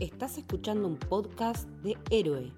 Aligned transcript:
Estás 0.00 0.38
escuchando 0.38 0.88
un 0.88 0.96
podcast 0.96 1.68
de 1.82 1.96
Héroe. 2.10 2.52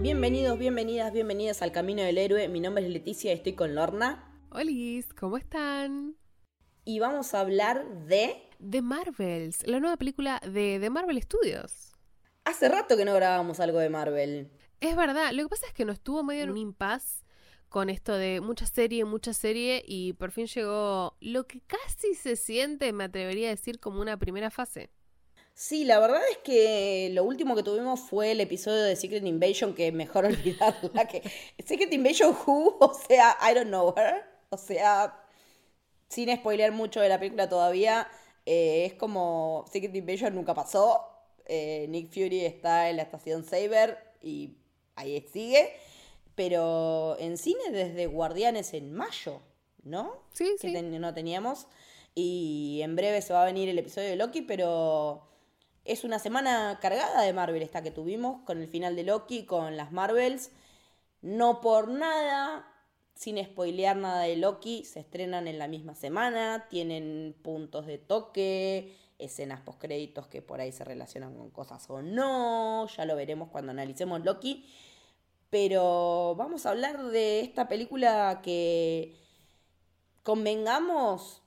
Bienvenidos, 0.00 0.56
bienvenidas, 0.56 1.12
bienvenidas 1.12 1.62
al 1.62 1.72
Camino 1.72 2.02
del 2.02 2.16
Héroe. 2.16 2.48
Mi 2.48 2.60
nombre 2.60 2.84
es 2.84 2.90
Leticia 2.90 3.32
y 3.32 3.34
estoy 3.34 3.54
con 3.54 3.74
Lorna. 3.74 4.40
Hola, 4.50 4.70
¿cómo 5.18 5.36
están? 5.36 6.14
Y 6.84 7.00
vamos 7.00 7.34
a 7.34 7.40
hablar 7.40 8.06
de... 8.06 8.47
The 8.58 8.82
Marvels, 8.82 9.66
la 9.66 9.78
nueva 9.78 9.96
película 9.96 10.40
de 10.44 10.78
The 10.80 10.90
Marvel 10.90 11.22
Studios. 11.22 11.92
Hace 12.44 12.68
rato 12.68 12.96
que 12.96 13.04
no 13.04 13.14
grabábamos 13.14 13.60
algo 13.60 13.78
de 13.78 13.88
Marvel. 13.88 14.50
Es 14.80 14.96
verdad, 14.96 15.30
lo 15.32 15.44
que 15.44 15.48
pasa 15.48 15.66
es 15.66 15.72
que 15.72 15.84
nos 15.84 15.94
estuvo 15.94 16.24
medio 16.24 16.44
en 16.44 16.50
un 16.50 16.56
impasse 16.56 17.24
con 17.68 17.90
esto 17.90 18.14
de 18.14 18.40
mucha 18.40 18.66
serie, 18.66 19.04
mucha 19.04 19.32
serie, 19.32 19.82
y 19.86 20.14
por 20.14 20.32
fin 20.32 20.46
llegó 20.46 21.16
lo 21.20 21.46
que 21.46 21.60
casi 21.60 22.14
se 22.14 22.36
siente, 22.36 22.92
me 22.92 23.04
atrevería 23.04 23.48
a 23.48 23.50
decir, 23.50 23.78
como 23.78 24.00
una 24.00 24.16
primera 24.16 24.50
fase. 24.50 24.90
Sí, 25.54 25.84
la 25.84 25.98
verdad 25.98 26.22
es 26.30 26.38
que 26.38 27.10
lo 27.12 27.24
último 27.24 27.54
que 27.54 27.62
tuvimos 27.62 28.00
fue 28.00 28.32
el 28.32 28.40
episodio 28.40 28.82
de 28.82 28.96
Secret 28.96 29.24
Invasion, 29.24 29.74
que 29.74 29.92
mejor 29.92 30.24
olvidarla 30.26 31.06
que... 31.06 31.22
Secret 31.64 31.92
Invasion 31.92 32.36
Who, 32.46 32.76
o 32.80 32.94
sea, 32.94 33.36
I 33.42 33.54
don't 33.54 33.68
know 33.68 33.94
her. 33.96 34.24
O 34.50 34.56
sea, 34.56 35.24
sin 36.08 36.34
spoilear 36.34 36.72
mucho 36.72 37.00
de 37.00 37.08
la 37.08 37.18
película 37.18 37.48
todavía, 37.48 38.08
eh, 38.50 38.86
es 38.86 38.94
como 38.94 39.64
Secret 39.70 39.94
Invasion 39.94 40.34
nunca 40.34 40.54
pasó. 40.54 41.06
Eh, 41.44 41.86
Nick 41.90 42.08
Fury 42.12 42.44
está 42.46 42.88
en 42.88 42.96
la 42.96 43.02
estación 43.02 43.44
Saber 43.44 43.98
y 44.22 44.56
ahí 44.96 45.20
sigue. 45.32 45.72
Pero 46.34 47.16
en 47.18 47.36
cine 47.36 47.70
desde 47.72 48.06
Guardianes 48.06 48.72
en 48.72 48.92
mayo, 48.94 49.40
¿no? 49.82 50.22
Sí, 50.32 50.54
que 50.60 50.68
sí. 50.68 50.72
ten- 50.72 51.00
no 51.00 51.12
teníamos. 51.12 51.66
Y 52.14 52.80
en 52.82 52.96
breve 52.96 53.20
se 53.22 53.32
va 53.32 53.42
a 53.42 53.46
venir 53.46 53.68
el 53.68 53.78
episodio 53.78 54.08
de 54.08 54.16
Loki, 54.16 54.42
pero 54.42 55.22
es 55.84 56.04
una 56.04 56.18
semana 56.18 56.78
cargada 56.80 57.22
de 57.22 57.32
Marvel 57.32 57.62
esta 57.62 57.82
que 57.82 57.90
tuvimos 57.90 58.40
con 58.44 58.62
el 58.62 58.68
final 58.68 58.94
de 58.96 59.02
Loki, 59.04 59.44
con 59.46 59.76
las 59.76 59.90
Marvels. 59.92 60.50
No 61.22 61.60
por 61.60 61.88
nada, 61.88 62.66
sin 63.18 63.44
spoilear 63.44 63.96
nada 63.96 64.22
de 64.22 64.36
Loki, 64.36 64.84
se 64.84 65.00
estrenan 65.00 65.48
en 65.48 65.58
la 65.58 65.66
misma 65.66 65.96
semana, 65.96 66.68
tienen 66.70 67.34
puntos 67.42 67.84
de 67.84 67.98
toque, 67.98 68.94
escenas 69.18 69.60
postcréditos 69.60 70.28
que 70.28 70.40
por 70.40 70.60
ahí 70.60 70.70
se 70.70 70.84
relacionan 70.84 71.34
con 71.34 71.50
cosas 71.50 71.90
o 71.90 72.00
no, 72.00 72.86
ya 72.86 73.04
lo 73.06 73.16
veremos 73.16 73.48
cuando 73.48 73.72
analicemos 73.72 74.24
Loki. 74.24 74.64
Pero 75.50 76.36
vamos 76.36 76.64
a 76.64 76.70
hablar 76.70 77.02
de 77.08 77.40
esta 77.40 77.66
película 77.66 78.40
que, 78.40 79.16
convengamos, 80.22 81.42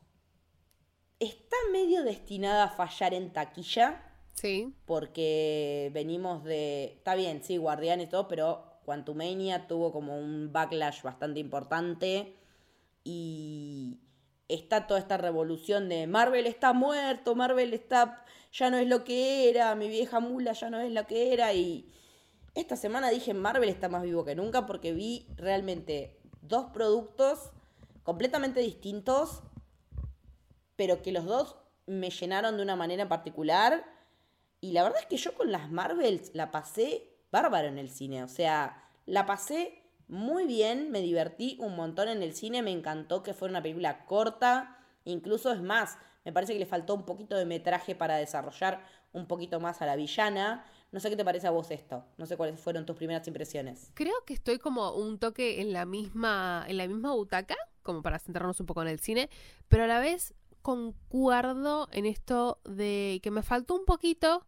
está 1.20 1.56
medio 1.72 2.04
destinada 2.04 2.66
a 2.66 2.70
fallar 2.70 3.14
en 3.14 3.32
taquilla 3.32 4.12
Sí, 4.34 4.74
porque 4.86 5.92
venimos 5.94 6.44
de. 6.44 6.86
Está 6.98 7.16
bien, 7.16 7.44
sí, 7.44 7.58
Guardián 7.58 8.02
y 8.02 8.08
todo, 8.08 8.28
pero 8.28 8.71
Quantumania 8.86 9.68
tuvo 9.68 9.92
como 9.92 10.18
un 10.18 10.52
backlash 10.52 11.02
bastante 11.02 11.40
importante. 11.40 12.36
Y 13.04 14.00
está 14.48 14.88
toda 14.88 15.00
esta 15.00 15.18
revolución 15.18 15.90
de 15.90 16.08
Marvel 16.08 16.46
está 16.46 16.74
muerto, 16.74 17.36
Marvel 17.36 17.74
está. 17.74 18.26
ya 18.52 18.70
no 18.70 18.78
es 18.78 18.88
lo 18.88 19.04
que 19.04 19.50
era, 19.50 19.74
mi 19.76 19.88
vieja 19.88 20.20
mula 20.20 20.54
ya 20.54 20.70
no 20.70 20.80
es 20.80 20.92
lo 20.92 21.08
que 21.08 21.34
era. 21.34 21.54
Y 21.54 21.92
esta 22.54 22.76
semana 22.76 23.10
dije 23.10 23.34
Marvel 23.34 23.70
está 23.70 23.90
más 23.90 24.04
vivo 24.04 24.26
que 24.26 24.36
nunca 24.36 24.66
porque 24.66 24.94
vi 24.94 25.26
realmente 25.36 26.20
dos 26.42 26.66
productos 26.74 27.52
completamente 28.04 28.60
distintos, 28.60 29.42
pero 30.76 31.02
que 31.02 31.12
los 31.12 31.26
dos 31.26 31.56
me 31.86 32.10
llenaron 32.10 32.58
de 32.58 32.64
una 32.64 32.76
manera 32.76 33.08
particular. 33.08 33.86
Y 34.60 34.74
la 34.74 34.84
verdad 34.84 35.00
es 35.00 35.08
que 35.08 35.18
yo 35.18 35.34
con 35.34 35.52
las 35.52 35.72
Marvels 35.72 36.32
la 36.34 36.52
pasé 36.52 37.11
bárbaro 37.32 37.68
en 37.68 37.78
el 37.78 37.90
cine. 37.90 38.24
O 38.24 38.28
sea, 38.28 38.84
la 39.06 39.26
pasé 39.26 39.82
muy 40.08 40.46
bien, 40.46 40.92
me 40.92 41.02
divertí 41.02 41.58
un 41.60 41.76
montón 41.76 42.10
en 42.10 42.22
el 42.22 42.34
cine, 42.34 42.62
me 42.62 42.72
encantó 42.72 43.24
que 43.24 43.34
fuera 43.34 43.52
una 43.52 43.62
película 43.62 44.06
corta. 44.06 44.78
Incluso 45.06 45.52
es 45.52 45.62
más, 45.62 45.98
me 46.26 46.34
parece 46.34 46.54
que 46.54 46.60
le 46.60 46.66
faltó 46.66 46.94
un 46.94 47.06
poquito 47.06 47.36
de 47.36 47.46
metraje 47.46 47.96
para 47.96 48.18
desarrollar 48.18 48.86
un 49.14 49.26
poquito 49.28 49.60
más 49.60 49.82
a 49.82 49.86
la 49.86 49.96
villana. 49.96 50.66
No 50.92 51.00
sé 51.00 51.10
qué 51.10 51.16
te 51.16 51.26
parece 51.26 51.48
a 51.48 51.52
vos 51.52 51.72
esto. 51.72 52.04
No 52.18 52.26
sé 52.26 52.38
cuáles 52.38 52.60
fueron 52.60 52.86
tus 52.86 52.98
primeras 52.98 53.26
impresiones. 53.28 53.92
creo 53.94 54.14
que 54.26 54.34
estoy 54.34 54.60
como 54.60 54.92
un 54.92 55.18
toque 55.18 55.62
en 55.62 55.74
la 55.74 55.86
misma, 55.86 56.66
en 56.68 56.78
la 56.78 56.88
misma 56.88 57.14
butaca, 57.14 57.56
como 57.82 58.02
para 58.02 58.20
centrarnos 58.20 58.60
un 58.60 58.66
poco 58.66 58.82
en 58.82 58.90
el 58.90 59.00
cine, 59.00 59.30
pero 59.70 59.86
a 59.86 59.88
la 59.88 60.00
vez 60.00 60.34
concuerdo 60.62 61.88
en 61.92 62.06
esto 62.06 62.60
de 62.66 63.20
que 63.24 63.32
me 63.32 63.42
faltó 63.42 63.76
un 63.76 63.86
poquito, 63.86 64.46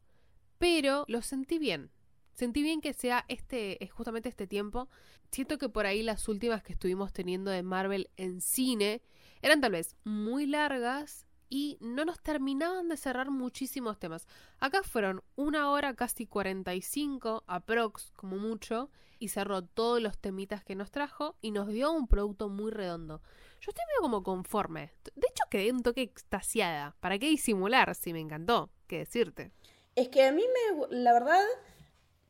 pero 0.59 1.05
lo 1.07 1.21
sentí 1.21 1.57
bien. 1.57 1.92
Sentí 2.33 2.63
bien 2.63 2.81
que 2.81 2.93
sea 2.93 3.25
este, 3.27 3.83
es 3.83 3.91
justamente 3.91 4.29
este 4.29 4.47
tiempo. 4.47 4.89
Siento 5.31 5.57
que 5.57 5.69
por 5.69 5.85
ahí 5.85 6.03
las 6.03 6.27
últimas 6.27 6.63
que 6.63 6.73
estuvimos 6.73 7.13
teniendo 7.13 7.51
de 7.51 7.63
Marvel 7.63 8.09
en 8.17 8.41
cine 8.41 9.01
eran 9.41 9.61
tal 9.61 9.71
vez 9.71 9.95
muy 10.03 10.45
largas 10.45 11.27
y 11.49 11.77
no 11.81 12.03
nos 12.03 12.19
terminaban 12.19 12.89
de 12.89 12.97
cerrar 12.97 13.29
muchísimos 13.29 13.99
temas. 13.99 14.25
Acá 14.59 14.81
fueron 14.81 15.21
una 15.35 15.69
hora 15.69 15.93
casi 15.93 16.25
45 16.25 17.43
aprox 17.45 18.11
como 18.15 18.37
mucho 18.37 18.89
y 19.19 19.27
cerró 19.27 19.63
todos 19.63 20.01
los 20.01 20.17
temitas 20.17 20.63
que 20.63 20.75
nos 20.75 20.89
trajo 20.89 21.37
y 21.41 21.51
nos 21.51 21.67
dio 21.67 21.91
un 21.91 22.07
producto 22.07 22.49
muy 22.49 22.71
redondo. 22.71 23.21
Yo 23.61 23.69
estoy 23.69 23.85
medio 23.87 24.01
como 24.01 24.23
conforme. 24.23 24.93
De 25.15 25.27
hecho 25.29 25.43
quedé 25.51 25.71
un 25.71 25.83
toque 25.83 26.01
extasiada. 26.01 26.95
¿Para 26.99 27.19
qué 27.19 27.27
disimular 27.29 27.93
si 27.93 28.13
me 28.13 28.19
encantó? 28.19 28.71
¿Qué 28.87 28.97
decirte? 28.97 29.51
Es 29.95 30.09
que 30.09 30.25
a 30.25 30.31
mí 30.31 30.41
me, 30.43 30.87
la 30.97 31.13
verdad, 31.13 31.43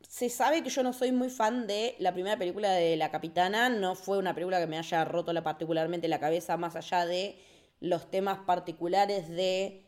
se 0.07 0.29
sabe 0.29 0.63
que 0.63 0.69
yo 0.69 0.83
no 0.83 0.93
soy 0.93 1.11
muy 1.11 1.29
fan 1.29 1.67
de 1.67 1.95
la 1.99 2.13
primera 2.13 2.37
película 2.37 2.71
de 2.71 2.95
La 2.97 3.11
Capitana. 3.11 3.69
No 3.69 3.95
fue 3.95 4.17
una 4.17 4.33
película 4.33 4.59
que 4.59 4.67
me 4.67 4.77
haya 4.77 5.05
roto 5.05 5.33
la, 5.33 5.43
particularmente 5.43 6.07
la 6.07 6.19
cabeza, 6.19 6.57
más 6.57 6.75
allá 6.75 7.05
de 7.05 7.39
los 7.79 8.09
temas 8.09 8.39
particulares 8.39 9.29
de 9.29 9.85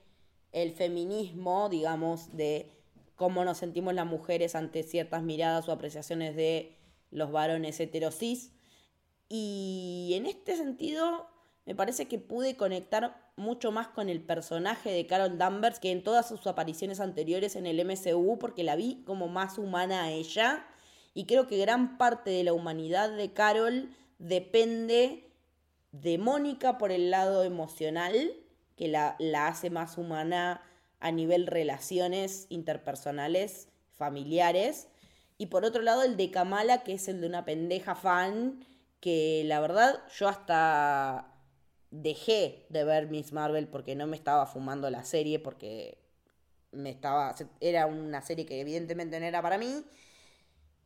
el 0.52 0.72
feminismo, 0.72 1.70
digamos, 1.70 2.36
de 2.36 2.72
cómo 3.16 3.46
nos 3.46 3.58
sentimos 3.58 3.94
las 3.94 4.06
mujeres 4.06 4.56
ante 4.56 4.84
ciertas 4.84 5.24
miradas 5.24 5.68
o 5.68 5.72
apreciaciones 5.72 6.36
de 6.36 6.78
los 7.12 7.32
varones 7.32 7.80
heterosis. 7.80 8.52
Y 9.30 10.14
en 10.16 10.26
este 10.26 10.56
sentido, 10.56 11.28
me 11.66 11.76
parece 11.76 12.08
que 12.08 12.20
pude 12.20 12.56
conectar 12.56 13.25
mucho 13.38 13.72
más 13.72 13.88
con 13.88 14.10
el 14.10 14.22
personaje 14.22 14.92
de 14.92 15.08
Carol 15.08 15.38
Danvers 15.38 15.80
que 15.80 15.92
en 15.92 16.04
todas 16.04 16.28
sus 16.28 16.48
apariciones 16.48 17.00
anteriores 17.00 17.56
en 17.56 17.66
el 17.66 17.84
MCU, 17.86 18.38
porque 18.40 18.64
la 18.64 18.76
vi 18.76 19.04
como 19.06 19.28
más 19.28 19.58
humana 19.58 20.06
a 20.06 20.12
ella. 20.12 20.66
Y 21.14 21.26
creo 21.26 21.48
que 21.48 21.58
gran 21.58 21.98
parte 21.98 22.30
de 22.30 22.44
la 22.44 22.54
humanidad 22.54 23.10
de 23.12 23.34
Carol 23.34 23.90
depende 24.20 25.30
de 25.92 26.18
Mónica 26.18 26.78
por 26.78 26.92
el 26.92 27.12
lado 27.12 27.44
emocional, 27.44 28.34
que 28.76 28.88
la, 28.88 29.16
la 29.20 29.48
hace 29.48 29.70
más 29.70 29.98
humana 29.98 30.62
a 31.00 31.12
nivel 31.12 31.48
relaciones 31.48 32.48
interpersonales, 32.50 33.70
familiares. 33.96 34.88
Y 35.38 35.48
por 35.48 35.66
otro 35.66 35.82
lado, 35.82 36.04
el 36.04 36.18
de 36.18 36.32
Kamala, 36.32 36.84
que 36.84 36.94
es 36.94 37.08
el 37.08 37.22
de 37.22 37.28
una 37.28 37.46
pendeja 37.46 37.96
fan, 37.96 38.66
que 39.00 39.44
la 39.46 39.60
verdad 39.60 40.02
yo 40.18 40.28
hasta 40.28 41.35
dejé 42.02 42.66
de 42.70 42.84
ver 42.84 43.10
Miss 43.10 43.32
Marvel 43.34 43.68
porque 43.68 43.96
no 43.96 44.08
me 44.08 44.16
estaba 44.16 44.46
fumando 44.46 44.90
la 44.90 45.04
serie, 45.04 45.40
porque 45.40 45.98
me 46.72 46.90
estaba. 46.90 47.36
Era 47.60 47.86
una 47.86 48.22
serie 48.22 48.46
que 48.46 48.60
evidentemente 48.60 49.20
no 49.20 49.26
era 49.26 49.42
para 49.42 49.58
mí. 49.58 49.84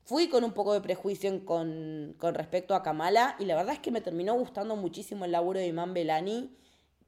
Fui 0.04 0.28
con 0.28 0.44
un 0.44 0.54
poco 0.54 0.74
de 0.74 0.82
prejuicio 0.82 1.46
con, 1.46 2.16
con 2.18 2.34
respecto 2.34 2.74
a 2.74 2.82
Kamala 2.82 3.36
y 3.40 3.46
la 3.46 3.56
verdad 3.56 3.76
es 3.76 3.80
que 3.80 3.92
me 3.92 4.02
terminó 4.02 4.34
gustando 4.34 4.76
muchísimo 4.76 5.26
el 5.26 5.32
laburo 5.32 5.60
de 5.60 5.68
Iman 5.68 5.94
Belani 5.94 6.56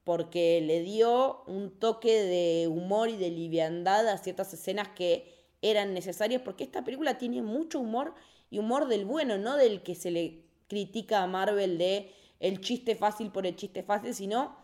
porque 0.04 0.62
le 0.62 0.82
dio 0.82 1.44
un 1.48 1.80
toque 1.80 2.22
de 2.24 2.68
humor 2.68 3.10
y 3.10 3.18
de 3.18 3.30
liviandad 3.32 4.08
a 4.08 4.18
ciertas 4.18 4.54
escenas 4.54 4.90
que 4.90 5.34
eran 5.62 5.94
necesarias 5.94 6.42
porque 6.44 6.64
esta 6.64 6.84
película 6.84 7.18
tiene 7.18 7.42
mucho 7.42 7.80
humor 7.80 8.14
y 8.50 8.60
humor 8.60 8.88
del 8.88 9.06
bueno, 9.06 9.38
no 9.38 9.56
del 9.58 9.82
que 9.82 9.96
se 9.96 10.12
le 10.12 10.44
critica 10.68 11.24
a 11.24 11.28
Marvel 11.28 11.78
de 11.78 12.12
el 12.42 12.60
chiste 12.60 12.96
fácil 12.96 13.32
por 13.32 13.46
el 13.46 13.56
chiste 13.56 13.84
fácil, 13.84 14.14
sino 14.14 14.56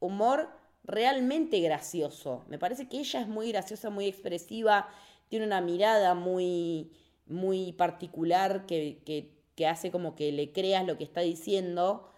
humor 0.00 0.48
realmente 0.84 1.60
gracioso. 1.60 2.44
Me 2.48 2.58
parece 2.58 2.88
que 2.88 2.98
ella 2.98 3.20
es 3.20 3.28
muy 3.28 3.50
graciosa, 3.50 3.90
muy 3.90 4.06
expresiva, 4.06 4.88
tiene 5.28 5.44
una 5.44 5.60
mirada 5.60 6.14
muy, 6.14 6.92
muy 7.26 7.72
particular 7.72 8.66
que, 8.66 9.02
que, 9.04 9.34
que 9.56 9.66
hace 9.66 9.90
como 9.90 10.14
que 10.14 10.30
le 10.30 10.52
creas 10.52 10.86
lo 10.86 10.96
que 10.96 11.04
está 11.04 11.22
diciendo. 11.22 12.08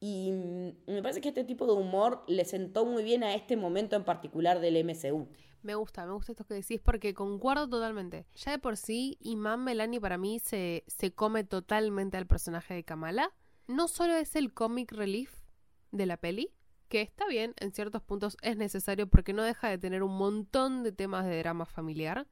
Y 0.00 0.32
mm, 0.32 0.92
me 0.92 1.02
parece 1.02 1.22
que 1.22 1.28
este 1.28 1.44
tipo 1.44 1.66
de 1.66 1.72
humor 1.72 2.22
le 2.26 2.44
sentó 2.44 2.84
muy 2.84 3.02
bien 3.04 3.24
a 3.24 3.34
este 3.34 3.56
momento 3.56 3.96
en 3.96 4.04
particular 4.04 4.60
del 4.60 4.76
MCU. 4.84 5.28
Me 5.62 5.76
gusta, 5.76 6.04
me 6.04 6.12
gusta 6.12 6.32
esto 6.32 6.44
que 6.44 6.54
decís 6.54 6.80
porque 6.84 7.14
concuerdo 7.14 7.68
totalmente. 7.68 8.26
Ya 8.34 8.50
de 8.50 8.58
por 8.58 8.76
sí, 8.76 9.16
Iman 9.20 9.64
Melani 9.64 9.98
para 9.98 10.18
mí 10.18 10.40
se, 10.40 10.84
se 10.88 11.14
come 11.14 11.44
totalmente 11.44 12.18
al 12.18 12.26
personaje 12.26 12.74
de 12.74 12.84
Kamala. 12.84 13.32
No 13.72 13.88
solo 13.88 14.16
es 14.16 14.36
el 14.36 14.52
comic 14.52 14.92
relief 14.92 15.32
de 15.92 16.04
la 16.04 16.18
peli, 16.18 16.52
que 16.90 17.00
está 17.00 17.26
bien, 17.26 17.54
en 17.58 17.72
ciertos 17.72 18.02
puntos 18.02 18.36
es 18.42 18.58
necesario 18.58 19.06
porque 19.06 19.32
no 19.32 19.42
deja 19.42 19.70
de 19.70 19.78
tener 19.78 20.02
un 20.02 20.14
montón 20.14 20.82
de 20.82 20.92
temas 20.92 21.24
de 21.24 21.38
drama 21.38 21.64
familiar, 21.64 22.28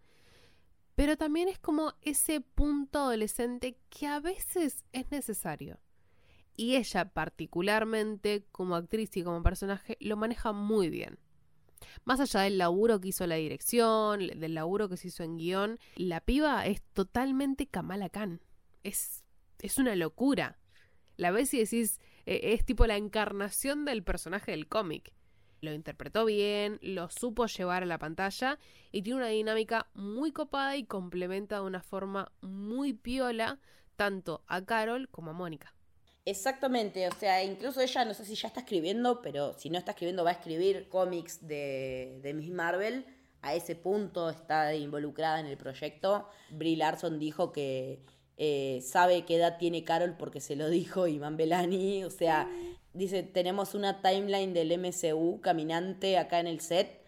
pero 0.96 1.16
también 1.16 1.48
es 1.48 1.58
como 1.58 1.94
ese 2.02 2.42
punto 2.42 2.98
adolescente 2.98 3.78
que 3.88 4.06
a 4.06 4.20
veces 4.20 4.84
es 4.92 5.10
necesario. 5.10 5.80
Y 6.56 6.76
ella 6.76 7.06
particularmente, 7.06 8.44
como 8.52 8.74
actriz 8.76 9.16
y 9.16 9.22
como 9.22 9.42
personaje, 9.42 9.96
lo 9.98 10.18
maneja 10.18 10.52
muy 10.52 10.90
bien. 10.90 11.18
Más 12.04 12.20
allá 12.20 12.40
del 12.40 12.58
laburo 12.58 13.00
que 13.00 13.08
hizo 13.08 13.26
la 13.26 13.36
dirección, 13.36 14.26
del 14.26 14.52
laburo 14.52 14.90
que 14.90 14.98
se 14.98 15.08
hizo 15.08 15.22
en 15.22 15.38
guion, 15.38 15.78
la 15.96 16.20
piba 16.20 16.66
es 16.66 16.82
totalmente 16.92 17.66
Kamala 17.66 18.10
Khan. 18.10 18.42
Es, 18.82 19.24
es 19.60 19.78
una 19.78 19.96
locura. 19.96 20.59
La 21.20 21.32
ves 21.32 21.52
y 21.52 21.58
decís, 21.58 22.00
eh, 22.24 22.54
es 22.54 22.64
tipo 22.64 22.86
la 22.86 22.96
encarnación 22.96 23.84
del 23.84 24.02
personaje 24.02 24.52
del 24.52 24.68
cómic. 24.68 25.12
Lo 25.60 25.74
interpretó 25.74 26.24
bien, 26.24 26.78
lo 26.80 27.10
supo 27.10 27.44
llevar 27.44 27.82
a 27.82 27.86
la 27.86 27.98
pantalla 27.98 28.58
y 28.90 29.02
tiene 29.02 29.18
una 29.18 29.28
dinámica 29.28 29.90
muy 29.92 30.32
copada 30.32 30.78
y 30.78 30.84
complementa 30.84 31.56
de 31.56 31.60
una 31.60 31.82
forma 31.82 32.32
muy 32.40 32.94
piola 32.94 33.58
tanto 33.96 34.44
a 34.46 34.64
Carol 34.64 35.10
como 35.10 35.32
a 35.32 35.34
Mónica. 35.34 35.74
Exactamente, 36.24 37.06
o 37.06 37.12
sea, 37.12 37.44
incluso 37.44 37.82
ella 37.82 38.06
no 38.06 38.14
sé 38.14 38.24
si 38.24 38.34
ya 38.34 38.48
está 38.48 38.60
escribiendo, 38.60 39.20
pero 39.20 39.52
si 39.52 39.68
no 39.68 39.76
está 39.76 39.90
escribiendo 39.90 40.24
va 40.24 40.30
a 40.30 40.34
escribir 40.40 40.88
cómics 40.88 41.46
de, 41.46 42.18
de 42.22 42.32
Miss 42.32 42.50
Marvel. 42.50 43.04
A 43.42 43.54
ese 43.54 43.76
punto 43.76 44.30
está 44.30 44.74
involucrada 44.74 45.38
en 45.40 45.46
el 45.46 45.58
proyecto. 45.58 46.30
Brie 46.48 46.78
Larson 46.78 47.18
dijo 47.18 47.52
que 47.52 48.06
eh, 48.42 48.80
sabe 48.82 49.26
qué 49.26 49.36
edad 49.36 49.58
tiene 49.58 49.84
Carol 49.84 50.16
porque 50.18 50.40
se 50.40 50.56
lo 50.56 50.68
dijo 50.70 51.06
Iván 51.06 51.36
Belani. 51.36 52.04
O 52.04 52.10
sea, 52.10 52.48
dice, 52.94 53.22
tenemos 53.22 53.74
una 53.74 54.00
timeline 54.00 54.54
del 54.54 54.76
MCU 54.78 55.40
caminante 55.42 56.16
acá 56.16 56.40
en 56.40 56.46
el 56.46 56.60
set. 56.60 57.04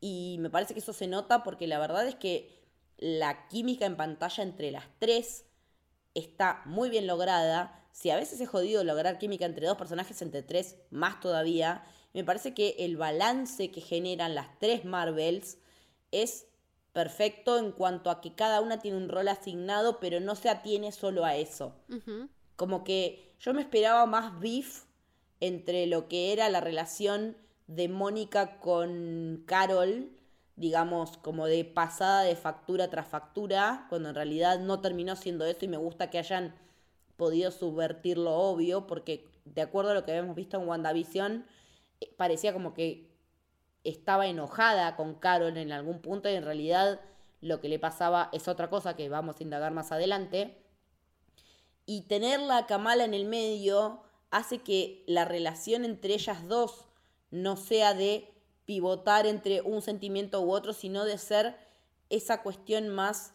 Y 0.00 0.36
me 0.38 0.48
parece 0.48 0.74
que 0.74 0.80
eso 0.80 0.92
se 0.92 1.08
nota 1.08 1.42
porque 1.42 1.66
la 1.66 1.80
verdad 1.80 2.06
es 2.06 2.14
que 2.14 2.50
la 2.98 3.48
química 3.48 3.84
en 3.84 3.96
pantalla 3.96 4.44
entre 4.44 4.70
las 4.70 4.84
tres 5.00 5.44
está 6.14 6.62
muy 6.66 6.88
bien 6.88 7.06
lograda 7.06 7.82
si 7.96 8.10
a 8.10 8.16
veces 8.16 8.40
es 8.42 8.48
jodido 8.48 8.84
lograr 8.84 9.18
química 9.18 9.46
entre 9.46 9.66
dos 9.66 9.78
personajes, 9.78 10.20
entre 10.20 10.42
tres 10.42 10.76
más 10.90 11.18
todavía, 11.18 11.82
me 12.12 12.24
parece 12.24 12.52
que 12.52 12.76
el 12.78 12.98
balance 12.98 13.70
que 13.70 13.80
generan 13.80 14.34
las 14.34 14.58
tres 14.58 14.84
Marvels 14.84 15.56
es 16.12 16.46
perfecto 16.96 17.58
en 17.58 17.72
cuanto 17.72 18.08
a 18.08 18.22
que 18.22 18.34
cada 18.34 18.62
una 18.62 18.78
tiene 18.78 18.96
un 18.96 19.10
rol 19.10 19.28
asignado, 19.28 20.00
pero 20.00 20.18
no 20.18 20.34
se 20.34 20.48
atiene 20.48 20.92
solo 20.92 21.26
a 21.26 21.36
eso. 21.36 21.74
Como 22.56 22.84
que 22.84 23.34
yo 23.38 23.52
me 23.52 23.60
esperaba 23.60 24.06
más 24.06 24.40
beef 24.40 24.84
entre 25.40 25.86
lo 25.86 26.08
que 26.08 26.32
era 26.32 26.48
la 26.48 26.62
relación 26.62 27.36
de 27.66 27.90
Mónica 27.90 28.60
con 28.60 29.42
Carol, 29.44 30.08
digamos, 30.56 31.18
como 31.18 31.44
de 31.44 31.66
pasada 31.66 32.22
de 32.22 32.34
factura 32.34 32.88
tras 32.88 33.06
factura, 33.06 33.84
cuando 33.90 34.08
en 34.08 34.14
realidad 34.14 34.60
no 34.60 34.80
terminó 34.80 35.16
siendo 35.16 35.44
eso 35.44 35.66
y 35.66 35.68
me 35.68 35.76
gusta 35.76 36.08
que 36.08 36.16
hayan 36.16 36.54
podido 37.18 37.50
subvertir 37.50 38.16
lo 38.16 38.32
obvio, 38.36 38.86
porque 38.86 39.28
de 39.44 39.60
acuerdo 39.60 39.90
a 39.90 39.94
lo 39.94 40.06
que 40.06 40.12
habíamos 40.12 40.34
visto 40.34 40.56
en 40.56 40.66
WandaVision, 40.66 41.44
eh, 42.00 42.10
parecía 42.16 42.54
como 42.54 42.72
que 42.72 43.15
estaba 43.88 44.26
enojada 44.26 44.96
con 44.96 45.14
Carol 45.14 45.56
en 45.56 45.72
algún 45.72 46.00
punto 46.00 46.28
y 46.28 46.34
en 46.34 46.44
realidad 46.44 47.00
lo 47.40 47.60
que 47.60 47.68
le 47.68 47.78
pasaba 47.78 48.28
es 48.32 48.48
otra 48.48 48.70
cosa 48.70 48.96
que 48.96 49.08
vamos 49.08 49.36
a 49.38 49.42
indagar 49.42 49.72
más 49.72 49.92
adelante. 49.92 50.62
Y 51.84 52.02
tenerla 52.02 52.58
a 52.58 52.66
Kamala 52.66 53.04
en 53.04 53.14
el 53.14 53.26
medio 53.26 54.02
hace 54.30 54.58
que 54.58 55.04
la 55.06 55.24
relación 55.24 55.84
entre 55.84 56.14
ellas 56.14 56.48
dos 56.48 56.86
no 57.30 57.56
sea 57.56 57.94
de 57.94 58.32
pivotar 58.64 59.26
entre 59.26 59.60
un 59.60 59.82
sentimiento 59.82 60.40
u 60.42 60.50
otro, 60.50 60.72
sino 60.72 61.04
de 61.04 61.18
ser 61.18 61.56
esa 62.10 62.42
cuestión 62.42 62.88
más 62.88 63.34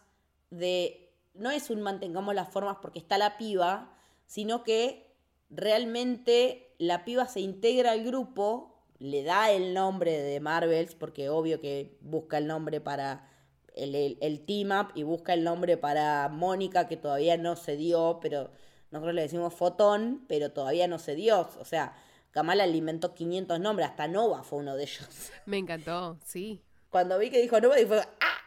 de 0.50 1.02
no 1.34 1.50
es 1.50 1.70
un 1.70 1.80
mantengamos 1.80 2.34
las 2.34 2.50
formas 2.50 2.76
porque 2.82 2.98
está 2.98 3.16
la 3.16 3.38
piba, 3.38 3.94
sino 4.26 4.64
que 4.64 5.14
realmente 5.48 6.74
la 6.78 7.04
piba 7.04 7.26
se 7.26 7.40
integra 7.40 7.92
al 7.92 8.04
grupo, 8.04 8.71
le 9.02 9.24
da 9.24 9.50
el 9.50 9.74
nombre 9.74 10.16
de 10.16 10.38
Marvels, 10.38 10.94
porque 10.94 11.28
obvio 11.28 11.60
que 11.60 11.98
busca 12.00 12.38
el 12.38 12.46
nombre 12.46 12.80
para 12.80 13.28
el, 13.74 14.16
el, 14.20 14.44
team 14.44 14.70
up 14.70 14.92
y 14.94 15.02
busca 15.02 15.34
el 15.34 15.42
nombre 15.42 15.76
para 15.76 16.28
Mónica, 16.28 16.86
que 16.86 16.96
todavía 16.96 17.36
no 17.36 17.56
se 17.56 17.76
dio, 17.76 18.20
pero 18.22 18.50
nosotros 18.92 19.14
le 19.14 19.22
decimos 19.22 19.54
Fotón, 19.54 20.24
pero 20.28 20.52
todavía 20.52 20.86
no 20.86 21.00
se 21.00 21.16
dio. 21.16 21.48
O 21.58 21.64
sea, 21.64 21.96
Kamala 22.30 22.62
alimentó 22.62 23.12
500 23.12 23.58
nombres, 23.58 23.88
hasta 23.88 24.06
Nova 24.06 24.44
fue 24.44 24.60
uno 24.60 24.76
de 24.76 24.84
ellos. 24.84 25.08
Me 25.46 25.58
encantó, 25.58 26.18
sí. 26.24 26.62
Cuando 26.88 27.18
vi 27.18 27.30
que 27.30 27.40
dijo 27.40 27.60
Nova, 27.60 27.74
dije, 27.76 28.02
¡ah! 28.20 28.38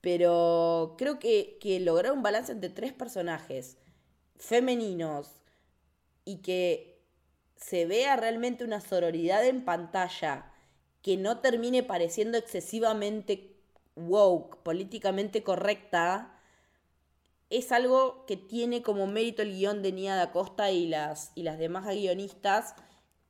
Pero 0.00 0.94
creo 0.96 1.18
que, 1.18 1.58
que 1.60 1.80
lograr 1.80 2.12
un 2.12 2.22
balance 2.22 2.52
entre 2.52 2.70
tres 2.70 2.92
personajes 2.92 3.78
femeninos 4.36 5.42
y 6.24 6.36
que 6.36 6.97
se 7.58 7.86
vea 7.86 8.16
realmente 8.16 8.64
una 8.64 8.80
sororidad 8.80 9.44
en 9.44 9.64
pantalla 9.64 10.52
que 11.02 11.16
no 11.16 11.38
termine 11.40 11.82
pareciendo 11.82 12.38
excesivamente 12.38 13.56
woke, 13.96 14.62
políticamente 14.62 15.42
correcta, 15.42 16.34
es 17.50 17.72
algo 17.72 18.24
que 18.26 18.36
tiene 18.36 18.82
como 18.82 19.06
mérito 19.06 19.42
el 19.42 19.52
guion 19.56 19.82
de 19.82 19.92
Nia 19.92 20.14
da 20.16 20.32
Costa 20.32 20.70
y 20.70 20.86
las, 20.86 21.32
y 21.34 21.42
las 21.42 21.58
demás 21.58 21.86
guionistas, 21.86 22.74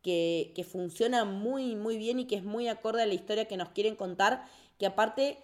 que, 0.03 0.53
que 0.55 0.65
funciona 0.65 1.25
muy, 1.25 1.75
muy 1.75 1.97
bien 1.99 2.21
y 2.21 2.27
que 2.27 2.37
es 2.37 2.45
muy 2.45 2.69
acorde 2.69 3.03
a 3.03 3.07
la 3.07 3.15
historia 3.15 3.47
que 3.47 3.57
nos 3.57 3.71
quieren 3.71 3.97
contar, 3.97 4.45
que 4.79 4.87
aparte 4.87 5.39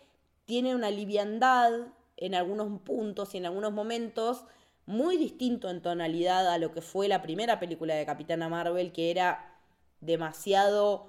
tiene 0.44 0.74
una 0.74 0.90
liviandad 0.90 1.72
en 2.16 2.34
algunos 2.34 2.80
puntos 2.82 3.34
y 3.34 3.38
en 3.38 3.46
algunos 3.46 3.72
momentos 3.72 4.44
muy 4.86 5.16
distinto 5.16 5.70
en 5.70 5.80
tonalidad 5.80 6.48
a 6.48 6.58
lo 6.58 6.72
que 6.72 6.82
fue 6.82 7.08
la 7.08 7.22
primera 7.22 7.58
película 7.58 7.94
de 7.94 8.06
Capitana 8.06 8.48
Marvel, 8.48 8.92
que 8.92 9.10
era 9.10 9.56
demasiado 10.00 11.06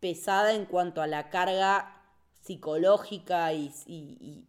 pesada 0.00 0.54
en 0.54 0.66
cuanto 0.66 1.00
a 1.00 1.06
la 1.06 1.30
carga 1.30 2.02
psicológica 2.40 3.52
y, 3.54 3.72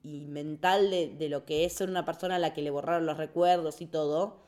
mental 0.04 0.90
de, 0.90 1.16
de, 1.18 1.30
lo 1.30 1.46
que 1.46 1.64
es 1.64 1.74
ser 1.74 1.90
una 1.90 2.04
persona 2.04 2.36
a 2.36 2.40
la 2.40 2.54
que 2.54 2.62
le 2.62 2.72
borraron 2.72 3.06
los 3.06 3.18
recuerdos 3.18 3.80
y 3.82 3.86
todo. 3.86 4.44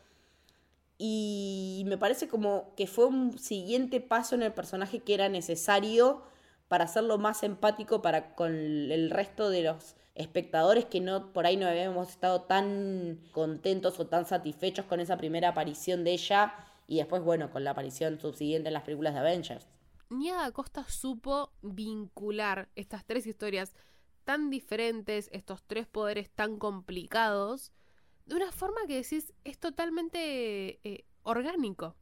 Y 0.97 1.83
me 1.85 1.97
parece 1.97 2.27
como 2.27 2.73
que 2.75 2.87
fue 2.87 3.05
un 3.05 3.37
siguiente 3.37 4.01
paso 4.01 4.35
en 4.35 4.43
el 4.43 4.53
personaje 4.53 4.99
que 4.99 5.13
era 5.13 5.29
necesario 5.29 6.23
para 6.67 6.85
hacerlo 6.85 7.17
más 7.17 7.43
empático 7.43 8.01
para 8.01 8.35
con 8.35 8.53
el 8.53 9.09
resto 9.09 9.49
de 9.49 9.63
los 9.63 9.95
espectadores 10.15 10.85
que 10.85 10.99
no 10.99 11.31
por 11.31 11.45
ahí 11.45 11.57
no 11.57 11.67
habíamos 11.67 12.09
estado 12.09 12.41
tan 12.41 13.19
contentos 13.31 13.99
o 13.99 14.07
tan 14.07 14.25
satisfechos 14.25 14.85
con 14.85 14.99
esa 14.99 15.17
primera 15.17 15.49
aparición 15.49 16.03
de 16.03 16.13
ella 16.13 16.55
y 16.87 16.97
después 16.97 17.21
bueno 17.21 17.51
con 17.51 17.63
la 17.63 17.71
aparición 17.71 18.19
subsiguiente 18.19 18.69
en 18.69 18.73
las 18.73 18.83
películas 18.83 19.13
de 19.13 19.19
Avengers. 19.19 19.67
Nia 20.09 20.45
Acosta 20.45 20.87
supo 20.87 21.51
vincular 21.61 22.69
estas 22.75 23.05
tres 23.05 23.27
historias 23.27 23.73
tan 24.23 24.49
diferentes, 24.49 25.29
estos 25.31 25.63
tres 25.63 25.85
poderes 25.87 26.29
tan 26.29 26.57
complicados, 26.57 27.71
de 28.25 28.35
una 28.35 28.51
forma 28.51 28.81
que 28.87 28.95
decís 28.95 29.33
es 29.43 29.57
totalmente 29.57 30.79
eh, 30.83 31.05
orgánico. 31.23 31.95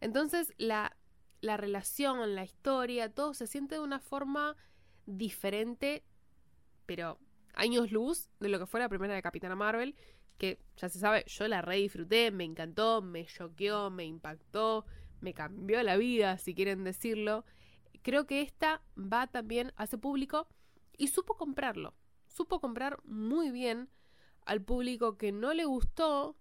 Entonces 0.00 0.52
la 0.58 0.96
la 1.40 1.56
relación, 1.56 2.34
la 2.34 2.44
historia, 2.44 3.12
todo 3.12 3.34
se 3.34 3.46
siente 3.46 3.76
de 3.76 3.80
una 3.80 4.00
forma 4.00 4.56
diferente, 5.06 6.04
pero 6.86 7.18
años 7.54 7.90
luz 7.92 8.28
de 8.40 8.48
lo 8.48 8.58
que 8.58 8.66
fue 8.66 8.80
la 8.80 8.88
primera 8.88 9.14
de 9.14 9.22
Capitana 9.22 9.56
Marvel, 9.56 9.96
que 10.38 10.58
ya 10.76 10.88
se 10.88 10.98
sabe, 10.98 11.24
yo 11.26 11.46
la 11.48 11.62
re 11.62 11.76
disfruté, 11.76 12.30
me 12.30 12.44
encantó, 12.44 13.02
me 13.02 13.26
choqueó, 13.26 13.90
me 13.90 14.04
impactó, 14.04 14.86
me 15.20 15.34
cambió 15.34 15.82
la 15.82 15.96
vida, 15.96 16.38
si 16.38 16.54
quieren 16.54 16.84
decirlo. 16.84 17.44
Creo 18.02 18.26
que 18.26 18.40
esta 18.40 18.82
va 18.96 19.26
también 19.26 19.72
a 19.76 19.84
ese 19.84 19.98
público 19.98 20.48
y 20.96 21.08
supo 21.08 21.36
comprarlo. 21.36 21.94
Supo 22.26 22.60
comprar 22.60 23.00
muy 23.04 23.50
bien 23.50 23.90
al 24.46 24.62
público 24.62 25.18
que 25.18 25.32
no 25.32 25.52
le 25.52 25.66
gustó 25.66 26.36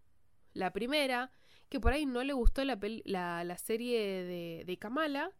la 0.54 0.72
primera, 0.72 1.32
que 1.70 1.80
por 1.80 1.94
ahí 1.94 2.06
no 2.06 2.24
le 2.24 2.34
gustó 2.34 2.64
la, 2.66 2.78
la, 3.06 3.58
serie 3.58 4.02
de, 4.24 4.64
de, 4.66 4.78
Kamala 4.78 5.32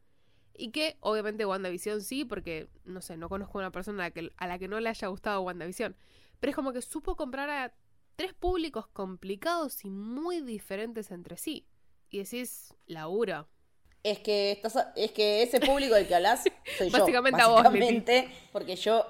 y 0.56 0.72
que 0.72 0.98
obviamente 1.00 1.46
WandaVision 1.46 2.02
sí, 2.02 2.24
porque 2.24 2.70
no 2.86 3.02
sé, 3.02 3.18
no 3.18 3.30
conozco 3.30 3.58
a 3.58 3.62
una 3.62 3.72
persona 3.72 4.04
a 4.04 4.08
la, 4.08 4.12
que, 4.12 4.32
a 4.38 4.48
la 4.48 4.60
que 4.60 4.68
no 4.68 4.80
le 4.80 4.90
haya 4.90 5.08
gustado 5.08 5.42
WandaVision. 5.42 5.96
Pero 6.40 6.52
es 6.52 6.56
como 6.56 6.72
que 6.72 6.82
supo 6.82 7.16
comprar 7.16 7.50
a 7.50 7.74
tres 8.16 8.34
públicos 8.34 8.88
complicados 8.88 9.84
y 9.84 9.90
muy 9.90 10.42
diferentes 10.42 11.12
entre 11.12 11.38
sí. 11.38 11.66
Y 12.12 12.20
decís, 12.20 12.74
laburo, 12.86 13.48
Es 14.04 14.20
que 14.20 14.52
estás, 14.52 14.78
es 14.96 15.12
que 15.12 15.44
ese 15.44 15.60
público 15.60 15.96
del 15.96 16.08
que 16.08 16.16
hablas 16.16 16.44
soy 16.78 16.90
yo. 16.90 17.00
Básicamente 17.00 17.42
a 17.42 17.48
vos, 17.48 17.64
básicamente, 17.64 18.30
porque 18.52 18.76
yo 18.76 19.06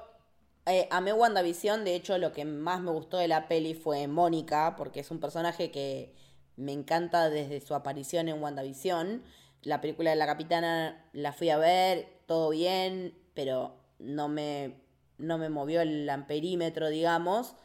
eh, 0.65 0.87
amé 0.91 1.11
WandaVision. 1.11 1.83
De 1.83 1.95
hecho, 1.95 2.17
lo 2.17 2.31
que 2.31 2.45
más 2.45 2.81
me 2.81 2.91
gustó 2.91 3.17
de 3.17 3.27
la 3.27 3.47
peli 3.47 3.73
fue 3.73 4.07
Mónica, 4.07 4.75
porque 4.77 5.01
es 5.01 5.11
un 5.11 5.19
personaje 5.19 5.71
que 5.71 6.13
me 6.59 6.73
encanta 6.73 7.29
desde 7.29 7.61
su 7.61 7.73
aparición 7.73 8.27
en 8.27 8.41
WandaVision. 8.41 9.23
La 9.63 9.81
película 9.81 10.09
de 10.09 10.17
la 10.17 10.25
capitana 10.25 11.05
la 11.13 11.31
fui 11.31 11.49
a 11.49 11.57
ver, 11.57 12.07
todo 12.25 12.49
bien, 12.49 13.17
pero 13.33 13.75
no 13.97 14.27
me, 14.27 14.75
no 15.17 15.37
me 15.37 15.49
movió 15.49 15.81
el 15.81 16.09
amperímetro, 16.09 16.89
digamos. 16.89 17.55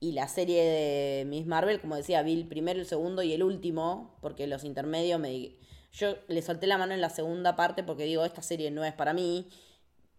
Y 0.00 0.12
la 0.12 0.26
serie 0.26 0.64
de 0.64 1.24
Miss 1.24 1.46
Marvel, 1.46 1.80
como 1.80 1.94
decía, 1.94 2.22
vi 2.22 2.32
el 2.32 2.48
primero, 2.48 2.80
el 2.80 2.86
segundo 2.86 3.22
y 3.22 3.32
el 3.32 3.44
último, 3.44 4.18
porque 4.20 4.48
los 4.48 4.64
intermedios 4.64 5.20
me... 5.20 5.56
Yo 5.92 6.16
le 6.26 6.42
solté 6.42 6.66
la 6.66 6.78
mano 6.78 6.94
en 6.94 7.00
la 7.00 7.10
segunda 7.10 7.54
parte 7.54 7.84
porque 7.84 8.04
digo, 8.04 8.24
esta 8.24 8.42
serie 8.42 8.72
no 8.72 8.84
es 8.84 8.92
para 8.92 9.12
mí. 9.12 9.48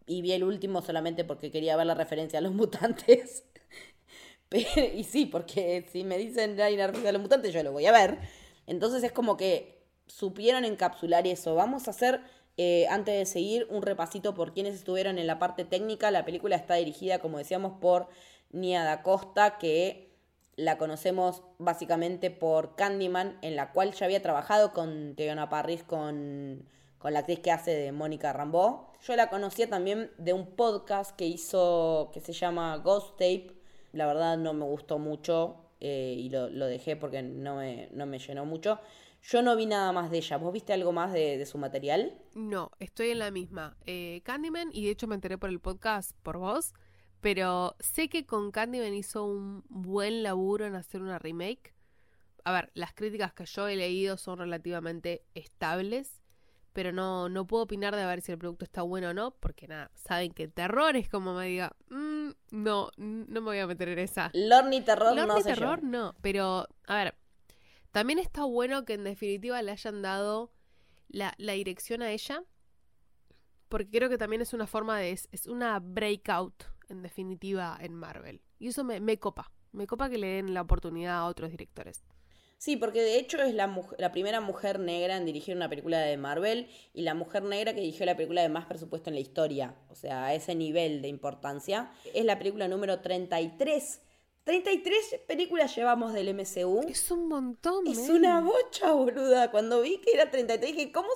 Y 0.05 0.21
vi 0.21 0.31
el 0.31 0.45
último 0.45 0.81
solamente 0.81 1.25
porque 1.25 1.51
quería 1.51 1.75
ver 1.75 1.87
la 1.87 1.95
referencia 1.95 2.39
a 2.39 2.41
los 2.41 2.53
mutantes. 2.53 3.43
y 4.95 5.03
sí, 5.03 5.25
porque 5.25 5.85
si 5.91 6.03
me 6.03 6.17
dicen 6.17 6.59
hay 6.61 6.75
una 6.75 6.87
referencia 6.87 7.09
a 7.09 7.13
los 7.13 7.21
mutantes, 7.21 7.53
yo 7.53 7.63
lo 7.63 7.71
voy 7.71 7.85
a 7.85 7.91
ver. 7.91 8.19
Entonces 8.67 9.03
es 9.03 9.11
como 9.11 9.35
que 9.35 9.83
supieron 10.05 10.63
encapsular 10.65 11.25
eso. 11.27 11.55
Vamos 11.55 11.87
a 11.87 11.91
hacer, 11.91 12.21
eh, 12.57 12.85
antes 12.89 13.17
de 13.17 13.25
seguir, 13.25 13.67
un 13.69 13.81
repasito 13.81 14.33
por 14.35 14.53
quienes 14.53 14.75
estuvieron 14.75 15.17
en 15.17 15.27
la 15.27 15.39
parte 15.39 15.65
técnica. 15.65 16.11
La 16.11 16.25
película 16.25 16.55
está 16.55 16.75
dirigida, 16.75 17.19
como 17.19 17.39
decíamos, 17.39 17.79
por 17.79 18.07
Nia 18.51 18.83
da 18.83 19.01
Costa, 19.01 19.57
que 19.57 20.13
la 20.55 20.77
conocemos 20.77 21.41
básicamente 21.57 22.29
por 22.29 22.75
Candyman, 22.75 23.39
en 23.41 23.55
la 23.55 23.71
cual 23.71 23.93
ya 23.93 24.05
había 24.05 24.21
trabajado 24.21 24.71
con 24.71 25.15
Teona 25.15 25.49
Parris, 25.49 25.83
con, 25.83 26.69
con 26.99 27.13
la 27.13 27.19
actriz 27.19 27.39
que 27.39 27.51
hace 27.51 27.71
de 27.71 27.91
Mónica 27.91 28.31
Rambeau. 28.33 28.85
Yo 29.01 29.15
la 29.15 29.29
conocía 29.29 29.67
también 29.67 30.11
de 30.19 30.33
un 30.33 30.55
podcast 30.55 31.15
que 31.15 31.25
hizo, 31.25 32.11
que 32.13 32.21
se 32.21 32.33
llama 32.33 32.77
Ghost 32.77 33.13
Tape. 33.13 33.62
La 33.93 34.05
verdad 34.05 34.37
no 34.37 34.53
me 34.53 34.65
gustó 34.65 34.99
mucho 34.99 35.69
eh, 35.79 36.15
y 36.17 36.29
lo, 36.29 36.49
lo, 36.49 36.65
dejé 36.65 36.95
porque 36.95 37.21
no 37.21 37.57
me, 37.57 37.89
no 37.93 38.05
me 38.05 38.19
llenó 38.19 38.45
mucho. 38.45 38.79
Yo 39.21 39.41
no 39.41 39.55
vi 39.55 39.65
nada 39.65 39.91
más 39.91 40.11
de 40.11 40.17
ella. 40.17 40.37
¿Vos 40.37 40.51
viste 40.51 40.73
algo 40.73 40.91
más 40.91 41.13
de, 41.13 41.37
de 41.37 41.45
su 41.45 41.57
material? 41.57 42.13
No, 42.35 42.71
estoy 42.79 43.09
en 43.09 43.19
la 43.19 43.31
misma. 43.31 43.77
Eh, 43.85 44.21
Candyman, 44.25 44.69
y 44.73 44.85
de 44.85 44.91
hecho 44.91 45.07
me 45.07 45.15
enteré 45.15 45.37
por 45.37 45.49
el 45.49 45.59
podcast 45.59 46.11
por 46.23 46.37
vos, 46.37 46.73
pero 47.21 47.75
sé 47.79 48.09
que 48.09 48.25
con 48.25 48.51
Candyman 48.51 48.93
hizo 48.93 49.23
un 49.23 49.63
buen 49.69 50.23
laburo 50.23 50.65
en 50.65 50.75
hacer 50.75 51.01
una 51.01 51.19
remake. 51.19 51.73
A 52.43 52.51
ver, 52.51 52.71
las 52.73 52.93
críticas 52.93 53.33
que 53.33 53.45
yo 53.45 53.67
he 53.67 53.75
leído 53.75 54.17
son 54.17 54.39
relativamente 54.39 55.23
estables, 55.35 56.22
pero 56.73 56.91
no, 56.91 57.29
no 57.29 57.45
puedo 57.45 57.63
opinar 57.63 57.95
de 57.95 58.05
ver 58.05 58.21
si 58.21 58.31
el 58.31 58.37
producto 58.37 58.65
está 58.65 58.81
bueno 58.81 59.09
o 59.09 59.13
no, 59.13 59.31
porque 59.31 59.67
nada, 59.67 59.91
saben 59.95 60.31
que 60.31 60.47
terror 60.47 60.95
es 60.95 61.07
como 61.07 61.33
me 61.35 61.47
diga, 61.47 61.75
mm, 61.89 62.29
no, 62.51 62.89
no 62.97 63.41
me 63.41 63.45
voy 63.45 63.59
a 63.59 63.67
meter 63.67 63.89
en 63.89 63.99
esa. 63.99 64.31
Lord 64.33 64.65
ni 64.65 64.81
terror 64.81 65.15
no 65.15 65.37
sé 65.37 65.43
terror 65.43 65.81
yo. 65.81 65.87
no, 65.87 66.15
pero 66.21 66.67
a 66.87 66.95
ver, 66.95 67.15
también 67.91 68.19
está 68.19 68.43
bueno 68.43 68.85
que 68.85 68.93
en 68.93 69.03
definitiva 69.03 69.61
le 69.61 69.71
hayan 69.71 70.01
dado 70.01 70.51
la, 71.07 71.33
la 71.37 71.53
dirección 71.53 72.01
a 72.01 72.11
ella, 72.11 72.43
porque 73.69 73.89
creo 73.89 74.09
que 74.09 74.17
también 74.17 74.41
es 74.41 74.53
una 74.53 74.67
forma 74.67 74.97
de, 74.97 75.11
es, 75.11 75.29
es 75.31 75.47
una 75.47 75.79
breakout 75.79 76.63
en 76.89 77.01
definitiva 77.01 77.77
en 77.79 77.93
Marvel. 77.93 78.41
Y 78.59 78.67
eso 78.67 78.83
me, 78.83 78.99
me 78.99 79.19
copa, 79.19 79.51
me 79.71 79.87
copa 79.87 80.09
que 80.09 80.17
le 80.17 80.27
den 80.27 80.53
la 80.53 80.61
oportunidad 80.61 81.17
a 81.17 81.25
otros 81.25 81.51
directores. 81.51 82.03
Sí, 82.63 82.77
porque 82.77 83.01
de 83.01 83.17
hecho 83.17 83.41
es 83.41 83.53
la, 83.53 83.77
la 83.97 84.13
primera 84.13 84.39
mujer 84.39 84.79
negra 84.79 85.17
en 85.17 85.25
dirigir 85.25 85.53
una 85.53 85.67
película 85.67 85.99
de 85.99 86.15
Marvel 86.15 86.69
y 86.93 87.01
la 87.01 87.13
mujer 87.13 87.43
negra 87.43 87.73
que 87.73 87.81
dirigió 87.81 88.05
la 88.05 88.15
película 88.15 88.41
de 88.41 88.47
más 88.47 88.67
presupuesto 88.67 89.09
en 89.09 89.15
la 89.15 89.19
historia. 89.19 89.75
O 89.89 89.95
sea, 89.95 90.27
a 90.27 90.33
ese 90.33 90.55
nivel 90.55 91.01
de 91.01 91.09
importancia. 91.09 91.91
Es 92.13 92.23
la 92.23 92.37
película 92.37 92.69
número 92.69 93.01
33. 93.01 93.99
33 94.45 94.95
películas 95.27 95.75
llevamos 95.75 96.13
del 96.13 96.33
MCU. 96.33 96.85
Es 96.87 97.11
un 97.11 97.27
montón, 97.27 97.85
Es 97.85 98.07
una 98.07 98.39
bocha, 98.39 98.93
boluda. 98.93 99.51
Cuando 99.51 99.81
vi 99.81 99.97
que 99.97 100.13
era 100.13 100.31
33 100.31 100.73
dije, 100.73 100.91
¿cómo? 100.93 101.09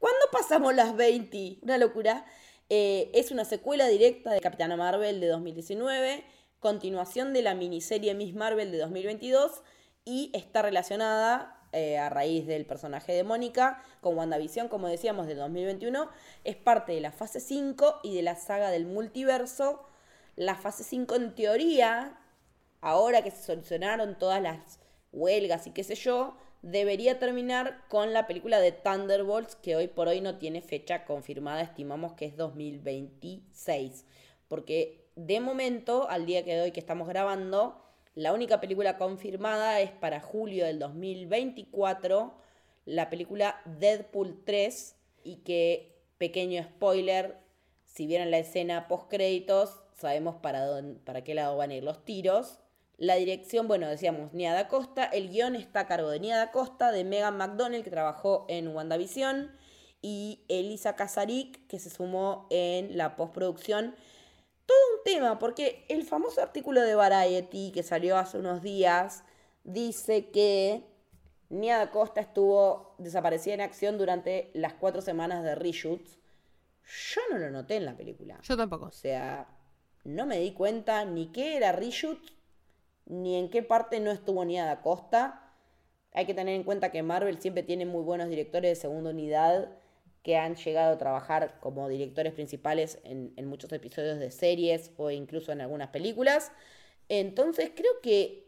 ¿Cuándo 0.00 0.18
pasamos 0.32 0.74
las 0.74 0.96
20? 0.96 1.58
Una 1.62 1.78
locura. 1.78 2.26
Eh, 2.70 3.12
es 3.14 3.30
una 3.30 3.44
secuela 3.44 3.86
directa 3.86 4.32
de 4.32 4.40
Capitana 4.40 4.76
Marvel 4.76 5.20
de 5.20 5.28
2019, 5.28 6.24
continuación 6.58 7.32
de 7.34 7.42
la 7.42 7.54
miniserie 7.54 8.14
Miss 8.14 8.34
Marvel 8.34 8.72
de 8.72 8.78
2022 8.78 9.62
y 10.08 10.30
está 10.32 10.62
relacionada 10.62 11.60
eh, 11.72 11.98
a 11.98 12.08
raíz 12.08 12.46
del 12.46 12.64
personaje 12.64 13.12
de 13.12 13.24
Mónica 13.24 13.82
con 14.00 14.16
WandaVision, 14.16 14.68
como 14.68 14.88
decíamos, 14.88 15.26
de 15.26 15.34
2021. 15.34 16.08
Es 16.44 16.56
parte 16.56 16.92
de 16.92 17.02
la 17.02 17.12
fase 17.12 17.40
5 17.40 18.00
y 18.02 18.16
de 18.16 18.22
la 18.22 18.36
saga 18.36 18.70
del 18.70 18.86
multiverso. 18.86 19.86
La 20.34 20.54
fase 20.54 20.82
5 20.82 21.14
en 21.14 21.34
teoría 21.34 22.18
ahora 22.80 23.22
que 23.22 23.30
se 23.30 23.42
solucionaron 23.42 24.18
todas 24.18 24.40
las 24.40 24.80
huelgas 25.12 25.66
y 25.66 25.72
qué 25.72 25.84
sé 25.84 25.94
yo, 25.94 26.36
debería 26.62 27.18
terminar 27.18 27.84
con 27.88 28.14
la 28.14 28.26
película 28.26 28.60
de 28.60 28.72
Thunderbolts, 28.72 29.56
que 29.56 29.76
hoy 29.76 29.88
por 29.88 30.08
hoy 30.08 30.22
no 30.22 30.38
tiene 30.38 30.62
fecha 30.62 31.04
confirmada, 31.04 31.60
estimamos 31.60 32.14
que 32.14 32.24
es 32.24 32.36
2026. 32.36 34.06
Porque 34.48 35.10
de 35.16 35.40
momento, 35.40 36.08
al 36.08 36.24
día 36.24 36.44
que 36.44 36.60
hoy 36.62 36.72
que 36.72 36.80
estamos 36.80 37.08
grabando, 37.08 37.84
la 38.18 38.32
única 38.32 38.60
película 38.60 38.98
confirmada 38.98 39.80
es 39.80 39.92
para 39.92 40.18
julio 40.18 40.66
del 40.66 40.80
2024, 40.80 42.34
la 42.84 43.10
película 43.10 43.60
Deadpool 43.64 44.42
3, 44.44 44.96
y 45.22 45.36
que, 45.36 46.02
pequeño 46.18 46.60
spoiler, 46.64 47.36
si 47.84 48.08
vieron 48.08 48.32
la 48.32 48.38
escena 48.38 48.88
post 48.88 49.08
créditos, 49.08 49.82
sabemos 49.94 50.34
para, 50.34 50.64
dónde, 50.66 50.98
para 50.98 51.22
qué 51.22 51.32
lado 51.34 51.56
van 51.56 51.70
a 51.70 51.76
ir 51.76 51.84
los 51.84 52.04
tiros. 52.04 52.58
La 52.96 53.14
dirección, 53.14 53.68
bueno, 53.68 53.86
decíamos 53.86 54.32
Nia 54.32 54.52
da 54.52 54.66
Costa. 54.66 55.04
El 55.04 55.28
guion 55.28 55.54
está 55.54 55.80
a 55.80 55.86
cargo 55.86 56.10
de 56.10 56.18
Nia 56.18 56.38
da 56.38 56.50
Costa, 56.50 56.90
de 56.90 57.04
Megan 57.04 57.36
McDonnell, 57.36 57.84
que 57.84 57.90
trabajó 57.90 58.46
en 58.48 58.66
WandaVision, 58.74 59.52
y 60.02 60.40
Elisa 60.48 60.96
Casarik, 60.96 61.68
que 61.68 61.78
se 61.78 61.88
sumó 61.88 62.48
en 62.50 62.96
la 62.96 63.14
postproducción. 63.14 63.94
Todo 64.68 64.98
un 64.98 65.02
tema, 65.02 65.38
porque 65.38 65.86
el 65.88 66.04
famoso 66.04 66.42
artículo 66.42 66.82
de 66.82 66.94
Variety 66.94 67.72
que 67.72 67.82
salió 67.82 68.18
hace 68.18 68.36
unos 68.36 68.60
días 68.60 69.24
dice 69.64 70.28
que 70.28 70.84
Nia 71.48 71.78
da 71.78 71.90
Costa 71.90 72.20
estuvo 72.20 72.94
desaparecida 72.98 73.54
en 73.54 73.62
acción 73.62 73.96
durante 73.96 74.50
las 74.52 74.74
cuatro 74.74 75.00
semanas 75.00 75.42
de 75.42 75.54
reshoots. 75.54 76.18
Yo 77.14 77.22
no 77.30 77.38
lo 77.38 77.50
noté 77.50 77.76
en 77.76 77.86
la 77.86 77.96
película. 77.96 78.38
Yo 78.42 78.58
tampoco. 78.58 78.84
O 78.84 78.90
sea, 78.90 79.48
no 80.04 80.26
me 80.26 80.38
di 80.38 80.52
cuenta 80.52 81.02
ni 81.06 81.32
qué 81.32 81.56
era 81.56 81.72
reshoot, 81.72 82.20
ni 83.06 83.36
en 83.36 83.48
qué 83.48 83.62
parte 83.62 84.00
no 84.00 84.10
estuvo 84.10 84.44
Nia 84.44 84.66
da 84.66 84.82
Costa. 84.82 85.50
Hay 86.12 86.26
que 86.26 86.34
tener 86.34 86.54
en 86.54 86.64
cuenta 86.64 86.92
que 86.92 87.02
Marvel 87.02 87.40
siempre 87.40 87.62
tiene 87.62 87.86
muy 87.86 88.02
buenos 88.02 88.28
directores 88.28 88.70
de 88.70 88.76
segunda 88.76 89.08
unidad 89.08 89.78
que 90.28 90.36
han 90.36 90.56
llegado 90.56 90.92
a 90.92 90.98
trabajar 90.98 91.54
como 91.58 91.88
directores 91.88 92.34
principales 92.34 92.98
en, 93.02 93.32
en 93.38 93.46
muchos 93.46 93.72
episodios 93.72 94.18
de 94.18 94.30
series 94.30 94.90
o 94.98 95.10
incluso 95.10 95.52
en 95.52 95.62
algunas 95.62 95.88
películas. 95.88 96.52
Entonces 97.08 97.70
creo 97.74 97.92
que 98.02 98.46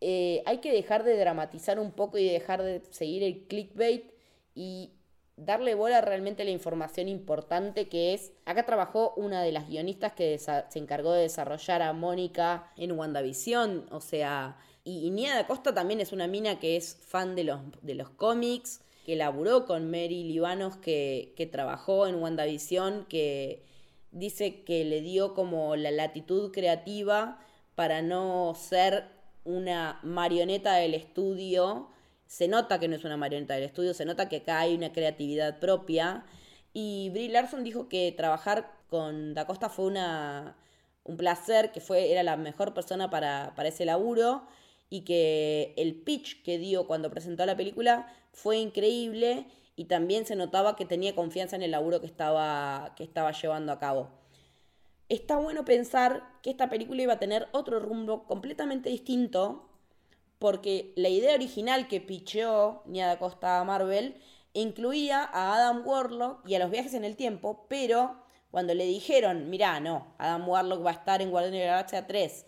eh, 0.00 0.42
hay 0.44 0.58
que 0.58 0.72
dejar 0.72 1.04
de 1.04 1.16
dramatizar 1.16 1.78
un 1.78 1.92
poco 1.92 2.18
y 2.18 2.28
dejar 2.28 2.64
de 2.64 2.82
seguir 2.90 3.22
el 3.22 3.46
clickbait 3.46 4.10
y 4.56 4.90
darle 5.36 5.76
bola 5.76 6.00
realmente 6.00 6.42
a 6.42 6.46
la 6.46 6.50
información 6.50 7.06
importante 7.06 7.88
que 7.88 8.12
es, 8.14 8.32
acá 8.44 8.66
trabajó 8.66 9.14
una 9.16 9.40
de 9.40 9.52
las 9.52 9.68
guionistas 9.68 10.14
que 10.14 10.36
se 10.40 10.78
encargó 10.80 11.12
de 11.12 11.22
desarrollar 11.22 11.80
a 11.80 11.92
Mónica 11.92 12.72
en 12.76 12.90
WandaVision, 12.90 13.86
o 13.92 14.00
sea, 14.00 14.58
y, 14.82 15.06
y 15.06 15.10
Nia 15.10 15.36
da 15.36 15.46
Costa 15.46 15.72
también 15.72 16.00
es 16.00 16.10
una 16.10 16.26
mina 16.26 16.58
que 16.58 16.76
es 16.76 16.96
fan 17.06 17.36
de 17.36 17.44
los, 17.44 17.60
de 17.82 17.94
los 17.94 18.10
cómics, 18.10 18.80
que 19.04 19.16
laburó 19.16 19.66
con 19.66 19.90
Mary 19.90 20.24
Libanos, 20.24 20.76
que, 20.76 21.32
que 21.36 21.46
trabajó 21.46 22.06
en 22.06 22.16
WandaVision, 22.16 23.04
que 23.04 23.62
dice 24.10 24.62
que 24.64 24.84
le 24.84 25.00
dio 25.02 25.34
como 25.34 25.76
la 25.76 25.90
latitud 25.90 26.52
creativa 26.52 27.38
para 27.74 28.02
no 28.02 28.54
ser 28.56 29.04
una 29.44 30.00
marioneta 30.02 30.74
del 30.76 30.94
estudio. 30.94 31.88
Se 32.26 32.48
nota 32.48 32.80
que 32.80 32.88
no 32.88 32.96
es 32.96 33.04
una 33.04 33.16
marioneta 33.16 33.54
del 33.54 33.64
estudio, 33.64 33.92
se 33.94 34.06
nota 34.06 34.28
que 34.28 34.36
acá 34.36 34.60
hay 34.60 34.74
una 34.74 34.92
creatividad 34.92 35.60
propia. 35.60 36.24
Y 36.72 37.10
Brie 37.10 37.28
Larson 37.28 37.62
dijo 37.62 37.88
que 37.88 38.12
trabajar 38.16 38.72
con 38.88 39.34
Da 39.34 39.46
Costa 39.46 39.68
fue 39.68 39.86
una, 39.86 40.56
un 41.04 41.16
placer, 41.16 41.72
que 41.72 41.80
fue, 41.80 42.10
era 42.10 42.22
la 42.22 42.36
mejor 42.36 42.74
persona 42.74 43.10
para, 43.10 43.52
para 43.54 43.68
ese 43.68 43.84
laburo 43.84 44.46
y 44.94 45.00
que 45.00 45.74
el 45.76 45.96
pitch 45.96 46.44
que 46.44 46.56
dio 46.56 46.86
cuando 46.86 47.10
presentó 47.10 47.44
la 47.46 47.56
película 47.56 48.06
fue 48.32 48.58
increíble 48.58 49.44
y 49.74 49.86
también 49.86 50.24
se 50.24 50.36
notaba 50.36 50.76
que 50.76 50.84
tenía 50.84 51.16
confianza 51.16 51.56
en 51.56 51.62
el 51.62 51.72
laburo 51.72 52.00
que 52.00 52.06
estaba, 52.06 52.94
que 52.96 53.02
estaba 53.02 53.32
llevando 53.32 53.72
a 53.72 53.80
cabo. 53.80 54.08
Está 55.08 55.36
bueno 55.36 55.64
pensar 55.64 56.22
que 56.42 56.50
esta 56.50 56.70
película 56.70 57.02
iba 57.02 57.14
a 57.14 57.18
tener 57.18 57.48
otro 57.50 57.80
rumbo 57.80 58.24
completamente 58.28 58.88
distinto 58.88 59.68
porque 60.38 60.92
la 60.94 61.08
idea 61.08 61.34
original 61.34 61.88
que 61.88 62.00
picheó 62.00 62.82
Nia 62.86 63.18
Costa 63.18 63.58
a 63.58 63.64
Marvel 63.64 64.14
incluía 64.52 65.24
a 65.24 65.56
Adam 65.56 65.84
Warlock 65.84 66.48
y 66.48 66.54
a 66.54 66.60
los 66.60 66.70
viajes 66.70 66.94
en 66.94 67.04
el 67.04 67.16
tiempo, 67.16 67.66
pero 67.68 68.22
cuando 68.52 68.74
le 68.74 68.84
dijeron, 68.84 69.50
mirá, 69.50 69.80
no, 69.80 70.14
Adam 70.18 70.48
Warlock 70.48 70.86
va 70.86 70.90
a 70.90 70.94
estar 70.94 71.20
en 71.20 71.32
Guardianes 71.32 71.62
de 71.62 71.66
la 71.66 71.72
Galaxia 71.72 72.06
3 72.06 72.46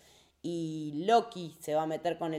y 0.49 0.93
Loki 1.07 1.57
se 1.59 1.75
va 1.75 1.83
a 1.83 1.87
meter 1.89 2.19
con 2.19 2.33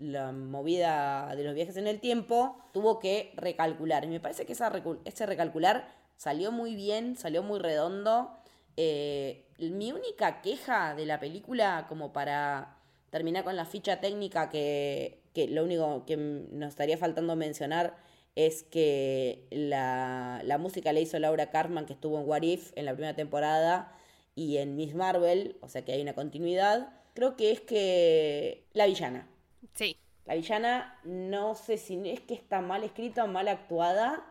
la 0.00 0.32
movida 0.32 1.36
de 1.36 1.44
los 1.44 1.54
viajes 1.54 1.76
en 1.76 1.86
el 1.86 2.00
tiempo, 2.00 2.58
tuvo 2.72 2.98
que 2.98 3.30
recalcular. 3.36 4.02
Y 4.02 4.08
me 4.08 4.18
parece 4.18 4.44
que 4.44 4.54
esa 4.54 4.72
ese 5.04 5.24
recalcular 5.24 5.86
salió 6.16 6.50
muy 6.50 6.74
bien, 6.74 7.14
salió 7.16 7.44
muy 7.44 7.60
redondo. 7.60 8.32
Eh, 8.76 9.46
mi 9.60 9.92
única 9.92 10.42
queja 10.42 10.96
de 10.96 11.06
la 11.06 11.20
película, 11.20 11.86
como 11.88 12.12
para 12.12 12.76
terminar 13.10 13.44
con 13.44 13.54
la 13.54 13.66
ficha 13.66 14.00
técnica, 14.00 14.50
que, 14.50 15.22
lo 15.48 15.62
único 15.62 16.04
que 16.06 16.16
nos 16.16 16.70
estaría 16.70 16.98
faltando 16.98 17.36
mencionar 17.36 17.96
es 18.34 18.64
que 18.64 19.46
la, 19.52 20.40
la 20.42 20.58
música 20.58 20.92
la 20.92 20.98
hizo 20.98 21.20
Laura 21.20 21.50
Cartman, 21.50 21.86
que 21.86 21.92
estuvo 21.92 22.18
en 22.18 22.28
What 22.28 22.42
If 22.42 22.72
en 22.74 22.84
la 22.84 22.94
primera 22.94 23.14
temporada 23.14 23.96
y 24.34 24.56
en 24.56 24.74
Miss 24.74 24.96
Marvel, 24.96 25.56
o 25.60 25.68
sea 25.68 25.84
que 25.84 25.92
hay 25.92 26.02
una 26.02 26.14
continuidad. 26.14 26.97
Creo 27.18 27.34
que 27.36 27.50
es 27.50 27.60
que 27.62 28.68
la 28.74 28.86
villana. 28.86 29.28
Sí. 29.74 29.96
La 30.24 30.36
villana 30.36 31.00
no 31.02 31.56
sé 31.56 31.76
si 31.76 32.00
es 32.08 32.20
que 32.20 32.34
está 32.34 32.60
mal 32.60 32.84
escrita 32.84 33.24
o 33.24 33.26
mal 33.26 33.48
actuada, 33.48 34.24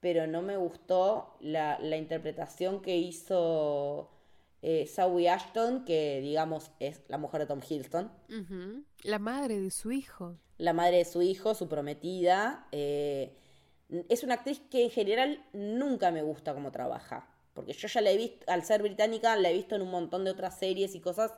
pero 0.00 0.26
no 0.26 0.42
me 0.42 0.56
gustó 0.56 1.36
la, 1.38 1.78
la 1.78 1.96
interpretación 1.96 2.82
que 2.82 2.96
hizo 2.96 4.10
eh, 4.62 4.90
Zoe 4.92 5.28
Ashton, 5.28 5.84
que 5.84 6.20
digamos 6.20 6.72
es 6.80 7.02
la 7.06 7.18
mujer 7.18 7.42
de 7.42 7.46
Tom 7.46 7.60
Ujú. 8.28 8.82
La 9.04 9.20
madre 9.20 9.60
de 9.60 9.70
su 9.70 9.92
hijo. 9.92 10.34
la 10.56 10.72
madre 10.72 10.96
de 10.96 11.04
su 11.04 11.22
hijo, 11.22 11.54
su 11.54 11.68
prometida. 11.68 12.66
eh, 12.72 13.32
es 14.08 14.24
una 14.24 14.34
actriz 14.34 14.60
que 14.72 14.82
en 14.82 14.90
general 14.90 15.44
nunca 15.52 16.10
me 16.10 16.22
gusta 16.22 16.52
cómo 16.52 16.72
trabaja, 16.72 17.28
porque 17.54 17.74
yo 17.74 17.86
ya 17.86 18.00
la 18.00 18.10
he 18.10 18.16
visto, 18.16 18.44
al 18.50 18.64
ser 18.64 18.82
británica, 18.82 19.36
la 19.36 19.50
he 19.50 19.54
visto 19.54 19.76
en 19.76 19.82
un 19.82 19.90
montón 19.92 20.24
de 20.24 20.32
otras 20.32 20.58
series 20.58 20.96
y 20.96 21.00
cosas, 21.00 21.32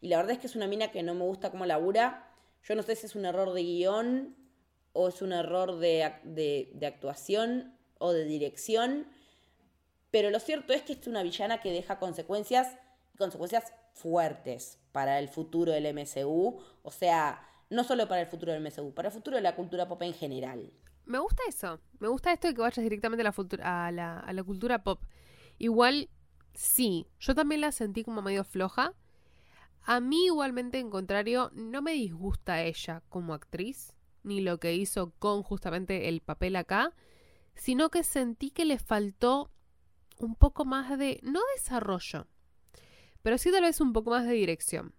y 0.00 0.08
la 0.08 0.16
verdad 0.18 0.32
es 0.32 0.38
que 0.38 0.46
es 0.46 0.56
una 0.56 0.66
mina 0.66 0.90
que 0.90 1.02
no 1.02 1.14
me 1.14 1.24
gusta 1.24 1.50
cómo 1.50 1.66
labura. 1.66 2.30
Yo 2.64 2.74
no 2.74 2.82
sé 2.82 2.96
si 2.96 3.06
es 3.06 3.14
un 3.16 3.24
error 3.24 3.52
de 3.52 3.62
guion 3.62 4.36
o 4.92 5.08
es 5.08 5.22
un 5.22 5.32
error 5.32 5.78
de, 5.78 6.12
de- 6.24 6.86
actuación 6.86 7.74
o 7.98 8.12
de 8.12 8.24
dirección, 8.24 9.06
pero 10.10 10.30
lo 10.30 10.40
cierto 10.40 10.72
es 10.72 10.82
que 10.82 10.94
es 10.94 11.06
una 11.06 11.22
villana 11.22 11.60
que 11.60 11.70
deja 11.72 11.98
consecuencias, 11.98 12.78
consecuencias 13.18 13.72
fuertes 13.94 14.78
para 14.92 15.18
el 15.18 15.28
futuro 15.28 15.72
del 15.72 15.86
MCU, 15.86 16.60
o 16.82 16.90
sea, 16.90 17.46
no 17.70 17.84
solo 17.84 18.08
para 18.08 18.22
el 18.22 18.26
futuro 18.28 18.52
del 18.52 18.62
MCU, 18.64 18.94
para 18.94 19.08
el 19.08 19.14
futuro 19.14 19.36
de 19.36 19.42
la 19.42 19.54
cultura 19.54 19.86
pop 19.88 20.00
en 20.02 20.14
general. 20.14 20.72
Me 21.04 21.18
gusta 21.18 21.42
eso. 21.48 21.80
Me 22.00 22.08
gusta 22.08 22.32
esto 22.32 22.48
de 22.48 22.54
que 22.54 22.60
vayas 22.60 22.82
directamente 22.82 23.22
a 23.22 23.24
la, 23.24 23.32
futu- 23.34 23.60
a 23.62 23.90
la, 23.92 24.18
a 24.20 24.32
la 24.32 24.42
cultura 24.42 24.82
pop. 24.82 25.02
Igual, 25.58 26.08
sí, 26.54 27.06
yo 27.18 27.34
también 27.34 27.60
la 27.60 27.72
sentí 27.72 28.04
como 28.04 28.22
medio 28.22 28.44
floja. 28.44 28.94
A 29.90 30.00
mí 30.00 30.26
igualmente, 30.26 30.78
en 30.78 30.90
contrario, 30.90 31.50
no 31.54 31.80
me 31.80 31.92
disgusta 31.92 32.62
ella 32.62 33.02
como 33.08 33.32
actriz, 33.32 33.96
ni 34.22 34.42
lo 34.42 34.60
que 34.60 34.74
hizo 34.74 35.14
con 35.18 35.42
justamente 35.42 36.10
el 36.10 36.20
papel 36.20 36.56
acá, 36.56 36.94
sino 37.54 37.88
que 37.88 38.04
sentí 38.04 38.50
que 38.50 38.66
le 38.66 38.78
faltó 38.78 39.50
un 40.18 40.34
poco 40.34 40.66
más 40.66 40.98
de, 40.98 41.20
no 41.22 41.40
desarrollo, 41.56 42.26
pero 43.22 43.38
sí 43.38 43.50
tal 43.50 43.62
vez 43.62 43.80
un 43.80 43.94
poco 43.94 44.10
más 44.10 44.26
de 44.26 44.34
dirección. 44.34 44.94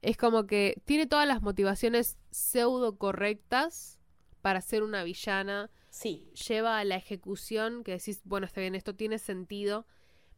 Es 0.00 0.16
como 0.16 0.48
que 0.48 0.82
tiene 0.84 1.06
todas 1.06 1.28
las 1.28 1.40
motivaciones 1.40 2.18
pseudo 2.32 2.98
correctas 2.98 4.00
para 4.40 4.62
ser 4.62 4.82
una 4.82 5.04
villana, 5.04 5.70
Sí, 5.90 6.32
lleva 6.48 6.78
a 6.78 6.84
la 6.84 6.96
ejecución 6.96 7.84
que 7.84 7.92
decís, 7.92 8.20
bueno, 8.24 8.46
está 8.46 8.60
bien, 8.62 8.74
esto 8.74 8.96
tiene 8.96 9.18
sentido. 9.18 9.86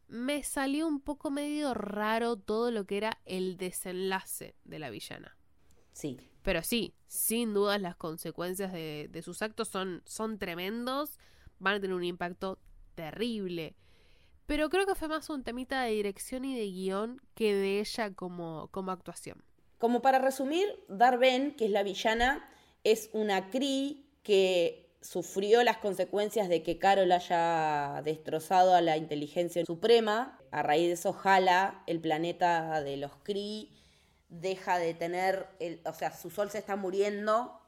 Me 0.07 0.43
salió 0.43 0.87
un 0.87 0.99
poco 0.99 1.31
medio 1.31 1.73
raro 1.73 2.35
todo 2.35 2.71
lo 2.71 2.85
que 2.85 2.97
era 2.97 3.19
el 3.25 3.57
desenlace 3.57 4.55
de 4.63 4.79
la 4.79 4.89
villana. 4.89 5.37
sí. 5.93 6.19
Pero 6.43 6.61
sí, 6.61 6.93
sin 7.07 7.55
dudas 7.55 7.81
las 7.81 7.95
consecuencias 7.95 8.71
de, 8.71 9.07
de 9.09 9.21
sus 9.23 9.41
actos 9.41 9.67
son, 9.67 10.03
son 10.05 10.37
tremendos, 10.37 11.17
van 11.57 11.77
a 11.77 11.79
tener 11.79 11.95
un 11.95 12.03
impacto 12.03 12.59
terrible. 12.93 13.75
Pero 14.45 14.69
creo 14.69 14.85
que 14.85 14.93
fue 14.93 15.07
más 15.07 15.29
un 15.31 15.43
temita 15.43 15.81
de 15.81 15.91
dirección 15.91 16.45
y 16.45 16.55
de 16.55 16.67
guion 16.67 17.19
que 17.33 17.55
de 17.55 17.79
ella 17.79 18.13
como, 18.13 18.67
como 18.71 18.91
actuación. 18.91 19.43
Como 19.79 20.01
para 20.01 20.19
resumir, 20.19 20.67
Darben, 20.87 21.55
que 21.55 21.65
es 21.65 21.71
la 21.71 21.81
villana, 21.81 22.47
es 22.83 23.09
una 23.13 23.49
Kree 23.49 24.05
que 24.21 24.84
sufrió 25.05 25.63
las 25.63 25.77
consecuencias 25.77 26.49
de 26.49 26.63
que 26.63 26.79
Carol 26.79 27.11
haya 27.11 28.01
destrozado 28.03 28.73
a 28.73 28.81
la 28.81 28.97
inteligencia 28.97 29.63
suprema. 29.65 30.39
A 30.51 30.63
raíz 30.63 30.87
de 30.87 30.93
eso 30.93 31.13
jala 31.13 31.83
el 31.85 31.99
planeta 31.99 32.81
de 32.81 32.97
los 32.97 33.11
Kree, 33.23 33.69
deja 34.29 34.79
de 34.79 34.93
tener, 34.93 35.47
o 35.85 35.93
sea, 35.93 36.11
su 36.11 36.29
sol 36.29 36.49
se 36.49 36.57
está 36.57 36.75
muriendo, 36.75 37.61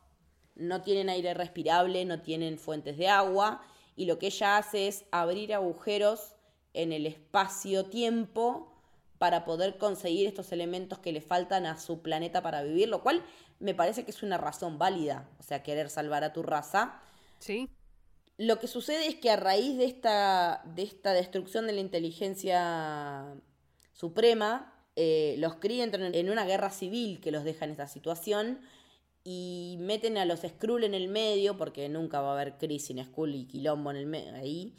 no 0.56 0.82
tienen 0.82 1.10
aire 1.10 1.34
respirable, 1.34 2.06
no 2.06 2.22
tienen 2.22 2.58
fuentes 2.58 2.98
de 2.98 3.08
agua, 3.08 3.62
y 3.96 4.06
lo 4.06 4.18
que 4.18 4.28
ella 4.28 4.58
hace 4.58 4.88
es 4.88 5.06
abrir 5.12 5.54
agujeros 5.54 6.34
en 6.74 6.92
el 6.92 7.06
espacio-tiempo 7.06 8.74
para 9.18 9.46
poder 9.46 9.78
conseguir 9.78 10.28
estos 10.28 10.52
elementos 10.52 11.00
que 11.00 11.12
le 11.12 11.22
faltan 11.22 11.66
a 11.66 11.78
su 11.80 12.02
planeta 12.02 12.42
para 12.42 12.64
vivir, 12.64 12.90
lo 12.90 13.02
cual 13.02 13.24
me 13.60 13.74
parece 13.74 14.06
que 14.06 14.12
es 14.12 14.24
una 14.24 14.38
razón 14.38 14.78
válida, 14.78 15.30
o 15.40 15.44
sea, 15.44 15.64
querer 15.64 15.90
salvar 15.90 16.24
a 16.24 16.34
tu 16.34 16.44
raza. 16.44 17.02
¿Sí? 17.40 17.70
Lo 18.38 18.60
que 18.60 18.68
sucede 18.68 19.08
es 19.08 19.16
que 19.16 19.32
a 19.32 19.36
raíz 19.36 19.78
de 19.78 19.86
esta, 19.86 20.62
de 20.76 20.84
esta 20.84 21.14
destrucción 21.14 21.66
de 21.66 21.74
la 21.74 21.82
inteligencia 21.82 23.26
suprema, 23.94 24.74
eh, 24.96 25.36
los 25.40 25.56
Kree 25.56 25.82
entran 25.82 26.14
en 26.14 26.30
una 26.30 26.46
guerra 26.46 26.70
civil 26.70 27.20
que 27.20 27.32
los 27.32 27.44
deja 27.44 27.66
en 27.66 27.72
esta 27.72 27.88
situación 27.88 28.60
y 29.24 29.78
meten 29.80 30.18
a 30.18 30.26
los 30.26 30.42
Skrull 30.42 30.84
en 30.84 30.94
el 30.94 31.08
medio, 31.08 31.58
porque 31.58 31.90
nunca 31.90 32.22
va 32.22 32.30
a 32.30 32.34
haber 32.34 32.58
Kree 32.58 32.80
sin 32.80 33.04
Skrull 33.04 33.36
y 33.36 33.48
Quilombo 33.48 33.92
en 33.92 34.14
el 34.14 34.36
ahí. 34.36 34.76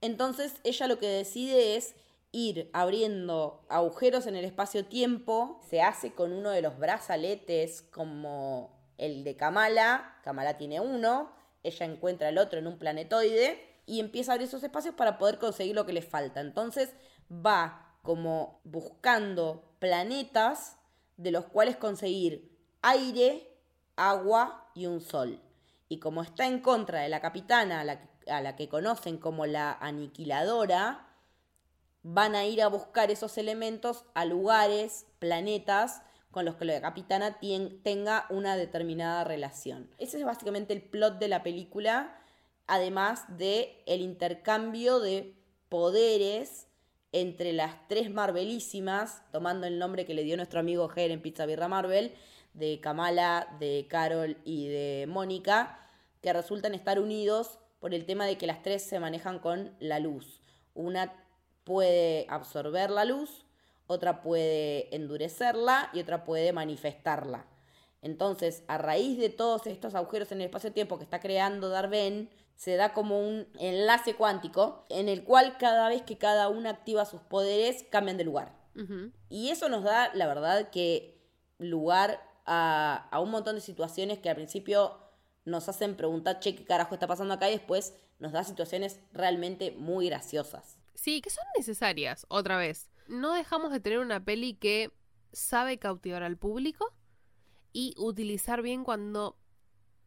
Entonces 0.00 0.54
ella 0.64 0.88
lo 0.88 0.98
que 0.98 1.08
decide 1.08 1.76
es 1.76 1.94
ir 2.32 2.70
abriendo 2.72 3.64
agujeros 3.68 4.26
en 4.26 4.36
el 4.36 4.44
espacio-tiempo. 4.44 5.60
Se 5.68 5.80
hace 5.80 6.12
con 6.12 6.32
uno 6.32 6.50
de 6.50 6.60
los 6.60 6.78
brazaletes 6.78 7.82
como 7.82 8.70
el 8.98 9.24
de 9.24 9.36
Kamala. 9.36 10.16
Kamala 10.22 10.58
tiene 10.58 10.80
uno. 10.80 11.35
Ella 11.66 11.86
encuentra 11.86 12.28
el 12.28 12.38
otro 12.38 12.58
en 12.58 12.66
un 12.66 12.78
planetoide. 12.78 13.74
Y 13.86 14.00
empieza 14.00 14.32
a 14.32 14.34
abrir 14.34 14.48
esos 14.48 14.64
espacios 14.64 14.94
para 14.94 15.16
poder 15.16 15.38
conseguir 15.38 15.74
lo 15.74 15.86
que 15.86 15.92
le 15.92 16.02
falta. 16.02 16.40
Entonces 16.40 16.92
va 17.30 17.94
como 18.02 18.60
buscando 18.64 19.62
planetas 19.78 20.76
de 21.16 21.30
los 21.30 21.44
cuales 21.46 21.76
conseguir 21.76 22.50
aire, 22.82 23.48
agua 23.94 24.70
y 24.74 24.86
un 24.86 25.00
sol. 25.00 25.40
Y 25.88 26.00
como 26.00 26.22
está 26.22 26.46
en 26.46 26.60
contra 26.60 27.00
de 27.02 27.08
la 27.08 27.20
capitana, 27.20 27.80
a 27.80 27.84
la 27.84 28.00
a 28.28 28.40
la 28.40 28.56
que 28.56 28.68
conocen 28.68 29.18
como 29.18 29.46
la 29.46 29.72
aniquiladora, 29.72 31.06
van 32.02 32.34
a 32.34 32.44
ir 32.44 32.62
a 32.62 32.68
buscar 32.68 33.10
esos 33.10 33.36
elementos 33.38 34.04
a 34.14 34.24
lugares, 34.24 35.06
planetas, 35.18 36.02
con 36.36 36.44
los 36.44 36.56
que 36.56 36.66
la 36.66 36.82
capitana 36.82 37.38
tenga 37.82 38.26
una 38.28 38.58
determinada 38.58 39.24
relación. 39.24 39.88
Ese 39.96 40.18
es 40.18 40.24
básicamente 40.26 40.74
el 40.74 40.82
plot 40.82 41.18
de 41.18 41.28
la 41.28 41.42
película, 41.42 42.14
además 42.66 43.24
de 43.38 43.82
el 43.86 44.02
intercambio 44.02 45.00
de 45.00 45.34
poderes 45.70 46.66
entre 47.12 47.54
las 47.54 47.88
tres 47.88 48.10
Marvelísimas, 48.10 49.22
tomando 49.32 49.66
el 49.66 49.78
nombre 49.78 50.04
que 50.04 50.12
le 50.12 50.24
dio 50.24 50.36
nuestro 50.36 50.60
amigo 50.60 50.90
Ger 50.90 51.10
en 51.10 51.22
Pizza 51.22 51.46
Birra 51.46 51.68
Marvel, 51.68 52.12
de 52.52 52.80
Kamala, 52.82 53.56
de 53.58 53.86
Carol 53.88 54.36
y 54.44 54.68
de 54.68 55.06
Mónica, 55.08 55.88
que 56.20 56.34
resultan 56.34 56.74
estar 56.74 57.00
unidos 57.00 57.58
por 57.78 57.94
el 57.94 58.04
tema 58.04 58.26
de 58.26 58.36
que 58.36 58.46
las 58.46 58.60
tres 58.60 58.82
se 58.82 59.00
manejan 59.00 59.38
con 59.38 59.74
la 59.80 60.00
luz. 60.00 60.42
Una 60.74 61.14
puede 61.64 62.26
absorber 62.28 62.90
la 62.90 63.06
luz, 63.06 63.45
otra 63.86 64.22
puede 64.22 64.94
endurecerla 64.94 65.90
y 65.92 66.00
otra 66.00 66.24
puede 66.24 66.52
manifestarla. 66.52 67.46
Entonces, 68.02 68.62
a 68.68 68.78
raíz 68.78 69.18
de 69.18 69.30
todos 69.30 69.66
estos 69.66 69.94
agujeros 69.94 70.30
en 70.32 70.40
el 70.40 70.46
espacio-tiempo 70.46 70.98
que 70.98 71.04
está 71.04 71.20
creando 71.20 71.68
Darben, 71.68 72.30
se 72.54 72.76
da 72.76 72.92
como 72.92 73.20
un 73.20 73.48
enlace 73.58 74.14
cuántico 74.14 74.86
en 74.88 75.08
el 75.08 75.24
cual 75.24 75.56
cada 75.58 75.88
vez 75.88 76.02
que 76.02 76.16
cada 76.16 76.48
una 76.48 76.70
activa 76.70 77.04
sus 77.04 77.20
poderes 77.20 77.84
cambian 77.90 78.16
de 78.16 78.24
lugar. 78.24 78.54
Y 79.30 79.48
eso 79.48 79.70
nos 79.70 79.84
da, 79.84 80.12
la 80.14 80.26
verdad, 80.26 80.68
que 80.68 81.18
lugar 81.56 82.20
a, 82.44 83.08
a 83.10 83.20
un 83.20 83.30
montón 83.30 83.54
de 83.54 83.62
situaciones 83.62 84.18
que 84.18 84.28
al 84.28 84.36
principio 84.36 84.98
nos 85.46 85.68
hacen 85.70 85.96
preguntar, 85.96 86.40
che, 86.40 86.54
¿qué 86.54 86.64
carajo 86.64 86.94
está 86.94 87.06
pasando 87.06 87.32
acá? 87.32 87.48
Y 87.48 87.52
después 87.52 87.94
nos 88.18 88.32
da 88.32 88.44
situaciones 88.44 89.00
realmente 89.12 89.70
muy 89.72 90.08
graciosas. 90.08 90.78
Sí, 90.94 91.22
que 91.22 91.30
son 91.30 91.44
necesarias, 91.56 92.26
otra 92.28 92.58
vez. 92.58 92.90
No 93.08 93.32
dejamos 93.34 93.72
de 93.72 93.80
tener 93.80 93.98
una 93.98 94.24
peli 94.24 94.54
que 94.54 94.92
sabe 95.32 95.78
cautivar 95.78 96.22
al 96.22 96.36
público 96.36 96.94
y 97.72 97.94
utilizar 97.98 98.62
bien 98.62 98.84
cuando 98.84 99.38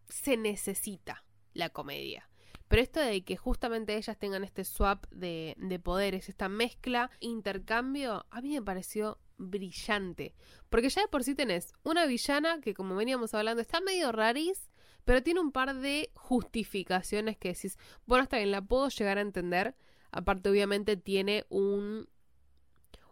se 0.08 0.38
necesita 0.38 1.24
la 1.54 1.70
comedia. 1.70 2.30
Pero 2.68 2.82
esto 2.84 3.00
de 3.00 3.24
que 3.24 3.36
justamente 3.36 3.98
ellas 3.98 4.18
tengan 4.18 4.44
este 4.44 4.64
swap 4.64 5.08
de, 5.12 5.56
de 5.58 5.80
poderes, 5.80 6.30
esta 6.30 6.50
mezcla, 6.50 7.10
intercambio, 7.20 8.26
a 8.30 8.42
mí 8.42 8.54
me 8.54 8.62
pareció 8.62 9.20
brillante. 9.38 10.36
Porque 10.70 10.90
ya 10.90 11.02
de 11.02 11.08
por 11.08 11.24
sí 11.24 11.34
tenés 11.34 11.74
una 11.84 12.06
villana 12.06 12.62
que, 12.62 12.76
como 12.76 12.96
veníamos 12.96 13.34
hablando, 13.34 13.62
está 13.62 13.82
medio 13.82 14.12
raris, 14.12 14.70
pero 15.04 15.24
tiene 15.24 15.40
un 15.40 15.52
par 15.52 15.76
de 15.76 16.12
justificaciones 16.14 17.38
que 17.38 17.54
decís, 17.54 17.78
bueno, 18.06 18.24
está 18.24 18.38
bien, 18.38 18.52
la 18.52 18.62
puedo 18.62 18.90
llegar 18.90 19.18
a 19.18 19.22
entender. 19.22 19.76
Aparte, 20.12 20.50
obviamente, 20.50 20.98
tiene 20.98 21.46
un 21.50 22.08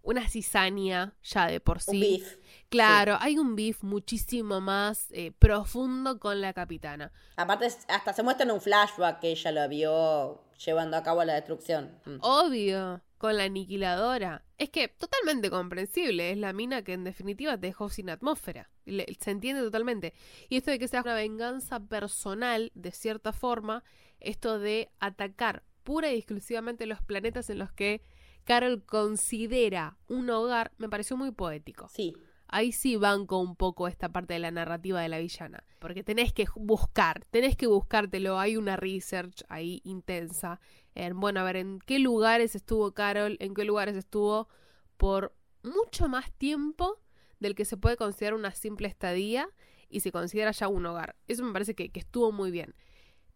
una 0.08 0.28
cizaña 0.30 1.14
ya 1.22 1.48
de 1.48 1.60
por 1.60 1.82
sí. 1.82 1.92
Un 1.96 2.00
beef. 2.00 2.38
Claro, 2.70 3.18
hay 3.20 3.38
un 3.38 3.56
beef 3.56 3.84
muchísimo 3.84 4.62
más 4.62 5.08
eh, 5.12 5.32
profundo 5.32 6.18
con 6.20 6.40
la 6.42 6.54
capitana. 6.54 7.12
Aparte, 7.36 7.68
hasta 7.88 8.14
se 8.14 8.24
muestra 8.24 8.46
en 8.46 8.52
un 8.52 8.62
flashback 8.62 9.20
que 9.20 9.32
ella 9.32 9.52
lo 9.52 9.68
vio 9.70 10.44
llevando 10.66 10.98
a 10.98 11.04
cabo 11.04 11.24
la 11.24 11.34
destrucción. 11.36 12.00
Mm. 12.06 12.18
Obvio, 12.22 13.02
con 13.18 13.38
la 13.38 13.44
aniquiladora. 13.44 14.44
Es 14.58 14.70
que 14.70 14.88
totalmente 14.88 15.50
comprensible, 15.50 16.32
es 16.32 16.38
la 16.38 16.54
mina 16.54 16.84
que 16.84 16.94
en 16.94 17.04
definitiva 17.04 17.58
te 17.58 17.68
dejó 17.68 17.90
sin 17.90 18.10
atmósfera. 18.10 18.70
Le- 18.86 19.06
se 19.20 19.32
entiende 19.32 19.62
totalmente. 19.62 20.14
Y 20.50 20.58
esto 20.58 20.72
de 20.72 20.80
que 20.80 20.88
sea 20.88 21.02
una 21.02 21.16
venganza 21.16 21.80
personal, 21.82 22.72
de 22.76 22.92
cierta 22.92 23.34
forma, 23.34 23.84
esto 24.20 24.58
de 24.60 24.90
atacar 25.00 25.64
pura 25.84 26.12
y 26.12 26.18
exclusivamente 26.18 26.86
los 26.86 27.02
planetas 27.02 27.50
en 27.50 27.60
los 27.60 27.72
que 27.72 28.02
Carol 28.48 28.82
considera 28.86 29.98
un 30.08 30.30
hogar, 30.30 30.72
me 30.78 30.88
pareció 30.88 31.18
muy 31.18 31.32
poético. 31.32 31.90
Sí, 31.90 32.16
Ahí 32.48 32.72
sí 32.72 32.96
banco 32.96 33.40
un 33.40 33.58
poco 33.58 33.90
esta 33.90 34.08
parte 34.08 34.36
de 34.36 34.40
la 34.40 34.52
narrativa 34.52 35.02
de 35.02 35.10
la 35.10 35.20
villana. 35.20 35.66
Porque 35.80 36.02
tenés 36.02 36.32
que 36.32 36.46
buscar, 36.56 37.26
tenés 37.30 37.58
que 37.58 37.68
buscártelo. 37.68 38.40
Hay 38.40 38.56
una 38.56 38.78
research 38.78 39.44
ahí 39.50 39.82
intensa. 39.84 40.62
En, 40.96 41.20
bueno, 41.20 41.42
a 41.42 41.44
ver, 41.44 41.58
¿en 41.58 41.80
qué 41.80 42.00
lugares 42.00 42.56
estuvo 42.56 42.94
Carol? 42.94 43.36
¿En 43.42 43.54
qué 43.54 43.66
lugares 43.66 43.98
estuvo 43.98 44.48
por 44.96 45.36
mucho 45.62 46.08
más 46.08 46.32
tiempo 46.32 47.02
del 47.42 47.54
que 47.54 47.66
se 47.66 47.76
puede 47.76 47.98
considerar 47.98 48.40
una 48.40 48.52
simple 48.52 48.88
estadía 48.88 49.50
y 49.90 50.00
se 50.00 50.14
considera 50.14 50.52
ya 50.52 50.70
un 50.70 50.86
hogar? 50.86 51.18
Eso 51.28 51.44
me 51.44 51.52
parece 51.52 51.76
que, 51.76 51.90
que 51.90 52.00
estuvo 52.00 52.32
muy 52.32 52.50
bien. 52.52 52.76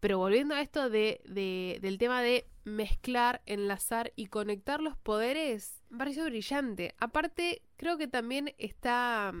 Pero 0.02 0.18
volviendo 0.18 0.56
a 0.56 0.60
esto 0.60 0.90
de, 0.90 1.20
de- 1.26 1.78
del 1.80 1.96
tema 1.96 2.22
de 2.22 2.48
mezclar, 2.64 3.40
enlazar 3.46 4.12
y 4.16 4.26
conectar 4.26 4.80
los 4.80 4.96
poderes, 4.96 5.80
me 5.90 5.98
pareció 5.98 6.24
brillante. 6.24 6.92
Aparte, 6.98 7.62
creo 7.76 7.98
que 7.98 8.08
también 8.08 8.52
está, 8.58 9.32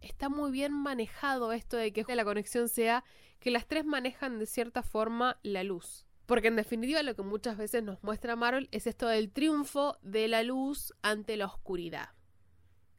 está 0.00 0.28
muy 0.28 0.50
bien 0.50 0.72
manejado 0.72 1.52
esto 1.52 1.76
de 1.76 1.92
que 1.92 2.04
la 2.16 2.24
conexión 2.24 2.68
sea 2.68 3.04
que 3.38 3.52
las 3.52 3.68
tres 3.68 3.84
manejan 3.84 4.40
de 4.40 4.46
cierta 4.46 4.82
forma 4.82 5.38
la 5.44 5.62
luz. 5.62 6.06
Porque 6.26 6.48
en 6.48 6.56
definitiva 6.56 7.04
lo 7.04 7.14
que 7.14 7.22
muchas 7.22 7.56
veces 7.56 7.84
nos 7.84 8.02
muestra 8.02 8.34
Marvel 8.34 8.68
es 8.72 8.88
esto 8.88 9.06
del 9.06 9.30
triunfo 9.30 9.96
de 10.02 10.26
la 10.26 10.42
luz 10.42 10.92
ante 11.02 11.36
la 11.36 11.46
oscuridad. 11.46 12.08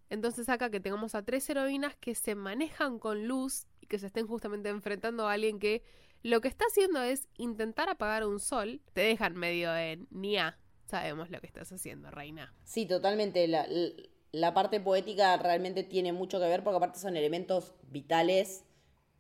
Entonces 0.09 0.47
acá 0.47 0.69
que 0.69 0.79
tengamos 0.79 1.13
a 1.15 1.25
tres 1.25 1.49
heroínas 1.49 1.93
que 1.97 2.15
se 2.15 2.35
manejan 2.35 2.99
con 2.99 3.27
luz 3.27 3.67
y 3.81 3.87
que 3.87 3.99
se 3.99 4.07
estén 4.07 4.27
justamente 4.27 4.69
enfrentando 4.69 5.27
a 5.27 5.33
alguien 5.33 5.59
que 5.59 5.83
lo 6.23 6.41
que 6.41 6.47
está 6.47 6.65
haciendo 6.65 7.01
es 7.01 7.27
intentar 7.37 7.89
apagar 7.89 8.25
un 8.25 8.39
sol, 8.39 8.81
te 8.93 9.01
dejan 9.01 9.35
medio 9.35 9.75
en 9.75 10.07
Nia. 10.11 10.57
Sabemos 10.85 11.29
lo 11.29 11.39
que 11.39 11.47
estás 11.47 11.71
haciendo, 11.71 12.11
reina. 12.11 12.53
sí, 12.63 12.85
totalmente. 12.85 13.47
La, 13.47 14.53
parte 14.53 14.79
poética 14.79 15.37
realmente 15.37 15.83
tiene 15.83 16.13
mucho 16.13 16.39
que 16.39 16.47
ver 16.47 16.63
porque 16.63 16.77
aparte 16.77 16.99
son 16.99 17.17
elementos 17.17 17.73
vitales, 17.89 18.63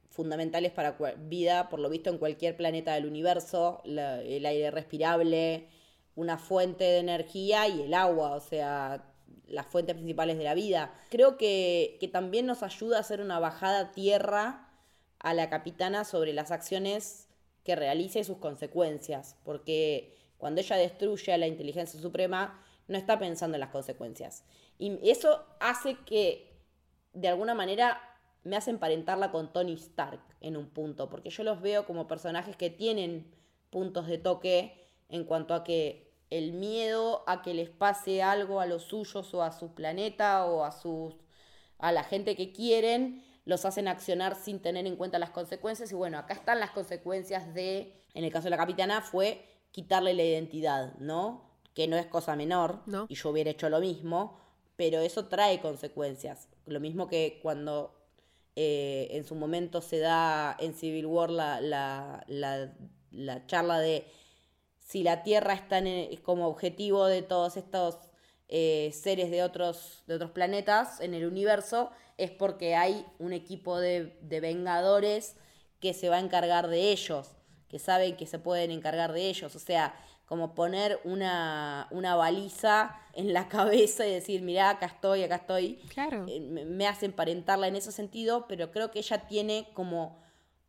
fundamentales 0.09 0.71
para 0.71 0.97
vida, 1.17 1.69
por 1.69 1.79
lo 1.79 1.89
visto 1.89 2.09
en 2.09 2.17
cualquier 2.17 2.55
planeta 2.57 2.93
del 2.93 3.05
universo, 3.05 3.81
el 3.85 4.45
aire 4.45 4.71
respirable, 4.71 5.69
una 6.15 6.37
fuente 6.37 6.83
de 6.83 6.99
energía 6.99 7.67
y 7.67 7.81
el 7.81 7.93
agua, 7.93 8.35
o 8.35 8.41
sea, 8.41 9.05
las 9.47 9.65
fuentes 9.65 9.95
principales 9.95 10.37
de 10.37 10.43
la 10.43 10.53
vida. 10.53 10.93
Creo 11.09 11.37
que, 11.37 11.97
que 11.99 12.07
también 12.07 12.45
nos 12.45 12.63
ayuda 12.63 12.97
a 12.97 13.01
hacer 13.01 13.21
una 13.21 13.39
bajada 13.39 13.91
tierra 13.91 14.70
a 15.23 15.33
la 15.33 15.49
capitana 15.49 16.03
sobre 16.03 16.33
las 16.33 16.51
acciones 16.51 17.27
que 17.63 17.75
realiza 17.75 18.19
y 18.19 18.23
sus 18.23 18.37
consecuencias, 18.37 19.37
porque 19.43 20.17
cuando 20.37 20.61
ella 20.61 20.75
destruye 20.75 21.31
a 21.31 21.37
la 21.37 21.47
inteligencia 21.47 21.99
suprema, 21.99 22.63
no 22.87 22.97
está 22.97 23.19
pensando 23.19 23.55
en 23.55 23.61
las 23.61 23.69
consecuencias. 23.69 24.43
Y 24.79 24.97
eso 25.09 25.45
hace 25.59 25.95
que, 26.05 26.51
de 27.13 27.27
alguna 27.27 27.53
manera, 27.53 28.01
me 28.43 28.55
hace 28.55 28.71
emparentarla 28.71 29.31
con 29.31 29.53
Tony 29.53 29.73
Stark 29.73 30.21
en 30.39 30.57
un 30.57 30.69
punto, 30.69 31.09
porque 31.09 31.29
yo 31.29 31.43
los 31.43 31.61
veo 31.61 31.85
como 31.85 32.07
personajes 32.07 32.55
que 32.55 32.71
tienen 32.71 33.31
puntos 33.69 34.07
de 34.07 34.17
toque 34.17 34.87
en 35.09 35.25
cuanto 35.25 35.53
a 35.53 35.63
que 35.63 36.11
el 36.31 36.53
miedo 36.53 37.23
a 37.27 37.41
que 37.43 37.53
les 37.53 37.69
pase 37.69 38.23
algo 38.23 38.59
a 38.59 38.65
los 38.65 38.83
suyos 38.83 39.33
o 39.33 39.43
a 39.43 39.51
su 39.51 39.73
planeta 39.75 40.45
o 40.45 40.63
a 40.63 40.71
sus 40.71 41.13
a 41.77 41.91
la 41.91 42.03
gente 42.03 42.35
que 42.35 42.51
quieren 42.51 43.23
los 43.45 43.65
hacen 43.65 43.87
accionar 43.87 44.35
sin 44.35 44.59
tener 44.59 44.85
en 44.85 44.95
cuenta 44.95 45.17
las 45.19 45.31
consecuencias 45.31 45.91
y 45.91 45.95
bueno, 45.95 46.17
acá 46.17 46.33
están 46.33 46.59
las 46.59 46.71
consecuencias 46.71 47.53
de 47.53 47.93
en 48.13 48.23
el 48.23 48.31
caso 48.31 48.45
de 48.45 48.49
la 48.51 48.57
capitana 48.57 49.01
fue 49.01 49.45
quitarle 49.71 50.13
la 50.13 50.23
identidad, 50.23 50.93
¿no? 50.99 51.49
Que 51.73 51.87
no 51.87 51.95
es 51.97 52.05
cosa 52.05 52.35
menor 52.35 52.81
No. 52.85 53.05
y 53.09 53.15
yo 53.15 53.29
hubiera 53.29 53.49
hecho 53.51 53.69
lo 53.69 53.79
mismo, 53.79 54.37
pero 54.75 54.99
eso 54.99 55.27
trae 55.27 55.59
consecuencias. 55.61 56.49
Lo 56.65 56.79
mismo 56.79 57.07
que 57.07 57.39
cuando 57.41 57.95
eh, 58.57 59.07
en 59.11 59.23
su 59.23 59.33
momento 59.35 59.81
se 59.81 59.99
da 59.99 60.55
en 60.59 60.73
Civil 60.73 61.05
War 61.05 61.29
la, 61.29 61.61
la, 61.61 62.23
la, 62.27 62.73
la 63.11 63.45
charla 63.47 63.79
de 63.79 64.05
si 64.77 65.03
la 65.03 65.23
Tierra 65.23 65.53
está 65.53 65.77
en 65.77 65.87
el- 65.87 66.21
como 66.21 66.47
objetivo 66.47 67.05
de 67.07 67.21
todos 67.21 67.55
estos 67.55 67.97
eh, 68.51 68.91
seres 68.93 69.31
de 69.31 69.41
otros, 69.41 70.03
de 70.05 70.15
otros 70.15 70.31
planetas 70.31 70.99
en 71.01 71.13
el 71.15 71.25
universo, 71.25 71.89
es 72.17 72.29
porque 72.29 72.75
hay 72.75 73.05
un 73.17 73.33
equipo 73.33 73.79
de, 73.79 74.15
de 74.21 74.39
vengadores 74.41 75.35
que 75.79 75.93
se 75.95 76.09
va 76.09 76.17
a 76.17 76.19
encargar 76.19 76.67
de 76.67 76.91
ellos, 76.91 77.31
que 77.69 77.79
saben 77.79 78.15
que 78.17 78.27
se 78.27 78.37
pueden 78.37 78.69
encargar 78.69 79.13
de 79.13 79.27
ellos. 79.29 79.55
O 79.55 79.59
sea, 79.59 79.95
como 80.25 80.53
poner 80.53 80.99
una, 81.03 81.87
una 81.91 82.15
baliza 82.15 82.95
en 83.13 83.33
la 83.33 83.47
cabeza 83.49 84.05
y 84.05 84.11
decir, 84.11 84.41
mirá, 84.41 84.69
acá 84.69 84.85
estoy, 84.85 85.23
acá 85.23 85.35
estoy 85.35 85.75
Claro. 85.89 86.25
eh, 86.27 86.39
me 86.41 86.65
me 86.65 86.87
hace 86.87 87.05
emparentarla 87.05 87.67
en 87.67 87.75
ese 87.77 87.91
sentido, 87.91 88.45
pero 88.47 88.71
creo 88.71 88.91
que 88.91 88.99
ella 88.99 89.27
tiene 89.27 89.69
como 89.73 90.21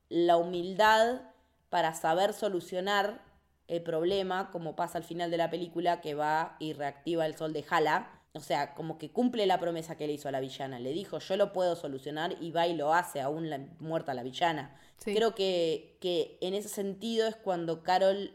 la 0.08 0.36
humildad 0.36 1.20
para 1.68 1.94
saber 1.94 2.32
solucionar 2.32 3.20
el 3.68 3.82
problema, 3.82 4.50
como 4.50 4.76
pasa 4.76 4.98
al 4.98 5.04
final 5.04 5.30
de 5.30 5.36
la 5.38 5.50
película, 5.50 6.00
que 6.00 6.14
va 6.14 6.56
y 6.58 6.72
reactiva 6.72 7.26
el 7.26 7.36
sol 7.36 7.52
de 7.52 7.64
Hala. 7.68 8.20
O 8.34 8.40
sea, 8.40 8.74
como 8.74 8.96
que 8.98 9.10
cumple 9.10 9.44
la 9.46 9.60
promesa 9.60 9.96
que 9.96 10.06
le 10.06 10.14
hizo 10.14 10.28
a 10.28 10.32
la 10.32 10.40
villana. 10.40 10.78
Le 10.80 10.92
dijo, 10.92 11.18
yo 11.18 11.36
lo 11.36 11.52
puedo 11.52 11.76
solucionar 11.76 12.36
y 12.40 12.50
va 12.50 12.66
y 12.66 12.74
lo 12.74 12.94
hace, 12.94 13.20
aún 13.20 13.50
la, 13.50 13.58
muerta 13.78 14.14
la 14.14 14.22
villana. 14.22 14.74
Sí. 14.98 15.14
Creo 15.14 15.34
que, 15.34 15.98
que 16.00 16.38
en 16.40 16.54
ese 16.54 16.68
sentido 16.70 17.26
es 17.28 17.36
cuando 17.36 17.82
Carol 17.82 18.32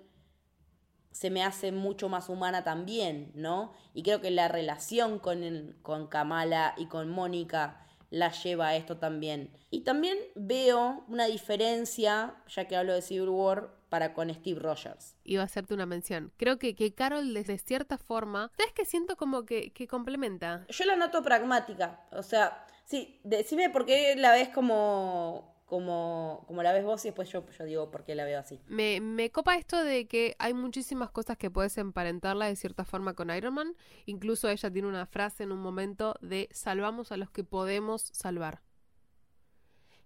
se 1.12 1.30
me 1.32 1.44
hace 1.44 1.72
mucho 1.72 2.10
más 2.10 2.30
humana 2.30 2.64
también, 2.64 3.32
¿no? 3.34 3.74
Y 3.94 4.04
creo 4.04 4.22
que 4.22 4.30
la 4.30 4.48
relación 4.48 5.18
con, 5.20 5.44
el- 5.44 5.76
con 5.82 6.08
Kamala 6.08 6.76
y 6.78 6.86
con 6.88 7.10
Mónica 7.10 7.84
la 8.12 8.32
lleva 8.32 8.68
a 8.70 8.76
esto 8.76 8.98
también. 8.98 9.52
Y 9.72 9.82
también 9.82 10.18
veo 10.36 11.04
una 11.08 11.26
diferencia, 11.26 12.36
ya 12.48 12.66
que 12.66 12.76
hablo 12.78 12.94
de 12.94 13.02
Civil 13.02 13.30
War, 13.30 13.72
para 13.90 14.14
con 14.14 14.34
Steve 14.34 14.60
Rogers. 14.60 15.16
Iba 15.24 15.44
a 15.44 15.46
hacerte 15.46 15.74
una 15.74 15.86
mención. 15.86 16.32
Creo 16.38 16.60
que, 16.60 16.76
que 16.76 16.94
Carol, 16.94 17.34
desde 17.34 17.58
cierta 17.58 17.98
forma, 17.98 18.52
¿sabes 18.58 18.74
que 18.74 18.86
siento 18.86 19.16
como 19.16 19.46
que, 19.46 19.72
que 19.72 19.88
complementa? 19.88 20.66
Yo 20.70 20.86
la 20.86 20.96
noto 20.96 21.22
pragmática, 21.24 22.08
o 22.12 22.24
sea, 22.24 22.66
sí, 22.86 23.20
decime 23.24 23.70
por 23.70 23.86
qué 23.86 24.16
la 24.16 24.32
ves 24.32 24.50
como, 24.50 25.58
como, 25.66 26.44
como 26.48 26.64
la 26.64 26.72
ves 26.72 26.86
vos 26.86 27.04
y 27.06 27.10
después 27.10 27.30
yo, 27.30 27.46
yo 27.58 27.66
digo 27.66 27.92
por 27.92 28.04
qué 28.06 28.16
la 28.16 28.26
veo 28.26 28.40
así. 28.40 28.60
Me, 28.68 29.02
me 29.02 29.30
copa 29.32 29.58
esto 29.58 29.84
de 29.84 30.08
que 30.08 30.36
hay 30.40 30.54
muchísimas 30.54 31.12
cosas 31.12 31.38
que 31.38 31.52
puedes 31.52 31.78
emparentarla 31.78 32.48
de 32.48 32.56
cierta 32.56 32.86
forma 32.86 33.14
con 33.14 33.30
Iron 33.30 33.54
Man. 33.54 33.76
Incluso 34.06 34.50
ella 34.50 34.72
tiene 34.72 34.88
una 34.88 35.06
frase 35.06 35.44
en 35.44 35.52
un 35.52 35.60
momento 35.60 36.16
de 36.22 36.50
salvamos 36.52 37.12
a 37.12 37.18
los 37.18 37.30
que 37.30 37.44
podemos 37.44 38.02
salvar. 38.14 38.62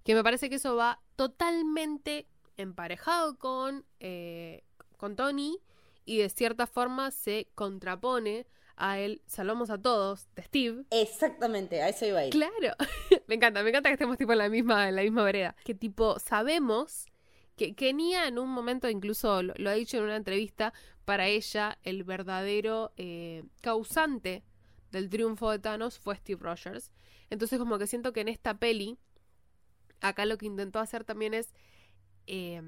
Que 0.04 0.16
me 0.16 0.24
parece 0.24 0.50
que 0.50 0.56
eso 0.56 0.76
va 0.76 1.00
totalmente 1.16 2.28
emparejado 2.62 3.38
con, 3.38 3.86
eh, 4.00 4.64
con 4.98 5.16
Tony 5.16 5.60
y 6.06 6.18
de 6.18 6.30
cierta 6.30 6.68
forma 6.68 7.12
se 7.12 7.48
contrapone 7.56 8.48
a 8.78 8.98
él 8.98 9.22
salvamos 9.28 9.70
a 9.70 9.80
todos 9.80 10.28
de 10.36 10.42
Steve. 10.42 10.86
Exactamente, 10.90 11.82
a 11.82 11.90
eso 11.90 12.06
iba 12.06 12.20
a 12.20 12.26
ir. 12.26 12.32
Claro, 12.32 12.76
me 13.28 13.36
encanta, 13.36 13.62
me 13.62 13.70
encanta 13.70 13.90
que 13.90 13.94
estemos 13.94 14.18
tipo 14.18 14.32
en 14.32 14.40
la 14.40 14.50
misma, 14.50 14.90
en 14.90 14.96
la 14.96 15.04
misma 15.04 15.24
vereda. 15.24 15.56
Que 15.64 15.76
tipo, 15.76 16.18
sabemos 16.20 17.06
que, 17.56 17.76
que 17.76 17.94
Nia 17.94 18.28
en 18.28 18.40
un 18.40 18.50
momento 18.50 18.90
incluso 18.90 19.44
lo, 19.44 19.54
lo 19.58 19.70
ha 19.70 19.74
dicho 19.74 19.98
en 19.98 20.04
una 20.04 20.16
entrevista, 20.16 20.74
para 21.06 21.28
ella 21.28 21.78
el 21.84 22.04
verdadero 22.04 22.92
eh, 22.98 23.44
causante 23.62 24.44
del 24.92 25.10
triunfo 25.10 25.52
de 25.52 25.60
Thanos 25.60 26.00
fue 26.00 26.16
Steve 26.16 26.42
Rogers. 26.42 26.92
Entonces 27.30 27.60
como 27.60 27.78
que 27.78 27.88
siento 27.88 28.14
que 28.14 28.22
en 28.22 28.28
esta 28.28 28.58
peli, 28.58 28.98
acá 30.00 30.26
lo 30.26 30.38
que 30.38 30.46
intentó 30.46 30.80
hacer 30.80 31.04
también 31.04 31.34
es 31.34 31.54
eh, 32.34 32.62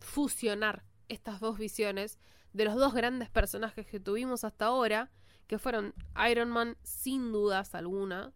fusionar 0.00 0.84
estas 1.08 1.38
dos 1.38 1.58
visiones 1.58 2.18
de 2.52 2.64
los 2.64 2.74
dos 2.74 2.92
grandes 2.92 3.30
personajes 3.30 3.86
que 3.86 4.00
tuvimos 4.00 4.42
hasta 4.42 4.66
ahora, 4.66 5.12
que 5.46 5.60
fueron 5.60 5.94
Iron 6.28 6.50
Man 6.50 6.76
sin 6.82 7.30
dudas 7.30 7.76
alguna 7.76 8.32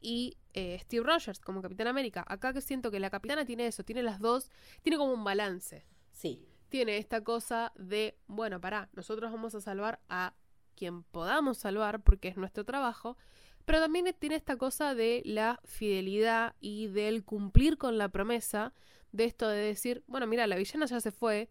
y 0.00 0.36
eh, 0.52 0.78
Steve 0.82 1.04
Rogers 1.04 1.40
como 1.40 1.62
Capitán 1.62 1.88
América. 1.88 2.24
Acá 2.28 2.52
que 2.52 2.60
siento 2.60 2.92
que 2.92 3.00
la 3.00 3.10
capitana 3.10 3.44
tiene 3.44 3.66
eso, 3.66 3.82
tiene 3.82 4.04
las 4.04 4.20
dos, 4.20 4.50
tiene 4.82 4.98
como 4.98 5.12
un 5.12 5.24
balance. 5.24 5.84
Sí. 6.12 6.46
Tiene 6.68 6.98
esta 6.98 7.24
cosa 7.24 7.72
de, 7.74 8.16
bueno, 8.28 8.60
pará, 8.60 8.88
nosotros 8.92 9.32
vamos 9.32 9.56
a 9.56 9.60
salvar 9.60 10.00
a 10.08 10.34
quien 10.76 11.02
podamos 11.02 11.58
salvar 11.58 12.02
porque 12.02 12.28
es 12.28 12.36
nuestro 12.36 12.64
trabajo, 12.64 13.16
pero 13.64 13.80
también 13.80 14.14
tiene 14.16 14.36
esta 14.36 14.56
cosa 14.56 14.94
de 14.94 15.22
la 15.24 15.60
fidelidad 15.64 16.54
y 16.60 16.86
del 16.86 17.24
cumplir 17.24 17.78
con 17.78 17.98
la 17.98 18.08
promesa 18.10 18.72
de 19.14 19.26
esto 19.26 19.48
de 19.48 19.58
decir, 19.58 20.02
bueno, 20.08 20.26
mira, 20.26 20.48
la 20.48 20.56
villana 20.56 20.86
ya 20.86 21.00
se 21.00 21.12
fue, 21.12 21.48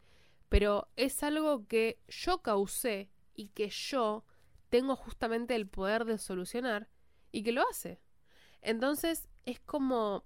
pero 0.50 0.90
es 0.98 1.24
algo 1.24 1.66
que 1.66 1.98
yo 2.10 2.42
causé 2.42 3.10
y 3.34 3.48
que 3.48 3.70
yo 3.70 4.26
tengo 4.70 4.98
justamente 4.98 5.56
el 5.56 5.70
poder 5.70 6.04
de 6.04 6.18
solucionar 6.18 6.90
y 7.32 7.42
que 7.42 7.54
lo 7.54 7.64
hace. 7.70 8.02
Entonces 8.62 9.30
es 9.46 9.62
como, 9.62 10.26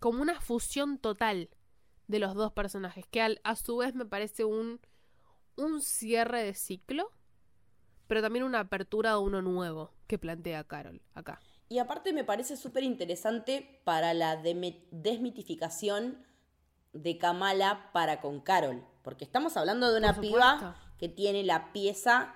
como 0.00 0.22
una 0.22 0.40
fusión 0.40 0.98
total 0.98 1.50
de 2.08 2.18
los 2.18 2.34
dos 2.34 2.52
personajes, 2.52 3.06
que 3.06 3.22
a 3.22 3.56
su 3.56 3.76
vez 3.76 3.94
me 3.94 4.04
parece 4.04 4.44
un, 4.44 4.80
un 5.54 5.80
cierre 5.82 6.42
de 6.42 6.54
ciclo, 6.54 7.12
pero 8.08 8.22
también 8.22 8.44
una 8.44 8.58
apertura 8.58 9.12
a 9.12 9.18
uno 9.20 9.40
nuevo 9.40 9.94
que 10.08 10.18
plantea 10.18 10.64
Carol 10.64 11.00
acá. 11.14 11.40
Y 11.68 11.78
aparte 11.78 12.12
me 12.12 12.24
parece 12.24 12.56
súper 12.56 12.82
interesante 12.82 13.80
para 13.84 14.14
la 14.14 14.36
desmitificación 14.36 16.26
de 16.92 17.18
Kamala 17.18 17.90
para 17.92 18.20
con 18.20 18.40
Carol. 18.40 18.84
Porque 19.02 19.24
estamos 19.24 19.56
hablando 19.56 19.90
de 19.92 19.98
una 19.98 20.20
piba 20.20 20.76
que 20.98 21.08
tiene 21.08 21.42
la 21.42 21.72
pieza 21.72 22.34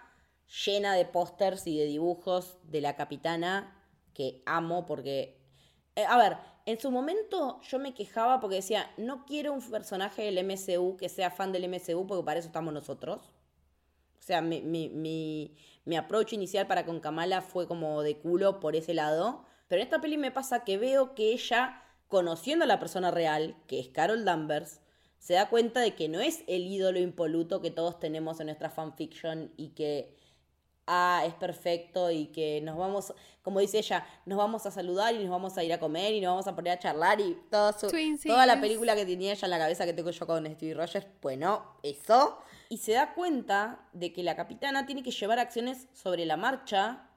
llena 0.64 0.94
de 0.94 1.04
pósters 1.04 1.66
y 1.66 1.78
de 1.78 1.86
dibujos 1.86 2.58
de 2.64 2.80
la 2.80 2.96
capitana 2.96 3.82
que 4.14 4.42
amo 4.46 4.86
porque... 4.86 5.40
Eh, 5.94 6.04
a 6.06 6.18
ver, 6.18 6.36
en 6.66 6.80
su 6.80 6.90
momento 6.90 7.60
yo 7.62 7.78
me 7.78 7.94
quejaba 7.94 8.40
porque 8.40 8.56
decía, 8.56 8.90
no 8.96 9.24
quiero 9.24 9.52
un 9.52 9.62
personaje 9.62 10.22
del 10.22 10.44
MCU 10.44 10.96
que 10.96 11.08
sea 11.08 11.30
fan 11.30 11.52
del 11.52 11.68
MCU 11.68 12.06
porque 12.06 12.24
para 12.24 12.40
eso 12.40 12.48
estamos 12.48 12.74
nosotros. 12.74 13.32
O 14.18 14.22
sea, 14.22 14.40
mi, 14.40 14.60
mi, 14.62 14.88
mi, 14.88 15.56
mi 15.84 15.96
approach 15.96 16.32
inicial 16.32 16.66
para 16.66 16.84
con 16.84 16.98
Kamala 16.98 17.40
fue 17.40 17.68
como 17.68 18.02
de 18.02 18.18
culo 18.18 18.58
por 18.58 18.74
ese 18.74 18.94
lado. 18.94 19.44
Pero 19.68 19.80
en 19.80 19.86
esta 19.86 20.00
peli 20.00 20.18
me 20.18 20.32
pasa 20.32 20.64
que 20.64 20.78
veo 20.78 21.14
que 21.14 21.32
ella, 21.32 21.82
conociendo 22.08 22.64
a 22.64 22.68
la 22.68 22.78
persona 22.78 23.10
real, 23.10 23.56
que 23.66 23.80
es 23.80 23.88
Carol 23.88 24.24
Danvers, 24.24 24.80
se 25.18 25.34
da 25.34 25.48
cuenta 25.48 25.80
de 25.80 25.94
que 25.94 26.08
no 26.08 26.20
es 26.20 26.44
el 26.46 26.66
ídolo 26.66 27.00
impoluto 27.00 27.60
que 27.60 27.70
todos 27.70 27.98
tenemos 27.98 28.38
en 28.40 28.46
nuestra 28.46 28.70
fanfiction 28.70 29.52
y 29.56 29.70
que 29.70 30.14
ah, 30.86 31.24
es 31.26 31.34
perfecto 31.34 32.10
y 32.10 32.26
que 32.26 32.60
nos 32.60 32.76
vamos, 32.76 33.12
como 33.42 33.60
dice 33.60 33.78
ella, 33.78 34.06
nos 34.24 34.38
vamos 34.38 34.66
a 34.66 34.70
saludar 34.70 35.14
y 35.14 35.18
nos 35.18 35.30
vamos 35.30 35.58
a 35.58 35.64
ir 35.64 35.72
a 35.72 35.80
comer 35.80 36.14
y 36.14 36.20
nos 36.20 36.30
vamos 36.30 36.46
a 36.46 36.54
poner 36.54 36.74
a 36.74 36.78
charlar 36.78 37.20
y 37.20 37.36
todo 37.50 37.72
toda 38.24 38.46
la 38.46 38.60
película 38.60 38.94
que 38.94 39.04
tenía 39.04 39.32
ella 39.32 39.46
en 39.46 39.50
la 39.50 39.58
cabeza 39.58 39.84
que 39.84 39.92
tengo 39.92 40.10
yo 40.10 40.26
con 40.26 40.46
Stevie 40.46 40.74
Rogers, 40.74 41.06
bueno, 41.20 41.76
eso. 41.82 42.38
Y 42.68 42.78
se 42.78 42.92
da 42.92 43.14
cuenta 43.14 43.80
de 43.92 44.12
que 44.12 44.22
la 44.22 44.36
capitana 44.36 44.86
tiene 44.86 45.02
que 45.02 45.10
llevar 45.10 45.38
acciones 45.38 45.88
sobre 45.92 46.24
la 46.26 46.36
marcha 46.36 47.08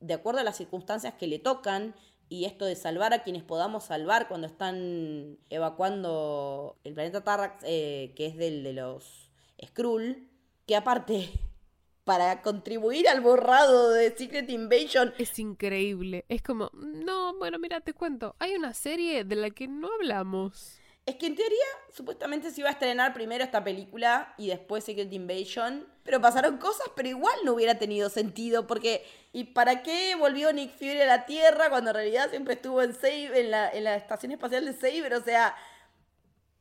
de 0.00 0.14
acuerdo 0.14 0.40
a 0.40 0.44
las 0.44 0.56
circunstancias 0.56 1.14
que 1.14 1.28
le 1.28 1.38
tocan 1.38 1.94
y 2.32 2.46
esto 2.46 2.64
de 2.64 2.76
salvar 2.76 3.12
a 3.12 3.22
quienes 3.22 3.42
podamos 3.42 3.84
salvar 3.84 4.26
cuando 4.26 4.46
están 4.46 5.36
evacuando 5.50 6.78
el 6.82 6.94
planeta 6.94 7.22
Tarrax, 7.22 7.62
eh, 7.62 8.14
que 8.16 8.24
es 8.24 8.38
del 8.38 8.64
de 8.64 8.72
los 8.72 9.30
Skrull, 9.62 10.30
que 10.66 10.74
aparte 10.74 11.28
para 12.04 12.40
contribuir 12.40 13.06
al 13.06 13.20
borrado 13.20 13.90
de 13.90 14.16
Secret 14.16 14.48
Invasion. 14.48 15.12
Es 15.18 15.38
increíble. 15.38 16.24
Es 16.30 16.40
como, 16.40 16.70
no, 16.72 17.36
bueno, 17.36 17.58
mira, 17.58 17.82
te 17.82 17.92
cuento. 17.92 18.34
Hay 18.38 18.54
una 18.54 18.72
serie 18.72 19.24
de 19.24 19.36
la 19.36 19.50
que 19.50 19.68
no 19.68 19.90
hablamos. 19.92 20.80
Es 21.04 21.16
que 21.16 21.26
en 21.26 21.34
teoría, 21.34 21.64
supuestamente 21.92 22.52
se 22.52 22.60
iba 22.60 22.68
a 22.68 22.72
estrenar 22.72 23.12
primero 23.12 23.42
esta 23.42 23.64
película 23.64 24.34
y 24.38 24.48
después 24.48 24.84
Secret 24.84 25.12
Invasion. 25.12 25.88
Pero 26.04 26.20
pasaron 26.20 26.58
cosas, 26.58 26.86
pero 26.94 27.08
igual 27.08 27.34
no 27.44 27.54
hubiera 27.54 27.76
tenido 27.76 28.08
sentido. 28.08 28.68
Porque, 28.68 29.04
¿y 29.32 29.44
para 29.44 29.82
qué 29.82 30.14
volvió 30.14 30.52
Nick 30.52 30.72
Fury 30.76 31.00
a 31.00 31.06
la 31.06 31.26
Tierra 31.26 31.70
cuando 31.70 31.90
en 31.90 31.96
realidad 31.96 32.30
siempre 32.30 32.54
estuvo 32.54 32.82
en 32.82 32.94
Save, 32.94 33.40
en 33.40 33.50
la, 33.50 33.68
en 33.70 33.82
la 33.84 33.96
estación 33.96 34.30
espacial 34.30 34.64
de 34.64 34.74
Saber? 34.74 35.14
O 35.14 35.22
sea, 35.22 35.56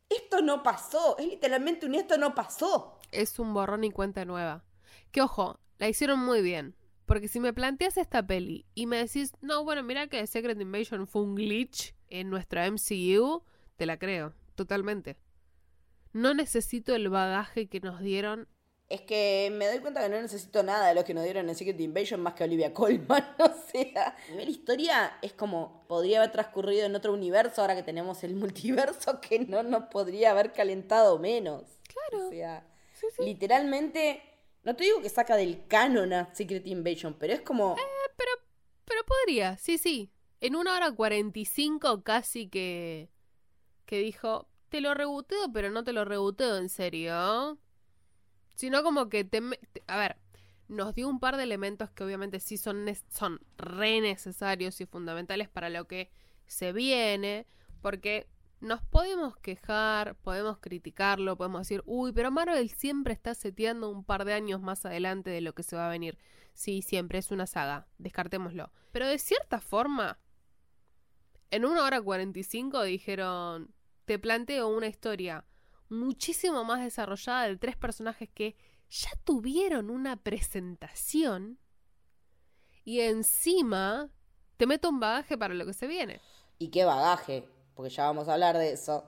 esto 0.10 0.42
no 0.42 0.64
pasó. 0.64 1.18
Es 1.20 1.28
literalmente 1.28 1.86
un 1.86 1.96
esto 1.96 2.18
no 2.18 2.34
pasó. 2.34 2.98
Es 3.12 3.38
un 3.38 3.54
borrón 3.54 3.84
y 3.84 3.92
cuenta 3.92 4.26
nueva. 4.26 4.64
Que 5.12 5.22
ojo, 5.22 5.60
la 5.78 5.88
hicieron 5.88 6.20
muy 6.20 6.42
bien. 6.42 6.76
Porque 7.06 7.28
si 7.28 7.40
me 7.40 7.54
planteas 7.54 7.98
esta 7.98 8.26
peli 8.26 8.66
y 8.74 8.88
me 8.88 8.98
decís, 8.98 9.34
no, 9.42 9.64
bueno, 9.64 9.84
mira 9.84 10.08
que 10.08 10.26
Secret 10.26 10.60
Invasion 10.60 11.08
fue 11.08 11.22
un 11.24 11.36
glitch 11.36 11.94
en 12.10 12.30
nuestra 12.30 12.66
MCU, 12.66 13.44
te 13.82 13.88
la 13.88 13.98
creo, 13.98 14.36
totalmente. 14.54 15.18
No 16.14 16.36
necesito 16.36 16.94
el 16.94 17.10
bagaje 17.10 17.68
que 17.68 17.80
nos 17.80 18.00
dieron. 18.00 18.48
Es 18.90 19.02
que 19.02 19.52
me 19.52 19.66
doy 19.66 19.80
cuenta 19.80 20.04
que 20.04 20.10
no 20.10 20.22
necesito 20.22 20.62
nada 20.62 20.90
de 20.90 20.94
lo 20.94 21.04
que 21.04 21.16
nos 21.16 21.24
dieron 21.24 21.50
en 21.50 21.56
Secret 21.56 21.80
Invasion 21.80 22.22
más 22.22 22.36
que 22.36 22.44
Olivia 22.44 22.76
Colman. 22.76 23.26
O 23.40 23.72
sea, 23.72 24.16
la 24.36 24.44
historia 24.44 25.18
es 25.24 25.34
como 25.34 25.84
podría 25.88 26.20
haber 26.20 26.32
transcurrido 26.32 26.86
en 26.86 26.94
otro 26.94 27.12
universo 27.12 27.62
ahora 27.62 27.76
que 27.76 27.82
tenemos 27.82 28.24
el 28.24 28.36
multiverso 28.36 29.20
que 29.28 29.40
no 29.40 29.64
nos 29.64 29.86
podría 29.86 30.30
haber 30.30 30.54
calentado 30.54 31.18
menos. 31.18 31.64
Claro. 31.88 32.28
O 32.28 32.30
sea, 32.30 32.64
literalmente 33.18 34.22
no 34.62 34.76
te 34.76 34.84
digo 34.84 35.02
que 35.02 35.10
saca 35.10 35.36
del 35.36 35.66
canon 35.66 36.14
a 36.14 36.36
Secret 36.36 36.68
Invasion, 36.68 37.16
pero 37.18 37.34
es 37.34 37.42
como. 37.42 37.78
Eh, 37.80 38.12
pero, 38.16 38.32
pero 38.86 39.02
podría, 39.06 39.58
sí, 39.58 39.80
sí. 39.80 40.12
En 40.40 40.56
una 40.56 40.76
hora 40.76 40.92
cuarenta 40.92 41.40
y 41.40 41.46
cinco 41.46 42.04
casi 42.04 42.48
que. 42.48 43.10
Que 43.92 44.00
dijo. 44.00 44.48
Te 44.70 44.80
lo 44.80 44.94
rebuteo, 44.94 45.52
pero 45.52 45.70
no 45.70 45.84
te 45.84 45.92
lo 45.92 46.06
rebuteo 46.06 46.56
en 46.56 46.70
serio. 46.70 47.60
Sino 48.56 48.84
como 48.84 49.10
que 49.10 49.26
te, 49.26 49.42
a 49.86 49.98
ver, 49.98 50.16
nos 50.70 50.96
dio 50.96 51.10
un 51.10 51.20
par 51.20 51.36
de 51.36 51.44
elementos 51.44 51.92
que 51.92 52.06
obviamente 52.06 52.40
sí 52.40 52.56
son, 52.56 52.86
son 53.10 53.42
re 53.58 54.00
necesarios 54.00 54.80
y 54.80 54.86
fundamentales 54.86 55.50
para 55.50 55.70
lo 55.70 55.90
que 55.90 56.10
se 56.48 56.72
viene. 56.72 57.48
Porque 57.82 58.30
nos 58.62 58.82
podemos 58.82 59.36
quejar, 59.36 60.16
podemos 60.16 60.60
criticarlo, 60.60 61.36
podemos 61.36 61.68
decir, 61.68 61.84
uy, 61.86 62.14
pero 62.14 62.32
Marvel 62.32 62.70
siempre 62.70 63.14
está 63.14 63.36
seteando 63.36 63.90
un 63.90 64.06
par 64.06 64.24
de 64.24 64.32
años 64.32 64.62
más 64.62 64.86
adelante 64.86 65.32
de 65.32 65.42
lo 65.42 65.54
que 65.54 65.64
se 65.64 65.76
va 65.76 65.88
a 65.88 65.92
venir. 65.92 66.18
Sí, 66.54 66.82
siempre 66.82 67.20
es 67.20 67.30
una 67.30 67.46
saga, 67.46 67.88
descartémoslo. 67.98 68.72
Pero 68.94 69.06
de 69.06 69.20
cierta 69.20 69.60
forma, 69.60 70.18
en 71.50 71.66
una 71.66 71.84
hora 71.84 72.02
45 72.02 72.84
dijeron, 72.84 73.76
te 74.12 74.20
planteo 74.20 74.68
una 74.68 74.88
historia 74.88 75.46
muchísimo 75.88 76.66
más 76.66 76.84
desarrollada 76.84 77.48
de 77.48 77.56
tres 77.56 77.78
personajes 77.78 78.30
que 78.30 78.58
ya 78.90 79.12
tuvieron 79.24 79.90
una 79.90 80.18
presentación 80.18 81.60
y 82.84 83.00
encima 83.00 84.10
te 84.58 84.68
meto 84.68 84.90
un 84.90 85.00
bagaje 85.00 85.38
para 85.38 85.54
lo 85.54 85.66
que 85.66 85.72
se 85.72 85.88
viene. 85.88 86.20
¿Y 86.60 86.72
qué 86.72 86.84
bagaje? 86.84 87.48
porque 87.74 87.90
ya 87.90 88.04
vamos 88.04 88.28
a 88.28 88.34
hablar 88.34 88.58
de 88.58 88.74
eso. 88.74 89.06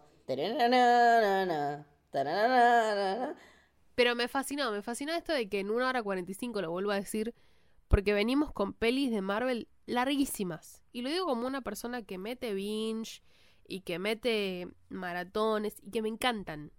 Pero 3.96 4.16
me 4.16 4.30
fascinó, 4.30 4.72
me 4.72 4.82
fascinó 4.82 5.12
esto 5.12 5.34
de 5.34 5.50
que 5.50 5.60
en 5.60 5.70
una 5.70 5.90
hora 5.90 6.02
45 6.02 6.62
lo 6.62 6.72
vuelvo 6.72 6.92
a 6.92 6.96
decir, 6.96 7.36
porque 7.90 8.14
venimos 8.14 8.54
con 8.54 8.72
pelis 8.72 9.12
de 9.12 9.20
Marvel 9.20 9.68
larguísimas. 9.86 10.82
Y 10.94 11.02
lo 11.02 11.10
digo 11.10 11.26
como 11.26 11.46
una 11.46 11.60
persona 11.60 12.04
que 12.04 12.18
mete 12.18 12.54
binge 12.54 13.22
y 13.68 13.82
que 13.82 14.00
mete 14.00 14.68
maratones 14.90 15.76
y 15.82 15.92
que 15.92 16.02
me 16.02 16.10
encantan. 16.10 16.72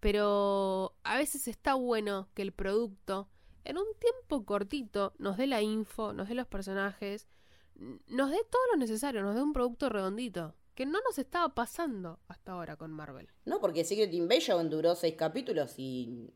Pero 0.00 0.94
a 1.04 1.16
veces 1.16 1.48
está 1.48 1.74
bueno 1.74 2.28
que 2.34 2.42
el 2.42 2.52
producto 2.52 3.28
en 3.64 3.78
un 3.78 3.86
tiempo 3.98 4.44
cortito 4.44 5.14
nos 5.18 5.36
dé 5.36 5.46
la 5.46 5.62
info, 5.62 6.12
nos 6.12 6.28
dé 6.28 6.34
los 6.34 6.46
personajes, 6.46 7.26
nos 7.74 8.30
dé 8.30 8.38
todo 8.50 8.62
lo 8.72 8.78
necesario, 8.78 9.22
nos 9.22 9.34
dé 9.34 9.42
un 9.42 9.52
producto 9.52 9.88
redondito 9.88 10.54
que 10.76 10.86
no 10.86 11.00
nos 11.00 11.18
estaba 11.18 11.54
pasando 11.54 12.20
hasta 12.28 12.52
ahora 12.52 12.76
con 12.76 12.92
Marvel. 12.92 13.28
No, 13.46 13.60
porque 13.60 13.84
Secret 13.84 14.12
Invasion 14.12 14.68
duró 14.68 14.94
seis 14.94 15.14
capítulos 15.16 15.74
y... 15.78 16.30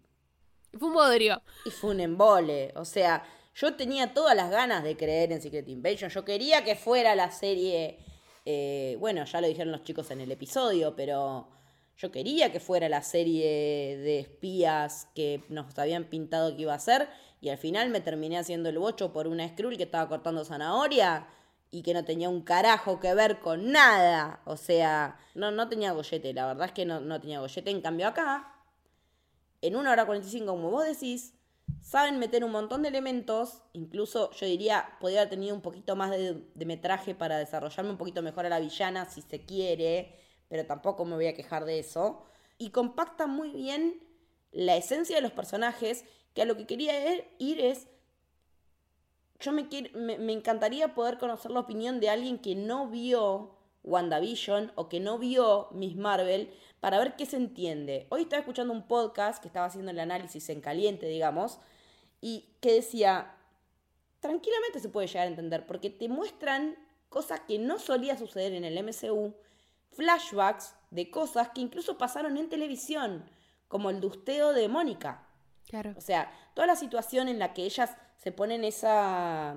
fue 0.79 0.89
un 0.89 0.95
bodrio. 0.95 1.43
Y 1.67 1.71
fue 1.71 1.91
un 1.91 2.01
embole. 2.01 2.73
O 2.75 2.87
sea, 2.87 3.23
yo 3.55 3.77
tenía 3.77 4.15
todas 4.15 4.35
las 4.35 4.51
ganas 4.51 4.83
de 4.83 4.97
creer 4.97 5.31
en 5.33 5.43
Secret 5.43 5.69
Invasion. 5.69 6.11
Yo 6.11 6.25
quería 6.25 6.65
que 6.65 6.75
fuera 6.75 7.15
la 7.15 7.31
serie... 7.31 7.99
Eh, 8.45 8.97
bueno, 9.01 9.25
ya 9.25 9.41
lo 9.41 9.47
dijeron 9.47 9.73
los 9.73 9.83
chicos 9.83 10.11
en 10.11 10.21
el 10.21 10.31
episodio, 10.33 10.95
pero 10.97 11.49
yo 11.97 12.11
quería 12.11 12.51
que 12.51 12.61
fuera 12.61 12.89
la 12.89 13.03
serie 13.03 13.99
de 13.99 14.21
espías 14.21 15.09
que 15.15 15.45
nos 15.49 15.79
habían 15.79 16.05
pintado 16.05 16.57
que 16.57 16.63
iba 16.63 16.75
a 16.75 16.79
ser. 16.79 17.09
Y 17.41 17.49
al 17.49 17.59
final 17.59 17.91
me 17.91 18.01
terminé 18.01 18.39
haciendo 18.39 18.69
el 18.69 18.79
bocho 18.79 19.13
por 19.13 19.27
una 19.27 19.49
Skrull 19.49 19.77
que 19.77 19.85
estaba 19.85 20.09
cortando 20.09 20.45
zanahoria 20.45 21.27
y 21.71 21.83
que 21.83 21.95
no 21.95 22.05
tenía 22.05 22.29
un 22.29 22.43
carajo 22.43 23.01
que 23.01 23.15
ver 23.15 23.41
con 23.41 23.73
nada. 23.73 24.41
O 24.45 24.57
sea, 24.57 25.19
no, 25.35 25.51
no 25.51 25.69
tenía 25.69 25.93
gollete, 25.93 26.33
la 26.33 26.47
verdad 26.47 26.67
es 26.67 26.73
que 26.73 26.85
no, 26.85 27.01
no 27.01 27.21
tenía 27.21 27.41
gollete. 27.41 27.71
En 27.71 27.81
cambio 27.81 28.09
acá, 28.09 28.55
en 29.63 29.77
una 29.77 29.93
hora 29.93 30.07
45, 30.07 30.47
como 30.47 30.71
vos 30.71 30.87
decís, 30.87 31.35
saben 31.83 32.19
meter 32.19 32.45
un 32.45 32.53
montón 32.53 32.83
de 32.83 32.89
elementos, 32.89 33.63
incluso 33.73 34.31
yo 34.33 34.47
diría, 34.47 34.97
podría 35.01 35.21
haber 35.21 35.31
tenido 35.31 35.55
un 35.55 35.61
poquito 35.61 35.97
más 35.97 36.11
de, 36.11 36.45
metraje 36.65 37.15
para 37.15 37.39
desarrollarme 37.39 37.91
un 37.91 37.99
poquito 37.99 38.23
mejor 38.23 38.47
a 38.47 38.49
la 38.49 38.61
villana 38.61 39.07
si 39.07 39.23
se 39.23 39.45
quiere, 39.45 40.15
pero 40.49 40.67
tampoco 40.67 41.05
me 41.05 41.17
voy 41.17 41.27
a 41.27 41.35
quejar 41.35 41.65
de 41.65 41.79
eso. 41.79 42.23
Y 42.59 42.71
compacta 42.71 43.27
muy 43.27 43.51
bien 43.51 44.03
la 44.53 44.77
esencia 44.77 45.17
de 45.17 45.23
los 45.23 45.33
personajes, 45.33 46.05
que 46.35 46.43
a 46.43 46.45
lo 46.45 46.57
que 46.57 46.67
quería 46.67 47.13
ir, 47.13 47.25
ir 47.39 47.61
es, 47.61 47.89
yo 49.41 49.53
me, 49.53 49.67
me, 49.95 50.19
me 50.19 50.33
encantaría 50.33 50.95
poder 50.95 51.19
conocer 51.19 51.51
la 51.51 51.61
opinión 51.61 51.99
de 51.99 52.11
alguien 52.11 52.39
que 52.39 52.55
no 52.55 52.89
vio 52.89 53.57
WandaVision 53.83 54.73
o 54.75 54.89
que 54.89 55.01
no 55.01 55.19
vio 55.19 55.69
Miss 55.73 55.97
Marvel 55.97 56.53
para 56.81 56.99
ver 56.99 57.15
qué 57.15 57.27
se 57.27 57.37
entiende. 57.37 58.07
Hoy 58.09 58.23
estaba 58.23 58.41
escuchando 58.41 58.73
un 58.73 58.87
podcast 58.87 59.41
que 59.41 59.49
estaba 59.49 59.67
haciendo 59.67 59.91
el 59.91 60.01
análisis 60.01 60.49
en 60.49 60.61
caliente, 60.61 61.07
digamos, 61.07 61.59
y 62.21 62.49
que 62.61 62.73
decía, 62.73 63.37
tranquilamente 64.21 64.81
se 64.81 64.89
puede 64.89 65.07
llegar 65.07 65.27
a 65.27 65.31
entender, 65.31 65.67
porque 65.67 65.91
te 65.91 66.09
muestran 66.09 66.77
cosas 67.11 67.41
que 67.41 67.59
no 67.59 67.79
solía 67.79 68.17
suceder 68.17 68.55
en 68.55 68.65
el 68.65 68.83
MCU, 68.83 69.35
flashbacks 69.93 70.75
de 70.91 71.11
cosas 71.11 71.51
que 71.51 71.61
incluso 71.61 71.99
pasaron 71.99 72.39
en 72.39 72.49
televisión, 72.49 73.25
como 73.69 73.91
el 73.91 74.01
dusteo 74.01 74.53
de 74.53 74.69
Mónica. 74.69 75.27
Claro. 75.69 75.95
O 75.97 76.01
sea, 76.01 76.33
toda 76.55 76.67
la 76.67 76.77
situación 76.77 77.29
en 77.29 77.39
la 77.39 77.53
que 77.53 77.65
ellas 77.65 77.97
se 78.17 78.33
ponen 78.33 78.65
esa, 78.65 79.57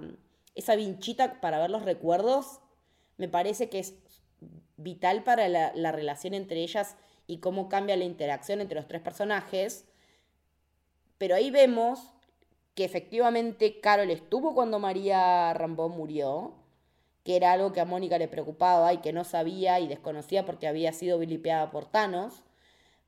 esa 0.56 0.76
vinchita 0.76 1.40
para 1.40 1.60
ver 1.60 1.70
los 1.70 1.84
recuerdos, 1.84 2.60
me 3.18 3.30
parece 3.30 3.70
que 3.70 3.80
es 3.80 3.96
vital 4.76 5.24
para 5.24 5.48
la, 5.48 5.72
la 5.74 5.92
relación 5.92 6.34
entre 6.34 6.62
ellas 6.62 6.98
y 7.28 7.38
cómo 7.38 7.70
cambia 7.70 7.98
la 7.98 8.04
interacción 8.04 8.62
entre 8.62 8.76
los 8.76 8.88
tres 8.88 9.02
personajes. 9.02 9.86
Pero 11.18 11.36
ahí 11.36 11.52
vemos 11.52 12.12
que 12.76 12.86
efectivamente 12.86 13.80
Carol 13.80 14.10
estuvo 14.10 14.54
cuando 14.54 14.80
María 14.80 15.54
Rambó 15.54 15.90
murió, 15.90 16.56
que 17.24 17.36
era 17.36 17.54
algo 17.54 17.72
que 17.72 17.80
a 17.80 17.86
Mónica 17.86 18.18
le 18.18 18.28
preocupaba 18.28 18.94
y 18.94 18.98
que 18.98 19.14
no 19.14 19.24
sabía 19.24 19.80
y 19.80 19.88
desconocía 19.88 20.46
porque 20.46 20.68
había 20.68 20.92
sido 20.92 21.20
vilipeada 21.20 21.72
por 21.72 21.86
Thanos. 21.86 22.44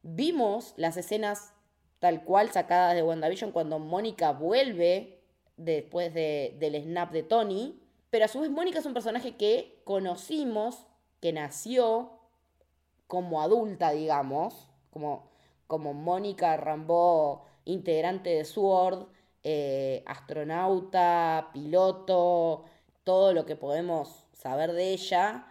Vimos 0.03 0.73
las 0.77 0.97
escenas 0.97 1.53
tal 1.99 2.23
cual 2.23 2.51
sacadas 2.51 2.95
de 2.95 3.03
WandaVision 3.03 3.51
cuando 3.51 3.79
Mónica 3.79 4.31
vuelve 4.31 5.19
después 5.57 6.13
de- 6.13 6.55
del 6.59 6.81
snap 6.81 7.11
de 7.11 7.23
Tony. 7.23 7.81
Pero 8.11 8.25
a 8.25 8.29
su 8.29 8.39
vez 8.39 8.51
Mónica 8.51 8.79
es 8.79 8.85
un 8.85 8.93
personaje 8.93 9.35
que 9.35 9.81
conocimos, 9.83 10.85
que 11.19 11.33
nació 11.33 12.14
como 13.07 13.41
adulta, 13.41 13.91
digamos, 13.91 14.69
como, 14.89 15.29
como 15.67 15.93
Mónica 15.93 16.57
Rambó, 16.57 17.45
integrante 17.65 18.29
de 18.31 18.45
SWORD, 18.45 19.07
eh, 19.43 20.03
astronauta, 20.05 21.49
piloto, 21.53 22.65
todo 23.03 23.33
lo 23.33 23.45
que 23.45 23.55
podemos 23.55 24.25
saber 24.33 24.73
de 24.73 24.93
ella 24.93 25.47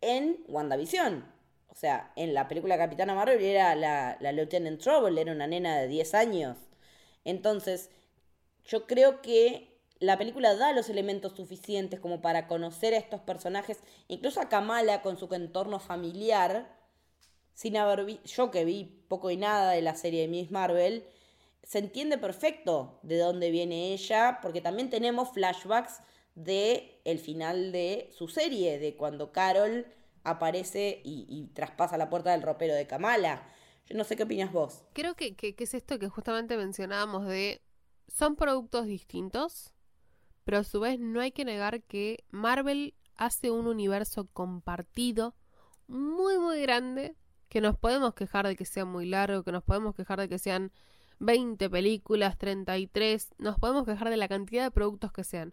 en 0.00 0.44
WandaVision. 0.48 1.24
O 1.68 1.74
sea, 1.74 2.12
en 2.16 2.34
la 2.34 2.48
película 2.48 2.76
Capitana 2.78 3.14
Marvel 3.14 3.42
era 3.42 3.74
la, 3.74 4.16
la 4.20 4.32
Lieutenant 4.32 4.80
Trouble, 4.80 5.20
era 5.20 5.32
una 5.32 5.46
nena 5.46 5.78
de 5.78 5.88
10 5.88 6.14
años. 6.14 6.58
Entonces, 7.24 7.90
yo 8.64 8.86
creo 8.86 9.22
que 9.22 9.77
la 10.00 10.16
película 10.18 10.54
da 10.54 10.72
los 10.72 10.88
elementos 10.88 11.32
suficientes 11.34 12.00
como 12.00 12.20
para 12.20 12.46
conocer 12.46 12.94
a 12.94 12.98
estos 12.98 13.20
personajes, 13.20 13.78
incluso 14.08 14.40
a 14.40 14.48
Kamala 14.48 15.02
con 15.02 15.16
su 15.18 15.32
entorno 15.34 15.80
familiar, 15.80 16.76
sin 17.54 17.76
haber 17.76 18.04
vi 18.04 18.20
yo 18.24 18.50
que 18.50 18.64
vi 18.64 18.84
poco 19.08 19.30
y 19.30 19.36
nada 19.36 19.72
de 19.72 19.82
la 19.82 19.96
serie 19.96 20.22
de 20.22 20.28
Miss 20.28 20.50
Marvel, 20.50 21.04
se 21.64 21.78
entiende 21.80 22.16
perfecto 22.18 23.00
de 23.02 23.18
dónde 23.18 23.50
viene 23.50 23.92
ella, 23.92 24.38
porque 24.42 24.60
también 24.60 24.90
tenemos 24.90 25.30
flashbacks 25.30 26.00
de 26.34 27.00
el 27.04 27.18
final 27.18 27.72
de 27.72 28.10
su 28.16 28.28
serie, 28.28 28.78
de 28.78 28.96
cuando 28.96 29.32
Carol 29.32 29.86
aparece 30.22 31.00
y, 31.04 31.26
y 31.28 31.46
traspasa 31.54 31.96
la 31.98 32.08
puerta 32.08 32.30
del 32.30 32.42
ropero 32.42 32.74
de 32.74 32.86
Kamala. 32.86 33.42
Yo 33.86 33.96
no 33.96 34.04
sé 34.04 34.16
qué 34.16 34.22
opinas 34.22 34.52
vos. 34.52 34.82
Creo 34.92 35.14
que, 35.16 35.34
que- 35.34 35.54
que 35.56 35.64
es 35.64 35.74
esto 35.74 35.98
que 35.98 36.08
justamente 36.08 36.56
mencionábamos 36.56 37.26
de... 37.26 37.60
Son 38.06 38.36
productos 38.36 38.86
distintos, 38.86 39.74
pero 40.48 40.60
a 40.60 40.64
su 40.64 40.80
vez 40.80 40.98
no 40.98 41.20
hay 41.20 41.30
que 41.30 41.44
negar 41.44 41.82
que 41.82 42.24
Marvel 42.30 42.94
hace 43.16 43.50
un 43.50 43.66
universo 43.66 44.28
compartido 44.32 45.34
muy, 45.88 46.38
muy 46.38 46.62
grande, 46.62 47.16
que 47.50 47.60
nos 47.60 47.76
podemos 47.76 48.14
quejar 48.14 48.46
de 48.46 48.56
que 48.56 48.64
sea 48.64 48.86
muy 48.86 49.04
largo, 49.04 49.42
que 49.42 49.52
nos 49.52 49.62
podemos 49.62 49.94
quejar 49.94 50.18
de 50.18 50.26
que 50.26 50.38
sean 50.38 50.72
20 51.18 51.68
películas, 51.68 52.38
33, 52.38 53.34
nos 53.36 53.58
podemos 53.58 53.84
quejar 53.84 54.08
de 54.08 54.16
la 54.16 54.26
cantidad 54.26 54.64
de 54.64 54.70
productos 54.70 55.12
que 55.12 55.22
sean. 55.22 55.52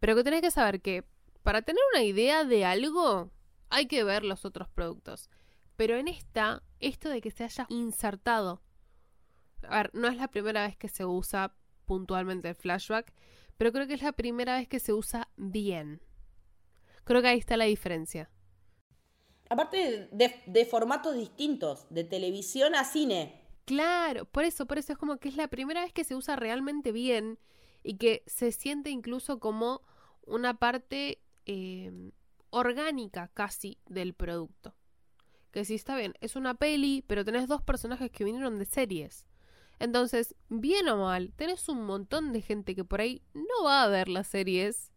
Pero 0.00 0.14
que 0.14 0.22
tenés 0.22 0.42
que 0.42 0.50
saber 0.50 0.82
que 0.82 1.02
para 1.42 1.62
tener 1.62 1.80
una 1.94 2.02
idea 2.02 2.44
de 2.44 2.66
algo 2.66 3.30
hay 3.70 3.86
que 3.86 4.04
ver 4.04 4.22
los 4.24 4.44
otros 4.44 4.68
productos. 4.68 5.30
Pero 5.78 5.96
en 5.96 6.08
esta, 6.08 6.62
esto 6.78 7.08
de 7.08 7.22
que 7.22 7.30
se 7.30 7.44
haya 7.44 7.64
insertado. 7.70 8.60
A 9.62 9.76
ver, 9.76 9.90
no 9.94 10.08
es 10.08 10.18
la 10.18 10.28
primera 10.28 10.66
vez 10.66 10.76
que 10.76 10.88
se 10.88 11.06
usa 11.06 11.54
puntualmente 11.86 12.50
el 12.50 12.54
flashback, 12.54 13.14
pero 13.60 13.72
creo 13.72 13.86
que 13.86 13.92
es 13.92 14.00
la 14.00 14.12
primera 14.12 14.56
vez 14.56 14.68
que 14.68 14.80
se 14.80 14.94
usa 14.94 15.28
bien. 15.36 16.00
Creo 17.04 17.20
que 17.20 17.28
ahí 17.28 17.38
está 17.38 17.58
la 17.58 17.66
diferencia. 17.66 18.30
Aparte 19.50 20.08
de, 20.10 20.42
de 20.46 20.64
formatos 20.64 21.14
distintos, 21.14 21.86
de 21.90 22.04
televisión 22.04 22.74
a 22.74 22.84
cine. 22.84 23.38
Claro, 23.66 24.24
por 24.24 24.44
eso, 24.44 24.64
por 24.64 24.78
eso 24.78 24.94
es 24.94 24.98
como 24.98 25.18
que 25.18 25.28
es 25.28 25.36
la 25.36 25.48
primera 25.48 25.82
vez 25.82 25.92
que 25.92 26.04
se 26.04 26.14
usa 26.14 26.36
realmente 26.36 26.90
bien 26.90 27.38
y 27.82 27.98
que 27.98 28.22
se 28.26 28.50
siente 28.50 28.88
incluso 28.88 29.40
como 29.40 29.82
una 30.22 30.58
parte 30.58 31.20
eh, 31.44 32.12
orgánica 32.48 33.28
casi 33.34 33.76
del 33.84 34.14
producto. 34.14 34.74
Que 35.50 35.66
sí 35.66 35.74
está 35.74 35.98
bien, 35.98 36.14
es 36.22 36.34
una 36.34 36.54
peli, 36.54 37.04
pero 37.06 37.26
tenés 37.26 37.46
dos 37.46 37.60
personajes 37.60 38.10
que 38.10 38.24
vinieron 38.24 38.58
de 38.58 38.64
series. 38.64 39.26
Entonces, 39.80 40.36
bien 40.50 40.88
o 40.90 40.98
mal, 40.98 41.32
tenés 41.36 41.66
un 41.70 41.84
montón 41.86 42.34
de 42.34 42.42
gente 42.42 42.74
que 42.74 42.84
por 42.84 43.00
ahí 43.00 43.22
no 43.32 43.64
va 43.64 43.82
a 43.82 43.88
ver 43.88 44.08
las 44.08 44.26
series 44.26 44.92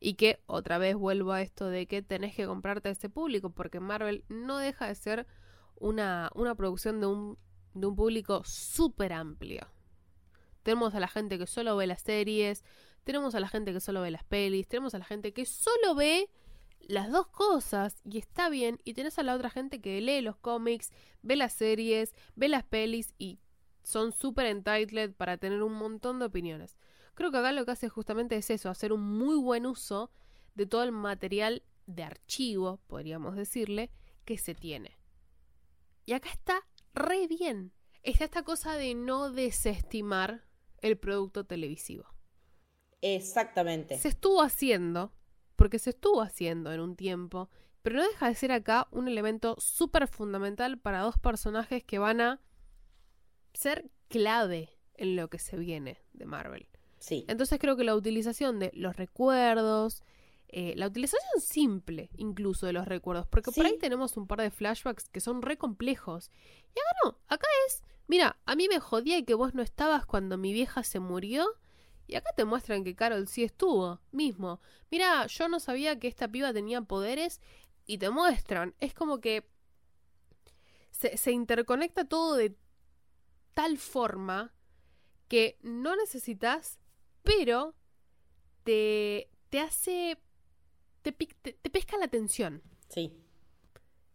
y 0.00 0.14
que 0.14 0.42
otra 0.46 0.78
vez 0.78 0.96
vuelvo 0.96 1.32
a 1.32 1.42
esto 1.42 1.68
de 1.68 1.86
que 1.86 2.00
tenés 2.00 2.34
que 2.34 2.46
comprarte 2.46 2.88
a 2.88 2.92
ese 2.92 3.10
público, 3.10 3.50
porque 3.50 3.80
Marvel 3.80 4.24
no 4.30 4.56
deja 4.56 4.86
de 4.86 4.94
ser 4.94 5.26
una, 5.76 6.30
una 6.34 6.54
producción 6.54 7.00
de 7.00 7.06
un, 7.06 7.38
de 7.74 7.86
un 7.86 7.96
público 7.96 8.42
súper 8.44 9.12
amplio. 9.12 9.68
Tenemos 10.62 10.94
a 10.94 11.00
la 11.00 11.08
gente 11.08 11.38
que 11.38 11.46
solo 11.46 11.76
ve 11.76 11.86
las 11.86 12.00
series, 12.00 12.64
tenemos 13.04 13.34
a 13.34 13.40
la 13.40 13.48
gente 13.48 13.74
que 13.74 13.80
solo 13.80 14.00
ve 14.00 14.10
las 14.10 14.24
pelis, 14.24 14.68
tenemos 14.68 14.94
a 14.94 14.98
la 14.98 15.04
gente 15.04 15.34
que 15.34 15.44
solo 15.44 15.94
ve 15.94 16.30
las 16.80 17.10
dos 17.10 17.26
cosas 17.26 18.00
y 18.04 18.16
está 18.16 18.48
bien, 18.48 18.80
y 18.84 18.94
tenés 18.94 19.18
a 19.18 19.22
la 19.22 19.34
otra 19.34 19.50
gente 19.50 19.82
que 19.82 20.00
lee 20.00 20.22
los 20.22 20.36
cómics, 20.36 20.92
ve 21.20 21.36
las 21.36 21.52
series, 21.52 22.14
ve 22.36 22.48
las 22.48 22.64
pelis 22.64 23.14
y 23.18 23.38
son 23.88 24.12
súper 24.12 24.44
entitled 24.46 25.14
para 25.14 25.38
tener 25.38 25.62
un 25.62 25.72
montón 25.72 26.18
de 26.18 26.26
opiniones. 26.26 26.76
Creo 27.14 27.30
que 27.30 27.38
acá 27.38 27.52
lo 27.52 27.64
que 27.64 27.70
hace 27.70 27.88
justamente 27.88 28.36
es 28.36 28.50
eso, 28.50 28.68
hacer 28.68 28.92
un 28.92 29.00
muy 29.00 29.36
buen 29.36 29.64
uso 29.64 30.10
de 30.54 30.66
todo 30.66 30.82
el 30.82 30.92
material 30.92 31.62
de 31.86 32.02
archivo, 32.04 32.80
podríamos 32.86 33.34
decirle, 33.34 33.90
que 34.26 34.36
se 34.36 34.54
tiene. 34.54 34.98
Y 36.04 36.12
acá 36.12 36.28
está 36.28 36.66
re 36.92 37.26
bien. 37.28 37.72
Está 38.02 38.24
esta 38.24 38.42
cosa 38.42 38.74
de 38.74 38.94
no 38.94 39.32
desestimar 39.32 40.44
el 40.82 40.98
producto 40.98 41.44
televisivo. 41.44 42.04
Exactamente. 43.00 43.96
Se 43.96 44.08
estuvo 44.08 44.42
haciendo, 44.42 45.14
porque 45.56 45.78
se 45.78 45.90
estuvo 45.90 46.20
haciendo 46.20 46.72
en 46.72 46.80
un 46.80 46.94
tiempo, 46.94 47.48
pero 47.80 47.96
no 47.96 48.06
deja 48.06 48.28
de 48.28 48.34
ser 48.34 48.52
acá 48.52 48.86
un 48.90 49.08
elemento 49.08 49.56
súper 49.58 50.08
fundamental 50.08 50.78
para 50.78 51.00
dos 51.00 51.18
personajes 51.18 51.82
que 51.84 51.98
van 51.98 52.20
a 52.20 52.40
ser 53.58 53.90
clave 54.06 54.70
en 54.94 55.16
lo 55.16 55.28
que 55.28 55.40
se 55.40 55.56
viene 55.56 56.00
de 56.12 56.26
Marvel. 56.26 56.68
Sí. 57.00 57.24
Entonces 57.26 57.58
creo 57.58 57.76
que 57.76 57.82
la 57.82 57.96
utilización 57.96 58.60
de 58.60 58.70
los 58.72 58.96
recuerdos, 58.96 60.04
eh, 60.46 60.74
la 60.76 60.86
utilización 60.86 61.40
simple 61.40 62.08
incluso 62.16 62.66
de 62.66 62.72
los 62.72 62.86
recuerdos, 62.86 63.26
porque 63.26 63.50
por 63.50 63.66
ahí 63.66 63.76
tenemos 63.76 64.16
un 64.16 64.28
par 64.28 64.40
de 64.40 64.52
flashbacks 64.52 65.08
que 65.08 65.20
son 65.20 65.42
re 65.42 65.58
complejos. 65.58 66.30
Y 66.68 66.78
acá 66.78 66.90
no, 67.04 67.18
acá 67.26 67.48
es, 67.66 67.82
mira, 68.06 68.38
a 68.46 68.54
mí 68.54 68.68
me 68.68 68.78
jodía 68.78 69.24
que 69.24 69.34
vos 69.34 69.54
no 69.54 69.62
estabas 69.62 70.06
cuando 70.06 70.38
mi 70.38 70.52
vieja 70.52 70.84
se 70.84 71.00
murió. 71.00 71.44
Y 72.06 72.14
acá 72.14 72.30
te 72.36 72.44
muestran 72.44 72.84
que 72.84 72.94
Carol 72.94 73.28
sí 73.28 73.42
estuvo, 73.42 74.00
mismo. 74.12 74.60
Mira, 74.90 75.26
yo 75.26 75.48
no 75.48 75.60
sabía 75.60 75.98
que 75.98 76.08
esta 76.08 76.28
piba 76.28 76.54
tenía 76.54 76.80
poderes 76.80 77.40
y 77.86 77.98
te 77.98 78.08
muestran. 78.08 78.74
Es 78.80 78.94
como 78.94 79.20
que 79.20 79.46
se, 80.90 81.18
se 81.18 81.32
interconecta 81.32 82.06
todo 82.06 82.36
de 82.36 82.56
tal 83.58 83.76
forma 83.76 84.54
que 85.26 85.58
no 85.62 85.96
necesitas, 85.96 86.78
pero 87.24 87.74
te, 88.62 89.28
te 89.48 89.58
hace, 89.58 90.16
te, 91.02 91.10
te, 91.10 91.54
te 91.54 91.68
pesca 91.68 91.98
la 91.98 92.04
atención. 92.04 92.62
Sí. 92.88 93.12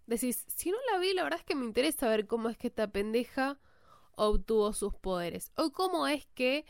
Decís, 0.08 0.46
si 0.48 0.72
no 0.72 0.78
la 0.90 0.98
vi, 0.98 1.14
la 1.14 1.24
verdad 1.24 1.40
es 1.40 1.46
que 1.46 1.56
me 1.56 1.66
interesa 1.66 2.08
ver 2.08 2.26
cómo 2.26 2.48
es 2.48 2.58
que 2.58 2.68
esta 2.68 2.90
pendeja 2.90 3.60
obtuvo 4.16 4.72
sus 4.72 4.96
poderes. 4.96 5.52
O 5.58 5.74
cómo 5.74 6.08
es 6.08 6.26
que 6.28 6.66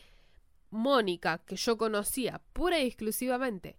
Mónica, 0.72 1.46
que 1.46 1.58
yo 1.58 1.78
conocía 1.78 2.42
pura 2.54 2.80
y 2.80 2.88
exclusivamente 2.88 3.78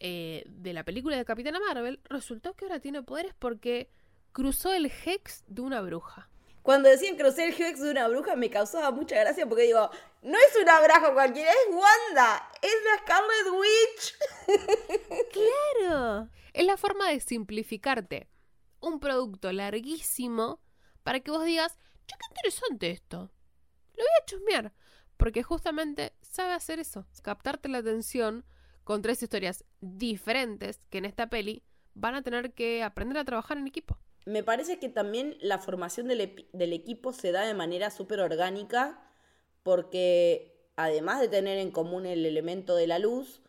eh, 0.00 0.42
de 0.48 0.72
la 0.72 0.82
película 0.82 1.16
de 1.16 1.24
Capitana 1.24 1.60
Marvel, 1.60 2.00
resultó 2.02 2.54
que 2.54 2.64
ahora 2.64 2.80
tiene 2.80 3.04
poderes 3.04 3.32
porque 3.38 3.92
cruzó 4.32 4.72
el 4.72 4.86
Hex 4.86 5.44
de 5.46 5.60
una 5.60 5.80
bruja. 5.82 6.28
Cuando 6.64 6.88
decían 6.88 7.16
crucé 7.16 7.44
el 7.44 7.52
Hex 7.52 7.80
de 7.80 7.90
una 7.90 8.08
bruja 8.08 8.36
me 8.36 8.48
causaba 8.48 8.90
mucha 8.90 9.16
gracia 9.16 9.46
porque 9.46 9.64
digo, 9.64 9.90
no 10.22 10.38
es 10.38 10.56
una 10.62 10.80
bruja 10.80 11.12
cualquiera, 11.12 11.50
es 11.50 11.74
Wanda, 11.74 12.50
es 12.62 12.74
la 12.86 12.98
Scarlet 13.02 13.48
Witch. 13.52 14.14
¡Claro! 15.78 16.30
Es 16.54 16.64
la 16.64 16.78
forma 16.78 17.10
de 17.10 17.20
simplificarte 17.20 18.30
un 18.80 18.98
producto 18.98 19.52
larguísimo 19.52 20.62
para 21.02 21.20
que 21.20 21.30
vos 21.30 21.44
digas, 21.44 21.76
che, 22.06 22.16
qué 22.18 22.26
interesante 22.30 22.90
esto. 22.92 23.30
Lo 23.92 24.02
voy 24.02 24.12
a 24.22 24.24
chusmear. 24.24 24.72
Porque 25.18 25.42
justamente 25.42 26.14
sabe 26.22 26.54
hacer 26.54 26.78
eso, 26.78 27.06
captarte 27.22 27.68
la 27.68 27.78
atención 27.78 28.46
con 28.84 29.02
tres 29.02 29.22
historias 29.22 29.66
diferentes 29.82 30.80
que 30.88 30.96
en 30.96 31.04
esta 31.04 31.28
peli 31.28 31.62
van 31.92 32.14
a 32.14 32.22
tener 32.22 32.54
que 32.54 32.82
aprender 32.82 33.18
a 33.18 33.24
trabajar 33.26 33.58
en 33.58 33.66
equipo. 33.66 33.98
Me 34.26 34.42
parece 34.42 34.78
que 34.78 34.88
también 34.88 35.36
la 35.40 35.58
formación 35.58 36.08
del, 36.08 36.20
equipo 36.72 37.12
se 37.12 37.30
da 37.30 37.44
de 37.46 37.52
manera 37.52 37.90
súper 37.90 38.20
orgánica 38.20 38.98
porque 39.62 40.70
además 40.76 41.20
de 41.20 41.28
tener 41.28 41.58
en 41.58 41.70
común 41.70 42.06
el 42.06 42.24
elemento 42.24 42.74
de 42.74 42.86
la 42.86 42.98
luz, 42.98 43.42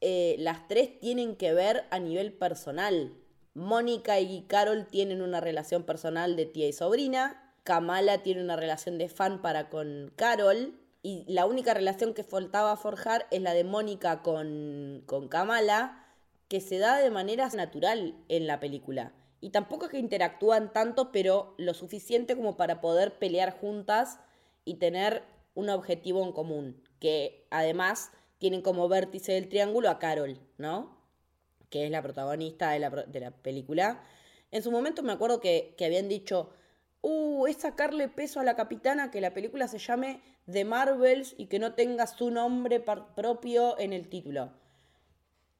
eh, 0.00 0.34
las 0.38 0.66
tres 0.66 0.98
tienen 0.98 1.36
que 1.36 1.52
ver 1.52 1.84
a 1.90 2.00
nivel 2.00 2.32
personal. 2.32 3.14
Mónica 3.54 4.18
y 4.20 4.42
Carol 4.42 4.86
tienen 4.86 5.22
una 5.22 5.40
relación 5.40 5.84
personal 5.84 6.34
de 6.36 6.46
tía 6.46 6.66
y 6.66 6.72
sobrina. 6.72 7.54
Kamala 7.62 8.22
tiene 8.22 8.42
una 8.42 8.56
relación 8.56 8.98
de 8.98 9.08
fan 9.08 9.40
para 9.42 9.70
con 9.70 10.12
Carol. 10.16 10.74
Y 11.02 11.24
la 11.28 11.46
única 11.46 11.72
relación 11.72 12.14
que 12.14 12.24
faltaba 12.24 12.76
forjar 12.76 13.28
es 13.30 13.40
la 13.40 13.54
de 13.54 13.62
Mónica 13.62 14.22
con, 14.22 15.04
con 15.06 15.28
Kamala, 15.28 16.04
que 16.48 16.60
se 16.60 16.78
da 16.78 16.98
de 16.98 17.10
manera 17.10 17.48
natural 17.50 18.16
en 18.28 18.48
la 18.48 18.58
película. 18.58 19.12
Y 19.46 19.50
tampoco 19.50 19.84
es 19.84 19.92
que 19.92 20.00
interactúan 20.00 20.72
tanto, 20.72 21.12
pero 21.12 21.54
lo 21.56 21.72
suficiente 21.72 22.34
como 22.34 22.56
para 22.56 22.80
poder 22.80 23.16
pelear 23.16 23.56
juntas 23.56 24.18
y 24.64 24.74
tener 24.74 25.22
un 25.54 25.68
objetivo 25.70 26.24
en 26.24 26.32
común. 26.32 26.82
Que 26.98 27.46
además 27.50 28.10
tienen 28.38 28.60
como 28.60 28.88
vértice 28.88 29.34
del 29.34 29.48
triángulo 29.48 29.88
a 29.88 30.00
Carol, 30.00 30.40
¿no? 30.58 30.98
Que 31.70 31.84
es 31.84 31.92
la 31.92 32.02
protagonista 32.02 32.72
de 32.72 32.80
la, 32.80 32.90
de 32.90 33.20
la 33.20 33.30
película. 33.30 34.02
En 34.50 34.64
su 34.64 34.72
momento 34.72 35.04
me 35.04 35.12
acuerdo 35.12 35.38
que, 35.38 35.76
que 35.78 35.84
habían 35.84 36.08
dicho, 36.08 36.50
uh, 37.02 37.46
es 37.46 37.58
sacarle 37.58 38.08
peso 38.08 38.40
a 38.40 38.42
la 38.42 38.56
capitana 38.56 39.12
que 39.12 39.20
la 39.20 39.32
película 39.32 39.68
se 39.68 39.78
llame 39.78 40.22
The 40.50 40.64
Marvels 40.64 41.36
y 41.38 41.46
que 41.46 41.60
no 41.60 41.74
tenga 41.74 42.08
su 42.08 42.32
nombre 42.32 42.80
propio 42.80 43.78
en 43.78 43.92
el 43.92 44.08
título. 44.08 44.50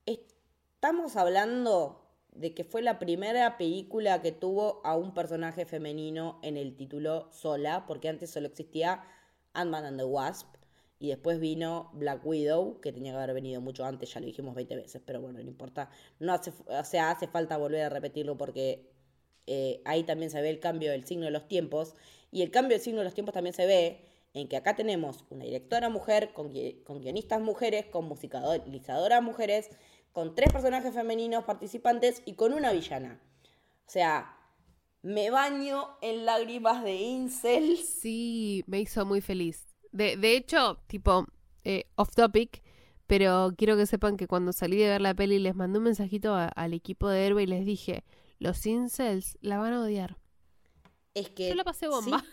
Estamos 0.07 1.15
hablando 1.15 2.06
de 2.39 2.55
que 2.55 2.65
fue 2.65 2.83
la 2.83 2.99
primera 2.99 3.57
película 3.57 4.23
que 4.23 4.33
tuvo 4.33 4.81
a 4.85 4.97
un 4.97 5.15
personaje 5.15 5.65
femenino 5.65 6.39
en 6.43 6.57
el 6.57 6.77
título 6.77 7.29
sola, 7.33 7.85
porque 7.87 8.09
antes 8.09 8.31
solo 8.31 8.47
existía 8.47 9.05
Ant-Man 9.55 9.85
and 9.85 9.99
the 9.99 10.05
Wasp, 10.05 10.47
y 10.99 11.09
después 11.09 11.41
vino 11.41 11.91
Black 11.93 12.25
Widow, 12.25 12.81
que 12.81 12.93
tenía 12.93 13.13
que 13.13 13.19
haber 13.19 13.35
venido 13.35 13.61
mucho 13.61 13.85
antes, 13.85 14.13
ya 14.13 14.21
lo 14.21 14.27
dijimos 14.27 14.55
20 14.55 14.77
veces, 14.77 15.03
pero 15.05 15.21
bueno, 15.21 15.39
no 15.43 15.49
importa. 15.49 15.91
No 16.19 16.33
hace, 16.33 16.53
o 16.67 16.85
sea, 16.85 17.11
hace 17.11 17.27
falta 17.27 17.59
volver 17.59 17.83
a 17.83 17.89
repetirlo 17.91 18.39
porque 18.39 18.91
eh, 19.47 19.83
ahí 19.85 20.05
también 20.05 20.31
se 20.31 20.41
ve 20.41 20.49
el 20.49 20.59
cambio 20.59 20.91
del 20.91 21.07
signo 21.07 21.27
de 21.27 21.31
los 21.31 21.49
tiempos, 21.49 21.95
y 22.31 22.43
el 22.43 22.51
cambio 22.51 22.77
del 22.77 22.83
signo 22.83 23.01
de 23.01 23.05
los 23.05 23.15
tiempos 23.15 23.35
también 23.35 23.55
se 23.55 23.67
ve 23.67 24.01
en 24.35 24.49
que 24.49 24.57
acá 24.57 24.77
tenemos 24.77 25.25
una 25.31 25.45
directora 25.45 25.89
mujer, 25.89 26.33
con, 26.35 26.53
con 26.85 27.01
guionistas 27.01 27.41
mujeres, 27.41 27.87
con 27.87 28.07
musicalizadoras 28.07 29.23
mujeres, 29.23 29.71
con 30.17 30.35
tres 30.35 30.51
personajes 30.51 30.95
femeninos 30.95 31.45
participantes 31.45 32.23
y 32.25 32.37
con 32.37 32.55
una 32.55 32.73
villana. 32.73 33.21
O 33.87 33.91
sea, 33.91 34.35
me 35.03 35.29
baño 35.29 35.99
en 36.01 36.25
lágrimas 36.25 36.83
de 36.83 36.95
incel. 36.95 37.77
Sí, 37.77 38.65
me 38.67 38.81
hizo 38.81 39.05
muy 39.05 39.21
feliz. 39.21 39.67
De, 39.93 40.17
de 40.17 40.35
hecho, 40.39 40.79
tipo, 40.87 41.27
eh, 41.65 41.85
off 41.97 42.15
topic, 42.15 42.63
pero 43.07 43.53
quiero 43.59 43.77
que 43.77 43.85
sepan 43.85 44.17
que 44.17 44.27
cuando 44.27 44.55
salí 44.55 44.79
de 44.79 44.89
ver 44.89 45.03
la 45.03 45.13
peli 45.13 45.39
les 45.39 45.55
mandé 45.55 45.81
un 45.81 45.85
mensajito 45.85 46.33
a- 46.35 46.47
al 46.49 46.73
equipo 46.73 47.11
de 47.11 47.27
Herbe 47.27 47.43
y 47.43 47.47
les 47.47 47.67
dije, 47.67 48.03
los 48.39 48.65
incels 48.65 49.37
la 49.43 49.59
van 49.59 49.75
a 49.75 49.83
odiar. 49.83 50.17
Es 51.13 51.29
que. 51.29 51.51
Yo 51.51 51.55
la 51.57 51.65
pasé 51.65 51.89
bomba. 51.89 52.25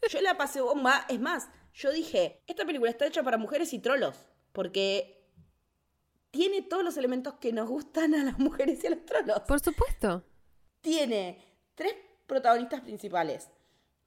sí, 0.00 0.08
yo 0.10 0.20
la 0.20 0.36
pasé 0.36 0.60
bomba. 0.60 1.04
Es 1.08 1.18
más, 1.18 1.48
yo 1.74 1.90
dije, 1.90 2.44
esta 2.46 2.64
película 2.64 2.88
está 2.92 3.04
hecha 3.04 3.24
para 3.24 3.36
mujeres 3.36 3.72
y 3.72 3.80
trolos. 3.80 4.14
Porque 4.52 5.15
tiene 6.36 6.62
todos 6.62 6.84
los 6.84 6.96
elementos 6.96 7.34
que 7.34 7.52
nos 7.52 7.68
gustan 7.68 8.14
a 8.14 8.24
las 8.24 8.38
mujeres 8.38 8.82
y 8.84 8.86
a 8.86 8.90
los 8.90 9.04
trolos. 9.04 9.40
Por 9.40 9.60
supuesto. 9.60 10.22
Tiene 10.80 11.42
tres 11.74 11.94
protagonistas 12.26 12.80
principales. 12.82 13.48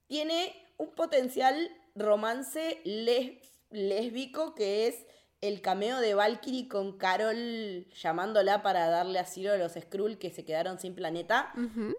Tiene 0.07 0.53
un 0.77 0.91
potencial 0.91 1.69
romance 1.95 2.81
les- 2.85 3.39
lésbico 3.69 4.55
que 4.55 4.87
es 4.87 5.05
el 5.41 5.61
cameo 5.61 5.99
de 5.99 6.15
Valkyrie 6.15 6.67
con 6.67 6.97
Carol 6.97 7.87
llamándola 7.93 8.61
para 8.61 8.89
darle 8.89 9.19
asilo 9.19 9.53
a 9.53 9.57
los 9.57 9.73
Skrull 9.73 10.17
que 10.17 10.31
se 10.31 10.43
quedaron 10.43 10.79
sin 10.79 10.95
planeta. 10.95 11.53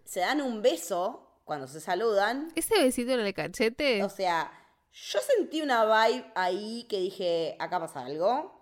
Se 0.05 0.20
dan 0.20 0.41
un 0.43 0.61
beso 0.62 1.41
cuando 1.45 1.66
se 1.66 1.81
saludan. 1.81 2.53
Ese 2.55 2.78
besito 2.83 3.12
en 3.12 3.20
el 3.20 3.33
cachete. 3.35 4.03
O 4.05 4.09
sea, 4.11 4.53
yo 4.93 5.18
sentí 5.20 5.62
una 5.62 5.85
vibe 5.85 6.31
ahí 6.35 6.87
que 6.89 6.99
dije, 7.01 7.57
acá 7.59 7.81
pasa 7.81 8.05
algo. 8.05 8.60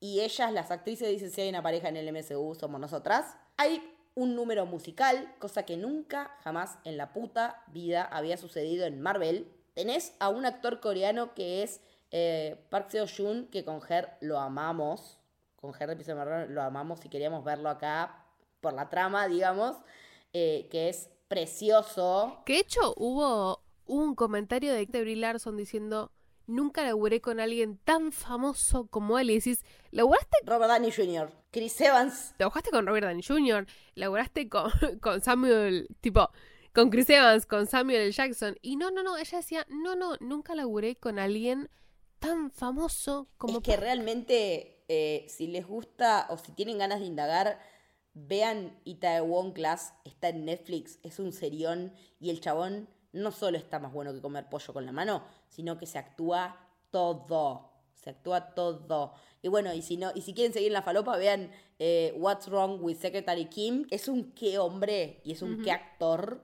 Y 0.00 0.20
ellas, 0.20 0.52
las 0.52 0.70
actrices, 0.70 1.08
dicen, 1.08 1.30
si 1.30 1.40
hay 1.40 1.48
una 1.48 1.62
pareja 1.62 1.88
en 1.88 1.96
el 1.96 2.12
MCU, 2.12 2.54
somos 2.54 2.80
nosotras. 2.80 3.36
Hay 3.56 3.82
un 4.14 4.34
número 4.34 4.66
musical, 4.66 5.34
cosa 5.38 5.64
que 5.64 5.76
nunca, 5.76 6.36
jamás 6.42 6.78
en 6.84 6.96
la 6.96 7.12
puta 7.12 7.62
vida 7.68 8.04
había 8.04 8.36
sucedido 8.36 8.86
en 8.86 9.00
Marvel. 9.00 9.52
Tenés 9.74 10.14
a 10.18 10.28
un 10.28 10.44
actor 10.46 10.80
coreano 10.80 11.34
que 11.34 11.62
es 11.62 11.80
eh, 12.10 12.64
Park 12.70 12.90
Seo-joon, 12.90 13.46
que 13.46 13.64
con 13.64 13.80
Her 13.88 14.16
lo 14.20 14.38
amamos. 14.40 15.18
Con 15.56 15.72
Her 15.78 15.88
de 15.90 15.96
Piso 15.96 16.14
Marrón 16.16 16.54
lo 16.54 16.62
amamos 16.62 17.04
y 17.04 17.08
queríamos 17.08 17.44
verlo 17.44 17.68
acá 17.68 18.24
por 18.60 18.72
la 18.72 18.88
trama, 18.88 19.28
digamos. 19.28 19.76
eh, 20.32 20.68
que 20.70 20.88
es 20.88 21.10
precioso. 21.28 22.42
Que 22.44 22.54
de 22.54 22.58
hecho 22.60 22.94
hubo 22.96 23.62
un 23.86 24.14
comentario 24.14 24.72
de 24.72 24.84
Brie 24.86 25.16
Larson 25.16 25.56
diciendo, 25.56 26.10
nunca 26.48 26.82
laburé 26.82 27.20
con 27.20 27.38
alguien 27.38 27.78
tan 27.84 28.10
famoso 28.10 28.88
como 28.88 29.18
él. 29.18 29.30
Y 29.30 29.34
decís, 29.34 29.64
¿laburaste, 29.92 30.38
Robert 30.44 30.72
Downey 30.72 30.90
Jr., 30.90 31.30
Chris 31.52 31.80
Evans, 31.80 32.34
trabajaste 32.36 32.70
con 32.70 32.86
Robert 32.86 33.06
Downey 33.06 33.22
Jr., 33.22 33.66
laburaste 33.94 34.48
con, 34.48 34.72
con 35.00 35.20
Samuel, 35.20 35.86
tipo, 36.00 36.30
con 36.74 36.90
Chris 36.90 37.08
Evans, 37.10 37.46
con 37.46 37.66
Samuel 37.66 38.00
L. 38.02 38.12
Jackson? 38.12 38.56
Y 38.62 38.76
no, 38.76 38.90
no, 38.90 39.02
no, 39.02 39.16
ella 39.16 39.38
decía, 39.38 39.66
no, 39.68 39.94
no, 39.94 40.16
nunca 40.20 40.54
laburé 40.54 40.96
con 40.96 41.18
alguien 41.18 41.70
tan 42.18 42.50
famoso 42.50 43.28
como... 43.36 43.58
Es 43.58 43.64
que 43.64 43.76
realmente, 43.76 44.84
eh, 44.88 45.26
si 45.28 45.46
les 45.46 45.66
gusta 45.66 46.26
o 46.30 46.38
si 46.38 46.52
tienen 46.52 46.78
ganas 46.78 47.00
de 47.00 47.06
indagar, 47.06 47.60
vean 48.14 48.80
Itaewon 48.84 49.52
Class, 49.52 49.94
está 50.04 50.30
en 50.30 50.44
Netflix, 50.44 50.98
es 51.02 51.18
un 51.18 51.32
serión 51.32 51.92
y 52.18 52.30
el 52.30 52.40
chabón 52.40 52.88
no 53.12 53.32
solo 53.32 53.58
está 53.58 53.78
más 53.78 53.92
bueno 53.92 54.12
que 54.12 54.20
comer 54.20 54.48
pollo 54.48 54.72
con 54.72 54.84
la 54.84 54.92
mano, 54.92 55.24
sino 55.48 55.78
que 55.78 55.86
se 55.86 55.98
actúa 55.98 56.56
todo, 56.90 57.72
se 57.94 58.10
actúa 58.10 58.54
todo. 58.54 59.14
Y 59.42 59.48
bueno, 59.48 59.72
y 59.72 59.82
si 59.82 59.96
no, 59.96 60.10
y 60.14 60.22
si 60.22 60.34
quieren 60.34 60.52
seguir 60.52 60.68
en 60.68 60.74
la 60.74 60.82
falopa, 60.82 61.16
vean 61.16 61.50
eh, 61.78 62.14
What's 62.16 62.48
Wrong 62.48 62.82
with 62.82 62.96
Secretary 62.98 63.46
Kim, 63.46 63.86
es 63.90 64.08
un 64.08 64.32
qué 64.32 64.58
hombre 64.58 65.20
y 65.24 65.32
es 65.32 65.42
un 65.42 65.62
qué 65.62 65.72
actor 65.72 66.42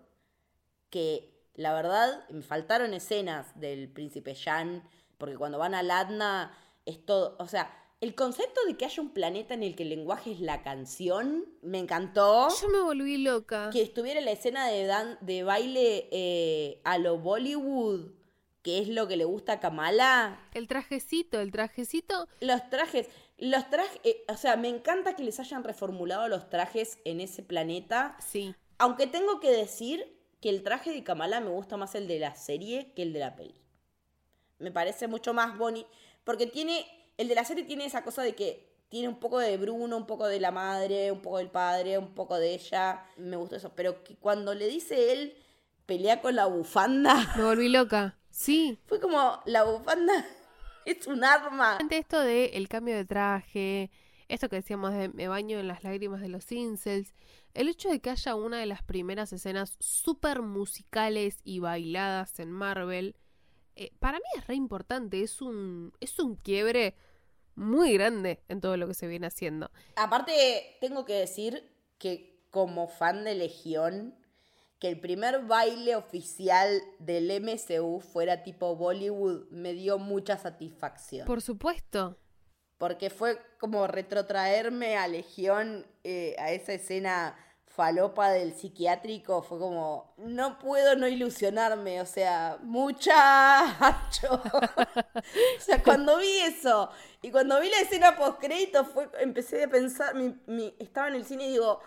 que 0.91 1.35
la 1.55 1.73
verdad 1.73 2.29
me 2.31 2.43
faltaron 2.43 2.95
escenas 2.95 3.59
del 3.59 3.89
príncipe 3.89 4.35
Jan, 4.35 4.89
porque 5.19 5.37
cuando 5.37 5.59
van 5.59 5.75
a 5.75 5.83
Ladna 5.83 6.57
es 6.85 7.05
todo, 7.05 7.37
o 7.39 7.47
sea, 7.47 7.84
el 8.05 8.15
concepto 8.15 8.61
de 8.67 8.77
que 8.77 8.85
haya 8.85 9.03
un 9.03 9.11
planeta 9.11 9.55
en 9.55 9.63
el 9.63 9.75
que 9.75 9.83
el 9.83 9.89
lenguaje 9.89 10.31
es 10.31 10.41
la 10.41 10.63
canción, 10.63 11.47
me 11.63 11.79
encantó. 11.79 12.49
Yo 12.61 12.69
me 12.69 12.81
volví 12.83 13.17
loca. 13.19 13.71
Que 13.73 13.83
estuviera 13.83 14.21
la 14.21 14.31
escena 14.31 14.69
de, 14.69 14.85
dan- 14.85 15.19
de 15.23 15.43
baile 15.43 16.09
eh, 16.13 16.81
a 16.85 16.99
lo 16.99 17.19
Bollywood, 17.19 18.11
que 18.63 18.79
es 18.79 18.89
lo 18.89 19.09
que 19.09 19.17
le 19.17 19.25
gusta 19.25 19.55
a 19.55 19.61
Kamala. 19.61 20.39
El 20.53 20.69
trajecito, 20.69 21.41
el 21.41 21.51
trajecito... 21.51 22.29
Los 22.41 22.69
trajes, 22.71 23.09
los 23.39 23.69
trajes, 23.71 23.99
eh, 24.05 24.23
o 24.29 24.37
sea, 24.37 24.57
me 24.57 24.69
encanta 24.69 25.17
que 25.17 25.25
les 25.25 25.41
hayan 25.41 25.65
reformulado 25.65 26.29
los 26.29 26.51
trajes 26.51 26.99
en 27.05 27.21
ese 27.21 27.43
planeta. 27.43 28.17
Sí. 28.21 28.55
Aunque 28.79 29.07
tengo 29.07 29.41
que 29.41 29.51
decir 29.51 30.15
que 30.43 30.51
el 30.51 30.63
traje 30.63 30.93
de 30.93 31.03
Kamala 31.03 31.41
me 31.41 31.49
gusta 31.51 31.79
más 31.79 31.95
el 31.95 32.07
de 32.07 32.19
la 32.19 32.35
serie 32.35 32.93
que 32.95 33.03
el 33.03 33.15
de 33.15 33.21
la 33.21 33.35
peli. 33.35 33.55
Me 34.59 34.71
parece 34.71 35.09
mucho 35.09 35.33
más 35.33 35.57
bonito. 35.57 35.89
Porque 36.23 36.47
tiene. 36.47 36.87
El 37.17 37.29
de 37.29 37.35
la 37.35 37.45
serie 37.45 37.65
tiene 37.65 37.85
esa 37.85 38.03
cosa 38.03 38.23
de 38.23 38.35
que 38.35 38.75
tiene 38.89 39.09
un 39.09 39.19
poco 39.19 39.39
de 39.39 39.57
Bruno, 39.57 39.97
un 39.97 40.07
poco 40.07 40.27
de 40.27 40.41
la 40.41 40.51
madre, 40.51 41.11
un 41.11 41.21
poco 41.21 41.39
del 41.39 41.51
padre, 41.51 41.99
un 41.99 42.15
poco 42.15 42.39
de 42.39 42.55
ella. 42.55 43.05
Me 43.17 43.37
gustó 43.37 43.57
eso. 43.57 43.73
Pero 43.75 44.05
que 44.05 44.17
cuando 44.17 44.55
le 44.55 44.69
dice 44.69 45.13
él 45.13 45.37
pelea 45.87 46.21
con 46.21 46.37
la 46.37 46.47
bufanda. 46.47 47.33
Me 47.37 47.45
volví 47.45 47.69
loca. 47.69 48.17
Sí. 48.31 48.79
Fue 48.87 49.01
como 49.01 49.41
la 49.47 49.65
bufanda 49.65 50.13
es 50.85 51.07
un 51.07 51.25
arma. 51.25 51.79
Ante 51.79 51.99
esto 51.99 52.21
de 52.21 52.47
el 52.55 52.69
cambio 52.69 52.97
de 52.97 53.05
traje, 53.05 53.91
esto 54.29 54.49
que 54.49 54.57
decíamos 54.57 54.93
de 54.93 55.09
me 55.09 55.29
baño 55.29 55.59
en 55.59 55.69
las 55.69 55.85
lágrimas 55.85 56.21
de 56.21 56.29
los 56.29 56.51
incels, 56.51 57.15
el 57.55 57.69
hecho 57.69 57.89
de 57.89 58.01
que 58.01 58.11
haya 58.11 58.35
una 58.35 58.59
de 58.59 58.67
las 58.67 58.83
primeras 58.83 59.33
escenas 59.33 59.77
súper 59.79 60.43
musicales 60.43 61.39
y 61.45 61.61
bailadas 61.61 62.39
en 62.41 62.51
Marvel, 62.51 63.17
eh, 63.77 63.93
para 63.99 64.19
mí 64.19 64.25
es 64.37 64.47
re 64.47 64.55
importante, 64.55 65.23
es 65.23 65.41
un, 65.43 65.93
es 66.01 66.19
un 66.19 66.37
quiebre 66.37 66.95
muy 67.55 67.95
grande 67.95 68.43
en 68.49 68.61
todo 68.61 68.77
lo 68.77 68.87
que 68.87 68.95
se 68.95 69.07
viene 69.07 69.27
haciendo. 69.27 69.71
Aparte, 69.97 70.77
tengo 70.81 71.05
que 71.05 71.15
decir 71.15 71.71
que 71.99 72.35
como 72.51 72.89
fan 72.89 73.25
de 73.25 73.35
Legión, 73.35 74.15
que 74.79 74.89
el 74.89 75.01
primer 75.01 75.45
baile 75.47 75.97
oficial 75.97 76.83
del 76.99 77.31
MCU 77.41 78.01
fuera 78.01 78.43
tipo 78.43 78.77
Bollywood 78.77 79.49
me 79.51 79.73
dio 79.73 79.99
mucha 79.99 80.37
satisfacción. 80.37 81.27
Por 81.27 81.41
supuesto. 81.43 82.19
Porque 82.79 83.09
fue 83.09 83.41
como 83.59 83.87
retrotraerme 83.87 84.97
a 84.97 85.09
Legión, 85.09 85.87
eh, 86.03 86.37
a 86.39 86.51
esa 86.51 86.75
escena 86.75 87.37
falopa 87.75 88.31
del 88.31 88.55
psiquiátrico, 88.55 89.43
fue 89.43 89.59
como, 89.59 90.15
no 90.19 90.61
puedo 90.61 90.95
no 90.95 91.09
ilusionarme, 91.09 92.01
o 92.01 92.07
sea, 92.07 92.57
muchacho. 92.63 94.31
o 94.31 95.61
sea, 95.61 95.83
cuando 95.83 96.19
vi 96.19 96.39
eso 96.39 96.89
y 97.21 97.33
cuando 97.33 97.61
vi 97.61 97.69
la 97.69 97.81
escena 97.81 98.17
post 98.17 98.39
crédito, 98.41 98.85
fue, 98.85 99.11
empecé 99.19 99.65
a 99.65 99.69
pensar, 99.69 100.15
mi, 100.15 100.73
estaba 100.79 101.09
en 101.09 101.17
el 101.17 101.25
cine 101.25 101.49
y 101.49 101.51
digo, 101.51 101.81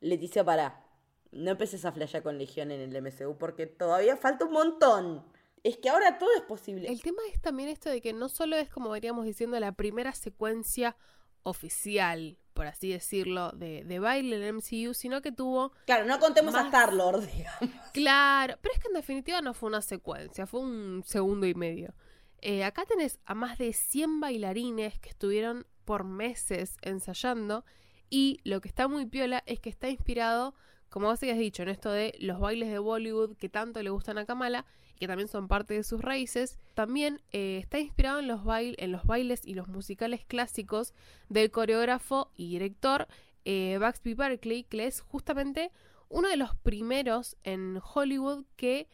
Leticia, 0.00 0.42
para, 0.44 0.82
no 1.30 1.50
empeces 1.50 1.84
a 1.84 1.92
flashear 1.92 2.22
con 2.22 2.38
Legión 2.38 2.70
en 2.70 2.80
el 2.80 3.02
MCU 3.02 3.36
porque 3.36 3.66
todavía 3.66 4.16
falta 4.16 4.46
un 4.46 4.52
montón. 4.52 5.26
Es 5.62 5.76
que 5.76 5.90
ahora 5.90 6.18
todo 6.18 6.30
es 6.36 6.42
posible. 6.42 6.88
El 6.88 7.02
tema 7.02 7.20
es 7.32 7.40
también 7.40 7.68
esto 7.68 7.90
de 7.90 8.00
que 8.00 8.14
no 8.14 8.30
solo 8.30 8.56
es, 8.56 8.70
como 8.70 8.90
veníamos 8.90 9.26
diciendo, 9.26 9.60
la 9.60 9.72
primera 9.72 10.12
secuencia 10.12 10.96
oficial, 11.42 12.38
por 12.54 12.66
así 12.66 12.90
decirlo, 12.90 13.50
de, 13.52 13.84
de 13.84 13.98
baile 13.98 14.36
en 14.36 14.42
el 14.42 14.54
MCU, 14.54 14.94
sino 14.94 15.20
que 15.20 15.32
tuvo 15.32 15.72
Claro, 15.84 16.06
no 16.06 16.18
contemos 16.18 16.54
a 16.54 16.62
Star-Lord, 16.62 17.26
digamos. 17.34 17.70
Claro, 17.92 18.56
pero 18.62 18.74
es 18.74 18.80
que 18.80 18.88
en 18.88 18.94
definitiva 18.94 19.40
no 19.42 19.52
fue 19.52 19.68
una 19.68 19.82
secuencia, 19.82 20.46
fue 20.46 20.60
un 20.60 21.02
segundo 21.04 21.46
y 21.46 21.54
medio. 21.54 21.94
Eh, 22.40 22.64
acá 22.64 22.84
tenés 22.86 23.18
a 23.24 23.34
más 23.34 23.58
de 23.58 23.72
100 23.72 24.20
bailarines 24.20 24.98
que 25.00 25.10
estuvieron 25.10 25.66
por 25.84 26.04
meses 26.04 26.76
ensayando 26.82 27.64
y 28.08 28.40
lo 28.44 28.60
que 28.60 28.68
está 28.68 28.86
muy 28.86 29.06
piola 29.06 29.42
es 29.46 29.60
que 29.60 29.70
está 29.70 29.88
inspirado, 29.88 30.54
como 30.88 31.08
vos 31.08 31.22
habías 31.22 31.38
dicho, 31.38 31.62
en 31.62 31.70
esto 31.70 31.90
de 31.90 32.14
los 32.20 32.38
bailes 32.38 32.70
de 32.70 32.78
Bollywood 32.78 33.36
que 33.36 33.48
tanto 33.48 33.82
le 33.82 33.90
gustan 33.90 34.18
a 34.18 34.26
Kamala 34.26 34.66
que 34.98 35.06
también 35.06 35.28
son 35.28 35.48
parte 35.48 35.74
de 35.74 35.82
sus 35.82 36.00
raíces. 36.00 36.58
También 36.74 37.20
eh, 37.32 37.58
está 37.58 37.78
inspirado 37.78 38.18
en 38.20 38.28
los, 38.28 38.40
en 38.46 38.92
los 38.92 39.04
bailes 39.04 39.44
y 39.44 39.54
los 39.54 39.68
musicales 39.68 40.24
clásicos 40.24 40.94
del 41.28 41.50
coreógrafo 41.50 42.30
y 42.36 42.48
director 42.48 43.06
eh, 43.44 43.78
Baxby 43.78 44.14
Berkeley, 44.14 44.64
que 44.64 44.86
es 44.86 45.00
justamente 45.00 45.70
uno 46.08 46.28
de 46.28 46.36
los 46.36 46.54
primeros 46.56 47.36
en 47.42 47.80
Hollywood 47.94 48.44
que 48.56 48.88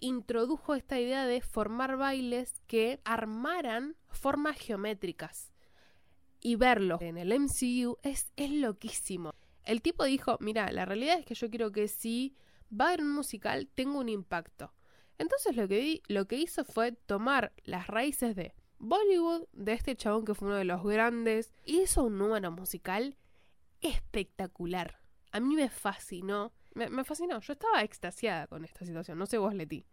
introdujo 0.00 0.74
esta 0.74 1.00
idea 1.00 1.26
de 1.26 1.40
formar 1.40 1.96
bailes 1.96 2.60
que 2.66 3.00
armaran 3.04 3.96
formas 4.08 4.58
geométricas. 4.58 5.52
Y 6.40 6.56
verlo 6.56 6.98
en 7.00 7.16
el 7.16 7.32
MCU 7.38 7.98
es, 8.02 8.32
es 8.36 8.50
loquísimo. 8.50 9.32
El 9.64 9.82
tipo 9.82 10.04
dijo, 10.04 10.36
mira, 10.40 10.70
la 10.70 10.84
realidad 10.84 11.18
es 11.18 11.24
que 11.24 11.34
yo 11.34 11.50
quiero 11.50 11.72
que 11.72 11.88
si 11.88 12.36
va 12.70 12.86
a 12.86 12.88
haber 12.88 13.02
un 13.02 13.12
musical 13.12 13.68
tenga 13.74 13.98
un 13.98 14.08
impacto. 14.08 14.72
Entonces 15.18 15.56
lo 15.56 15.66
que, 15.68 16.02
lo 16.08 16.26
que 16.26 16.36
hizo 16.36 16.64
fue 16.64 16.92
tomar 16.92 17.52
las 17.64 17.86
raíces 17.86 18.36
de 18.36 18.54
Bollywood, 18.78 19.46
de 19.52 19.72
este 19.72 19.96
chabón 19.96 20.24
que 20.24 20.34
fue 20.34 20.48
uno 20.48 20.56
de 20.56 20.64
los 20.64 20.82
grandes, 20.82 21.52
y 21.64 21.80
hizo 21.80 22.04
un 22.04 22.18
número 22.18 22.50
musical 22.50 23.16
espectacular. 23.80 25.00
A 25.32 25.40
mí 25.40 25.54
me 25.54 25.68
fascinó. 25.68 26.52
Me, 26.74 26.88
me 26.88 27.04
fascinó. 27.04 27.40
Yo 27.40 27.54
estaba 27.54 27.82
extasiada 27.82 28.46
con 28.46 28.64
esta 28.64 28.84
situación. 28.84 29.18
No 29.18 29.26
sé 29.26 29.38
vos, 29.38 29.54
Leti. 29.54 29.86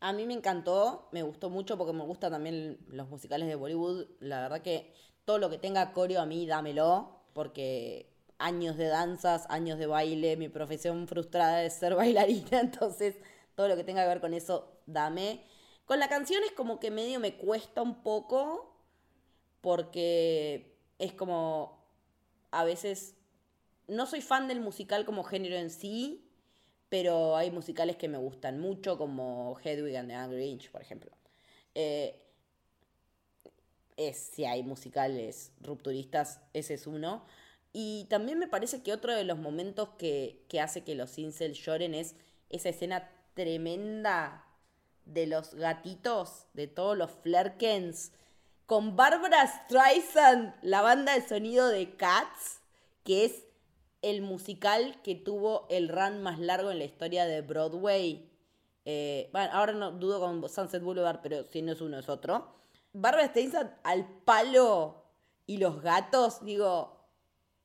A 0.00 0.12
mí 0.12 0.26
me 0.26 0.34
encantó, 0.34 1.08
me 1.12 1.22
gustó 1.22 1.50
mucho 1.50 1.76
porque 1.76 1.92
me 1.92 2.04
gustan 2.04 2.32
también 2.32 2.78
los 2.88 3.08
musicales 3.08 3.48
de 3.48 3.54
Bollywood. 3.56 4.06
La 4.20 4.40
verdad 4.40 4.62
que 4.62 4.94
todo 5.24 5.38
lo 5.38 5.50
que 5.50 5.58
tenga 5.58 5.92
coreo 5.92 6.20
a 6.20 6.26
mí, 6.26 6.46
dámelo, 6.46 7.20
porque 7.32 8.10
años 8.38 8.76
de 8.76 8.86
danzas, 8.86 9.46
años 9.50 9.78
de 9.78 9.86
baile, 9.86 10.36
mi 10.36 10.48
profesión 10.48 11.08
frustrada 11.08 11.64
es 11.64 11.74
ser 11.74 11.94
bailarina, 11.96 12.60
entonces 12.60 13.16
todo 13.58 13.66
lo 13.66 13.74
que 13.74 13.82
tenga 13.82 14.04
que 14.04 14.08
ver 14.08 14.20
con 14.20 14.34
eso, 14.34 14.78
dame. 14.86 15.42
Con 15.84 15.98
la 15.98 16.08
canción 16.08 16.44
es 16.44 16.52
como 16.52 16.78
que 16.78 16.92
medio 16.92 17.18
me 17.18 17.34
cuesta 17.34 17.82
un 17.82 18.04
poco, 18.04 18.72
porque 19.60 20.78
es 21.00 21.12
como, 21.12 21.84
a 22.52 22.62
veces, 22.62 23.16
no 23.88 24.06
soy 24.06 24.20
fan 24.20 24.46
del 24.46 24.60
musical 24.60 25.04
como 25.04 25.24
género 25.24 25.56
en 25.56 25.70
sí, 25.70 26.30
pero 26.88 27.34
hay 27.34 27.50
musicales 27.50 27.96
que 27.96 28.06
me 28.06 28.16
gustan 28.16 28.60
mucho, 28.60 28.96
como 28.96 29.58
Hedwig 29.58 29.96
and 29.96 30.10
the 30.10 30.14
Angry 30.14 30.44
Inch, 30.44 30.70
por 30.70 30.80
ejemplo. 30.80 31.10
Eh, 31.74 32.22
es, 33.96 34.18
si 34.18 34.44
hay 34.44 34.62
musicales 34.62 35.50
rupturistas, 35.60 36.42
ese 36.52 36.74
es 36.74 36.86
uno. 36.86 37.26
Y 37.72 38.06
también 38.08 38.38
me 38.38 38.46
parece 38.46 38.84
que 38.84 38.92
otro 38.92 39.16
de 39.16 39.24
los 39.24 39.36
momentos 39.36 39.88
que, 39.98 40.44
que 40.48 40.60
hace 40.60 40.84
que 40.84 40.94
los 40.94 41.18
incels 41.18 41.58
lloren 41.58 41.96
es 41.96 42.14
esa 42.50 42.68
escena 42.68 43.10
tremenda 43.38 44.44
de 45.04 45.28
los 45.28 45.54
gatitos, 45.54 46.46
de 46.54 46.66
todos 46.66 46.98
los 46.98 47.12
flerkens, 47.22 48.10
con 48.66 48.96
Barbara 48.96 49.46
Streisand, 49.46 50.56
la 50.60 50.82
banda 50.82 51.14
de 51.14 51.26
sonido 51.26 51.68
de 51.68 51.94
Cats, 51.94 52.62
que 53.04 53.26
es 53.26 53.44
el 54.02 54.22
musical 54.22 55.00
que 55.02 55.14
tuvo 55.14 55.68
el 55.70 55.88
run 55.88 56.20
más 56.20 56.40
largo 56.40 56.72
en 56.72 56.80
la 56.80 56.84
historia 56.84 57.26
de 57.26 57.42
Broadway. 57.42 58.28
Eh, 58.84 59.28
bueno, 59.30 59.50
ahora 59.52 59.72
no 59.72 59.92
dudo 59.92 60.18
con 60.18 60.48
Sunset 60.48 60.82
Boulevard, 60.82 61.20
pero 61.22 61.44
si 61.44 61.62
no 61.62 61.70
es 61.70 61.80
uno 61.80 62.00
es 62.00 62.08
otro. 62.08 62.56
Barbara 62.92 63.28
Streisand 63.28 63.70
al 63.84 64.04
palo 64.24 65.04
y 65.46 65.58
los 65.58 65.80
gatos, 65.80 66.44
digo, 66.44 67.08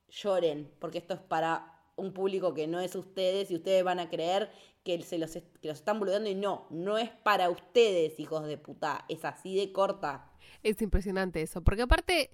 lloren, 0.08 0.72
porque 0.78 0.98
esto 0.98 1.14
es 1.14 1.20
para 1.20 1.73
un 1.96 2.12
público 2.12 2.54
que 2.54 2.66
no 2.66 2.80
es 2.80 2.94
ustedes 2.94 3.50
y 3.50 3.56
ustedes 3.56 3.84
van 3.84 4.00
a 4.00 4.08
creer 4.08 4.50
que, 4.84 5.00
se 5.02 5.18
los, 5.18 5.32
que 5.32 5.70
están 5.70 5.98
boludeando 5.98 6.28
y 6.28 6.34
no, 6.34 6.66
no 6.70 6.98
es 6.98 7.10
para 7.10 7.48
ustedes, 7.50 8.18
hijos 8.20 8.46
de 8.46 8.58
puta, 8.58 9.04
es 9.08 9.24
así 9.24 9.56
de 9.56 9.72
corta. 9.72 10.30
Es 10.62 10.80
impresionante 10.82 11.42
eso. 11.42 11.62
Porque 11.62 11.82
aparte, 11.82 12.30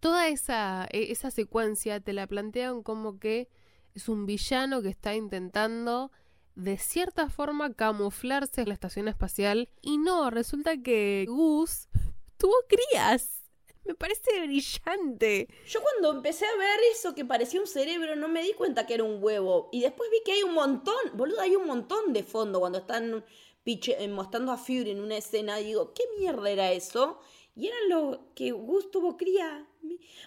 toda 0.00 0.28
esa, 0.28 0.86
e- 0.90 1.12
esa 1.12 1.30
secuencia 1.30 2.00
te 2.00 2.12
la 2.12 2.26
plantean 2.26 2.82
como 2.82 3.18
que 3.18 3.48
es 3.94 4.08
un 4.08 4.26
villano 4.26 4.80
que 4.82 4.88
está 4.88 5.14
intentando 5.14 6.12
de 6.54 6.76
cierta 6.76 7.28
forma 7.28 7.74
camuflarse 7.74 8.62
en 8.62 8.68
la 8.68 8.74
estación 8.74 9.08
espacial. 9.08 9.68
Y 9.80 9.98
no, 9.98 10.30
resulta 10.30 10.76
que 10.82 11.26
Gus 11.28 11.88
tuvo 12.36 12.54
crías. 12.68 13.37
Me 13.88 13.94
parece 13.94 14.42
brillante. 14.42 15.48
Yo 15.66 15.80
cuando 15.80 16.12
empecé 16.12 16.44
a 16.44 16.54
ver 16.56 16.78
eso 16.92 17.14
que 17.14 17.24
parecía 17.24 17.58
un 17.58 17.66
cerebro, 17.66 18.16
no 18.16 18.28
me 18.28 18.42
di 18.42 18.52
cuenta 18.52 18.84
que 18.84 18.92
era 18.92 19.02
un 19.02 19.24
huevo. 19.24 19.70
Y 19.72 19.80
después 19.80 20.10
vi 20.10 20.18
que 20.26 20.32
hay 20.32 20.42
un 20.42 20.52
montón, 20.52 20.94
boludo, 21.14 21.40
hay 21.40 21.56
un 21.56 21.66
montón 21.66 22.12
de 22.12 22.22
fondo 22.22 22.60
cuando 22.60 22.80
están 22.80 23.24
eh, 23.64 24.08
mostrando 24.08 24.52
a 24.52 24.58
Fury 24.58 24.90
en 24.90 25.00
una 25.00 25.16
escena. 25.16 25.56
Digo, 25.56 25.94
¿qué 25.94 26.02
mierda 26.18 26.50
era 26.50 26.70
eso? 26.70 27.18
Y 27.56 27.68
eran 27.68 27.88
los 27.88 28.18
que 28.34 28.50
Gus 28.50 28.90
tuvo 28.90 29.16
cría. 29.16 29.66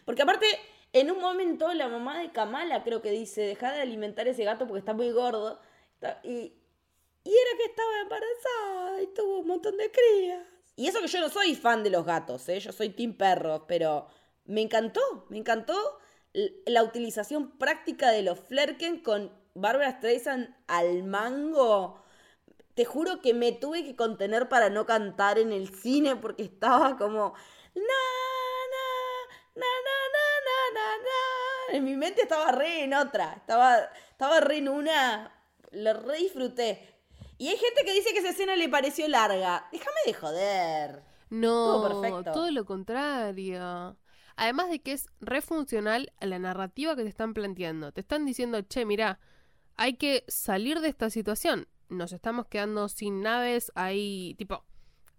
Porque 0.05 0.23
aparte, 0.23 0.47
en 0.91 1.11
un 1.11 1.19
momento 1.19 1.71
la 1.71 1.87
mamá 1.87 2.19
de 2.19 2.31
Kamala 2.31 2.83
creo 2.83 3.03
que 3.03 3.11
dice, 3.11 3.41
deja 3.41 3.71
de 3.71 3.81
alimentar 3.81 4.27
ese 4.27 4.43
gato 4.43 4.65
porque 4.65 4.79
está 4.79 4.95
muy 4.95 5.11
gordo. 5.11 5.59
Y, 6.23 6.51
y 7.23 7.29
era 7.29 7.57
que 7.57 7.65
estaba 7.65 8.01
embarazada 8.01 9.03
y 9.03 9.07
tuvo 9.13 9.37
un 9.41 9.47
montón 9.47 9.77
de 9.77 9.91
crías. 9.91 10.47
Y 10.81 10.87
eso 10.87 10.99
que 10.99 11.07
yo 11.07 11.19
no 11.19 11.29
soy 11.29 11.53
fan 11.53 11.83
de 11.83 11.91
los 11.91 12.07
gatos, 12.07 12.49
¿eh? 12.49 12.59
yo 12.59 12.71
soy 12.71 12.89
team 12.89 13.13
perros, 13.13 13.61
pero 13.67 14.07
me 14.45 14.61
encantó, 14.61 15.27
me 15.29 15.37
encantó 15.37 15.75
la 16.33 16.81
utilización 16.81 17.51
práctica 17.59 18.09
de 18.09 18.23
los 18.23 18.39
Flerken 18.39 19.03
con 19.03 19.31
Barbara 19.53 19.91
Streisand 19.91 20.55
al 20.65 21.03
mango. 21.03 22.01
Te 22.73 22.83
juro 22.83 23.21
que 23.21 23.35
me 23.35 23.51
tuve 23.51 23.83
que 23.83 23.95
contener 23.95 24.49
para 24.49 24.71
no 24.71 24.87
cantar 24.87 25.37
en 25.37 25.51
el 25.51 25.69
cine 25.69 26.15
porque 26.15 26.41
estaba 26.41 26.97
como... 26.97 27.35
Na, 27.75 27.83
na, 27.83 29.61
na, 29.61 29.61
na, 29.61 29.99
na, 30.47 30.81
na, 30.81 30.97
na. 30.97 31.77
En 31.77 31.83
mi 31.83 31.95
mente 31.95 32.23
estaba 32.23 32.51
re 32.53 32.85
en 32.85 32.95
otra, 32.95 33.33
estaba, 33.33 33.77
estaba 34.09 34.39
re 34.39 34.57
en 34.57 34.67
una... 34.67 35.31
Lo 35.73 35.93
re 35.93 36.17
disfruté. 36.17 36.90
Y 37.41 37.47
hay 37.47 37.57
gente 37.57 37.83
que 37.83 37.93
dice 37.95 38.13
que 38.13 38.19
esa 38.19 38.29
escena 38.29 38.55
le 38.55 38.69
pareció 38.69 39.07
larga. 39.07 39.67
Déjame 39.71 39.95
de 40.05 40.13
joder. 40.13 41.03
No, 41.31 41.49
Todo 41.49 42.01
perfecto. 42.03 42.31
todo 42.33 42.51
lo 42.51 42.65
contrario. 42.65 43.97
Además 44.35 44.69
de 44.69 44.79
que 44.83 44.91
es 44.91 45.07
refuncional 45.21 46.13
a 46.19 46.27
la 46.27 46.37
narrativa 46.37 46.95
que 46.95 47.01
te 47.01 47.09
están 47.09 47.33
planteando. 47.33 47.91
Te 47.93 48.01
están 48.01 48.27
diciendo, 48.27 48.61
che, 48.61 48.85
mira, 48.85 49.19
hay 49.75 49.95
que 49.95 50.23
salir 50.27 50.81
de 50.81 50.89
esta 50.89 51.09
situación. 51.09 51.67
nos 51.89 52.13
estamos 52.13 52.45
quedando 52.45 52.87
sin 52.89 53.21
naves, 53.21 53.71
hay 53.73 54.35
tipo, 54.37 54.63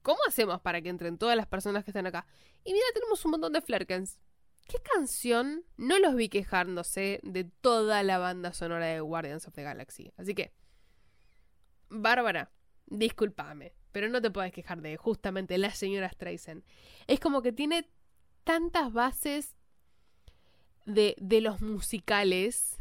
¿cómo 0.03 0.21
hacemos 0.29 0.61
para 0.61 0.81
que 0.81 0.91
entren 0.91 1.19
todas 1.19 1.37
las 1.37 1.49
personas 1.49 1.83
que 1.83 1.91
están 1.91 2.07
acá? 2.07 2.25
Y 2.65 2.73
mira, 2.73 2.87
tenemos 2.95 3.25
un 3.25 3.33
montón 3.33 3.53
de 3.53 3.63
Flerkens. 3.63 4.21
¿Qué 4.69 4.79
canción 4.79 5.65
no 5.77 5.99
los 5.99 6.15
vi 6.15 6.29
quejándose 6.29 7.19
de 7.25 7.43
toda 7.43 8.05
la 8.05 8.19
banda 8.19 8.53
sonora 8.53 8.87
de 8.87 9.01
Guardians 9.01 9.49
of 9.49 9.55
the 9.55 9.65
Galaxy? 9.65 10.13
Así 10.17 10.37
que, 10.37 10.53
Bárbara, 11.93 12.51
discúlpame, 12.87 13.75
pero 13.93 14.09
no 14.09 14.23
te 14.23 14.31
puedes 14.31 14.53
quejar 14.53 14.81
de 14.81 14.97
justamente 14.97 15.59
la 15.59 15.71
señora 15.71 16.11
Streisand. 16.11 16.65
Es 17.07 17.21
como 17.21 17.43
que 17.43 17.53
tiene 17.53 17.89
tantas 18.45 18.93
bases 18.93 19.57
de, 20.87 21.15
de 21.19 21.41
los 21.41 21.61
musicales 21.61 22.77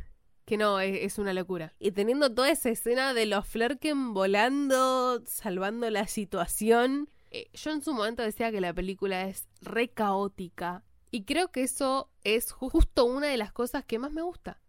que 0.45 0.57
no, 0.57 0.79
es, 0.79 1.03
es, 1.03 1.19
una 1.19 1.33
locura. 1.33 1.73
Y 1.79 1.91
teniendo 1.91 2.33
toda 2.33 2.49
esa 2.49 2.69
escena 2.69 3.13
de 3.13 3.25
los 3.25 3.47
Flerken 3.47 4.13
volando, 4.13 5.21
salvando 5.25 5.89
la 5.89 6.07
situación. 6.07 7.09
Eh, 7.29 7.49
yo 7.53 7.71
en 7.71 7.81
su 7.81 7.93
momento 7.93 8.23
decía 8.23 8.51
que 8.51 8.59
la 8.59 8.73
película 8.73 9.27
es 9.27 9.47
re 9.61 9.89
caótica. 9.89 10.83
Y 11.11 11.25
creo 11.25 11.51
que 11.51 11.63
eso 11.63 12.09
es 12.23 12.51
justo 12.51 13.05
una 13.05 13.27
de 13.27 13.37
las 13.37 13.53
cosas 13.53 13.85
que 13.85 13.99
más 13.99 14.11
me 14.11 14.21
gusta. 14.21 14.59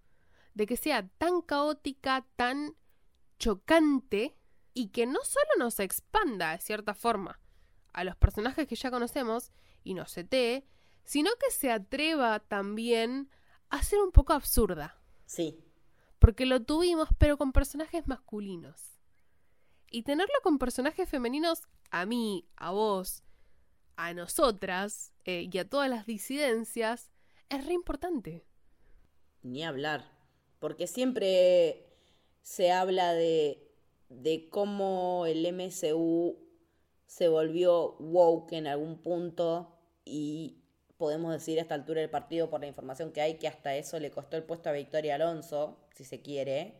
De 0.54 0.66
que 0.66 0.76
sea 0.76 1.08
tan 1.18 1.40
caótica, 1.40 2.26
tan 2.36 2.74
chocante 3.42 4.36
y 4.72 4.90
que 4.90 5.04
no 5.04 5.18
solo 5.24 5.48
nos 5.58 5.80
expanda 5.80 6.52
de 6.52 6.58
cierta 6.58 6.94
forma 6.94 7.40
a 7.92 8.04
los 8.04 8.16
personajes 8.16 8.68
que 8.68 8.76
ya 8.76 8.92
conocemos 8.92 9.50
y 9.82 9.94
nos 9.94 10.12
setee, 10.12 10.64
sino 11.02 11.28
que 11.40 11.50
se 11.50 11.72
atreva 11.72 12.38
también 12.38 13.28
a 13.68 13.82
ser 13.82 13.98
un 13.98 14.12
poco 14.12 14.32
absurda. 14.32 14.96
Sí. 15.26 15.58
Porque 16.20 16.46
lo 16.46 16.62
tuvimos, 16.62 17.08
pero 17.18 17.36
con 17.36 17.50
personajes 17.50 18.06
masculinos. 18.06 19.00
Y 19.90 20.04
tenerlo 20.04 20.34
con 20.44 20.58
personajes 20.58 21.08
femeninos, 21.08 21.62
a 21.90 22.06
mí, 22.06 22.46
a 22.54 22.70
vos, 22.70 23.24
a 23.96 24.14
nosotras 24.14 25.12
eh, 25.24 25.48
y 25.52 25.58
a 25.58 25.68
todas 25.68 25.90
las 25.90 26.06
disidencias, 26.06 27.10
es 27.48 27.66
re 27.66 27.72
importante. 27.72 28.46
Ni 29.42 29.64
hablar. 29.64 30.08
Porque 30.60 30.86
siempre 30.86 31.91
se 32.42 32.72
habla 32.72 33.14
de, 33.14 33.70
de 34.08 34.48
cómo 34.50 35.26
el 35.26 35.46
MCU 35.46 36.38
se 37.06 37.28
volvió 37.28 37.96
woke 37.98 38.52
en 38.52 38.66
algún 38.66 38.98
punto 38.98 39.78
y 40.04 40.62
podemos 40.96 41.32
decir 41.32 41.58
a 41.58 41.62
esta 41.62 41.74
altura 41.74 42.00
del 42.00 42.10
partido 42.10 42.48
por 42.48 42.60
la 42.60 42.66
información 42.66 43.12
que 43.12 43.20
hay 43.20 43.34
que 43.34 43.48
hasta 43.48 43.76
eso 43.76 43.98
le 43.98 44.10
costó 44.10 44.36
el 44.36 44.44
puesto 44.44 44.68
a 44.68 44.72
Victoria 44.72 45.16
Alonso, 45.16 45.78
si 45.94 46.04
se 46.04 46.22
quiere. 46.22 46.74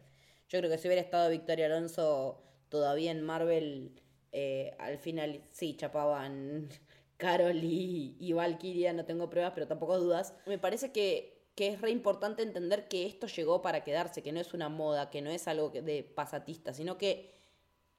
Yo 0.49 0.59
creo 0.59 0.71
que 0.71 0.79
si 0.79 0.89
hubiera 0.89 1.03
estado 1.03 1.29
Victoria 1.31 1.67
Alonso 1.67 2.43
todavía 2.69 3.11
en 3.11 3.23
Marvel, 3.23 4.01
eh, 4.33 4.75
al 4.79 4.99
final 4.99 5.43
sí 5.51 5.77
chapaban 5.77 6.69
Carol 7.17 7.63
y, 7.63 8.17
y 8.19 8.33
Valkyria, 8.33 8.93
no 8.93 9.05
tengo 9.05 9.29
pruebas, 9.29 9.53
pero 9.55 9.67
tampoco 9.67 9.99
dudas. 9.99 10.35
Me 10.47 10.59
parece 10.59 10.93
que, 10.93 11.32
que 11.55 11.69
es 11.69 11.81
re 11.81 11.91
importante 11.91 12.43
entender 12.43 12.89
que 12.89 13.07
esto 13.07 13.27
llegó 13.27 13.63
para 13.63 13.85
quedarse, 13.85 14.23
que 14.23 14.33
no 14.33 14.41
es 14.41 14.55
una 14.55 14.69
moda, 14.69 15.11
que 15.11 15.23
no 15.23 15.31
es 15.31 15.49
algo 15.49 15.71
de 15.71 16.03
pasatista, 16.03 16.73
sino 16.73 16.97
que 16.99 17.31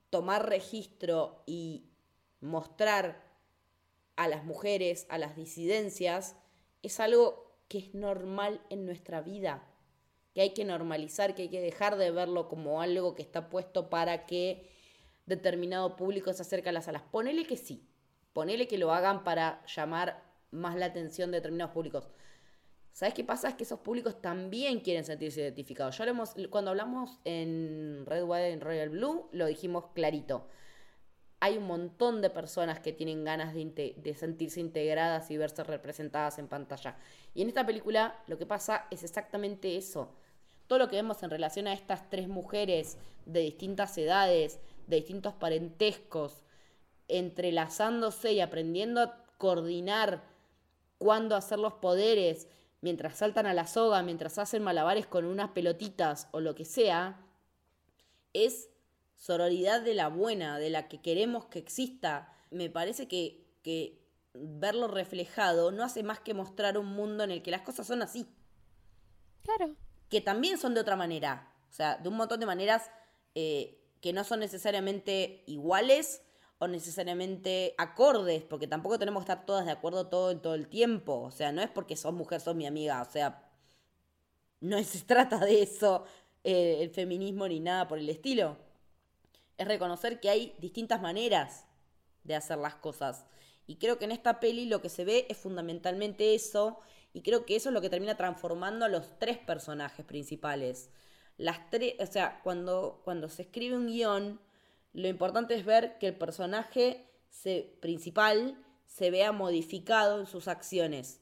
tomar 0.10 0.50
registro 0.50 1.44
y 1.46 1.90
mostrar 2.40 3.24
a 4.16 4.28
las 4.28 4.44
mujeres, 4.44 5.06
a 5.10 5.18
las 5.18 5.36
disidencias, 5.36 6.36
es 6.82 7.00
algo 7.00 7.58
que 7.68 7.80
es 7.80 7.94
normal 7.94 8.62
en 8.70 8.86
nuestra 8.86 9.22
vida, 9.22 9.68
que 10.34 10.42
hay 10.42 10.54
que 10.54 10.66
normalizar, 10.66 11.36
que 11.36 11.44
hay 11.44 11.50
que 11.50 11.62
dejar 11.62 11.98
de 11.98 12.12
verlo 12.12 12.48
como 12.48 12.82
algo 12.82 13.16
que 13.16 13.22
está 13.22 13.50
puesto 13.50 13.90
para 13.90 14.26
que 14.26 14.70
determinado 15.26 15.96
público 15.96 16.34
se 16.34 16.42
acerque 16.42 16.70
a 16.70 16.74
las 16.74 16.86
salas. 16.86 17.04
Ponele 17.04 17.46
que 17.46 17.58
sí, 17.58 17.88
ponele 18.34 18.68
que 18.68 18.78
lo 18.78 18.94
hagan 18.94 19.24
para 19.24 19.66
llamar 19.66 20.24
más 20.52 20.76
la 20.76 20.88
atención 20.88 21.32
de 21.32 21.38
determinados 21.38 21.74
públicos. 21.74 22.10
¿Sabes 22.94 23.14
qué 23.14 23.24
pasa? 23.24 23.50
Es 23.50 23.56
que 23.56 23.64
esos 23.64 23.80
públicos 23.80 24.22
también 24.22 24.80
quieren 24.80 25.04
sentirse 25.04 25.42
identificados. 25.42 25.98
Ya 25.98 26.06
lo 26.06 26.12
hemos, 26.12 26.36
cuando 26.50 26.72
hablamos 26.72 27.20
en 27.26 28.06
Red, 28.06 28.24
White 28.24 28.52
y 28.52 28.60
Royal 28.60 28.90
Blue, 28.90 29.28
lo 29.34 29.48
dijimos 29.48 29.88
clarito 29.94 30.48
hay 31.44 31.58
un 31.58 31.68
montón 31.68 32.22
de 32.22 32.30
personas 32.30 32.80
que 32.80 32.94
tienen 32.94 33.26
ganas 33.26 33.54
de, 33.54 34.16
sentirse 34.18 34.62
integradas 34.62 35.30
y 35.30 35.36
verse 35.36 35.62
representadas 35.66 36.40
en 36.40 36.48
pantalla. 36.48 36.96
Y 37.34 37.42
en 37.42 37.50
esta 37.50 37.66
película 37.66 38.18
lo 38.28 38.38
que 38.38 38.46
pasa 38.46 38.88
es 38.92 39.04
exactamente 39.04 39.76
eso. 39.76 40.16
Todo 40.68 40.80
lo 40.80 40.88
que 40.88 40.96
vemos 40.96 41.22
en 41.22 41.30
relación 41.30 41.68
a 41.68 41.74
estas 41.74 42.10
tres 42.10 42.30
mujeres 42.30 42.98
de 43.26 43.42
distintas 43.42 43.98
edades, 43.98 44.62
de 44.88 44.96
distintos 44.96 45.34
parentescos, 45.34 46.46
entrelazándose 47.10 48.32
y 48.32 48.40
aprendiendo 48.40 49.02
a 49.02 49.26
coordinar 49.38 50.24
cuándo 50.98 51.36
hacer 51.36 51.60
los 51.60 51.74
poderes, 51.74 52.48
mientras 52.84 53.18
saltan 53.18 53.46
a 53.46 53.54
la 53.54 53.66
soga, 53.66 54.04
mientras 54.04 54.38
hacen 54.38 54.62
malabares 54.62 55.08
con 55.08 55.24
unas 55.24 55.52
pelotitas 55.52 56.28
o 56.32 56.42
lo 56.42 56.54
que 56.54 56.66
sea, 56.66 57.26
es 58.34 58.70
sororidad 59.16 59.82
de 59.82 59.94
la 59.94 60.10
buena, 60.10 60.60
de 60.60 60.70
la 60.70 60.90
que 60.90 61.02
queremos 61.02 61.46
que 61.46 61.60
exista, 61.60 62.36
me 62.52 62.70
parece 62.70 63.08
que, 63.08 63.48
que 63.64 64.04
verlo 64.34 64.90
reflejado 64.90 65.72
no 65.72 65.86
hace 65.86 66.04
más 66.04 66.20
que 66.20 66.34
mostrar 66.34 66.78
un 66.78 66.88
mundo 66.88 67.24
en 67.24 67.32
el 67.32 67.42
que 67.42 67.52
las 67.52 67.62
cosas 67.62 67.88
son 67.88 68.02
así. 68.02 68.28
Claro. 69.44 69.78
Que 70.10 70.20
también 70.20 70.58
son 70.58 70.74
de 70.74 70.82
otra 70.82 70.98
manera. 70.98 71.54
O 71.70 71.74
sea, 71.74 71.96
de 71.96 72.10
un 72.10 72.18
montón 72.18 72.42
de 72.42 72.46
maneras 72.46 72.92
eh, 73.34 73.82
que 74.02 74.12
no 74.12 74.26
son 74.26 74.42
necesariamente 74.42 75.46
iguales 75.48 76.22
o 76.64 76.68
necesariamente 76.68 77.76
acordes, 77.78 78.44
porque 78.44 78.68
tampoco 78.68 79.00
tenemos 79.00 79.26
que 79.26 79.32
estar 79.32 79.46
todas 79.46 79.66
de 79.66 79.72
acuerdo 79.72 80.08
todo 80.08 80.38
todo 80.40 80.56
el 80.56 80.68
tiempo. 80.68 81.22
O 81.22 81.32
sea, 81.32 81.52
no 81.52 81.62
es 81.62 81.70
porque 81.70 81.96
sos 81.96 82.14
mujer, 82.14 82.42
sos 82.42 82.56
mi 82.56 82.66
amiga. 82.66 83.02
O 83.02 83.12
sea, 83.12 83.50
no 84.62 84.82
se 84.84 85.02
trata 85.06 85.40
de 85.40 85.64
eso 85.64 86.06
eh, 86.44 86.78
el 86.82 86.90
feminismo 86.90 87.48
ni 87.48 87.60
nada 87.60 87.88
por 87.88 88.00
el 88.00 88.10
estilo 88.10 88.58
es 89.58 89.68
reconocer 89.68 90.20
que 90.20 90.30
hay 90.30 90.56
distintas 90.60 91.02
maneras 91.02 91.66
de 92.24 92.36
hacer 92.36 92.58
las 92.58 92.76
cosas. 92.76 93.26
Y 93.68 93.78
creo 93.78 93.98
que 93.98 94.06
en 94.06 94.12
esta 94.12 94.40
peli 94.40 94.66
lo 94.66 94.82
que 94.82 94.90
se 94.90 95.06
ve 95.06 95.26
es 95.30 95.38
fundamentalmente 95.38 96.36
eso, 96.36 96.80
y 97.14 97.22
creo 97.22 97.46
que 97.46 97.56
eso 97.56 97.70
es 97.70 97.74
lo 97.74 97.82
que 97.82 97.90
termina 97.90 98.18
transformando 98.18 98.86
a 98.86 98.90
los 98.90 99.20
tres 99.20 99.38
personajes 99.38 100.06
principales. 100.06 100.90
Las 101.38 101.70
tres, 101.70 101.96
o 102.00 102.06
sea, 102.06 102.42
cuando, 102.44 103.02
cuando 103.04 103.30
se 103.30 103.44
escribe 103.44 103.76
un 103.76 103.88
guion, 103.88 104.40
lo 104.94 105.08
importante 105.08 105.56
es 105.56 105.66
ver 105.66 105.98
que 105.98 106.08
el 106.08 106.16
personaje 106.16 107.10
principal 107.82 108.58
se 108.86 109.10
vea 109.10 109.32
modificado 109.32 110.20
en 110.20 110.28
sus 110.28 110.48
acciones. 110.48 111.20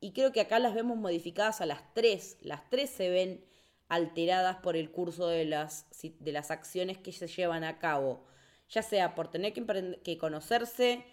Y 0.00 0.12
creo 0.12 0.32
que 0.32 0.40
acá 0.40 0.58
las 0.58 0.74
vemos 0.74 0.96
modificadas 0.96 1.60
a 1.60 1.66
las 1.66 1.94
tres. 1.94 2.36
Las 2.40 2.68
tres 2.68 2.90
se 2.90 3.10
ven 3.10 3.44
alteradas 3.88 4.56
por 4.56 4.76
el 4.76 4.90
curso 4.90 5.28
de 5.28 5.44
las, 5.44 5.86
de 6.02 6.32
las 6.32 6.50
acciones 6.50 6.98
que 6.98 7.12
se 7.12 7.28
llevan 7.28 7.64
a 7.64 7.78
cabo, 7.78 8.24
ya 8.68 8.82
sea 8.82 9.14
por 9.14 9.30
tener 9.30 9.52
que, 9.52 10.00
que 10.02 10.18
conocerse, 10.18 11.04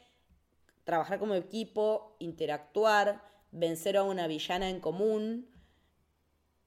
trabajar 0.84 1.20
como 1.20 1.36
equipo, 1.36 2.16
interactuar, 2.20 3.22
vencer 3.52 3.98
a 3.98 4.04
una 4.04 4.28
villana 4.28 4.70
en 4.70 4.80
común, 4.80 5.50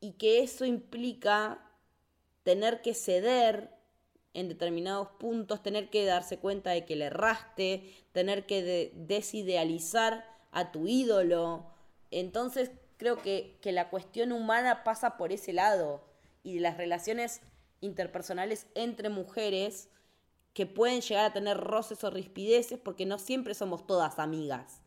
y 0.00 0.12
que 0.12 0.42
eso 0.42 0.64
implica 0.64 1.64
tener 2.42 2.80
que 2.82 2.94
ceder 2.94 3.79
en 4.34 4.48
determinados 4.48 5.08
puntos, 5.18 5.62
tener 5.62 5.90
que 5.90 6.04
darse 6.04 6.38
cuenta 6.38 6.70
de 6.70 6.84
que 6.84 6.96
le 6.96 7.06
erraste, 7.06 7.92
tener 8.12 8.46
que 8.46 8.92
desidealizar 8.94 10.24
a 10.52 10.72
tu 10.72 10.86
ídolo. 10.86 11.66
Entonces 12.10 12.70
creo 12.96 13.16
que, 13.16 13.58
la 13.64 13.88
cuestión 13.88 14.30
humana 14.30 14.84
pasa 14.84 15.16
por 15.16 15.32
ese 15.32 15.52
lado 15.52 16.04
y 16.42 16.58
las 16.58 16.76
relaciones 16.76 17.40
interpersonales 17.80 18.66
entre 18.74 19.08
mujeres 19.08 19.88
que 20.52 20.66
pueden 20.66 21.00
llegar 21.00 21.24
a 21.24 21.32
tener 21.32 21.56
roces 21.56 22.04
o 22.04 22.10
rispideces 22.10 22.78
porque 22.78 23.06
no 23.06 23.18
siempre 23.18 23.54
somos 23.54 23.86
todas 23.86 24.18
amigas 24.18 24.82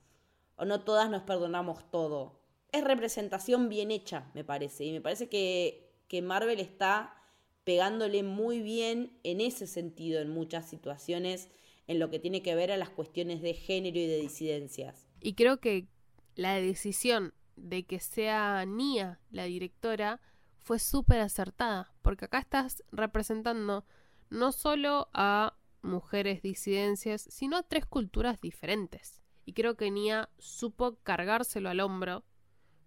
o 0.58 0.66
no 0.66 0.82
todas 0.82 1.10
nos 1.10 1.24
perdonamos 1.24 1.90
todo. 1.90 2.40
Es 2.72 2.84
representación 2.84 3.68
bien 3.68 3.90
hecha, 3.90 4.30
me 4.34 4.44
parece, 4.44 4.84
y 4.84 4.92
me 4.92 5.02
parece 5.02 5.28
que, 5.28 5.92
que 6.08 6.22
Marvel 6.22 6.60
está 6.60 7.16
pegándole 7.64 8.24
muy 8.24 8.62
bien 8.62 9.18
en 9.24 9.42
ese 9.42 9.68
sentido 9.68 10.22
en 10.22 10.30
muchas 10.30 10.70
situaciones 10.70 11.50
en 11.88 12.00
lo 12.00 12.10
que 12.10 12.20
tiene 12.20 12.42
que 12.42 12.56
ver 12.56 12.72
a 12.72 12.78
las 12.78 12.90
cuestiones 12.90 13.42
de 13.42 13.54
género 13.54 14.00
y 14.00 14.08
de 14.08 14.18
disidencias. 14.18 15.06
Y 15.22 15.34
creo 15.34 15.60
que 15.60 15.88
la 16.36 16.56
decisión 16.56 17.34
de 17.56 17.84
que 17.84 18.00
sea 18.00 18.66
Nia 18.66 19.20
la 19.32 19.46
directora 19.46 20.22
fue 20.62 20.80
súper 20.80 21.20
acertada, 21.20 21.94
porque 22.02 22.26
acá 22.26 22.40
estás 22.40 22.84
representando 22.92 23.86
no 24.30 24.52
solo 24.52 25.10
a 25.14 25.58
mujeres 25.82 26.42
disidencias, 26.42 27.28
sino 27.30 27.58
a 27.58 27.64
tres 27.64 27.86
culturas 27.86 28.40
diferentes. 28.40 29.22
Y 29.46 29.54
creo 29.54 29.76
que 29.76 29.92
Nia 29.92 30.30
supo 30.40 30.98
cargárselo 31.04 31.70
al 31.70 31.82
hombro 31.82 32.24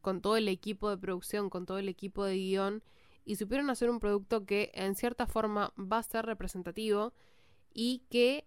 con 0.01 0.23
todo 0.23 0.37
el 0.37 0.49
equipo 0.49 0.89
de 0.89 0.97
producción, 0.97 1.51
con 1.51 1.67
todo 1.67 1.79
el 1.79 1.89
equipo 1.89 2.25
de 2.25 2.37
guion 2.37 2.83
y 3.27 3.37
supieron 3.37 3.69
hacer 3.69 3.91
un 3.91 3.99
producto 3.99 4.47
que 4.47 4.71
en 4.73 4.95
cierta 4.95 5.27
forma 5.27 5.75
va 5.77 5.99
a 5.99 6.03
ser 6.03 6.25
representativo 6.25 7.13
y 7.75 8.05
que 8.09 8.47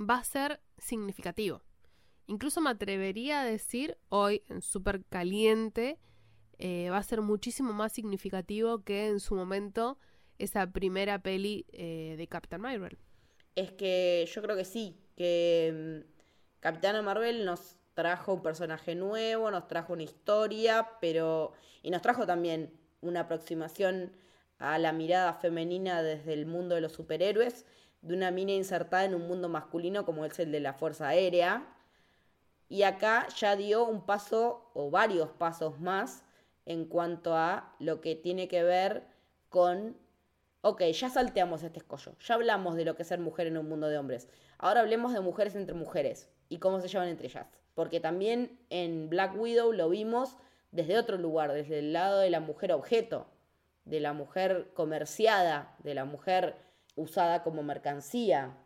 va 0.00 0.18
a 0.18 0.24
ser 0.24 0.60
significativo. 0.78 1.60
Incluso 2.26 2.60
me 2.60 2.70
atrevería 2.70 3.42
a 3.42 3.44
decir 3.44 3.98
hoy 4.08 4.42
en 4.48 4.62
Super 4.62 5.04
Caliente 5.04 5.98
eh, 6.58 6.88
va 6.88 6.98
a 6.98 7.02
ser 7.02 7.20
muchísimo 7.20 7.72
más 7.72 7.92
significativo 7.92 8.84
que 8.84 9.08
en 9.08 9.18
su 9.18 9.34
momento 9.34 9.98
esa 10.38 10.70
primera 10.70 11.18
peli 11.18 11.66
eh, 11.72 12.14
de 12.16 12.28
Captain 12.28 12.62
Marvel. 12.62 12.96
Es 13.56 13.72
que 13.72 14.28
yo 14.32 14.40
creo 14.40 14.56
que 14.56 14.64
sí, 14.64 14.96
que 15.16 16.04
mm, 16.06 16.60
Capitana 16.60 17.02
Marvel 17.02 17.44
nos 17.44 17.76
trajo 17.94 18.34
un 18.34 18.42
personaje 18.42 18.94
nuevo, 18.94 19.50
nos 19.50 19.66
trajo 19.66 19.92
una 19.92 20.04
historia, 20.04 20.88
pero. 21.00 21.52
y 21.82 21.90
nos 21.90 22.02
trajo 22.02 22.24
también 22.24 22.72
una 23.04 23.20
aproximación 23.20 24.12
a 24.58 24.78
la 24.78 24.92
mirada 24.92 25.34
femenina 25.34 26.02
desde 26.02 26.32
el 26.32 26.46
mundo 26.46 26.74
de 26.74 26.80
los 26.80 26.92
superhéroes, 26.92 27.64
de 28.02 28.14
una 28.14 28.30
mina 28.30 28.52
insertada 28.52 29.04
en 29.04 29.14
un 29.14 29.26
mundo 29.26 29.48
masculino 29.48 30.04
como 30.04 30.24
es 30.24 30.38
el 30.38 30.52
de 30.52 30.60
la 30.60 30.74
Fuerza 30.74 31.08
Aérea. 31.08 31.66
Y 32.68 32.82
acá 32.82 33.28
ya 33.36 33.56
dio 33.56 33.84
un 33.84 34.04
paso 34.04 34.70
o 34.74 34.90
varios 34.90 35.30
pasos 35.30 35.80
más 35.80 36.24
en 36.66 36.86
cuanto 36.86 37.36
a 37.36 37.74
lo 37.78 38.00
que 38.00 38.14
tiene 38.14 38.48
que 38.48 38.62
ver 38.62 39.06
con, 39.48 39.96
ok, 40.62 40.82
ya 40.82 41.10
salteamos 41.10 41.62
este 41.62 41.78
escollo, 41.78 42.16
ya 42.18 42.34
hablamos 42.34 42.74
de 42.74 42.84
lo 42.84 42.96
que 42.96 43.02
es 43.02 43.08
ser 43.08 43.20
mujer 43.20 43.46
en 43.46 43.58
un 43.58 43.68
mundo 43.68 43.88
de 43.88 43.98
hombres, 43.98 44.28
ahora 44.58 44.80
hablemos 44.80 45.12
de 45.12 45.20
mujeres 45.20 45.54
entre 45.54 45.74
mujeres 45.74 46.30
y 46.48 46.58
cómo 46.58 46.80
se 46.80 46.88
llevan 46.88 47.08
entre 47.08 47.26
ellas. 47.26 47.46
Porque 47.74 48.00
también 48.00 48.58
en 48.70 49.10
Black 49.10 49.38
Widow 49.38 49.72
lo 49.72 49.88
vimos 49.90 50.36
desde 50.74 50.98
otro 50.98 51.16
lugar, 51.16 51.52
desde 51.52 51.78
el 51.78 51.92
lado 51.92 52.18
de 52.18 52.30
la 52.30 52.40
mujer 52.40 52.72
objeto, 52.72 53.28
de 53.84 54.00
la 54.00 54.12
mujer 54.12 54.72
comerciada, 54.74 55.76
de 55.84 55.94
la 55.94 56.04
mujer 56.04 56.56
usada 56.96 57.44
como 57.44 57.62
mercancía. 57.62 58.58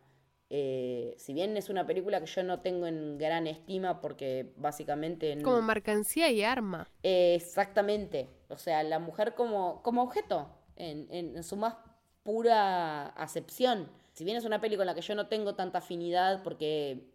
Eh, 0.49 1.13
si 1.19 1.33
bien 1.33 1.55
es 1.55 1.69
una 1.69 1.85
película 1.85 2.19
que 2.19 2.25
yo 2.25 2.41
no 2.41 2.61
tengo 2.61 2.87
en 2.87 3.19
gran 3.19 3.45
estima 3.45 4.01
porque 4.01 4.53
básicamente... 4.57 5.39
Como 5.43 5.61
mercancía 5.61 6.31
y 6.31 6.41
arma. 6.41 6.89
Eh, 7.03 7.35
exactamente. 7.35 8.27
O 8.47 8.57
sea, 8.57 8.81
la 8.81 8.97
mujer 8.97 9.35
como, 9.35 9.83
como 9.83 10.01
objeto, 10.01 10.49
en, 10.77 11.07
en, 11.11 11.43
su 11.43 11.57
más 11.57 11.75
pura 12.23 13.09
acepción. 13.09 13.87
Si 14.13 14.23
bien 14.23 14.35
es 14.35 14.45
una 14.45 14.59
película 14.59 14.85
con 14.85 14.87
la 14.87 14.95
que 14.95 15.07
yo 15.07 15.13
no 15.13 15.27
tengo 15.27 15.53
tanta 15.53 15.77
afinidad 15.77 16.41
porque 16.41 17.07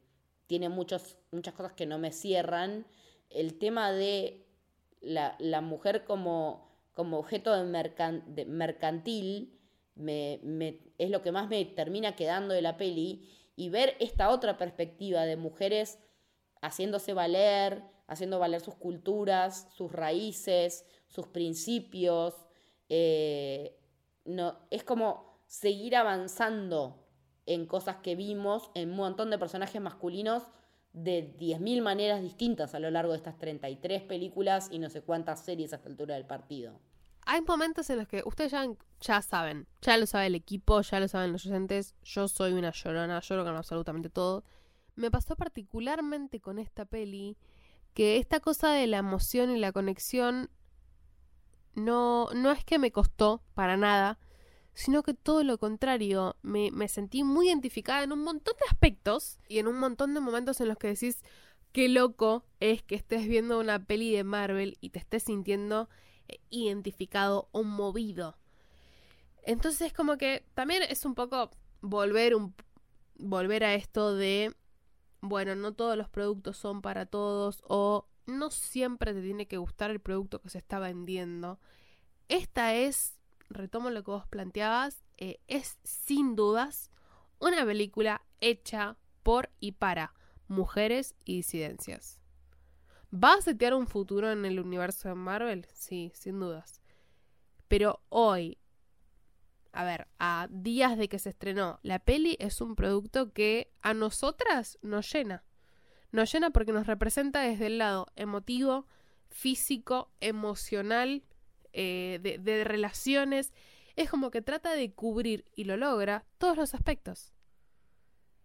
tiene 0.47 0.69
muchos, 0.69 1.17
muchas 1.33 1.55
cosas 1.55 1.73
que 1.73 1.87
no 1.87 1.99
me 1.99 2.13
cierran, 2.13 2.87
el 3.31 3.59
tema 3.59 3.91
de 3.91 4.44
la, 5.05 5.37
la 5.39 5.61
mujer 5.61 6.05
como, 6.05 6.69
como 6.95 7.19
objeto 7.19 7.53
de, 7.55 8.45
mercantil 8.47 9.59
me, 9.95 10.41
me, 10.43 10.81
es 10.99 11.11
lo 11.11 11.23
que 11.23 11.33
más 11.33 11.49
me 11.49 11.65
termina 11.65 12.17
quedando 12.17 12.55
de 12.55 12.63
la 12.63 12.77
peli 12.77 13.29
y 13.57 13.69
ver 13.69 13.97
esta 14.01 14.31
otra 14.31 14.59
perspectiva 14.59 15.25
de 15.25 15.37
mujeres 15.37 15.99
haciéndose 16.61 17.13
valer, 17.13 17.83
haciendo 18.07 18.39
valer 18.39 18.61
sus 18.61 18.75
culturas, 18.75 19.69
sus 19.75 19.93
raíces, 19.93 20.85
sus 21.07 21.29
principios. 21.29 22.35
Eh, 22.89 23.79
no, 24.25 24.59
es 24.71 24.85
como 24.85 25.41
seguir 25.47 25.97
avanzando 25.97 27.07
en 27.47 27.67
cosas 27.67 27.97
que 27.97 28.17
vimos 28.17 28.71
en 28.75 28.91
un 28.91 28.97
montón 28.97 29.31
de 29.31 29.39
personajes 29.39 29.81
masculinos 29.81 30.45
de 30.95 31.37
10.000 31.39 31.83
maneras 31.83 32.23
distintas 32.23 32.75
a 32.75 32.79
lo 32.79 32.91
largo 32.91 33.13
de 33.13 33.19
estas 33.19 33.37
33 33.39 34.03
películas 34.03 34.69
y 34.71 34.79
no 34.79 34.89
sé 34.89 35.03
cuántas 35.03 35.45
series 35.45 35.73
a 35.73 35.77
esta 35.77 35.89
altura 35.89 36.15
del 36.15 36.25
partido. 36.25 36.81
Hay 37.27 37.41
momentos 37.43 37.91
en 37.91 37.99
los 37.99 38.09
que 38.09 38.23
ustedes 38.25 38.53
ya, 38.53 38.67
ya 39.01 39.21
saben, 39.21 39.67
ya 39.83 39.97
lo 39.97 40.07
sabe 40.07 40.27
el 40.27 40.35
equipo, 40.35 40.81
ya 40.83 41.01
lo 41.01 41.09
saben 41.09 41.33
los 41.33 41.45
oyentes, 41.47 41.95
yo 42.03 42.29
soy 42.29 42.53
una 42.53 42.71
llorona, 42.71 43.21
lloro 43.21 43.45
con 43.45 43.57
absolutamente 43.57 44.09
todo. 44.09 44.45
Me 44.95 45.11
pasó 45.11 45.35
particularmente 45.35 46.41
con 46.41 46.59
esta 46.59 46.85
peli 46.85 47.37
que 47.93 48.19
esta 48.19 48.41
cosa 48.41 48.71
de 48.71 48.87
la 48.87 48.99
emoción 48.99 49.51
y 49.51 49.59
la 49.59 49.73
conexión 49.73 50.51
no, 51.75 52.29
no 52.35 52.53
es 52.53 52.65
que 52.65 52.79
me 52.79 52.93
costó 52.93 53.43
para 53.55 53.77
nada, 53.77 54.19
sino 54.75 55.03
que 55.03 55.15
todo 55.15 55.45
lo 55.45 55.59
contrario, 55.59 56.37
me, 56.43 56.71
me 56.71 56.89
sentí 56.89 57.23
muy 57.23 57.49
identificada 57.49 58.03
en 58.03 58.13
un 58.13 58.23
montón 58.23 58.55
de 58.59 58.67
aspectos 58.69 59.39
y 59.49 59.59
en 59.59 59.69
un 59.69 59.79
montón 59.79 60.15
de 60.15 60.21
momentos 60.21 60.61
en 60.61 60.69
los 60.69 60.79
que 60.79 60.89
decís, 60.89 61.23
qué 61.73 61.89
loco 61.89 62.45
es 62.61 62.83
que 62.83 62.95
estés 62.95 63.27
viendo 63.27 63.59
una 63.59 63.85
peli 63.85 64.13
de 64.13 64.25
Marvel 64.25 64.77
y 64.81 64.91
te 64.91 64.99
estés 64.99 65.25
sintiendo 65.25 65.89
eh, 66.29 66.39
identificado 66.51 67.49
o 67.53 67.63
movido. 67.65 68.39
Entonces 69.43 69.89
es 69.89 69.93
como 69.93 70.17
que 70.17 70.45
también 70.55 70.83
es 70.83 71.05
un 71.05 71.15
poco 71.15 71.51
volver 71.81 72.35
un 72.35 72.55
volver 73.17 73.63
a 73.65 73.75
esto 73.75 74.15
de 74.15 74.55
bueno, 75.21 75.55
no 75.55 75.73
todos 75.73 75.97
los 75.97 76.09
productos 76.09 76.57
son 76.57 76.83
para 76.83 77.07
todos 77.07 77.63
o 77.67 78.09
no 78.27 78.51
siempre 78.51 79.13
te 79.13 79.23
tiene 79.23 79.47
que 79.47 79.57
gustar 79.57 79.91
el 79.91 80.01
producto 80.01 80.41
que 80.41 80.51
se 80.51 80.59
está 80.59 80.79
vendiendo. 80.79 81.59
Esta 82.29 82.75
es 82.75 83.19
retomo 83.55 83.91
lo 83.91 84.03
que 84.05 84.11
vos 84.11 84.27
planteabas, 84.27 85.05
eh, 85.17 85.41
es 85.49 85.79
sin 85.85 86.37
dudas 86.37 86.91
una 87.39 87.65
película 87.65 88.23
hecha 88.41 88.97
por 89.23 89.51
y 89.61 89.73
para 89.73 90.15
mujeres 90.49 91.15
y 91.25 91.37
disidencias. 91.37 92.21
¿Va 93.13 93.35
a 93.35 93.41
setear 93.41 93.75
un 93.75 93.87
futuro 93.87 94.31
en 94.33 94.45
el 94.45 94.59
universo 94.59 95.09
de 95.09 95.15
Marvel? 95.15 95.67
Sí, 95.73 96.11
sin 96.15 96.41
dudas. 96.41 96.81
Pero 97.69 98.03
hoy, 98.09 98.59
a 99.73 99.85
ver, 99.85 100.09
a 100.19 100.49
días 100.51 100.99
de 100.99 101.09
que 101.09 101.19
se 101.19 101.31
estrenó, 101.31 101.79
la 101.83 101.99
peli 101.99 102.37
es 102.41 102.61
un 102.61 102.75
producto 102.75 103.33
que 103.33 103.73
a 103.83 103.95
nosotras 103.95 104.79
nos 104.83 105.13
llena. 105.13 105.45
Nos 106.11 106.33
llena 106.33 106.51
porque 106.51 106.73
nos 106.73 106.87
representa 106.87 107.41
desde 107.41 107.67
el 107.67 107.79
lado 107.79 108.07
emotivo, 108.17 108.87
físico, 109.29 110.11
emocional, 110.21 111.25
eh, 111.75 112.39
de, 112.41 112.65
relaciones. 112.65 113.53
Es 113.97 114.09
como 114.09 114.31
que 114.31 114.43
trata 114.43 114.75
de 114.75 114.93
cubrir 114.93 115.45
y 115.55 115.65
lo 115.65 115.77
logra 115.77 116.25
todos 116.39 116.57
los 116.57 116.75
aspectos. 116.75 117.33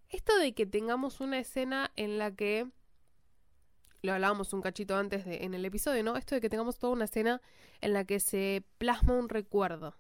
Esto 0.10 0.38
de 0.38 0.54
que 0.54 0.66
tengamos 0.66 1.22
una 1.22 1.40
escena 1.40 1.92
en 1.96 2.18
la 2.18 2.36
que 2.36 2.68
lo 4.02 4.14
hablábamos 4.14 4.54
un 4.54 4.62
cachito 4.62 4.96
antes 4.96 5.26
de, 5.26 5.44
en 5.44 5.54
el 5.54 5.66
episodio, 5.66 6.04
¿no? 6.04 6.16
Esto 6.16 6.36
de 6.36 6.42
que 6.42 6.50
tengamos 6.50 6.80
toda 6.80 6.94
una 6.94 7.06
escena 7.06 7.42
en 7.82 7.94
la 7.94 8.06
que 8.06 8.20
se 8.20 8.64
plasma 8.78 9.14
un 9.14 9.30
recuerdo 9.30 9.96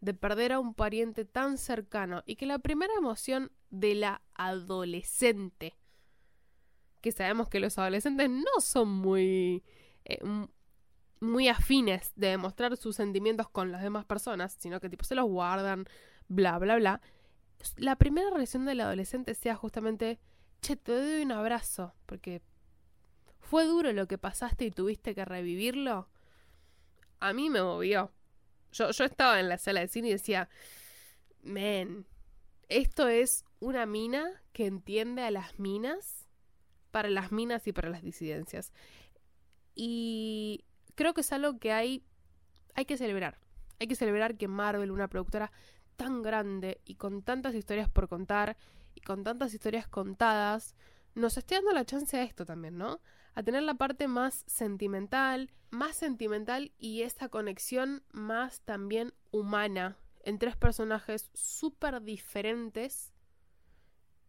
de 0.00 0.14
perder 0.14 0.52
a 0.52 0.60
un 0.60 0.74
pariente 0.74 1.24
tan 1.24 1.58
cercano 1.58 2.22
y 2.24 2.36
que 2.36 2.46
la 2.46 2.58
primera 2.58 2.92
emoción 2.96 3.50
de 3.70 3.94
la 3.94 4.22
adolescente, 4.34 5.76
que 7.00 7.10
sabemos 7.10 7.48
que 7.48 7.60
los 7.60 7.78
adolescentes 7.78 8.30
no 8.30 8.60
son 8.60 8.88
muy, 8.88 9.64
eh, 10.04 10.20
muy 11.20 11.48
afines 11.48 12.12
de 12.16 12.28
demostrar 12.28 12.76
sus 12.76 12.96
sentimientos 12.96 13.48
con 13.48 13.72
las 13.72 13.82
demás 13.82 14.04
personas, 14.04 14.56
sino 14.58 14.80
que 14.80 14.88
tipo 14.88 15.04
se 15.04 15.14
los 15.14 15.26
guardan, 15.26 15.86
bla, 16.28 16.58
bla, 16.58 16.76
bla. 16.76 17.00
La 17.76 17.96
primera 17.96 18.30
reacción 18.30 18.64
del 18.64 18.80
adolescente 18.80 19.34
sea 19.34 19.56
justamente, 19.56 20.20
che, 20.60 20.76
te 20.76 20.92
doy 20.92 21.22
un 21.22 21.32
abrazo, 21.32 21.94
porque 22.06 22.42
fue 23.40 23.64
duro 23.66 23.92
lo 23.92 24.06
que 24.06 24.18
pasaste 24.18 24.66
y 24.66 24.70
tuviste 24.70 25.14
que 25.14 25.24
revivirlo. 25.24 26.08
A 27.20 27.32
mí 27.32 27.50
me 27.50 27.62
movió. 27.62 28.12
Yo, 28.72 28.90
yo 28.90 29.04
estaba 29.04 29.40
en 29.40 29.48
la 29.48 29.58
sala 29.58 29.80
de 29.80 29.88
cine 29.88 30.08
y 30.08 30.12
decía, 30.12 30.48
men, 31.42 32.06
esto 32.68 33.08
es 33.08 33.44
una 33.60 33.86
mina 33.86 34.42
que 34.52 34.66
entiende 34.66 35.22
a 35.22 35.30
las 35.30 35.58
minas 35.58 36.28
para 36.90 37.10
las 37.10 37.32
minas 37.32 37.66
y 37.66 37.72
para 37.72 37.90
las 37.90 38.02
disidencias. 38.02 38.72
Y 39.74 40.64
creo 40.98 41.14
que 41.14 41.20
es 41.20 41.32
algo 41.32 41.60
que 41.60 41.70
hay, 41.70 42.02
hay 42.74 42.84
que 42.84 42.96
celebrar. 42.96 43.38
Hay 43.78 43.86
que 43.86 43.94
celebrar 43.94 44.36
que 44.36 44.48
Marvel, 44.48 44.90
una 44.90 45.06
productora 45.06 45.52
tan 45.94 46.22
grande 46.22 46.80
y 46.84 46.96
con 46.96 47.22
tantas 47.22 47.54
historias 47.54 47.88
por 47.88 48.08
contar 48.08 48.56
y 48.96 49.00
con 49.02 49.22
tantas 49.22 49.54
historias 49.54 49.86
contadas, 49.86 50.74
nos 51.14 51.36
esté 51.36 51.54
dando 51.54 51.70
la 51.70 51.84
chance 51.84 52.16
a 52.16 52.24
esto 52.24 52.44
también, 52.44 52.78
¿no? 52.78 53.00
A 53.36 53.44
tener 53.44 53.62
la 53.62 53.74
parte 53.74 54.08
más 54.08 54.42
sentimental, 54.48 55.52
más 55.70 55.94
sentimental 55.94 56.72
y 56.78 57.02
esta 57.02 57.28
conexión 57.28 58.02
más 58.10 58.62
también 58.62 59.14
humana 59.30 59.98
en 60.24 60.40
tres 60.40 60.56
personajes 60.56 61.30
súper 61.32 62.02
diferentes. 62.02 63.12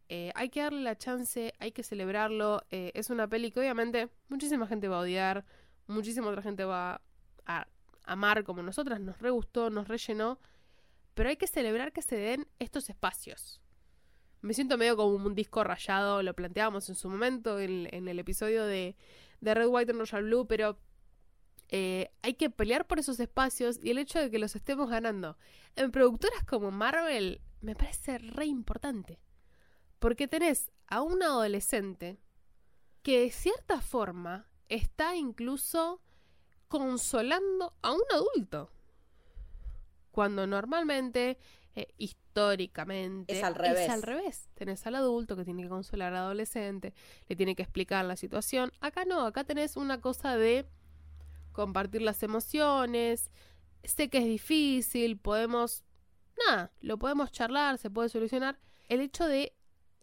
Eh, 0.07 0.31
hay 0.35 0.49
que 0.49 0.61
darle 0.61 0.81
la 0.81 0.95
chance, 0.95 1.51
hay 1.57 1.71
que 1.71 1.81
celebrarlo. 1.81 2.61
Eh, 2.69 2.91
es 2.93 3.09
una 3.09 3.27
peli 3.27 3.51
que 3.51 3.59
obviamente 3.59 4.09
muchísima 4.27 4.67
gente 4.67 4.87
va 4.87 4.97
a 4.97 5.01
odiar, 5.01 5.45
muchísima 5.89 6.29
otra 6.29 6.41
gente 6.41 6.63
va 6.63 7.01
a 7.45 7.67
amar 8.05 8.43
como 8.43 8.63
nosotras, 8.63 8.99
nos 8.99 9.19
re 9.19 9.29
gustó, 9.31 9.69
nos 9.69 9.87
rellenó, 9.87 10.39
pero 11.13 11.29
hay 11.29 11.37
que 11.37 11.47
celebrar 11.47 11.91
que 11.91 12.01
se 12.01 12.15
den 12.15 12.47
estos 12.59 12.89
espacios. 12.89 13.61
Me 14.41 14.53
siento 14.53 14.77
medio 14.77 14.95
como 14.95 15.15
un 15.15 15.35
disco 15.35 15.63
rayado, 15.63 16.23
lo 16.23 16.33
planteábamos 16.33 16.87
en 16.89 16.95
su 16.95 17.09
momento 17.09 17.59
en, 17.59 18.07
el 18.07 18.19
episodio 18.19 18.65
de, 18.65 18.95
de 19.41 19.53
Red, 19.53 19.67
White 19.67 19.91
and 19.91 19.99
Royal 19.99 20.23
Blue, 20.23 20.47
pero 20.47 20.79
eh, 21.67 22.11
hay 22.21 22.35
que 22.35 22.49
pelear 22.49 22.87
por 22.87 22.99
esos 22.99 23.19
espacios 23.19 23.79
y 23.83 23.91
el 23.91 23.97
hecho 23.97 24.19
de 24.19 24.31
que 24.31 24.39
los 24.39 24.55
estemos 24.55 24.89
ganando 24.89 25.37
en 25.75 25.91
productoras 25.91 26.43
como 26.45 26.71
Marvel 26.71 27.41
me 27.61 27.75
parece 27.75 28.17
re 28.17 28.45
importante. 28.45 29.19
Porque 29.99 30.27
tenés 30.27 30.71
a 30.87 31.01
un 31.01 31.21
adolescente 31.21 32.19
que 33.03 33.19
de 33.19 33.31
cierta 33.31 33.81
forma 33.81 34.48
está 34.69 35.15
incluso 35.15 36.01
consolando 36.67 37.73
a 37.81 37.91
un 37.91 38.01
adulto. 38.13 38.71
Cuando 40.11 40.47
normalmente, 40.47 41.37
eh, 41.75 41.87
históricamente, 41.97 43.37
Es 43.37 43.43
al 43.43 43.55
revés. 43.55 43.81
Es 43.81 43.89
al 43.89 44.03
revés. 44.03 44.49
Tenés 44.53 44.85
al 44.87 44.95
adulto 44.95 45.35
que 45.35 45.43
tiene 45.43 45.63
que 45.63 45.69
consolar 45.69 46.13
al 46.13 46.23
adolescente, 46.23 46.93
le 47.27 47.35
tiene 47.35 47.55
que 47.55 47.63
explicar 47.63 48.05
la 48.05 48.15
situación. 48.15 48.71
Acá 48.79 49.05
no, 49.05 49.25
acá 49.25 49.43
tenés 49.43 49.75
una 49.75 49.99
cosa 49.99 50.37
de 50.37 50.65
compartir 51.51 52.01
las 52.01 52.23
emociones. 52.23 53.31
Sé 53.83 54.09
que 54.09 54.19
es 54.19 54.25
difícil, 54.25 55.17
podemos... 55.17 55.83
Nada, 56.47 56.71
lo 56.79 56.97
podemos 56.97 57.31
charlar, 57.31 57.77
se 57.77 57.89
puede 57.89 58.07
solucionar. 58.07 58.59
El 58.87 59.01
hecho 59.01 59.27
de 59.27 59.53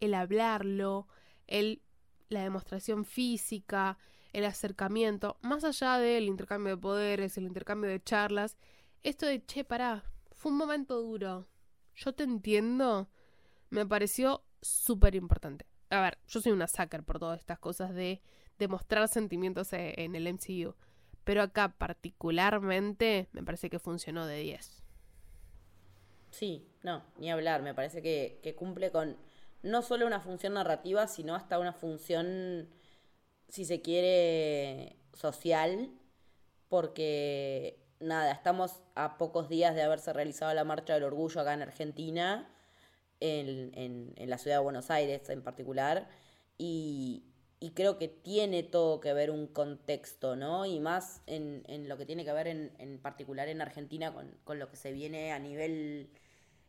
el 0.01 0.13
hablarlo, 0.13 1.09
el, 1.47 1.81
la 2.29 2.43
demostración 2.43 3.05
física, 3.05 3.99
el 4.37 4.45
acercamiento, 4.45 5.39
más 5.41 5.65
allá 5.65 5.99
del 5.99 6.25
intercambio 6.25 6.77
de 6.77 6.83
poderes, 6.83 7.39
el 7.39 7.45
intercambio 7.45 7.89
de 7.89 8.03
charlas, 8.03 8.59
esto 9.03 9.25
de, 9.25 9.43
che, 9.43 9.65
pará, 9.65 10.05
fue 10.31 10.53
un 10.53 10.59
momento 10.59 11.01
duro, 11.01 11.49
yo 11.95 12.15
te 12.15 12.25
entiendo, 12.25 13.09
me 13.71 13.87
pareció 13.87 14.45
súper 14.61 15.15
importante. 15.15 15.65
A 15.89 16.03
ver, 16.03 16.19
yo 16.29 16.43
soy 16.43 16.53
una 16.53 16.67
sucker 16.69 17.03
por 17.03 17.19
todas 17.19 17.41
estas 17.41 17.59
cosas 17.59 17.95
de 17.95 18.21
demostrar 18.59 19.09
sentimientos 19.09 19.73
e- 19.73 19.95
en 19.97 20.15
el 20.15 20.27
MCU, 20.27 20.75
pero 21.25 21.41
acá 21.41 21.71
particularmente 21.71 23.29
me 23.33 23.43
parece 23.43 23.71
que 23.71 23.79
funcionó 23.79 24.27
de 24.27 24.41
10. 24.41 24.83
Sí, 26.31 26.69
no, 26.83 27.03
ni 27.17 27.31
hablar. 27.31 27.63
Me 27.63 27.73
parece 27.73 28.03
que, 28.03 28.39
que 28.43 28.55
cumple 28.55 28.91
con 28.91 29.17
no 29.63 29.81
solo 29.81 30.07
una 30.07 30.21
función 30.21 30.53
narrativa, 30.53 31.07
sino 31.07 31.35
hasta 31.35 31.59
una 31.59 31.73
función, 31.73 32.69
si 33.49 33.65
se 33.65 33.81
quiere, 33.83 34.97
social, 35.15 35.91
porque 36.69 37.79
nada, 38.01 38.33
estamos 38.33 38.83
a 38.95 39.19
pocos 39.19 39.49
días 39.49 39.75
de 39.75 39.83
haberse 39.83 40.13
realizado 40.13 40.53
la 40.55 40.65
Marcha 40.65 40.95
del 40.95 41.05
Orgullo 41.05 41.41
acá 41.41 41.55
en 41.55 41.63
Argentina, 41.63 42.49
en, 43.21 43.73
en- 43.75 44.13
en 44.17 44.31
la 44.31 44.39
ciudad 44.39 44.59
de 44.59 44.63
Buenos 44.65 44.91
Aires 44.91 45.29
en 45.31 45.43
particular, 45.43 46.09
y, 46.59 47.25
y 47.61 47.71
creo 47.73 47.99
que 47.99 48.09
tiene 48.09 48.63
todo 48.63 49.01
que 49.01 49.13
ver 49.13 49.31
un 49.31 49.47
contexto, 49.47 50.37
¿no? 50.37 50.67
Y 50.67 50.81
más 50.81 51.23
en, 51.27 51.63
en 51.69 51.89
lo 51.89 51.97
que 51.99 52.07
tiene 52.07 52.25
que 52.25 52.33
ver 52.33 52.47
en, 52.49 52.99
particular 53.01 53.49
en 53.49 53.61
Argentina 53.63 54.13
con, 54.15 54.31
con 54.45 54.59
lo 54.59 54.69
que 54.71 54.77
se 54.77 54.93
viene 54.93 55.33
a 55.33 55.39
nivel 55.39 56.11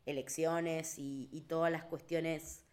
elecciones 0.06 0.98
y, 1.00 1.30
y 1.32 1.42
todas 1.42 1.72
las 1.72 1.84
cuestiones 1.84 2.64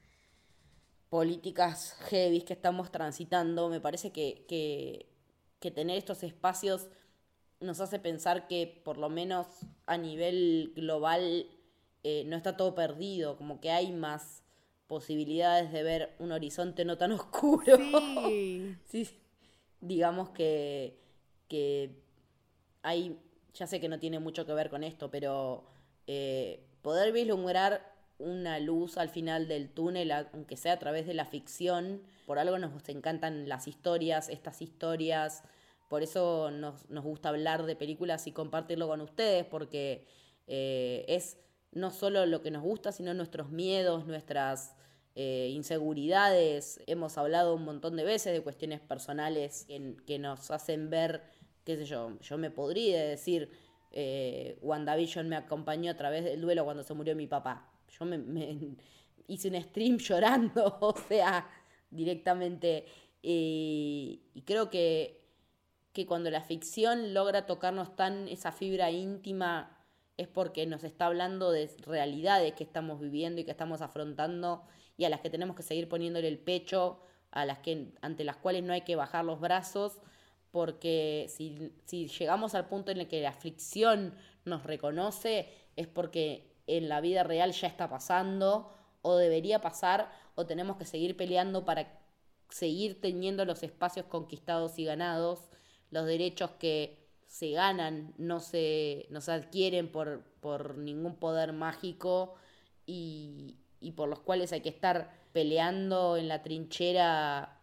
políticas 1.14 1.96
heavy 2.10 2.42
que 2.42 2.54
estamos 2.54 2.90
transitando, 2.90 3.68
me 3.68 3.80
parece 3.80 4.10
que, 4.10 4.44
que, 4.48 5.06
que 5.60 5.70
tener 5.70 5.96
estos 5.96 6.24
espacios 6.24 6.88
nos 7.60 7.78
hace 7.78 8.00
pensar 8.00 8.48
que 8.48 8.82
por 8.84 8.98
lo 8.98 9.08
menos 9.08 9.46
a 9.86 9.96
nivel 9.96 10.72
global 10.74 11.46
eh, 12.02 12.24
no 12.26 12.36
está 12.36 12.56
todo 12.56 12.74
perdido, 12.74 13.36
como 13.36 13.60
que 13.60 13.70
hay 13.70 13.92
más 13.92 14.42
posibilidades 14.88 15.70
de 15.70 15.84
ver 15.84 16.16
un 16.18 16.32
horizonte 16.32 16.84
no 16.84 16.98
tan 16.98 17.12
oscuro. 17.20 17.76
Sí. 17.76 18.76
Sí, 18.84 19.08
digamos 19.80 20.30
que, 20.30 20.98
que 21.46 21.94
hay, 22.82 23.20
ya 23.52 23.68
sé 23.68 23.78
que 23.78 23.88
no 23.88 24.00
tiene 24.00 24.18
mucho 24.18 24.46
que 24.46 24.52
ver 24.52 24.68
con 24.68 24.82
esto, 24.82 25.12
pero 25.12 25.62
eh, 26.08 26.66
poder 26.82 27.12
vislumbrar 27.12 27.93
una 28.18 28.58
luz 28.58 28.96
al 28.98 29.08
final 29.08 29.48
del 29.48 29.70
túnel, 29.70 30.12
aunque 30.12 30.56
sea 30.56 30.74
a 30.74 30.78
través 30.78 31.06
de 31.06 31.14
la 31.14 31.26
ficción, 31.26 32.02
por 32.26 32.38
algo 32.38 32.58
nos 32.58 32.88
encantan 32.88 33.48
las 33.48 33.68
historias, 33.68 34.28
estas 34.28 34.62
historias, 34.62 35.42
por 35.88 36.02
eso 36.02 36.50
nos, 36.50 36.88
nos 36.88 37.04
gusta 37.04 37.28
hablar 37.28 37.66
de 37.66 37.76
películas 37.76 38.26
y 38.26 38.32
compartirlo 38.32 38.88
con 38.88 39.00
ustedes, 39.00 39.44
porque 39.44 40.06
eh, 40.46 41.04
es 41.08 41.38
no 41.72 41.90
solo 41.90 42.24
lo 42.26 42.40
que 42.40 42.50
nos 42.50 42.62
gusta, 42.62 42.92
sino 42.92 43.14
nuestros 43.14 43.50
miedos, 43.50 44.06
nuestras 44.06 44.76
eh, 45.16 45.48
inseguridades. 45.52 46.80
Hemos 46.86 47.18
hablado 47.18 47.54
un 47.54 47.64
montón 47.64 47.96
de 47.96 48.04
veces 48.04 48.32
de 48.32 48.42
cuestiones 48.42 48.80
personales 48.80 49.64
que, 49.66 49.96
que 50.06 50.18
nos 50.18 50.50
hacen 50.50 50.88
ver, 50.88 51.22
qué 51.64 51.76
sé 51.76 51.84
yo, 51.84 52.18
yo 52.20 52.38
me 52.38 52.50
podría 52.50 53.04
decir, 53.04 53.50
eh, 53.92 54.58
WandaVision 54.62 55.28
me 55.28 55.36
acompañó 55.36 55.92
a 55.92 55.96
través 55.96 56.24
del 56.24 56.40
duelo 56.40 56.64
cuando 56.64 56.82
se 56.82 56.94
murió 56.94 57.14
mi 57.14 57.26
papá. 57.26 57.73
Yo 57.98 58.04
me, 58.04 58.16
hice 59.28 59.48
un 59.48 59.62
stream 59.62 59.98
llorando, 59.98 60.78
o 60.80 60.94
sea, 61.08 61.48
directamente. 61.90 62.86
eh, 63.22 64.20
y 64.34 64.42
creo 64.44 64.70
que 64.70 65.24
que 65.94 66.06
cuando 66.06 66.28
la 66.30 66.42
ficción 66.42 67.14
logra 67.14 67.46
tocarnos 67.46 67.94
tan 67.96 68.28
esa 68.28 68.50
fibra 68.52 68.90
íntima 68.90 69.78
es 70.16 70.26
porque 70.28 70.66
nos 70.66 70.82
está 70.84 71.06
hablando 71.06 71.52
de 71.52 71.70
realidades 71.86 72.52
que 72.54 72.64
estamos 72.64 73.00
viviendo 73.00 73.40
y 73.40 73.44
que 73.44 73.52
estamos 73.52 73.80
afrontando 73.80 74.64
y 74.96 75.04
a 75.04 75.08
las 75.08 75.20
que 75.20 75.30
tenemos 75.30 75.56
que 75.56 75.62
seguir 75.62 75.88
poniéndole 75.88 76.28
el 76.28 76.38
pecho, 76.38 77.00
a 77.30 77.46
las 77.46 77.60
que 77.60 77.92
ante 78.02 78.24
las 78.24 78.36
cuales 78.36 78.64
no 78.64 78.72
hay 78.72 78.82
que 78.82 78.96
bajar 78.96 79.24
los 79.24 79.40
brazos, 79.40 79.98
porque 80.50 81.26
si, 81.28 81.72
si 81.84 82.08
llegamos 82.08 82.54
al 82.54 82.66
punto 82.66 82.90
en 82.90 82.98
el 82.98 83.08
que 83.08 83.22
la 83.22 83.30
aflicción 83.30 84.14
nos 84.44 84.64
reconoce 84.64 85.48
es 85.76 85.86
porque 85.86 86.53
en 86.66 86.88
la 86.88 87.00
vida 87.00 87.22
real 87.22 87.52
ya 87.52 87.68
está 87.68 87.88
pasando 87.88 88.72
o 89.02 89.16
debería 89.16 89.60
pasar 89.60 90.10
o 90.34 90.46
tenemos 90.46 90.76
que 90.76 90.84
seguir 90.84 91.16
peleando 91.16 91.64
para 91.64 92.00
seguir 92.48 93.00
teniendo 93.00 93.44
los 93.44 93.62
espacios 93.62 94.06
conquistados 94.06 94.78
y 94.78 94.84
ganados, 94.84 95.50
los 95.90 96.06
derechos 96.06 96.52
que 96.52 97.04
se 97.26 97.50
ganan 97.50 98.14
no 98.16 98.40
se, 98.40 99.06
no 99.10 99.20
se 99.20 99.32
adquieren 99.32 99.90
por, 99.90 100.22
por 100.40 100.76
ningún 100.78 101.16
poder 101.16 101.52
mágico 101.52 102.34
y, 102.86 103.56
y 103.80 103.92
por 103.92 104.08
los 104.08 104.20
cuales 104.20 104.52
hay 104.52 104.60
que 104.60 104.68
estar 104.68 105.10
peleando 105.32 106.16
en 106.16 106.28
la 106.28 106.42
trinchera 106.42 107.60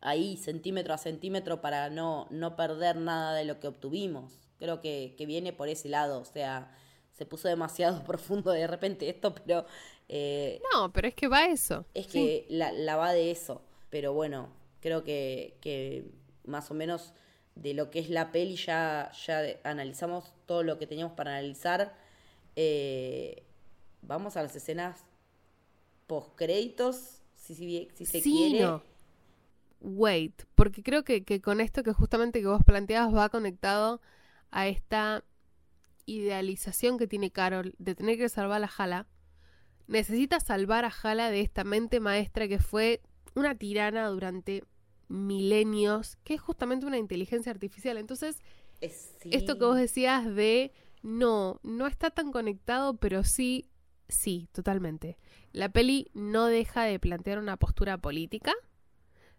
ahí 0.00 0.36
centímetro 0.36 0.94
a 0.94 0.98
centímetro 0.98 1.60
para 1.60 1.88
no, 1.90 2.26
no 2.30 2.56
perder 2.56 2.96
nada 2.96 3.34
de 3.34 3.44
lo 3.44 3.60
que 3.60 3.68
obtuvimos. 3.68 4.34
Creo 4.58 4.80
que, 4.80 5.14
que 5.16 5.26
viene 5.26 5.52
por 5.52 5.68
ese 5.68 5.88
lado, 5.88 6.20
o 6.20 6.24
sea, 6.24 6.76
se 7.22 7.26
puso 7.26 7.48
demasiado 7.48 8.04
profundo 8.10 8.50
de 8.52 8.66
repente 8.66 9.08
esto, 9.08 9.34
pero 9.34 9.66
eh, 10.08 10.68
No, 10.72 10.92
pero 10.92 11.08
es 11.08 11.14
que 11.14 11.28
va 11.28 11.46
eso. 11.46 11.86
es 11.94 12.06
Sí. 12.06 12.08
que 12.08 12.46
la, 12.48 12.72
la 12.72 12.96
va 12.96 13.12
de 13.12 13.30
eso. 13.30 13.62
Pero 13.90 14.12
bueno, 14.14 14.48
creo 14.80 15.04
que, 15.04 15.58
que 15.60 16.04
más 16.44 16.70
o 16.70 16.74
menos 16.74 17.12
de 17.54 17.74
lo 17.74 17.90
que 17.90 17.98
es 18.00 18.08
la 18.10 18.32
peli 18.32 18.56
ya, 18.56 19.10
ya 19.26 19.42
analizamos 19.64 20.32
todo 20.46 20.62
lo 20.62 20.78
que 20.78 20.86
teníamos 20.86 21.14
para 21.14 21.32
analizar. 21.32 21.94
Eh, 22.56 23.42
vamos 24.02 24.36
a 24.36 24.42
las 24.42 24.56
escenas 24.56 25.04
post-créditos, 26.06 27.20
si, 27.36 27.54
si, 27.54 27.88
si 27.94 28.06
se 28.06 28.24
Sí, 28.24 28.26
quiere. 28.26 28.60
no. 28.60 28.82
Wait, 29.80 30.44
porque 30.54 30.82
creo 30.82 31.04
que, 31.04 31.24
que 31.24 31.40
con 31.40 31.60
esto 31.60 31.82
que 31.82 31.92
justamente 31.92 32.40
que 32.40 32.46
vos 32.46 32.62
planteabas 32.64 33.14
va 33.14 33.28
conectado 33.30 34.00
a 34.52 34.68
esta 34.68 35.24
idealización 36.18 36.98
que 36.98 37.06
tiene 37.06 37.30
Carol 37.30 37.74
de 37.78 37.94
tener 37.94 38.16
que 38.18 38.28
salvar 38.28 38.62
a 38.62 38.70
Hala. 38.78 39.06
Necesita 39.86 40.40
salvar 40.40 40.84
a 40.84 40.92
Hala 41.02 41.30
de 41.30 41.40
esta 41.40 41.64
mente 41.64 42.00
maestra 42.00 42.48
que 42.48 42.58
fue 42.58 43.00
una 43.34 43.54
tirana 43.56 44.06
durante 44.08 44.64
milenios, 45.08 46.16
que 46.24 46.34
es 46.34 46.40
justamente 46.40 46.86
una 46.86 46.98
inteligencia 46.98 47.52
artificial. 47.52 47.96
Entonces, 47.98 48.38
Es- 48.80 49.14
sí. 49.20 49.30
esto 49.32 49.58
que 49.58 49.64
vos 49.64 49.76
decías 49.76 50.24
de 50.34 50.72
no, 51.02 51.60
no 51.62 51.86
está 51.86 52.10
tan 52.10 52.32
conectado, 52.32 52.96
pero 52.96 53.24
sí, 53.24 53.68
sí, 54.08 54.48
totalmente. 54.52 55.18
La 55.52 55.68
peli 55.68 56.10
no 56.14 56.46
deja 56.46 56.84
de 56.84 56.98
plantear 56.98 57.38
una 57.38 57.56
postura 57.56 57.98
política, 57.98 58.52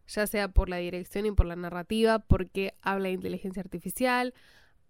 ya 0.08 0.28
sea 0.28 0.50
por 0.50 0.70
la 0.70 0.78
dirección 0.78 1.26
y 1.26 1.32
por 1.32 1.46
la 1.46 1.56
narrativa, 1.56 2.20
porque 2.20 2.76
habla 2.82 3.08
de 3.08 3.14
inteligencia 3.14 3.62
artificial, 3.62 4.34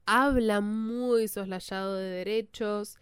habla 0.05 0.61
muy 0.61 1.27
soslayado 1.27 1.95
de 1.95 2.09
derechos. 2.09 2.97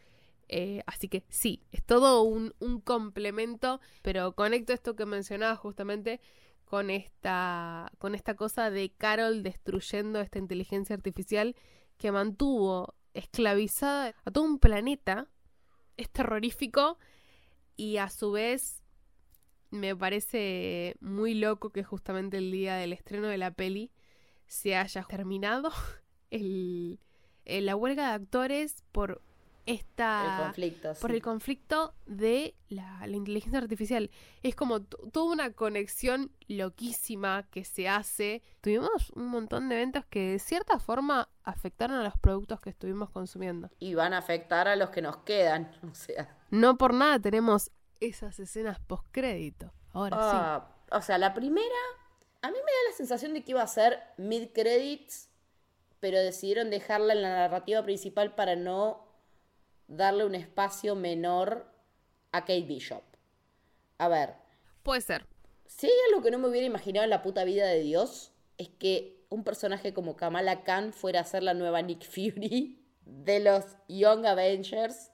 eh, 0.49 0.83
así 0.85 1.07
que 1.07 1.23
sí, 1.29 1.63
es 1.71 1.83
todo 1.83 2.23
un, 2.23 2.53
complemento, 2.83 3.79
pero 4.01 4.33
conecto 4.33 4.73
esto 4.73 4.95
que 4.95 5.05
mencionaba 5.05 5.55
justamente 5.55 6.19
con 6.65 6.89
esta, 6.89 7.91
con 7.99 8.15
esta 8.15 8.35
cosa 8.35 8.69
de 8.71 8.91
Carol 8.91 9.43
destruyendo 9.43 10.19
esta 10.21 10.39
inteligencia 10.39 10.95
artificial 10.95 11.55
que 11.97 12.11
mantuvo 12.11 12.95
esclavizada 13.13 14.15
a 14.25 14.31
todo 14.31 14.43
un 14.45 14.59
planeta. 14.59 15.27
Es 15.97 16.09
terrorífico 16.09 16.97
y 17.75 17.97
a 17.97 18.09
su 18.09 18.31
vez 18.31 18.81
me 19.69 19.95
parece 19.95 20.95
muy 20.99 21.33
loco 21.33 21.71
que 21.71 21.83
justamente 21.83 22.37
el 22.37 22.51
día 22.51 22.75
del 22.75 22.93
estreno 22.93 23.27
de 23.27 23.37
la 23.37 23.51
peli 23.51 23.91
se 24.47 24.75
haya 24.75 25.03
terminado 25.03 25.71
el, 26.31 26.99
eh, 27.45 27.61
la 27.61 27.75
huelga 27.75 28.07
de 28.09 28.13
actores 28.15 28.83
por 28.91 29.21
esta 29.67 30.37
el 30.39 30.43
conflicto. 30.45 30.93
por 30.99 31.11
sí. 31.11 31.15
el 31.17 31.21
conflicto 31.21 31.93
de 32.07 32.55
la, 32.69 33.05
la 33.05 33.15
inteligencia 33.15 33.59
artificial. 33.59 34.09
Es 34.41 34.55
como 34.55 34.81
toda 34.81 35.31
una 35.31 35.51
conexión 35.53 36.31
loquísima 36.47 37.47
que 37.51 37.63
se 37.63 37.87
hace. 37.87 38.41
Tuvimos 38.61 39.11
un 39.11 39.27
montón 39.27 39.69
de 39.69 39.75
eventos 39.75 40.03
que 40.05 40.31
de 40.31 40.39
cierta 40.39 40.79
forma 40.79 41.29
afectaron 41.43 41.97
a 41.97 42.03
los 42.03 42.17
productos 42.17 42.59
que 42.59 42.71
estuvimos 42.71 43.11
consumiendo. 43.11 43.69
Y 43.79 43.93
van 43.93 44.13
a 44.13 44.17
afectar 44.17 44.67
a 44.67 44.75
los 44.75 44.89
que 44.89 45.01
nos 45.03 45.17
quedan. 45.17 45.71
O 45.91 45.93
sea. 45.93 46.35
No 46.49 46.77
por 46.77 46.93
nada 46.93 47.19
tenemos 47.19 47.71
esas 47.99 48.39
escenas 48.39 48.79
postcrédito. 48.79 49.71
Ahora 49.93 50.17
Ah, 50.19 50.75
O 50.91 51.01
sea, 51.01 51.17
la 51.19 51.33
primera. 51.33 51.67
A 52.41 52.47
mí 52.49 52.57
me 52.57 52.59
da 52.71 52.89
la 52.89 52.97
sensación 52.97 53.33
de 53.33 53.43
que 53.43 53.51
iba 53.51 53.61
a 53.61 53.67
ser 53.67 53.99
mid-credits. 54.17 55.29
Pero 56.01 56.19
decidieron 56.19 56.69
dejarla 56.69 57.13
en 57.13 57.21
la 57.21 57.29
narrativa 57.29 57.81
principal 57.83 58.35
para 58.35 58.57
no 58.57 59.07
darle 59.87 60.25
un 60.25 60.35
espacio 60.35 60.95
menor 60.95 61.71
a 62.33 62.41
Kate 62.41 62.63
Bishop. 62.63 63.03
A 63.97 64.09
ver. 64.09 64.33
Puede 64.83 64.99
ser. 64.99 65.25
Si 65.67 65.87
hay 65.87 65.93
algo 66.09 66.21
que 66.21 66.31
no 66.31 66.39
me 66.39 66.49
hubiera 66.49 66.67
imaginado 66.67 67.05
en 67.05 67.09
la 67.09 67.21
puta 67.21 67.45
vida 67.45 67.65
de 67.65 67.81
Dios, 67.81 68.33
es 68.57 68.67
que 68.67 69.25
un 69.29 69.43
personaje 69.43 69.93
como 69.93 70.17
Kamala 70.17 70.63
Khan 70.63 70.91
fuera 70.91 71.21
a 71.21 71.25
ser 71.25 71.43
la 71.43 71.53
nueva 71.53 71.81
Nick 71.81 72.03
Fury 72.03 72.83
de 73.05 73.39
los 73.39 73.63
Young 73.87 74.25
Avengers, 74.25 75.11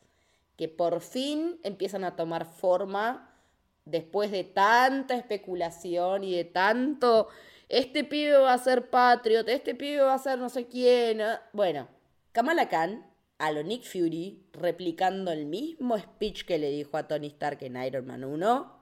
que 0.55 0.67
por 0.67 1.01
fin 1.01 1.59
empiezan 1.63 2.03
a 2.03 2.15
tomar 2.15 2.45
forma 2.45 3.33
después 3.85 4.31
de 4.31 4.43
tanta 4.43 5.15
especulación 5.15 6.23
y 6.23 6.35
de 6.35 6.45
tanto, 6.45 7.27
este 7.69 8.03
pibe 8.03 8.37
va 8.37 8.53
a 8.53 8.57
ser 8.57 8.89
Patriot, 8.89 9.47
este 9.49 9.75
pibe 9.75 10.01
va 10.01 10.13
a 10.13 10.19
ser 10.19 10.39
no 10.39 10.49
sé 10.49 10.67
quién. 10.67 11.21
ah". 11.21 11.41
Bueno, 11.53 11.89
Kamala 12.31 12.69
Khan, 12.69 13.05
a 13.37 13.51
lo 13.51 13.63
Nick 13.63 13.83
Fury, 13.83 14.47
replicando 14.53 15.31
el 15.31 15.45
mismo 15.45 15.97
speech 15.97 16.45
que 16.45 16.57
le 16.57 16.69
dijo 16.69 16.97
a 16.97 17.07
Tony 17.07 17.27
Stark 17.27 17.59
en 17.61 17.77
Iron 17.77 18.05
Man 18.05 18.23
1, 18.23 18.77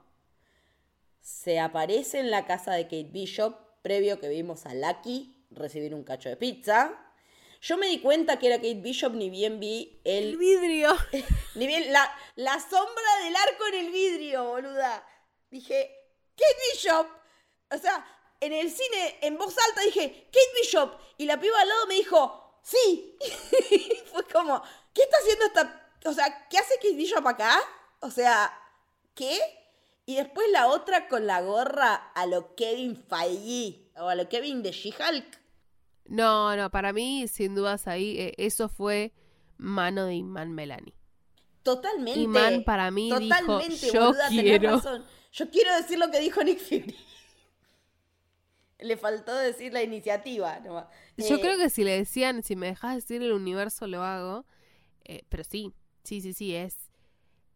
se 1.20 1.58
aparece 1.58 2.20
en 2.20 2.30
la 2.30 2.46
casa 2.46 2.74
de 2.74 2.84
Kate 2.84 3.10
Bishop, 3.10 3.56
previo 3.82 4.20
que 4.20 4.28
vimos 4.28 4.66
a 4.66 4.74
Lucky 4.74 5.36
recibir 5.50 5.94
un 5.94 6.04
cacho 6.04 6.28
de 6.28 6.36
pizza. 6.36 7.02
Yo 7.60 7.76
me 7.78 7.88
di 7.88 8.00
cuenta 8.00 8.38
que 8.38 8.46
era 8.46 8.56
Kate 8.56 8.74
Bishop, 8.80 9.14
ni 9.14 9.30
bien 9.30 9.58
vi 9.58 10.00
El 10.04 10.24
el. 10.24 10.36
vidrio. 10.36 10.94
Ni 11.54 11.66
bien 11.66 11.90
la, 11.92 12.08
la 12.36 12.60
sombra 12.60 13.24
del 13.24 13.34
arco 13.34 13.66
en 13.72 13.86
el 13.86 13.92
vidrio, 13.92 14.44
boluda. 14.44 15.04
Dije, 15.50 15.90
Kate 16.36 16.56
Bishop. 16.72 17.06
O 17.74 17.78
sea, 17.78 18.04
en 18.40 18.52
el 18.52 18.70
cine, 18.70 19.18
en 19.22 19.36
voz 19.38 19.54
alta, 19.68 19.80
dije, 19.82 20.28
Kate 20.32 20.60
Bishop. 20.60 20.92
Y 21.18 21.24
la 21.26 21.40
piba 21.40 21.60
al 21.60 21.68
lado 21.68 21.86
me 21.86 21.94
dijo, 21.94 22.58
sí. 22.62 23.16
Fue 24.12 24.24
como, 24.24 24.62
¿qué 24.92 25.02
está 25.02 25.16
haciendo 25.18 25.44
esta. 25.46 25.92
O 26.04 26.12
sea, 26.12 26.46
¿qué 26.48 26.58
hace 26.58 26.74
Kate 26.76 26.94
Bishop 26.94 27.26
acá? 27.26 27.58
O 28.00 28.10
sea, 28.10 28.52
¿qué? 29.14 29.38
Y 30.04 30.16
después 30.16 30.46
la 30.52 30.68
otra 30.68 31.08
con 31.08 31.26
la 31.26 31.40
gorra 31.42 31.94
a 32.14 32.26
lo 32.26 32.54
Kevin 32.54 32.96
Feige. 33.08 33.90
O 33.96 34.08
a 34.08 34.14
lo 34.14 34.28
Kevin 34.28 34.62
de 34.62 34.70
She-Hulk. 34.72 35.40
No, 36.04 36.54
no, 36.56 36.70
para 36.70 36.92
mí, 36.92 37.26
sin 37.26 37.54
dudas 37.56 37.88
ahí, 37.88 38.18
eh, 38.20 38.34
eso 38.36 38.68
fue 38.68 39.12
mano 39.56 40.04
de 40.06 40.14
Iman 40.14 40.52
Melani. 40.52 40.94
Totalmente. 41.64 42.20
Iman 42.20 42.62
para 42.62 42.90
mí 42.92 43.06
dijo, 43.06 43.18
Totalmente, 43.20 43.90
"Yo 43.90 44.06
boluda, 44.06 44.28
quiero". 44.28 44.70
razón. 44.76 45.04
Yo 45.32 45.50
quiero 45.50 45.74
decir 45.76 45.98
lo 45.98 46.10
que 46.12 46.20
dijo 46.20 46.44
Nick 46.44 46.60
Fury. 46.60 46.96
Le 48.78 48.96
faltó 48.96 49.34
decir 49.34 49.72
la 49.72 49.82
iniciativa. 49.82 50.60
nomás. 50.60 50.86
Yo 51.16 51.36
Eh, 51.36 51.40
creo 51.40 51.56
que 51.58 51.70
si 51.70 51.82
le 51.84 51.96
decían, 51.96 52.42
si 52.42 52.56
me 52.56 52.66
dejas 52.66 52.96
decir 52.96 53.22
el 53.22 53.32
universo, 53.32 53.86
lo 53.86 54.02
hago. 54.02 54.44
Eh, 55.04 55.22
pero 55.28 55.44
sí, 55.44 55.72
sí, 56.02 56.20
sí, 56.20 56.32
sí, 56.32 56.54
es. 56.54 56.90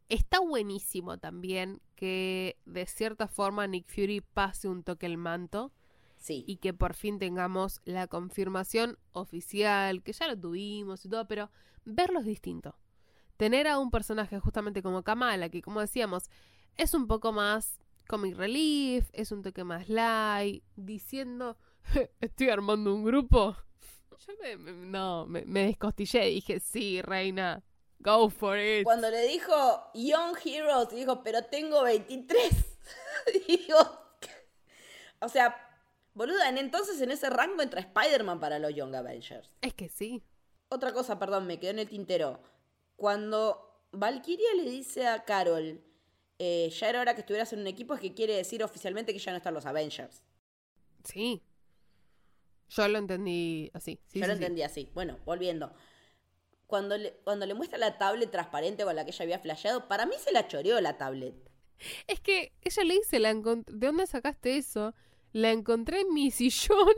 Está 0.08 0.40
buenísimo 0.40 1.18
también 1.18 1.80
que 1.94 2.58
de 2.64 2.86
cierta 2.86 3.28
forma 3.28 3.66
Nick 3.66 3.86
Fury 3.88 4.20
pase 4.22 4.66
un 4.68 4.82
toque 4.82 5.06
el 5.06 5.16
manto 5.18 5.72
Sí. 6.16 6.44
y 6.46 6.56
que 6.56 6.74
por 6.74 6.94
fin 6.94 7.18
tengamos 7.18 7.80
la 7.84 8.06
confirmación 8.06 8.98
oficial, 9.12 10.02
que 10.02 10.12
ya 10.12 10.26
lo 10.26 10.38
tuvimos 10.38 11.04
y 11.04 11.08
todo, 11.08 11.26
pero 11.28 11.50
verlo 11.84 12.20
es 12.20 12.26
distinto. 12.26 12.76
Tener 13.36 13.66
a 13.68 13.78
un 13.78 13.90
personaje 13.90 14.38
justamente 14.38 14.82
como 14.82 15.02
Kamala, 15.02 15.48
que 15.48 15.62
como 15.62 15.80
decíamos, 15.80 16.24
es 16.76 16.92
un 16.94 17.06
poco 17.06 17.32
más 17.32 17.78
comic 18.11 18.36
relief, 18.36 19.08
es 19.12 19.30
un 19.30 19.40
toque 19.40 19.62
más 19.62 19.88
light, 19.88 20.64
diciendo, 20.74 21.56
estoy 22.20 22.48
armando 22.48 22.92
un 22.92 23.04
grupo. 23.04 23.56
Yo 24.26 24.32
me, 24.42 24.56
me- 24.56 24.72
no, 24.72 25.26
me, 25.26 25.44
me 25.44 25.66
descostillé, 25.66 26.24
dije, 26.26 26.58
sí, 26.58 27.00
reina, 27.02 27.62
go 28.00 28.28
for 28.28 28.58
it. 28.58 28.82
Cuando 28.82 29.08
le 29.11 29.28
dijo 29.28 29.52
Young 29.94 30.36
Heroes, 30.44 30.88
dijo, 30.90 31.22
pero 31.22 31.44
tengo 31.44 31.84
23. 31.84 32.76
Digo, 33.46 33.78
o 35.20 35.28
sea, 35.28 35.56
boluda, 36.12 36.48
en 36.48 36.58
entonces 36.58 37.00
en 37.00 37.12
ese 37.12 37.30
rango 37.30 37.62
entra 37.62 37.80
Spider-Man 37.80 38.40
para 38.40 38.58
los 38.58 38.74
Young 38.74 38.94
Avengers. 38.96 39.48
Es 39.61 39.72
que 39.74 39.88
sí. 39.88 40.24
Otra 40.68 40.92
cosa, 40.92 41.20
perdón, 41.20 41.46
me 41.46 41.61
quedó 41.61 41.70
en 41.70 41.78
el 41.78 41.88
tintero. 41.88 42.40
Cuando 42.96 43.84
Valkyria 43.92 44.54
le 44.56 44.68
dice 44.68 45.06
a 45.06 45.24
Carol, 45.24 45.80
eh, 46.41 46.70
ya 46.70 46.88
era 46.88 47.01
hora 47.03 47.14
que 47.14 47.20
estuvieras 47.20 47.53
en 47.53 47.61
un 47.61 47.66
equipo, 47.66 47.95
es 47.95 48.01
que 48.01 48.14
quiere 48.14 48.34
decir 48.34 48.64
oficialmente 48.64 49.12
que 49.12 49.18
ya 49.20 49.30
no 49.32 49.36
están 49.38 49.55
los 49.55 49.66
Avengers. 49.66 50.24
Sí. 51.05 51.43
Yo 52.68 52.88
lo 52.88 52.99
entendí 52.99 53.70
así. 53.74 54.01
Sí, 54.07 54.20
Yo 54.20 54.26
lo 54.26 54.34
sí, 54.36 54.45
entendí 54.45 54.62
así. 54.62 54.91
Bueno, 54.95 55.18
volviendo. 55.26 55.74
Cuando 56.66 56.97
le, 56.97 57.14
cuando 57.24 57.47
le 57.47 57.55
muestra 57.55 57.78
la 57.78 57.99
tablet 57.99 58.30
transparente 58.30 58.84
con 58.84 58.97
la 58.97 59.05
que 59.05 59.11
ella 59.11 59.24
había 59.24 59.38
flasheado, 59.38 59.88
para 59.88 60.07
mí 60.07 60.14
se 60.18 60.32
la 60.32 60.49
choreó 60.49 60.80
la 60.80 60.97
tablet. 60.99 61.34
Es 62.07 62.20
que 62.20 62.53
ella 62.62 62.84
le 62.84 62.95
dice, 62.95 63.18
la 63.18 63.34
¿de 63.34 63.64
dónde 63.66 64.07
sacaste 64.07 64.57
eso? 64.57 64.95
La 65.32 65.51
encontré 65.51 66.01
en 66.03 66.14
mi 66.14 66.30
sillón. 66.30 66.95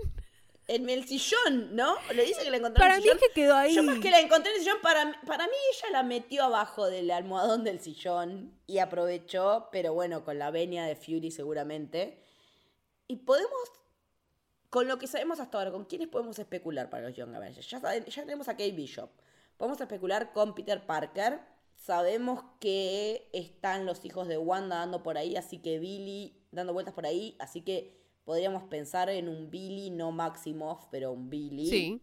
En 0.74 0.88
el 0.88 1.06
sillón, 1.06 1.74
¿no? 1.76 1.96
Le 2.14 2.24
dice 2.24 2.42
que 2.44 2.50
la 2.50 2.56
encontró 2.56 2.80
Para 2.80 2.96
en 2.96 3.02
mí 3.02 3.08
el 3.08 3.14
es 3.14 3.18
sillón. 3.20 3.28
que 3.34 3.40
quedó 3.40 3.54
ahí. 3.56 3.74
Yo 3.74 3.82
más 3.82 3.98
que 3.98 4.10
la 4.10 4.20
encontré 4.20 4.50
en 4.52 4.56
el 4.58 4.62
sillón, 4.64 4.78
para, 4.82 5.20
para 5.26 5.46
mí 5.46 5.52
ella 5.76 5.90
la 5.92 6.02
metió 6.02 6.44
abajo 6.44 6.86
del 6.86 7.10
almohadón 7.10 7.62
del 7.64 7.80
sillón 7.80 8.58
y 8.66 8.78
aprovechó, 8.78 9.68
pero 9.70 9.92
bueno, 9.94 10.24
con 10.24 10.38
la 10.38 10.50
venia 10.50 10.84
de 10.84 10.96
Fury 10.96 11.30
seguramente. 11.30 12.22
Y 13.06 13.16
podemos, 13.16 13.52
con 14.70 14.88
lo 14.88 14.98
que 14.98 15.06
sabemos 15.06 15.40
hasta 15.40 15.58
ahora, 15.58 15.70
¿con 15.72 15.84
quiénes 15.84 16.08
podemos 16.08 16.38
especular 16.38 16.88
para 16.88 17.08
los 17.08 17.16
Young 17.16 17.34
Avengers? 17.34 17.68
Ya, 17.68 17.78
saben- 17.80 18.06
ya 18.06 18.22
tenemos 18.22 18.48
a 18.48 18.52
Kate 18.52 18.72
Bishop. 18.72 19.10
Podemos 19.58 19.80
especular 19.80 20.32
con 20.32 20.54
Peter 20.54 20.84
Parker. 20.86 21.40
Sabemos 21.76 22.42
que 22.60 23.28
están 23.32 23.84
los 23.86 24.04
hijos 24.04 24.28
de 24.28 24.38
Wanda 24.38 24.76
dando 24.76 25.02
por 25.02 25.18
ahí, 25.18 25.36
así 25.36 25.58
que 25.58 25.78
Billy 25.78 26.46
dando 26.50 26.72
vueltas 26.72 26.94
por 26.94 27.04
ahí, 27.06 27.36
así 27.40 27.60
que 27.62 28.01
podríamos 28.24 28.64
pensar 28.64 29.08
en 29.08 29.28
un 29.28 29.50
Billy, 29.50 29.90
no 29.90 30.12
Maximoff, 30.12 30.86
pero 30.90 31.12
un 31.12 31.28
Billy. 31.30 31.66
Sí. 31.68 32.02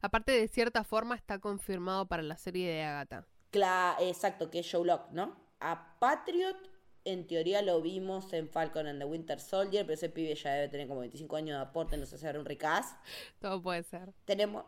Aparte, 0.00 0.32
de 0.32 0.48
cierta 0.48 0.84
forma, 0.84 1.14
está 1.16 1.38
confirmado 1.40 2.06
para 2.06 2.22
la 2.22 2.36
serie 2.36 2.68
de 2.70 2.82
Agatha. 2.82 3.26
Cla- 3.50 3.96
exacto, 4.00 4.50
que 4.50 4.60
es 4.60 4.66
Showlock, 4.66 5.10
¿no? 5.10 5.36
A 5.60 5.98
Patriot, 5.98 6.56
en 7.04 7.26
teoría 7.26 7.62
lo 7.62 7.80
vimos 7.82 8.32
en 8.32 8.48
Falcon 8.48 8.86
and 8.86 9.00
the 9.00 9.04
Winter 9.06 9.40
Soldier, 9.40 9.84
pero 9.84 9.94
ese 9.94 10.08
pibe 10.08 10.34
ya 10.34 10.52
debe 10.52 10.68
tener 10.68 10.86
como 10.86 11.00
25 11.00 11.34
años 11.36 11.56
de 11.58 11.62
aporte, 11.62 11.96
no 11.96 12.06
sé 12.06 12.18
si 12.18 12.26
era 12.26 12.38
un 12.38 12.44
recast. 12.44 12.96
Todo 13.40 13.60
puede 13.62 13.82
ser. 13.82 14.12
Tenemos, 14.24 14.64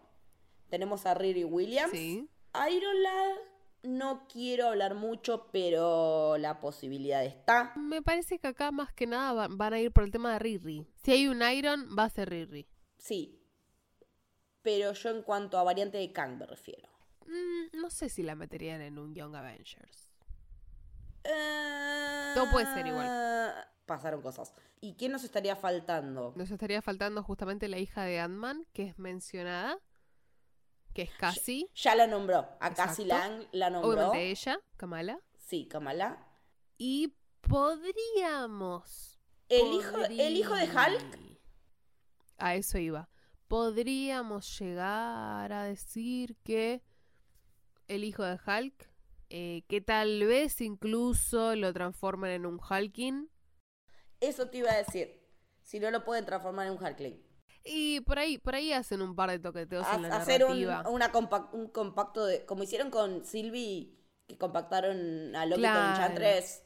tenemos 0.68 1.06
a 1.06 1.14
Riri 1.14 1.44
Williams. 1.44 1.92
Sí. 1.92 2.28
Iron 2.72 3.02
Lad, 3.02 3.36
no 3.82 4.26
quiero 4.28 4.68
hablar 4.68 4.94
mucho, 4.94 5.48
pero 5.52 6.36
la 6.38 6.60
posibilidad 6.60 7.24
está. 7.24 7.72
Me 7.76 8.02
parece 8.02 8.38
que 8.38 8.48
acá 8.48 8.70
más 8.70 8.92
que 8.92 9.06
nada 9.06 9.32
va- 9.32 9.48
van 9.50 9.72
a 9.74 9.80
ir 9.80 9.92
por 9.92 10.04
el 10.04 10.10
tema 10.10 10.32
de 10.32 10.38
Riri. 10.38 10.86
Si 11.02 11.12
hay 11.12 11.26
un 11.28 11.42
Iron, 11.42 11.88
va 11.98 12.04
a 12.04 12.10
ser 12.10 12.28
Riri. 12.30 12.66
Sí. 12.98 13.36
Pero 14.62 14.92
yo 14.92 15.10
en 15.10 15.22
cuanto 15.22 15.58
a 15.58 15.62
variante 15.62 15.96
de 15.98 16.12
Kang 16.12 16.36
me 16.38 16.46
refiero. 16.46 16.88
Mm, 17.26 17.80
no 17.80 17.90
sé 17.90 18.08
si 18.08 18.22
la 18.22 18.34
meterían 18.34 18.82
en 18.82 18.98
un 18.98 19.14
Young 19.14 19.34
Avengers. 19.36 20.10
Todo 22.34 22.50
puede 22.50 22.66
ser 22.74 22.86
igual. 22.86 23.06
Eh, 23.08 23.50
Pasaron 23.86 24.22
cosas. 24.22 24.52
¿Y 24.80 24.94
quién 24.94 25.10
nos 25.12 25.24
estaría 25.24 25.56
faltando? 25.56 26.32
Nos 26.36 26.50
estaría 26.50 26.80
faltando 26.80 27.22
justamente 27.24 27.66
la 27.68 27.78
hija 27.78 28.04
de 28.04 28.20
Ant-Man, 28.20 28.64
que 28.72 28.84
es 28.84 28.98
mencionada, 28.98 29.78
que 31.00 31.10
es 31.10 31.18
Cassie. 31.18 31.66
Ya 31.74 31.94
la 31.94 32.06
nombró. 32.06 32.46
A 32.60 32.74
Cassie. 32.74 33.06
Lang 33.06 33.46
la 33.52 33.70
nombró. 33.70 33.90
Obviamente 33.90 34.30
ella, 34.30 34.60
Kamala. 34.76 35.18
Sí, 35.38 35.66
Kamala. 35.66 36.26
Y 36.76 37.14
podríamos. 37.40 39.18
El 39.48 39.72
hijo, 39.72 39.96
el 40.04 40.36
hijo 40.36 40.54
de 40.54 40.64
Hulk. 40.64 41.18
A 42.36 42.54
eso 42.54 42.78
iba. 42.78 43.08
Podríamos 43.48 44.58
llegar 44.58 45.52
a 45.52 45.64
decir 45.64 46.36
que 46.44 46.82
el 47.88 48.04
hijo 48.04 48.22
de 48.22 48.38
Hulk, 48.46 48.90
eh, 49.30 49.62
que 49.66 49.80
tal 49.80 50.24
vez 50.26 50.60
incluso 50.60 51.56
lo 51.56 51.72
transformen 51.72 52.30
en 52.30 52.46
un 52.46 52.60
Hulking. 52.60 53.30
Eso 54.20 54.50
te 54.50 54.58
iba 54.58 54.70
a 54.70 54.76
decir. 54.76 55.18
Si 55.62 55.80
no 55.80 55.90
lo 55.90 56.04
pueden 56.04 56.26
transformar 56.26 56.66
en 56.66 56.74
un 56.74 56.84
Hulkling. 56.84 57.29
Y 57.64 58.00
por 58.00 58.18
ahí, 58.18 58.38
por 58.38 58.54
ahí 58.54 58.72
hacen 58.72 59.02
un 59.02 59.14
par 59.14 59.30
de 59.30 59.38
toqueteos 59.38 59.86
en 59.94 60.02
la 60.02 60.08
Ha- 60.08 60.16
hacer 60.22 60.44
un, 60.44 60.60
narrativa. 60.60 60.90
una 60.90 61.12
compa- 61.12 61.50
un 61.52 61.68
compacto 61.68 62.24
de. 62.24 62.44
Como 62.46 62.62
hicieron 62.62 62.90
con 62.90 63.24
Sylvie, 63.24 63.94
que 64.26 64.38
compactaron 64.38 65.34
a 65.36 65.44
Loki 65.46 65.60
Claro. 65.60 65.80
con 65.80 66.02
Enchantress, 66.02 66.62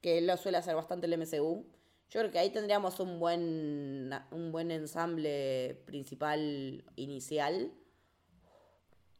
que 0.00 0.20
lo 0.20 0.36
suele 0.36 0.58
hacer 0.58 0.74
bastante 0.76 1.06
el 1.06 1.14
MCU. 1.14 1.66
Yo 2.10 2.20
creo 2.20 2.30
que 2.30 2.38
ahí 2.38 2.50
tendríamos 2.50 3.00
un 3.00 3.18
buen, 3.18 4.10
un 4.30 4.52
buen 4.52 4.70
ensamble 4.70 5.82
principal 5.86 6.84
inicial. 6.96 7.72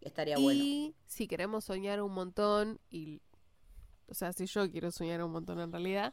Estaría 0.00 0.36
bueno. 0.36 0.62
Y 0.62 0.94
si 1.06 1.26
queremos 1.26 1.64
soñar 1.64 2.02
un 2.02 2.12
montón, 2.12 2.78
y 2.90 3.22
o 4.08 4.14
sea, 4.14 4.32
si 4.34 4.44
yo 4.46 4.70
quiero 4.70 4.90
soñar 4.90 5.22
un 5.24 5.30
montón 5.32 5.60
en 5.60 5.72
realidad, 5.72 6.12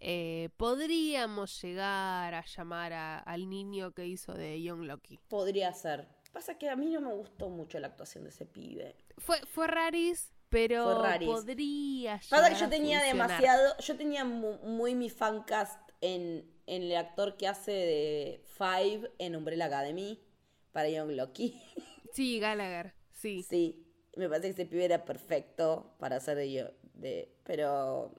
eh, 0.00 0.50
podríamos 0.56 1.60
llegar 1.62 2.34
a 2.34 2.44
llamar 2.44 2.92
a- 2.92 3.18
al 3.18 3.48
niño 3.48 3.92
que 3.92 4.06
hizo 4.06 4.32
de 4.34 4.60
Young 4.62 4.82
Loki. 4.84 5.18
Podría 5.28 5.72
ser. 5.72 6.08
Pasa 6.32 6.58
que 6.58 6.68
a 6.68 6.76
mí 6.76 6.86
no 6.90 7.00
me 7.00 7.14
gustó 7.14 7.48
mucho 7.48 7.78
la 7.78 7.86
actuación 7.88 8.24
de 8.24 8.30
ese 8.30 8.44
pibe. 8.46 8.96
Fue, 9.16 9.38
fue 9.46 9.66
raris, 9.66 10.32
pero 10.50 10.84
Fue 11.02 11.18
podría 11.24 12.20
Pasa 12.28 12.48
que 12.48 12.54
llegar 12.54 12.60
yo 12.60 12.68
tenía 12.68 12.98
funcionar. 13.00 13.28
demasiado. 13.30 13.76
Yo 13.78 13.96
tenía 13.96 14.24
mu- 14.24 14.58
muy, 14.58 14.94
mi 14.94 15.08
fancast 15.08 15.80
en, 16.02 16.50
en 16.66 16.82
el 16.82 16.94
actor 16.96 17.36
que 17.38 17.48
hace 17.48 17.72
de 17.72 18.44
Five 18.58 19.10
en 19.18 19.34
Umbrella 19.36 19.64
Academy 19.66 20.22
para 20.72 20.88
Young 20.90 21.12
Loki. 21.12 21.58
Sí, 22.12 22.38
Gallagher, 22.40 22.94
sí. 23.12 23.42
Sí, 23.42 23.86
me 24.16 24.26
parece 24.28 24.48
que 24.48 24.62
ese 24.62 24.66
pibe 24.66 24.86
era 24.86 25.04
perfecto 25.04 25.94
para 25.98 26.16
hacer 26.16 26.36
de 26.38 26.50
yo. 26.50 26.64
De, 26.94 27.30
pero 27.44 28.14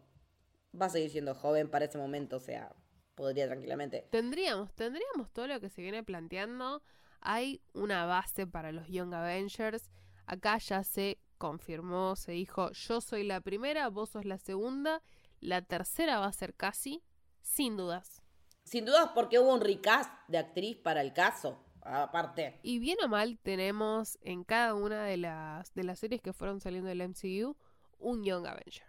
va 0.79 0.87
a 0.87 0.89
seguir 0.89 1.09
siendo 1.09 1.35
joven 1.35 1.69
para 1.69 1.85
ese 1.85 1.97
momento, 1.97 2.37
o 2.37 2.39
sea, 2.39 2.75
podría 3.15 3.47
tranquilamente. 3.47 4.07
Tendríamos, 4.11 4.73
tendríamos 4.73 5.31
todo 5.33 5.47
lo 5.47 5.59
que 5.59 5.69
se 5.69 5.81
viene 5.81 6.03
planteando. 6.03 6.81
Hay 7.19 7.61
una 7.73 8.05
base 8.05 8.45
para 8.45 8.71
los 8.71 8.87
Young 8.87 9.13
Avengers. 9.13 9.89
Acá 10.25 10.57
ya 10.59 10.83
se 10.83 11.19
confirmó, 11.37 12.15
se 12.15 12.33
dijo, 12.33 12.71
yo 12.71 13.01
soy 13.01 13.23
la 13.23 13.41
primera, 13.41 13.89
vos 13.89 14.09
sos 14.11 14.25
la 14.25 14.37
segunda, 14.37 15.01
la 15.39 15.61
tercera 15.61 16.19
va 16.19 16.27
a 16.27 16.33
ser 16.33 16.53
casi, 16.53 17.03
sin 17.41 17.77
dudas. 17.77 18.21
Sin 18.63 18.85
dudas 18.85 19.11
porque 19.15 19.39
hubo 19.39 19.53
un 19.53 19.61
recast 19.61 20.11
de 20.27 20.39
actriz 20.39 20.77
para 20.77 21.01
el 21.01 21.13
caso, 21.13 21.63
aparte. 21.81 22.59
Y 22.63 22.79
bien 22.79 22.97
o 23.03 23.07
mal 23.07 23.39
tenemos 23.39 24.17
en 24.21 24.43
cada 24.43 24.73
una 24.73 25.05
de 25.05 25.17
las, 25.17 25.73
de 25.73 25.83
las 25.83 25.99
series 25.99 26.21
que 26.21 26.33
fueron 26.33 26.59
saliendo 26.59 26.89
del 26.89 27.07
MCU 27.07 27.55
un 27.99 28.23
Young 28.23 28.45
Avenger. 28.45 28.86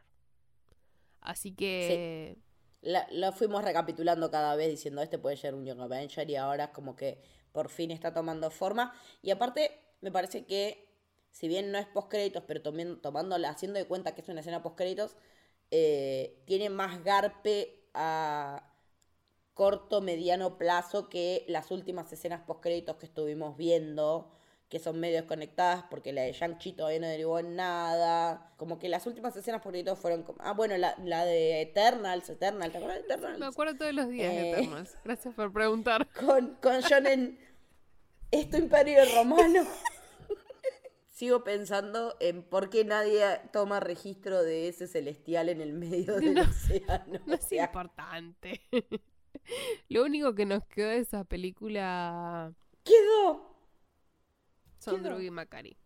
Así 1.29 1.53
que... 1.53 2.39
La, 2.81 3.07
lo 3.11 3.33
fuimos 3.33 3.63
recapitulando 3.63 4.31
cada 4.31 4.57
vez 4.57 4.71
diciendo 4.71 5.03
este 5.03 5.19
puede 5.19 5.37
ser 5.37 5.55
un 5.55 5.67
Young 5.67 5.81
Avenger 5.81 6.31
y 6.31 6.37
ahora 6.37 6.65
es 6.65 6.71
como 6.71 6.97
que 6.97 7.21
por 7.53 7.69
fin 7.69 7.91
está 7.91 8.15
tomando 8.15 8.51
forma. 8.51 8.95
Y 9.21 9.31
aparte, 9.31 9.79
me 10.01 10.11
parece 10.11 10.47
que, 10.47 10.89
si 11.31 11.47
bien 11.47 11.71
no 11.71 11.77
es 11.77 11.87
post 11.87 12.09
créditos, 12.09 12.45
pero 12.47 12.63
también 12.63 13.03
tomándola, 13.03 13.51
haciendo 13.51 13.79
de 13.79 13.87
cuenta 13.87 14.15
que 14.15 14.23
es 14.23 14.29
una 14.31 14.41
escena 14.41 14.63
post 14.63 14.77
créditos, 14.79 15.17
eh, 15.71 16.41
tiene 16.47 16.71
más 16.71 17.05
garpe 17.05 17.85
a 17.93 18.73
corto, 19.53 20.01
mediano 20.01 20.57
plazo 20.57 21.11
que 21.11 21.45
las 21.47 21.71
últimas 21.71 22.11
escenas 22.11 22.41
post 22.47 22.63
créditos 22.63 22.97
que 22.97 23.07
estuvimos 23.07 23.59
viendo, 23.59 24.31
que 24.69 24.79
son 24.79 25.01
medio 25.01 25.17
desconectadas 25.17 25.85
porque 25.91 26.13
la 26.13 26.23
de 26.23 26.33
Shang-Chi 26.33 26.73
todavía 26.75 27.01
no 27.01 27.07
derivó 27.07 27.39
en 27.39 27.57
nada. 27.57 28.53
Como 28.59 28.79
que 28.79 28.89
las 28.89 29.07
últimas 29.07 29.35
escenas 29.37 29.63
post 29.63 29.73
créditos 29.73 29.99
fueron 29.99 30.23
como... 30.25 30.39
Ah, 30.43 30.53
bueno, 30.53 30.77
la, 30.77 30.95
la 31.05 31.25
de 31.25 31.63
Eternals, 31.63 32.29
Eternals, 32.29 32.73
¿te 32.73 32.79
acuerdas 32.79 32.99
de 32.99 33.05
Eternals? 33.15 33.39
Me 33.39 33.47
acuerdo 33.47 33.77
todos 33.77 33.95
los 33.95 34.09
días 34.09 34.31
de 34.33 34.41
Eh. 34.41 34.51
Eternals. 34.53 34.97
Gracias 35.05 35.35
por 35.35 35.53
preguntar. 35.53 36.07
con, 36.21 36.57
con 36.57 36.83
John 36.89 37.07
en 37.07 37.39
esto 38.31 38.59
imperio 38.59 39.01
romano. 39.17 39.67
Sigo 41.11 41.43
pensando 41.43 42.15
en 42.21 42.43
por 42.45 42.71
qué 42.71 42.85
nadie 42.85 43.25
toma 43.53 43.81
registro 43.81 44.43
de 44.43 44.69
ese 44.69 44.87
celestial 44.87 45.49
en 45.49 45.61
el 45.61 45.73
medio 45.73 46.15
del 46.17 46.35
No, 46.35 46.43
océano. 46.43 47.21
No 47.27 47.35
O 47.35 47.37
es 47.37 47.45
sea, 47.45 47.65
importante. 47.65 48.61
Lo 49.89 50.05
único 50.05 50.35
que 50.35 50.45
nos 50.47 50.65
quedó 50.67 50.89
de 50.91 50.99
esa 50.99 51.25
película 51.25 52.53
quedó 52.85 53.48
son. 54.91 55.03
Drew 55.03 55.21
y 55.21 55.31
Macari. 55.31 55.77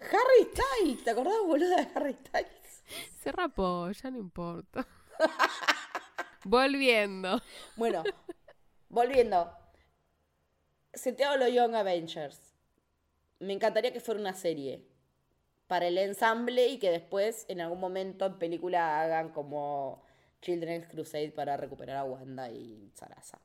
Harry 0.00 0.50
Styles. 0.52 1.04
¿Te 1.04 1.10
acordás, 1.10 1.34
boluda, 1.46 1.76
de 1.76 1.88
Harry 1.94 2.14
Styles? 2.14 2.82
Se 3.22 3.32
rapó, 3.32 3.90
ya 3.90 4.10
no 4.10 4.18
importa. 4.18 4.86
Volviendo. 6.44 7.40
Bueno, 7.76 8.02
volviendo. 8.88 9.52
Te 10.92 11.24
hablo 11.24 11.48
Young 11.48 11.74
Avengers. 11.74 12.40
Me 13.38 13.52
encantaría 13.52 13.92
que 13.92 14.00
fuera 14.00 14.20
una 14.20 14.34
serie 14.34 14.86
para 15.66 15.86
el 15.86 15.98
ensamble 15.98 16.68
y 16.68 16.78
que 16.78 16.90
después 16.90 17.44
en 17.48 17.60
algún 17.60 17.78
momento 17.78 18.26
en 18.26 18.38
película 18.38 19.02
hagan 19.02 19.30
como 19.30 20.02
Children's 20.42 20.86
Crusade 20.88 21.30
para 21.30 21.56
recuperar 21.56 21.98
a 21.98 22.04
Wanda 22.04 22.50
y 22.50 22.90
Sarasa. 22.94 23.40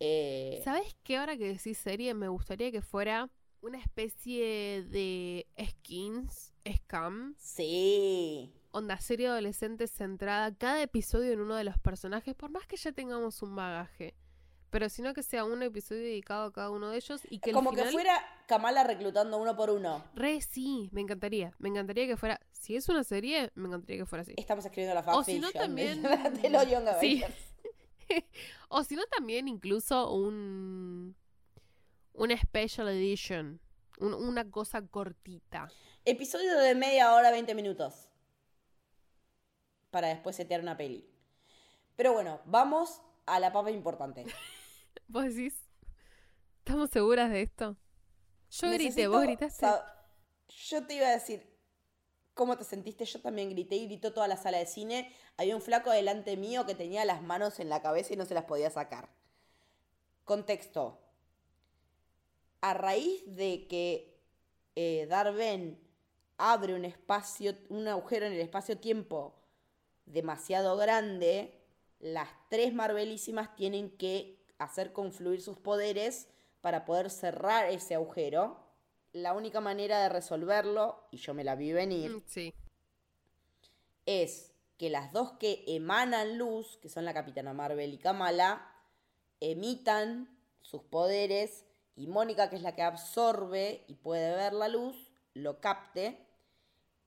Eh, 0.00 0.60
¿Sabes 0.64 0.96
qué? 1.04 1.18
Ahora 1.18 1.36
que 1.36 1.52
decís 1.52 1.78
serie, 1.78 2.14
me 2.14 2.28
gustaría 2.28 2.72
que 2.72 2.80
fuera 2.80 3.28
una 3.62 3.78
especie 3.78 4.82
de 4.84 5.46
skins, 5.62 6.52
scam, 6.66 7.34
sí. 7.38 8.52
onda 8.70 8.98
serie 9.00 9.28
adolescente 9.28 9.86
centrada, 9.86 10.54
cada 10.54 10.82
episodio 10.82 11.32
en 11.32 11.40
uno 11.40 11.56
de 11.56 11.64
los 11.64 11.78
personajes, 11.78 12.34
por 12.34 12.50
más 12.50 12.66
que 12.66 12.76
ya 12.76 12.92
tengamos 12.92 13.42
un 13.42 13.54
bagaje. 13.56 14.14
Pero 14.70 14.88
sino 14.88 15.12
que 15.14 15.24
sea 15.24 15.44
un 15.44 15.60
episodio 15.64 16.02
dedicado 16.02 16.44
a 16.44 16.52
cada 16.52 16.70
uno 16.70 16.90
de 16.90 16.96
ellos 16.98 17.20
y 17.28 17.40
que 17.40 17.50
Como 17.50 17.72
que 17.72 17.84
fuera 17.86 18.14
Kamala 18.46 18.84
reclutando 18.84 19.36
uno 19.36 19.56
por 19.56 19.68
uno. 19.70 20.04
Re, 20.14 20.40
sí, 20.42 20.88
me 20.92 21.00
encantaría. 21.00 21.52
Me 21.58 21.68
encantaría 21.70 22.06
que 22.06 22.16
fuera. 22.16 22.40
Si 22.52 22.76
es 22.76 22.88
una 22.88 23.02
serie, 23.02 23.50
me 23.56 23.66
encantaría 23.66 23.96
que 23.96 24.06
fuera 24.06 24.22
así. 24.22 24.34
Estamos 24.36 24.64
escribiendo 24.64 24.94
la 24.94 25.00
O 25.12 25.24
si 25.24 25.40
fanfiction 25.40 25.42
no, 25.42 25.50
también- 25.52 26.02
Sí. 27.00 27.24
O 28.68 28.84
si 28.84 28.94
no, 28.94 29.02
también 29.06 29.48
incluso 29.48 30.12
un. 30.12 31.16
Una 32.14 32.36
special 32.36 32.88
edition. 32.88 33.60
Un- 33.98 34.14
una 34.14 34.50
cosa 34.50 34.86
cortita. 34.86 35.68
Episodio 36.04 36.56
de 36.58 36.74
media 36.74 37.14
hora, 37.14 37.30
20 37.30 37.54
minutos. 37.54 38.08
Para 39.90 40.08
después 40.08 40.36
setear 40.36 40.60
una 40.60 40.76
peli. 40.76 41.06
Pero 41.96 42.12
bueno, 42.12 42.40
vamos 42.46 43.02
a 43.26 43.40
la 43.40 43.52
papa 43.52 43.70
importante. 43.70 44.24
¿Vos 45.08 45.24
decís? 45.24 45.54
¿Estamos 46.58 46.90
seguras 46.90 47.30
de 47.30 47.42
esto? 47.42 47.76
Yo 48.50 48.70
grité, 48.70 49.06
vos 49.08 49.22
gritaste. 49.22 49.66
Yo 50.48 50.86
te 50.86 50.94
iba 50.94 51.06
a 51.08 51.12
decir 51.12 51.46
cómo 52.34 52.56
te 52.56 52.64
sentiste. 52.64 53.04
Yo 53.04 53.20
también 53.20 53.50
grité 53.50 53.76
y 53.76 53.86
gritó 53.86 54.12
toda 54.12 54.28
la 54.28 54.36
sala 54.36 54.58
de 54.58 54.66
cine. 54.66 55.14
Había 55.36 55.56
un 55.56 55.62
flaco 55.62 55.90
delante 55.90 56.36
mío 56.36 56.66
que 56.66 56.74
tenía 56.74 57.04
las 57.04 57.22
manos 57.22 57.60
en 57.60 57.68
la 57.68 57.82
cabeza 57.82 58.14
y 58.14 58.16
no 58.16 58.24
se 58.24 58.34
las 58.34 58.44
podía 58.44 58.70
sacar. 58.70 59.10
Contexto. 60.24 61.00
A 62.60 62.74
raíz 62.74 63.22
de 63.26 63.66
que 63.68 64.18
eh, 64.76 65.06
Darben 65.08 65.78
abre 66.36 66.74
un 66.74 66.84
espacio, 66.84 67.54
un 67.68 67.86
agujero 67.88 68.26
en 68.26 68.32
el 68.32 68.40
espacio-tiempo 68.40 69.34
demasiado 70.06 70.76
grande, 70.76 71.58
las 72.00 72.28
tres 72.48 72.72
Marvelísimas 72.74 73.54
tienen 73.56 73.90
que 73.90 74.42
hacer 74.58 74.92
confluir 74.92 75.40
sus 75.42 75.58
poderes 75.58 76.28
para 76.60 76.84
poder 76.84 77.10
cerrar 77.10 77.66
ese 77.70 77.94
agujero. 77.94 78.58
La 79.12 79.32
única 79.34 79.60
manera 79.60 80.02
de 80.02 80.08
resolverlo, 80.08 81.04
y 81.10 81.16
yo 81.18 81.34
me 81.34 81.44
la 81.44 81.56
vi 81.56 81.72
venir, 81.72 82.10
Mm, 82.10 82.22
Sí. 82.26 82.54
es 84.06 84.52
que 84.78 84.88
las 84.90 85.12
dos 85.12 85.32
que 85.32 85.64
emanan 85.66 86.38
luz, 86.38 86.78
que 86.78 86.88
son 86.88 87.04
la 87.04 87.14
Capitana 87.14 87.52
Marvel 87.52 87.92
y 87.92 87.98
Kamala, 87.98 88.66
emitan 89.40 90.28
sus 90.62 90.82
poderes 90.82 91.64
y 91.96 92.06
Mónica, 92.06 92.48
que 92.48 92.56
es 92.56 92.62
la 92.62 92.74
que 92.74 92.82
absorbe 92.82 93.84
y 93.88 93.94
puede 93.94 94.34
ver 94.34 94.52
la 94.52 94.68
luz, 94.68 95.12
lo 95.34 95.60
capte 95.60 96.26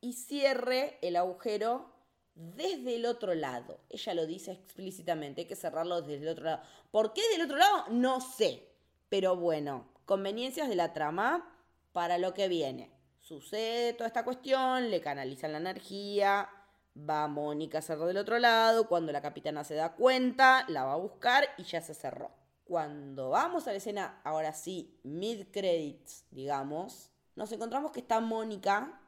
y 0.02 0.14
cierre 0.14 1.00
el 1.02 1.16
agujero 1.16 1.94
desde 2.36 2.96
el 2.96 3.06
otro 3.06 3.34
lado. 3.34 3.80
Ella 3.90 4.14
lo 4.14 4.26
dice 4.26 4.52
explícitamente, 4.52 5.42
hay 5.42 5.48
que 5.48 5.56
cerrarlo 5.56 6.02
desde 6.02 6.24
el 6.24 6.30
otro 6.30 6.46
lado. 6.46 6.64
¿Por 6.92 7.14
qué 7.14 7.22
del 7.32 7.44
otro 7.44 7.58
lado? 7.58 7.86
No 7.90 8.22
sé. 8.22 8.70
Pero 9.10 9.36
bueno, 9.36 9.88
conveniencias 10.06 10.70
de 10.70 10.76
la 10.76 10.94
trama 10.94 11.58
para 11.92 12.18
lo 12.18 12.34
que 12.34 12.48
viene. 12.48 12.92
Sucede 13.20 13.94
toda 13.94 14.08
esta 14.08 14.26
cuestión, 14.26 14.90
le 14.90 15.00
canalizan 15.00 15.54
la 15.54 15.60
energía, 15.60 16.50
va 16.98 17.28
Mónica 17.28 17.78
a 17.78 17.82
cerrar 17.82 18.08
del 18.08 18.18
otro 18.18 18.38
lado, 18.40 18.88
cuando 18.88 19.12
la 19.12 19.22
capitana 19.22 19.64
se 19.64 19.76
da 19.76 19.94
cuenta, 19.94 20.66
la 20.68 20.84
va 20.84 20.94
a 20.94 20.98
buscar 20.98 21.48
y 21.58 21.64
ya 21.64 21.82
se 21.82 21.94
cerró. 21.94 22.32
Cuando 22.74 23.30
vamos 23.30 23.68
a 23.68 23.70
la 23.70 23.78
escena, 23.78 24.20
ahora 24.24 24.52
sí, 24.52 25.00
mid 25.04 25.46
credits, 25.52 26.26
digamos, 26.32 27.12
nos 27.36 27.52
encontramos 27.52 27.92
que 27.92 28.00
está 28.00 28.20
Mónica 28.20 29.00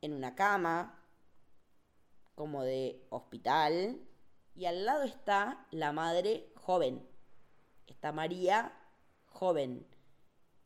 en 0.00 0.14
una 0.14 0.34
cama, 0.34 0.98
como 2.34 2.62
de 2.62 3.06
hospital, 3.10 4.00
y 4.54 4.64
al 4.64 4.86
lado 4.86 5.02
está 5.02 5.66
la 5.72 5.92
madre 5.92 6.50
joven. 6.54 7.06
Está 7.86 8.12
María 8.12 8.72
joven. 9.26 9.86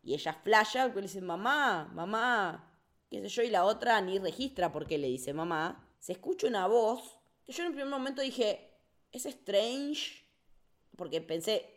Y 0.05 0.15
ella 0.15 0.35
flasha, 0.35 0.87
le 0.87 1.03
dice, 1.03 1.21
mamá, 1.21 1.91
mamá, 1.93 2.79
qué 3.11 3.23
sé 3.23 3.29
yo, 3.29 3.43
y 3.43 3.51
la 3.51 3.65
otra 3.65 4.01
ni 4.01 4.21
registra 4.21 4.71
porque 4.71 4.99
le 4.99 5.09
dice 5.09 5.33
mamá. 5.33 5.85
Se 5.99 6.13
escucha 6.13 6.47
una 6.47 6.69
voz 6.69 7.19
que 7.43 7.51
yo 7.51 7.65
en 7.65 7.71
el 7.71 7.75
primer 7.75 7.91
momento 7.91 8.23
dije, 8.23 8.71
es 9.11 9.27
Strange, 9.27 10.23
porque 10.97 11.21
pensé, 11.21 11.72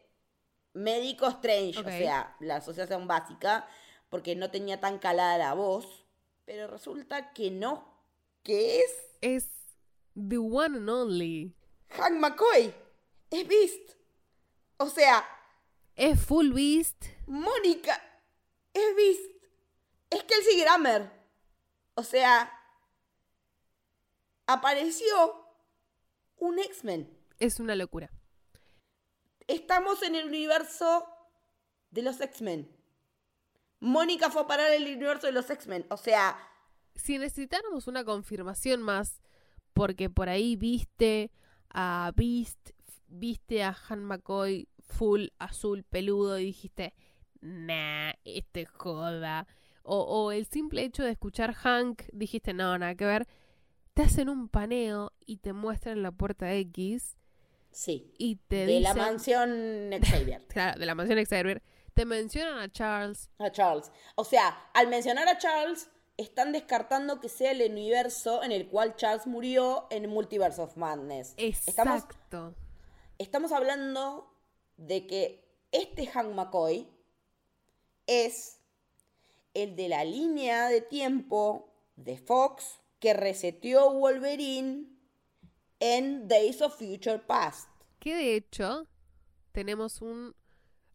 médico 0.75 1.27
Strange, 1.27 1.79
o 1.79 1.83
sea, 1.83 2.35
la 2.39 2.57
asociación 2.57 3.07
básica, 3.07 3.67
porque 4.09 4.35
no 4.35 4.51
tenía 4.51 4.79
tan 4.79 4.99
calada 4.99 5.37
la 5.37 5.53
voz, 5.53 6.05
pero 6.45 6.67
resulta 6.67 7.33
que 7.33 7.49
no, 7.49 7.99
que 8.43 8.81
es 8.81 8.91
Es 9.21 9.49
the 10.13 10.37
one 10.37 10.77
and 10.77 10.89
only. 10.89 11.55
Hank 11.89 12.19
McCoy, 12.19 12.73
es 13.31 13.47
Beast. 13.47 13.95
O 14.77 14.89
sea, 14.89 15.25
Es 15.95 16.19
full 16.19 16.51
beast. 16.51 17.05
Mónica 17.25 17.99
es 18.73 18.95
Beast. 18.95 19.31
Es 20.09 20.23
Kelsey 20.23 20.59
Grammer. 20.59 21.09
O 21.95 22.03
sea, 22.03 22.51
apareció 24.45 25.47
un 26.37 26.59
X-Men. 26.59 27.17
Es 27.39 27.59
una 27.59 27.75
locura. 27.75 28.11
Estamos 29.47 30.01
en 30.01 30.15
el 30.15 30.27
universo 30.27 31.05
de 31.91 32.01
los 32.01 32.19
X-Men. 32.19 32.71
Mónica 33.79 34.31
fue 34.31 34.41
a 34.41 34.47
parar 34.47 34.71
el 34.71 34.83
universo 34.83 35.27
de 35.27 35.33
los 35.33 35.49
X-Men. 35.49 35.85
O 35.89 35.97
sea, 35.97 36.37
Si 36.95 37.17
necesitáramos 37.17 37.87
una 37.87 38.03
confirmación 38.03 38.81
más, 38.81 39.21
porque 39.73 40.09
por 40.09 40.29
ahí 40.29 40.55
viste 40.55 41.31
a 41.69 42.11
Beast, 42.15 42.71
viste 43.07 43.63
a 43.63 43.77
Han 43.89 44.03
McCoy 44.05 44.67
full 44.79 45.27
azul 45.37 45.83
peludo 45.83 46.39
y 46.39 46.45
dijiste, 46.45 46.93
nah, 47.41 48.13
este 48.23 48.61
es 48.61 48.69
joda. 48.69 49.47
O, 49.83 49.99
o 49.99 50.31
el 50.31 50.47
simple 50.47 50.83
hecho 50.83 51.03
de 51.03 51.11
escuchar 51.11 51.53
Hank, 51.53 52.03
dijiste, 52.11 52.53
no, 52.53 52.77
nada 52.77 52.95
que 52.95 53.05
ver. 53.05 53.27
Te 53.93 54.01
hacen 54.01 54.29
un 54.29 54.49
paneo 54.49 55.13
y 55.25 55.37
te 55.37 55.53
muestran 55.53 56.01
la 56.01 56.11
puerta 56.11 56.51
X 56.53 57.17
sí. 57.75 58.13
y 58.17 58.37
te 58.37 58.65
De 58.65 58.79
la 58.79 58.93
mansión 58.93 59.91
Xavier. 60.03 60.41
Claro, 60.47 60.79
de 60.79 60.85
la 60.85 60.95
mansión 60.95 61.23
Xavier. 61.23 61.61
Te 61.93 62.05
mencionan 62.05 62.59
a 62.59 62.71
Charles. 62.71 63.29
A 63.37 63.51
Charles. 63.51 63.91
O 64.15 64.25
sea, 64.25 64.69
al 64.73 64.87
mencionar 64.87 65.27
a 65.27 65.37
Charles, 65.37 65.87
están 66.17 66.51
descartando 66.51 67.19
que 67.19 67.29
sea 67.29 67.51
el 67.51 67.71
universo 67.71 68.43
en 68.43 68.51
el 68.51 68.67
cual 68.67 68.95
Charles 68.95 69.27
murió 69.27 69.87
en 69.89 70.09
Multiverse 70.09 70.61
of 70.61 70.77
Madness. 70.77 71.33
Estamos, 71.37 72.03
Exacto. 72.03 72.55
estamos 73.17 73.51
hablando 73.51 74.33
de 74.77 75.07
que 75.07 75.45
este 75.71 76.07
Hank 76.07 76.33
McCoy 76.33 76.87
es 78.07 78.59
el 79.53 79.75
de 79.75 79.89
la 79.89 80.03
línea 80.03 80.67
de 80.67 80.81
tiempo 80.81 81.69
de 81.95 82.17
Fox 82.17 82.79
que 82.99 83.13
reseteó 83.13 83.91
Wolverine 83.93 84.94
en 85.79 86.27
Days 86.27 86.61
of 86.61 86.77
Future 86.77 87.19
Past. 87.19 87.69
Que 87.99 88.15
de 88.15 88.35
hecho, 88.35 88.87
tenemos 89.51 90.01
un 90.01 90.35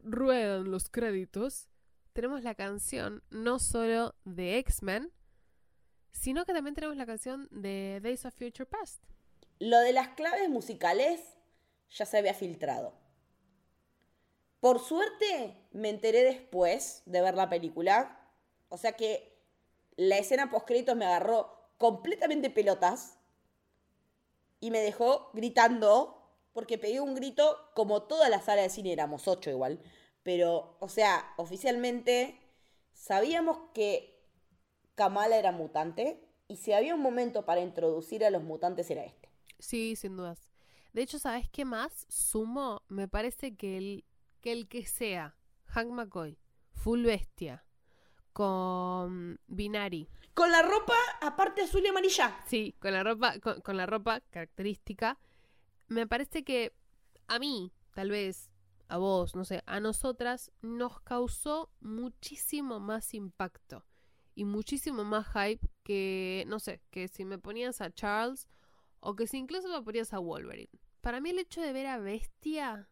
ruedo 0.01 0.61
en 0.61 0.71
los 0.71 0.89
créditos. 0.89 1.69
Tenemos 2.13 2.43
la 2.43 2.55
canción 2.55 3.23
no 3.31 3.59
solo 3.59 4.15
de 4.25 4.59
X-Men, 4.59 5.13
sino 6.13 6.45
que 6.45 6.53
también 6.53 6.75
tenemos 6.75 6.97
la 6.97 7.07
canción 7.07 7.49
de 7.51 8.01
Days 8.03 8.25
of 8.25 8.35
Future 8.35 8.67
Past. 8.67 9.03
Lo 9.59 9.79
de 9.79 9.93
las 9.93 10.09
claves 10.09 10.49
musicales 10.49 11.21
ya 11.91 12.07
se 12.07 12.19
había 12.19 12.35
filtrado. 12.35 12.95
Por 14.61 14.81
suerte 14.81 15.57
me 15.73 15.89
enteré 15.89 16.23
después 16.23 17.03
de 17.07 17.23
ver 17.23 17.35
la 17.35 17.49
película. 17.49 18.29
O 18.69 18.77
sea 18.77 18.93
que 18.93 19.39
la 19.97 20.19
escena 20.19 20.51
post 20.51 20.67
créditos 20.67 20.97
me 20.97 21.07
agarró 21.07 21.73
completamente 21.79 22.51
pelotas 22.51 23.20
y 24.61 24.71
me 24.71 24.81
dejó 24.81 25.31
gritando 25.33 26.17
porque 26.53 26.79
pegué 26.79 27.01
un 27.01 27.15
grito 27.15 27.59
como 27.75 28.03
toda 28.03 28.29
la 28.29 28.41
sala 28.41 28.63
de 28.63 28.71
cine, 28.71 28.93
éramos 28.93 29.27
ocho 29.29 29.51
igual. 29.51 29.81
Pero, 30.23 30.77
o 30.81 30.89
sea, 30.89 31.33
oficialmente 31.37 32.39
sabíamos 32.93 33.59
que 33.73 34.23
Kamala 34.95 35.39
era 35.39 35.53
mutante 35.53 36.29
y 36.47 36.57
si 36.57 36.73
había 36.73 36.95
un 36.95 37.01
momento 37.01 37.45
para 37.45 37.61
introducir 37.61 38.25
a 38.25 38.31
los 38.31 38.43
mutantes 38.43 38.91
era 38.91 39.05
este. 39.05 39.31
Sí, 39.59 39.97
sin 39.97 40.17
dudas. 40.17 40.51
De 40.93 41.03
hecho, 41.03 41.19
¿sabes 41.19 41.49
qué 41.51 41.65
más? 41.65 42.07
Sumo, 42.09 42.83
me 42.89 43.09
parece 43.09 43.57
que 43.57 43.79
el 43.79 44.05
que, 44.41 44.53
el 44.53 44.69
que 44.69 44.85
sea 44.85 45.37
Hank 45.67 45.91
McCoy, 45.91 46.39
full 46.73 47.05
bestia, 47.05 47.65
con 48.33 49.39
Binari, 49.47 50.09
Con 50.35 50.51
la 50.53 50.63
ropa 50.63 50.95
aparte 51.21 51.63
azul 51.63 51.83
y 51.85 51.89
amarilla. 51.89 52.41
Sí, 52.47 52.75
con 52.79 52.93
la 52.93 53.03
ropa, 53.03 53.35
con, 53.41 53.77
la 53.77 53.87
ropa 53.87 54.21
característica. 54.31 55.19
Me 55.89 56.07
parece 56.07 56.45
que 56.45 56.73
a 57.27 57.39
mí, 57.39 57.73
tal 57.95 58.11
vez, 58.11 58.51
a 58.89 58.99
vos, 58.99 59.35
no 59.35 59.45
sé, 59.45 59.63
a 59.67 59.81
nosotras, 59.81 60.51
nos 60.63 61.01
causó 61.01 61.71
muchísimo 61.81 62.81
más 62.81 63.15
impacto 63.15 63.85
y 64.35 64.45
muchísimo 64.45 65.05
más 65.05 65.27
hype 65.29 65.69
que, 65.83 66.45
no 66.47 66.59
sé, 66.61 66.81
que 66.91 67.09
si 67.09 67.25
me 67.25 67.39
ponías 67.39 67.81
a 67.81 67.91
Charles 67.91 68.49
o 69.01 69.17
que 69.17 69.27
si 69.27 69.39
incluso 69.39 69.69
me 69.69 69.83
ponías 69.83 70.13
a 70.13 70.19
Wolverine. 70.19 70.71
Para 71.01 71.21
mí 71.21 71.31
el 71.31 71.39
hecho 71.39 71.61
de 71.61 71.73
ver 71.73 71.87
a 71.87 71.99
Bestia 71.99 72.89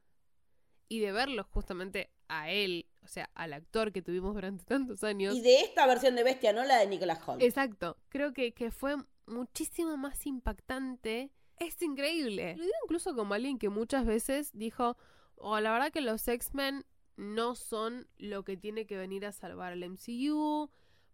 y 0.88 1.00
de 1.00 1.12
verlo 1.12 1.44
justamente 1.44 2.10
a 2.28 2.50
él, 2.50 2.86
o 3.08 3.10
sea, 3.10 3.30
al 3.34 3.54
actor 3.54 3.90
que 3.90 4.02
tuvimos 4.02 4.34
durante 4.34 4.64
tantos 4.66 5.02
años. 5.02 5.34
Y 5.34 5.40
de 5.40 5.60
esta 5.60 5.86
versión 5.86 6.14
de 6.14 6.24
Bestia, 6.24 6.52
no 6.52 6.62
la 6.64 6.76
de 6.78 6.86
Nicolas 6.86 7.20
Holt. 7.26 7.42
Exacto, 7.42 7.96
creo 8.10 8.34
que, 8.34 8.52
que 8.52 8.70
fue 8.70 8.96
muchísimo 9.26 9.96
más 9.96 10.26
impactante. 10.26 11.30
Es 11.56 11.80
increíble. 11.80 12.54
Lo 12.56 12.64
digo 12.64 12.76
incluso 12.84 13.14
como 13.16 13.32
alguien 13.32 13.58
que 13.58 13.70
muchas 13.70 14.04
veces 14.04 14.50
dijo, 14.52 14.96
oh, 15.36 15.58
la 15.58 15.72
verdad 15.72 15.90
que 15.90 16.02
los 16.02 16.28
X-Men 16.28 16.84
no 17.16 17.54
son 17.54 18.06
lo 18.18 18.44
que 18.44 18.56
tiene 18.58 18.86
que 18.86 18.98
venir 18.98 19.24
a 19.24 19.32
salvar 19.32 19.72
al 19.72 19.82
MCU, 19.88 20.70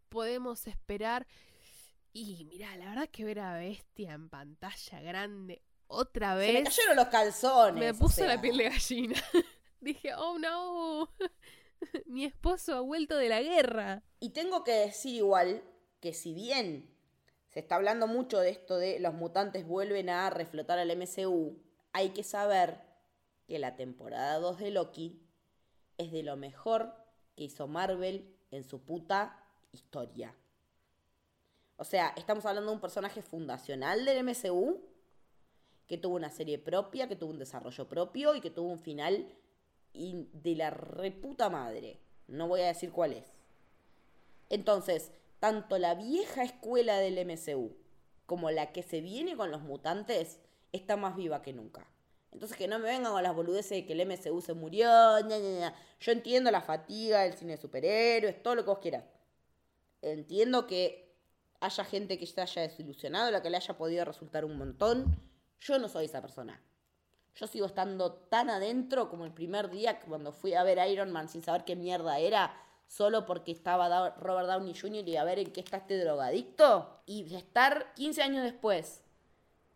podemos 0.08 0.66
esperar. 0.66 1.26
Y 2.12 2.44
mira, 2.44 2.76
la 2.76 2.90
verdad 2.90 3.08
que 3.08 3.24
ver 3.24 3.38
a 3.38 3.56
Bestia 3.56 4.12
en 4.14 4.28
pantalla 4.28 5.00
grande 5.00 5.62
otra 5.86 6.32
Se 6.38 6.52
me 6.52 6.52
vez 6.54 6.64
cayeron 6.64 6.96
los 6.96 7.06
calzones. 7.06 7.80
me 7.80 7.90
o 7.92 7.94
puso 7.94 8.16
sea. 8.16 8.26
la 8.26 8.40
piel 8.40 8.56
de 8.56 8.64
gallina. 8.64 9.14
Dije, 9.80 10.14
oh 10.16 10.38
no, 10.38 11.08
mi 12.06 12.24
esposo 12.24 12.74
ha 12.74 12.80
vuelto 12.80 13.16
de 13.16 13.28
la 13.28 13.42
guerra. 13.42 14.02
Y 14.20 14.30
tengo 14.30 14.64
que 14.64 14.72
decir 14.72 15.14
igual 15.14 15.62
que 16.00 16.12
si 16.12 16.34
bien 16.34 16.90
se 17.48 17.60
está 17.60 17.76
hablando 17.76 18.06
mucho 18.06 18.40
de 18.40 18.50
esto 18.50 18.78
de 18.78 18.98
los 18.98 19.14
mutantes 19.14 19.66
vuelven 19.66 20.08
a 20.08 20.28
reflotar 20.30 20.78
al 20.78 20.96
MCU, 20.96 21.62
hay 21.92 22.10
que 22.10 22.24
saber 22.24 22.80
que 23.46 23.58
la 23.58 23.76
temporada 23.76 24.38
2 24.38 24.58
de 24.58 24.70
Loki 24.70 25.22
es 25.98 26.10
de 26.10 26.22
lo 26.22 26.36
mejor 26.36 26.94
que 27.36 27.44
hizo 27.44 27.66
Marvel 27.66 28.36
en 28.50 28.64
su 28.64 28.84
puta 28.84 29.44
historia. 29.72 30.34
O 31.76 31.84
sea, 31.84 32.12
estamos 32.16 32.46
hablando 32.46 32.70
de 32.70 32.76
un 32.76 32.80
personaje 32.80 33.22
fundacional 33.22 34.04
del 34.04 34.24
MCU 34.24 34.80
que 35.86 35.98
tuvo 35.98 36.16
una 36.16 36.30
serie 36.30 36.58
propia, 36.58 37.08
que 37.08 37.16
tuvo 37.16 37.30
un 37.30 37.38
desarrollo 37.38 37.88
propio 37.88 38.34
y 38.34 38.40
que 38.40 38.50
tuvo 38.50 38.68
un 38.70 38.80
final 38.80 39.28
in- 39.94 40.28
de 40.32 40.54
la 40.56 40.70
reputa 40.70 41.48
madre. 41.48 41.98
No 42.28 42.48
voy 42.48 42.60
a 42.60 42.66
decir 42.66 42.92
cuál 42.92 43.12
es. 43.14 43.24
Entonces, 44.50 45.10
tanto 45.40 45.78
la 45.78 45.94
vieja 45.94 46.42
escuela 46.42 46.98
del 46.98 47.18
MCU 47.18 47.76
como 48.26 48.50
la 48.50 48.72
que 48.72 48.82
se 48.82 49.00
viene 49.00 49.36
con 49.36 49.50
los 49.50 49.62
mutantes 49.62 50.38
está 50.72 50.96
más 50.96 51.16
viva 51.16 51.42
que 51.42 51.52
nunca. 51.52 51.86
Entonces 52.32 52.56
que 52.56 52.66
no 52.66 52.78
me 52.78 52.86
vengan 52.86 53.12
con 53.12 53.22
las 53.22 53.34
boludeces 53.34 53.70
de 53.70 53.86
que 53.86 53.92
el 53.92 54.00
MCU 54.00 54.40
se 54.40 54.54
murió. 54.54 54.88
Yo 56.00 56.12
entiendo 56.12 56.50
la 56.50 56.62
fatiga 56.62 57.22
del 57.22 57.34
cine 57.34 57.52
de 57.52 57.58
superhéroes, 57.62 58.42
todo 58.42 58.56
lo 58.56 58.64
que 58.64 58.70
vos 58.70 58.78
quieras. 58.80 59.04
Entiendo 60.02 60.66
que 60.66 61.14
haya 61.60 61.84
gente 61.84 62.18
que 62.18 62.26
se 62.26 62.40
haya 62.40 62.62
desilusionado, 62.62 63.30
la 63.30 63.40
que 63.40 63.50
le 63.50 63.56
haya 63.56 63.76
podido 63.78 64.04
resultar 64.04 64.44
un 64.44 64.58
montón. 64.58 65.16
Yo 65.60 65.78
no 65.78 65.88
soy 65.88 66.06
esa 66.06 66.20
persona. 66.20 66.60
Yo 67.36 67.46
sigo 67.46 67.66
estando 67.66 68.12
tan 68.12 68.48
adentro 68.48 69.08
como 69.08 69.24
el 69.24 69.32
primer 69.32 69.68
día 69.70 69.98
cuando 70.00 70.32
fui 70.32 70.54
a 70.54 70.62
ver 70.62 70.78
Iron 70.88 71.10
Man 71.10 71.28
sin 71.28 71.42
saber 71.42 71.64
qué 71.64 71.74
mierda 71.74 72.18
era, 72.18 72.54
solo 72.86 73.26
porque 73.26 73.50
estaba 73.50 74.10
Robert 74.10 74.48
Downey 74.48 74.74
Jr. 74.78 75.08
y 75.08 75.16
a 75.16 75.24
ver 75.24 75.40
en 75.40 75.52
qué 75.52 75.60
está 75.60 75.78
este 75.78 75.98
drogadicto. 75.98 77.00
Y 77.06 77.34
estar 77.34 77.92
15 77.94 78.22
años 78.22 78.44
después 78.44 79.02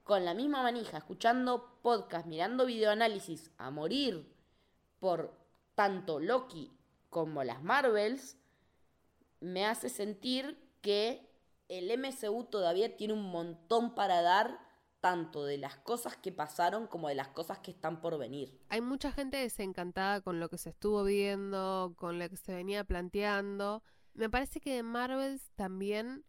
con 0.05 0.25
la 0.25 0.35
misma 0.35 0.63
manija, 0.63 0.99
escuchando 0.99 1.79
podcast, 1.83 2.27
mirando 2.27 2.65
videoanálisis 2.65 3.51
a 3.59 3.71
morir 3.71 4.33
por 5.01 5.35
tanto 5.75 6.19
Loki 6.21 6.73
como 7.11 7.45
las 7.45 7.63
Marvels, 7.63 8.37
me 9.41 9.67
hace 9.67 9.89
sentir 9.89 10.59
que 10.81 11.29
el 11.69 11.91
MCU 11.99 12.45
todavía 12.45 12.97
tiene 12.97 13.15
un 13.15 13.31
montón 13.31 13.95
para 13.95 14.23
dar 14.23 14.59
tanto 15.01 15.45
de 15.45 15.59
las 15.59 15.77
cosas 15.77 16.17
que 16.17 16.33
pasaron 16.33 16.87
como 16.87 17.09
de 17.09 17.15
las 17.15 17.29
cosas 17.29 17.59
que 17.59 17.71
están 17.71 18.01
por 18.01 18.19
venir. 18.19 18.61
Hay 18.69 18.81
mucha 18.81 19.13
gente 19.13 19.37
desencantada 19.37 20.21
con 20.21 20.41
lo 20.41 20.49
que 20.49 20.59
se 20.59 20.71
estuvo 20.71 21.05
viendo, 21.05 21.95
con 21.97 22.19
lo 22.19 22.29
que 22.29 22.37
se 22.37 22.55
venía 22.55 22.85
planteando. 22.85 23.83
Me 24.15 24.29
parece 24.29 24.61
que 24.61 24.75
de 24.75 24.83
Marvels 24.83 25.51
también 25.55 26.25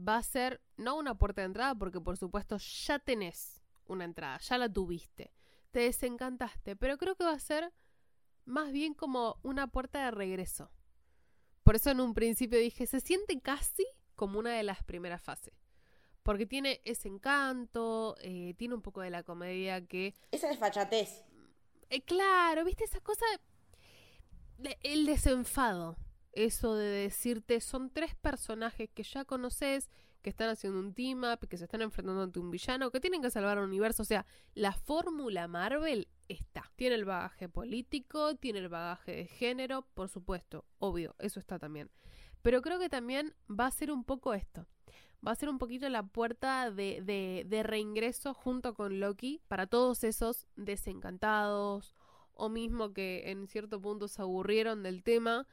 va 0.00 0.16
a 0.16 0.22
ser 0.22 0.60
no 0.76 0.96
una 0.96 1.16
puerta 1.16 1.42
de 1.42 1.46
entrada, 1.46 1.74
porque 1.74 2.00
por 2.00 2.16
supuesto 2.16 2.56
ya 2.58 2.98
tenés 2.98 3.62
una 3.86 4.04
entrada, 4.04 4.38
ya 4.38 4.58
la 4.58 4.72
tuviste, 4.72 5.32
te 5.70 5.80
desencantaste, 5.80 6.76
pero 6.76 6.98
creo 6.98 7.16
que 7.16 7.24
va 7.24 7.32
a 7.32 7.38
ser 7.38 7.72
más 8.44 8.72
bien 8.72 8.94
como 8.94 9.38
una 9.42 9.66
puerta 9.66 10.04
de 10.04 10.10
regreso. 10.10 10.70
Por 11.62 11.76
eso 11.76 11.90
en 11.90 12.00
un 12.00 12.14
principio 12.14 12.58
dije, 12.58 12.86
se 12.86 13.00
siente 13.00 13.40
casi 13.40 13.86
como 14.14 14.38
una 14.38 14.52
de 14.52 14.62
las 14.62 14.82
primeras 14.84 15.20
fases. 15.20 15.65
Porque 16.26 16.44
tiene 16.44 16.80
ese 16.84 17.06
encanto, 17.06 18.16
eh, 18.20 18.54
tiene 18.58 18.74
un 18.74 18.82
poco 18.82 19.00
de 19.00 19.10
la 19.10 19.22
comedia 19.22 19.86
que... 19.86 20.12
Esa 20.32 20.48
desfachatez. 20.48 21.24
Eh, 21.88 22.02
claro, 22.02 22.64
viste 22.64 22.82
esa 22.82 22.98
cosa... 23.00 23.24
de- 24.58 24.76
el 24.82 25.06
desenfado. 25.06 25.96
Eso 26.32 26.74
de 26.74 26.86
decirte, 26.88 27.60
son 27.60 27.90
tres 27.90 28.16
personajes 28.16 28.90
que 28.90 29.04
ya 29.04 29.24
conoces, 29.24 29.88
que 30.20 30.30
están 30.30 30.48
haciendo 30.48 30.80
un 30.80 30.94
team 30.94 31.22
up, 31.22 31.46
que 31.46 31.56
se 31.58 31.64
están 31.64 31.80
enfrentando 31.80 32.22
ante 32.24 32.40
un 32.40 32.50
villano, 32.50 32.90
que 32.90 32.98
tienen 32.98 33.22
que 33.22 33.30
salvar 33.30 33.58
al 33.58 33.64
universo. 33.64 34.02
O 34.02 34.04
sea, 34.04 34.26
la 34.54 34.72
fórmula 34.72 35.46
Marvel 35.46 36.08
está. 36.26 36.72
Tiene 36.74 36.96
el 36.96 37.04
bagaje 37.04 37.48
político, 37.48 38.34
tiene 38.34 38.58
el 38.58 38.68
bagaje 38.68 39.12
de 39.12 39.26
género, 39.26 39.86
por 39.94 40.08
supuesto, 40.08 40.64
obvio, 40.80 41.14
eso 41.20 41.38
está 41.38 41.60
también. 41.60 41.88
Pero 42.42 42.62
creo 42.62 42.80
que 42.80 42.88
también 42.88 43.36
va 43.48 43.66
a 43.66 43.70
ser 43.70 43.92
un 43.92 44.02
poco 44.02 44.34
esto. 44.34 44.66
Va 45.26 45.32
a 45.32 45.34
ser 45.36 45.48
un 45.48 45.58
poquito 45.58 45.88
la 45.88 46.02
puerta 46.04 46.70
de, 46.70 47.00
de, 47.02 47.44
de 47.46 47.62
reingreso 47.62 48.34
junto 48.34 48.74
con 48.74 49.00
Loki 49.00 49.40
para 49.48 49.66
todos 49.66 50.04
esos 50.04 50.46
desencantados 50.56 51.94
o 52.34 52.48
mismo 52.48 52.92
que 52.92 53.30
en 53.30 53.46
cierto 53.48 53.80
punto 53.80 54.08
se 54.08 54.22
aburrieron 54.22 54.82
del 54.82 55.02
tema. 55.02 55.46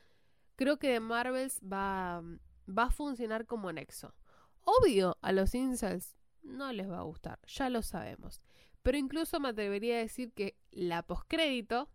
Creo 0.55 0.77
que 0.77 0.89
The 0.93 0.99
Marvels 0.99 1.59
va, 1.61 2.21
va 2.67 2.83
a 2.83 2.91
funcionar 2.91 3.45
como 3.45 3.71
nexo. 3.71 4.13
Obvio, 4.61 5.17
a 5.21 5.31
los 5.31 5.55
incels 5.55 6.15
no 6.43 6.71
les 6.73 6.89
va 6.89 6.99
a 6.99 7.03
gustar, 7.03 7.39
ya 7.47 7.69
lo 7.69 7.81
sabemos. 7.81 8.41
Pero 8.81 8.97
incluso 8.97 9.39
me 9.39 9.49
atrevería 9.49 9.95
a 9.95 9.99
decir 9.99 10.33
que 10.33 10.57
la 10.71 11.03
postcrédito 11.03 11.89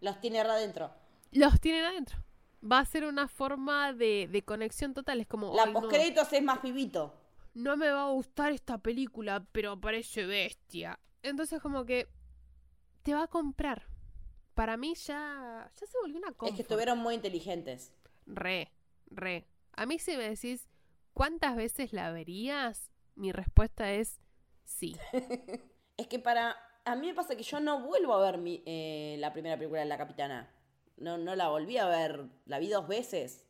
Los 0.00 0.20
tiene 0.20 0.40
adentro. 0.40 0.90
los 1.32 1.60
tienen 1.60 1.84
adentro. 1.84 2.18
Va 2.60 2.80
a 2.80 2.84
ser 2.84 3.04
una 3.04 3.28
forma 3.28 3.92
de, 3.92 4.28
de 4.30 4.42
conexión 4.42 4.94
total. 4.94 5.20
Es 5.20 5.26
como. 5.26 5.54
La 5.54 5.64
"Ay, 5.64 5.72
no, 5.72 5.80
postcréditos 5.80 6.32
es 6.32 6.42
más 6.42 6.58
pibito. 6.58 7.14
no 7.54 7.76
me 7.76 7.88
va 7.90 8.04
a 8.06 8.10
gustar 8.10 8.52
esta 8.52 8.78
película, 8.78 9.46
pero 9.52 9.80
parece 9.80 10.26
bestia. 10.26 10.98
Entonces, 11.22 11.60
como 11.60 11.84
que 11.84 12.08
te 13.02 13.14
va 13.14 13.24
a 13.24 13.28
comprar. 13.28 13.86
Para 14.54 14.76
mí 14.76 14.94
ya, 14.96 15.70
ya 15.78 15.86
se 15.86 15.98
volvió 16.02 16.18
una 16.18 16.28
Es 16.30 16.34
comfort. 16.34 16.56
que 16.56 16.62
estuvieron 16.62 16.98
muy 16.98 17.14
inteligentes. 17.14 17.92
Re, 18.26 18.72
re. 19.06 19.46
A 19.72 19.86
mí 19.86 19.98
si 20.00 20.16
me 20.16 20.28
decís 20.28 20.68
cuántas 21.14 21.54
veces 21.56 21.92
la 21.92 22.10
verías, 22.10 22.90
mi 23.14 23.30
respuesta 23.32 23.92
es 23.92 24.20
sí. 24.64 24.96
Es 25.96 26.06
que 26.08 26.18
para. 26.18 26.56
A 26.84 26.94
mí 26.96 27.06
me 27.08 27.14
pasa 27.14 27.36
que 27.36 27.42
yo 27.42 27.60
no 27.60 27.80
vuelvo 27.82 28.14
a 28.14 28.20
ver 28.30 28.38
mi- 28.38 28.62
eh, 28.66 29.16
la 29.18 29.32
primera 29.32 29.56
película 29.56 29.80
de 29.80 29.86
La 29.86 29.98
Capitana. 29.98 30.48
No, 30.98 31.16
no 31.18 31.34
la 31.36 31.48
volví 31.48 31.76
a 31.78 31.86
ver. 31.86 32.26
La 32.46 32.58
vi 32.58 32.68
dos 32.68 32.88
veces. 32.88 33.44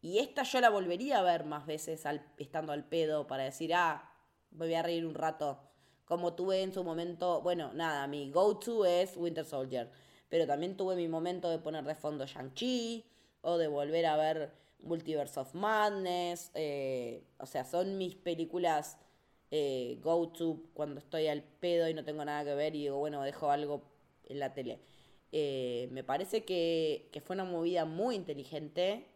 Y 0.00 0.18
esta 0.18 0.42
yo 0.44 0.60
la 0.60 0.70
volvería 0.70 1.18
a 1.18 1.22
ver 1.22 1.44
más 1.44 1.66
veces 1.66 2.06
al- 2.06 2.24
estando 2.38 2.72
al 2.72 2.84
pedo 2.84 3.26
para 3.26 3.44
decir, 3.44 3.74
ah, 3.74 4.10
me 4.50 4.66
voy 4.66 4.74
a 4.74 4.82
reír 4.82 5.06
un 5.06 5.14
rato. 5.14 5.60
Como 6.04 6.34
tuve 6.34 6.62
en 6.62 6.72
su 6.72 6.84
momento. 6.84 7.40
Bueno, 7.42 7.72
nada, 7.74 8.06
mi 8.06 8.30
go-to 8.30 8.84
es 8.86 9.16
Winter 9.16 9.44
Soldier. 9.44 9.90
Pero 10.28 10.46
también 10.46 10.76
tuve 10.76 10.96
mi 10.96 11.08
momento 11.08 11.50
de 11.50 11.58
poner 11.58 11.84
de 11.84 11.94
fondo 11.94 12.26
Shang-Chi. 12.26 13.04
O 13.42 13.58
de 13.58 13.68
volver 13.68 14.06
a 14.06 14.16
ver 14.16 14.52
Multiverse 14.80 15.40
of 15.40 15.54
Madness. 15.54 16.50
eh, 16.54 17.24
o 17.38 17.46
sea, 17.46 17.64
son 17.64 17.98
mis 17.98 18.14
películas 18.16 18.98
eh, 19.50 19.98
go 20.02 20.28
to 20.30 20.60
cuando 20.74 20.98
estoy 21.00 21.28
al 21.28 21.42
pedo 21.42 21.88
y 21.88 21.94
no 21.94 22.04
tengo 22.04 22.24
nada 22.24 22.44
que 22.44 22.54
ver 22.54 22.74
y 22.74 22.80
digo, 22.82 22.98
bueno, 22.98 23.22
dejo 23.22 23.50
algo 23.50 23.82
en 24.24 24.40
la 24.40 24.52
tele. 24.54 24.80
Eh, 25.38 25.90
me 25.92 26.02
parece 26.02 26.46
que, 26.46 27.10
que 27.12 27.20
fue 27.20 27.34
una 27.34 27.44
movida 27.44 27.84
muy 27.84 28.14
inteligente 28.14 29.06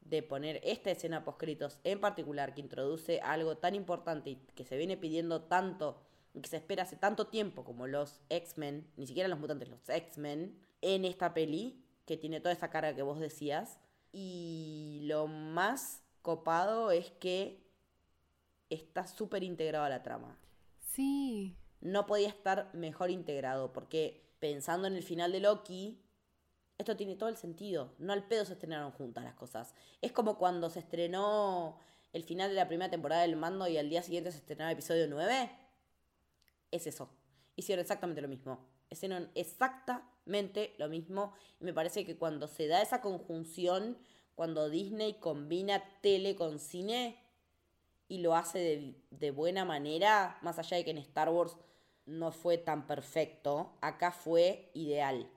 de 0.00 0.20
poner 0.24 0.60
esta 0.64 0.90
escena 0.90 1.24
poscritos 1.24 1.78
en 1.84 2.00
particular 2.00 2.52
que 2.52 2.62
introduce 2.62 3.20
algo 3.20 3.56
tan 3.56 3.76
importante 3.76 4.30
y 4.30 4.36
que 4.56 4.64
se 4.64 4.76
viene 4.76 4.96
pidiendo 4.96 5.42
tanto 5.42 6.02
y 6.34 6.40
que 6.40 6.48
se 6.48 6.56
espera 6.56 6.82
hace 6.82 6.96
tanto 6.96 7.28
tiempo 7.28 7.62
como 7.62 7.86
los 7.86 8.18
X-Men, 8.28 8.90
ni 8.96 9.06
siquiera 9.06 9.28
los 9.28 9.38
mutantes, 9.38 9.68
los 9.68 9.88
X-Men, 9.88 10.58
en 10.82 11.04
esta 11.04 11.32
peli 11.32 11.80
que 12.06 12.16
tiene 12.16 12.40
toda 12.40 12.52
esa 12.52 12.70
cara 12.70 12.96
que 12.96 13.02
vos 13.02 13.20
decías. 13.20 13.78
Y 14.10 15.02
lo 15.04 15.28
más 15.28 16.02
copado 16.22 16.90
es 16.90 17.12
que 17.12 17.62
está 18.68 19.06
súper 19.06 19.44
integrado 19.44 19.84
a 19.84 19.90
la 19.90 20.02
trama. 20.02 20.36
Sí. 20.80 21.56
No 21.80 22.04
podía 22.06 22.30
estar 22.30 22.68
mejor 22.74 23.10
integrado, 23.12 23.72
porque 23.72 24.25
pensando 24.38 24.86
en 24.86 24.94
el 24.94 25.02
final 25.02 25.32
de 25.32 25.40
Loki, 25.40 26.02
esto 26.78 26.96
tiene 26.96 27.16
todo 27.16 27.28
el 27.28 27.36
sentido. 27.36 27.94
No 27.98 28.12
al 28.12 28.26
pedo 28.26 28.44
se 28.44 28.52
estrenaron 28.52 28.92
juntas 28.92 29.24
las 29.24 29.34
cosas. 29.34 29.74
Es 30.02 30.12
como 30.12 30.36
cuando 30.36 30.68
se 30.70 30.80
estrenó 30.80 31.78
el 32.12 32.22
final 32.22 32.50
de 32.50 32.56
la 32.56 32.68
primera 32.68 32.90
temporada 32.90 33.22
del 33.22 33.36
mando 33.36 33.66
y 33.68 33.78
al 33.78 33.88
día 33.88 34.02
siguiente 34.02 34.30
se 34.32 34.38
estrenaba 34.38 34.70
el 34.70 34.78
episodio 34.78 35.06
9. 35.08 35.50
Es 36.70 36.86
eso. 36.86 37.08
Hicieron 37.56 37.80
exactamente 37.80 38.20
lo 38.20 38.28
mismo. 38.28 38.66
Hicieron 38.90 39.30
exactamente 39.34 40.74
lo 40.78 40.88
mismo. 40.88 41.32
Y 41.60 41.64
me 41.64 41.72
parece 41.72 42.04
que 42.04 42.16
cuando 42.16 42.46
se 42.46 42.66
da 42.66 42.82
esa 42.82 43.00
conjunción, 43.00 43.96
cuando 44.34 44.68
Disney 44.68 45.14
combina 45.14 45.82
tele 46.02 46.36
con 46.36 46.58
cine 46.58 47.18
y 48.08 48.18
lo 48.18 48.36
hace 48.36 48.58
de, 48.58 49.02
de 49.10 49.30
buena 49.30 49.64
manera, 49.64 50.38
más 50.42 50.58
allá 50.58 50.76
de 50.76 50.84
que 50.84 50.90
en 50.90 50.98
Star 50.98 51.30
Wars 51.30 51.56
no 52.06 52.32
fue 52.32 52.58
tan 52.58 52.86
perfecto, 52.86 53.76
acá 53.80 54.12
fue 54.12 54.70
ideal. 54.74 55.30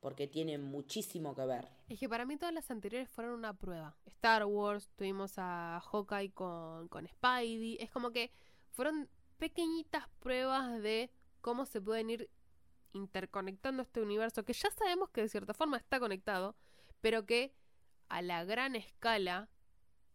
Porque 0.00 0.26
tiene 0.26 0.58
muchísimo 0.58 1.34
que 1.34 1.46
ver. 1.46 1.68
Es 1.88 1.98
que 1.98 2.08
para 2.08 2.24
mí 2.24 2.36
todas 2.36 2.54
las 2.54 2.70
anteriores 2.70 3.08
fueron 3.08 3.34
una 3.34 3.54
prueba. 3.54 3.96
Star 4.06 4.44
Wars, 4.44 4.90
tuvimos 4.96 5.34
a 5.36 5.80
Hawkeye 5.80 6.32
con, 6.32 6.88
con 6.88 7.06
Spidey. 7.06 7.78
Es 7.80 7.90
como 7.90 8.10
que 8.10 8.30
fueron 8.70 9.08
pequeñitas 9.38 10.08
pruebas 10.20 10.82
de 10.82 11.10
cómo 11.40 11.66
se 11.66 11.80
pueden 11.80 12.10
ir 12.10 12.30
interconectando 12.92 13.82
este 13.82 14.00
universo 14.00 14.44
que 14.44 14.52
ya 14.52 14.70
sabemos 14.70 15.10
que 15.10 15.22
de 15.22 15.28
cierta 15.28 15.54
forma 15.54 15.76
está 15.76 16.00
conectado, 16.00 16.56
pero 17.00 17.26
que 17.26 17.54
a 18.08 18.22
la 18.22 18.44
gran 18.44 18.74
escala 18.74 19.48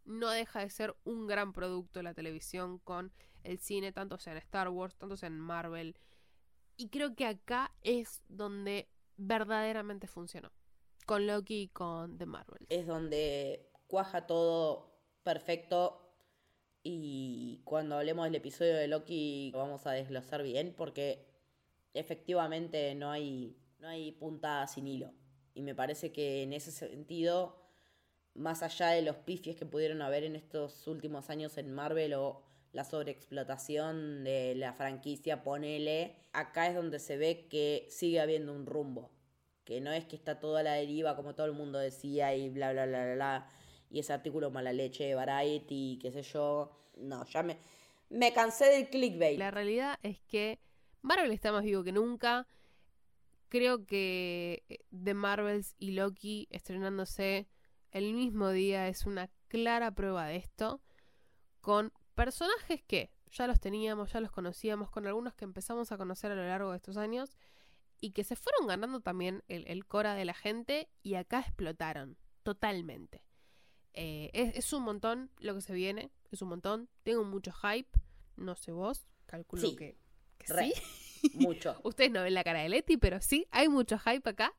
no 0.04 0.30
deja 0.30 0.60
de 0.60 0.70
ser 0.70 0.96
un 1.04 1.28
gran 1.28 1.54
producto 1.54 2.02
la 2.02 2.14
televisión 2.14 2.80
con 2.80 3.12
el 3.44 3.60
cine, 3.60 3.92
tanto 3.92 4.18
sea 4.18 4.34
en 4.34 4.40
Star 4.40 4.70
Wars, 4.70 4.96
tanto 4.96 5.18
sea 5.18 5.28
en 5.28 5.40
Marvel. 5.40 5.96
Y 6.78 6.90
creo 6.90 7.16
que 7.16 7.26
acá 7.26 7.72
es 7.82 8.22
donde 8.28 8.90
verdaderamente 9.18 10.08
funcionó. 10.08 10.52
Con 11.06 11.28
Loki 11.28 11.64
y 11.64 11.68
con 11.68 12.18
The 12.18 12.26
Marvels. 12.26 12.66
Es 12.70 12.88
donde 12.88 13.70
cuaja 13.88 14.26
todo 14.26 14.92
perfecto. 15.24 15.98
Y 16.84 17.62
cuando 17.64 17.98
hablemos 17.98 18.26
del 18.26 18.36
episodio 18.36 18.76
de 18.76 18.88
Loki 18.88 19.52
lo 19.52 19.60
vamos 19.60 19.86
a 19.86 19.92
desglosar 19.92 20.42
bien 20.42 20.74
porque 20.76 21.28
efectivamente 21.94 22.96
no 22.96 23.12
hay, 23.12 23.56
no 23.80 23.88
hay 23.88 24.12
puntada 24.14 24.66
sin 24.68 24.88
hilo. 24.88 25.14
Y 25.54 25.62
me 25.62 25.76
parece 25.76 26.12
que 26.12 26.44
en 26.44 26.54
ese 26.54 26.72
sentido, 26.72 27.62
más 28.34 28.64
allá 28.64 28.88
de 28.88 29.02
los 29.02 29.18
pifies 29.18 29.56
que 29.56 29.66
pudieron 29.66 30.02
haber 30.02 30.24
en 30.24 30.36
estos 30.36 30.88
últimos 30.88 31.30
años 31.30 31.58
en 31.58 31.74
Marvel 31.74 32.14
o 32.14 32.44
la 32.74 32.84
sobreexplotación 32.84 34.24
de 34.24 34.56
la 34.56 34.74
franquicia, 34.74 35.44
ponele, 35.44 36.16
acá 36.32 36.68
es 36.68 36.76
donde 36.76 37.00
se 37.00 37.18
ve 37.18 37.48
que 37.50 37.86
sigue 37.90 38.20
habiendo 38.20 38.54
un 38.54 38.66
rumbo. 38.66 39.12
Que 39.66 39.82
no 39.82 39.92
es 39.92 40.06
que 40.06 40.16
está 40.16 40.40
toda 40.40 40.64
la 40.64 40.74
deriva 40.74 41.16
como 41.16 41.36
todo 41.36 41.46
el 41.46 41.54
mundo 41.54 41.80
decía 41.80 42.36
y 42.36 42.50
bla, 42.50 42.72
bla, 42.72 42.86
bla, 42.86 43.04
bla, 43.04 43.16
bla. 43.16 43.50
Y 43.90 44.00
ese 44.00 44.14
artículo 44.14 44.52
mala 44.52 44.74
leche 44.74 45.06
de 45.06 45.16
Variety, 45.16 46.00
qué 46.02 46.12
sé 46.12 46.24
yo. 46.24 46.72
No, 46.98 47.26
ya 47.26 47.44
me, 47.44 47.58
me 48.10 48.34
cansé 48.34 48.66
del 48.66 48.90
clickbait. 48.90 49.38
La 49.38 49.52
realidad 49.52 50.00
es 50.02 50.20
que 50.22 50.60
Marvel 51.02 51.32
está 51.32 51.52
más 51.52 51.64
vivo 51.64 51.84
que 51.84 51.92
nunca. 51.92 52.48
Creo 53.50 53.86
que 53.86 54.64
The 54.92 55.14
Marvels 55.14 55.76
y 55.78 55.92
Loki 55.92 56.48
estrenándose 56.52 57.50
el 57.92 58.14
mismo 58.14 58.50
día 58.52 58.88
es 58.88 59.06
una 59.06 59.30
clara 59.50 59.92
prueba 59.92 60.28
de 60.28 60.38
esto. 60.38 60.82
Con 61.60 61.92
personajes 62.26 62.84
que 62.84 63.10
ya 63.32 63.48
los 63.48 63.60
teníamos, 63.60 64.12
ya 64.14 64.20
los 64.20 64.32
conocíamos, 64.32 64.92
con 64.92 65.08
algunos 65.08 65.34
que 65.34 65.44
empezamos 65.46 65.92
a 65.92 65.98
conocer 65.98 66.32
a 66.32 66.36
lo 66.36 66.46
largo 66.46 66.70
de 66.70 66.78
estos 66.78 66.98
años 66.98 67.36
y 68.00 68.12
que 68.12 68.24
se 68.24 68.36
fueron 68.36 68.68
ganando 68.68 69.00
también 69.00 69.44
el, 69.48 69.68
el 69.68 69.86
cora 69.88 70.14
de 70.14 70.26
la 70.26 70.36
gente 70.36 70.88
y 71.02 71.16
acá 71.16 71.40
explotaron 71.40 72.18
totalmente. 72.44 73.24
Eh, 73.94 74.30
es, 74.34 74.56
es 74.56 74.74
un 74.74 74.84
montón 74.84 75.32
lo 75.40 75.56
que 75.56 75.62
se 75.62 75.74
viene, 75.74 76.12
es 76.32 76.44
un 76.44 76.50
montón. 76.50 76.90
Tengo 77.02 77.24
mucho 77.24 77.52
hype, 77.54 77.90
no 78.36 78.56
sé 78.56 78.72
vos, 78.72 79.08
calculo 79.26 79.62
Sí. 79.62 79.76
que 79.76 79.98
que 80.38 80.54
Re. 80.54 80.72
sí. 80.74 81.32
Mucho. 81.36 81.80
Ustedes 81.84 82.12
no 82.12 82.22
ven 82.24 82.34
la 82.36 82.44
cara 82.44 82.62
de 82.62 82.70
Leti, 82.70 82.98
pero 82.98 83.20
sí, 83.20 83.48
hay 83.52 83.68
mucho 83.68 83.98
hype 83.98 84.30
acá. 84.30 84.54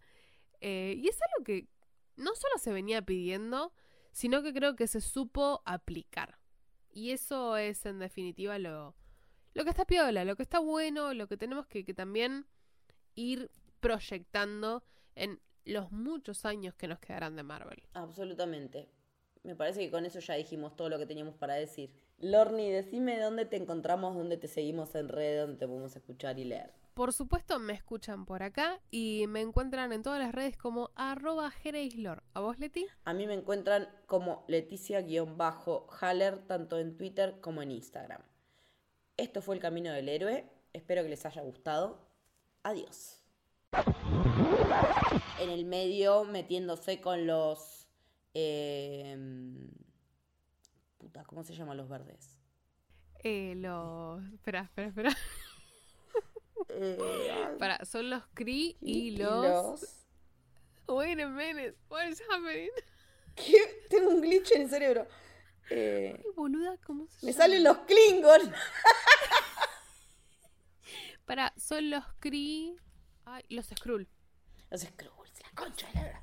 Eh, 0.61 0.95
y 0.97 1.09
es 1.09 1.19
algo 1.23 1.45
que 1.45 1.69
no 2.17 2.35
solo 2.35 2.59
se 2.59 2.73
venía 2.73 3.03
pidiendo, 3.03 3.73
sino 4.13 4.43
que 4.43 4.53
creo 4.53 4.75
que 4.77 4.87
se 4.87 5.01
supo 5.01 5.63
aplicar. 5.65 6.39
Y 6.93 7.11
eso 7.11 7.57
es 7.57 7.85
en 7.87 7.99
definitiva 7.99 8.59
lo, 8.59 8.95
lo 9.55 9.65
que 9.65 9.71
está 9.71 9.85
piola, 9.85 10.25
lo 10.25 10.37
que 10.37 10.43
está 10.43 10.59
bueno, 10.59 11.15
lo 11.15 11.27
que 11.27 11.37
tenemos 11.37 11.67
que, 11.67 11.83
también 11.95 12.47
ir 13.15 13.51
proyectando 13.81 14.83
en 15.15 15.41
los 15.65 15.91
muchos 15.93 16.45
años 16.45 16.75
que 16.75 16.89
nos 16.89 16.99
quedarán 16.99 17.37
de 17.37 17.43
Marvel. 17.43 17.83
Absolutamente. 17.95 18.89
Me 19.43 19.57
parece 19.57 19.81
que 19.81 19.91
con 19.91 20.05
eso 20.07 20.21
ya 20.21 20.35
dijimos 20.35 20.77
todo 20.77 20.89
lo 20.89 20.99
que 20.99 21.07
teníamos 21.07 21.35
para 21.35 21.55
decir. 21.55 21.93
Lorni, 22.19 22.71
decime 22.71 23.19
dónde 23.19 23.45
te 23.45 23.57
encontramos, 23.57 24.15
dónde 24.15 24.37
te 24.37 24.49
seguimos 24.49 24.95
en 24.95 25.09
red, 25.09 25.41
dónde 25.41 25.57
te 25.59 25.67
podemos 25.67 25.97
escuchar 25.97 26.39
y 26.39 26.45
leer. 26.45 26.73
Por 26.95 27.15
supuesto, 27.15 27.59
me 27.59 27.73
escuchan 27.73 28.27
por 28.27 28.43
acá 28.43 28.79
y 28.91 29.25
me 29.27 29.41
encuentran 29.41 29.95
en 29.95 30.03
todas 30.03 30.19
las 30.19 30.35
redes 30.35 30.59
como 30.59 30.91
arroba 30.95 31.51
Jeraislor. 31.51 32.23
¿A 32.35 32.41
vos, 32.41 32.59
Leti? 32.59 32.87
A 33.05 33.15
mí 33.15 33.27
me 33.27 33.33
encuentran 33.33 33.89
como 34.07 34.45
Leticia-Haller, 34.47 36.47
tanto 36.47 36.79
en 36.79 36.99
Twitter 36.99 37.41
como 37.41 37.63
en 37.63 37.71
Instagram. 37.71 38.21
Esto 39.17 39.41
fue 39.41 39.55
El 39.55 39.63
Camino 39.63 39.91
del 39.91 40.11
Héroe. 40.11 40.47
Espero 40.75 41.03
que 41.03 41.09
les 41.09 41.25
haya 41.25 41.41
gustado. 41.41 42.11
Adiós. 42.63 43.23
En 45.41 45.49
el 45.49 45.65
medio, 45.65 46.25
metiéndose 46.25 47.01
con 47.01 47.27
los... 47.27 47.89
eh, 48.35 49.17
puta, 50.99 51.25
¿cómo 51.25 51.43
se 51.43 51.55
llaman 51.55 51.79
los 51.79 51.89
verdes? 51.89 52.37
Eh, 53.25 53.55
los... 53.57 54.23
Espera, 54.35 54.65
espera, 54.65 54.89
espera. 54.89 55.17
Eh, 56.75 57.55
Para, 57.59 57.85
son 57.85 58.11
los 58.11 58.23
Cree 58.35 58.77
y, 58.81 58.81
y 58.81 59.17
los... 59.17 59.81
Wait 60.89 61.19
a 61.21 61.29
minute, 61.29 61.77
what 61.89 62.07
is 62.09 62.21
happening? 62.29 62.69
¿Qué? 63.35 63.87
Tengo 63.89 64.11
un 64.11 64.21
glitch 64.21 64.53
en 64.53 64.63
el 64.63 64.69
cerebro. 64.69 65.07
Eh, 65.71 66.15
Ay, 66.19 66.25
boluda, 66.35 66.77
¿cómo 66.85 67.07
se 67.09 67.25
me 67.27 67.33
llama? 67.33 67.45
salen 67.45 67.65
los 67.65 67.79
Klingon. 67.79 68.53
Para, 71.25 71.53
son 71.57 71.89
los 71.91 72.05
Cree... 72.21 72.77
Ay, 73.25 73.45
los 73.49 73.67
Skrull. 73.67 74.09
Los 74.71 74.83
Skrulls, 74.83 75.41
la 75.43 75.51
concha 75.55 75.87
de 75.89 75.95
la 75.95 76.03
lora. 76.03 76.23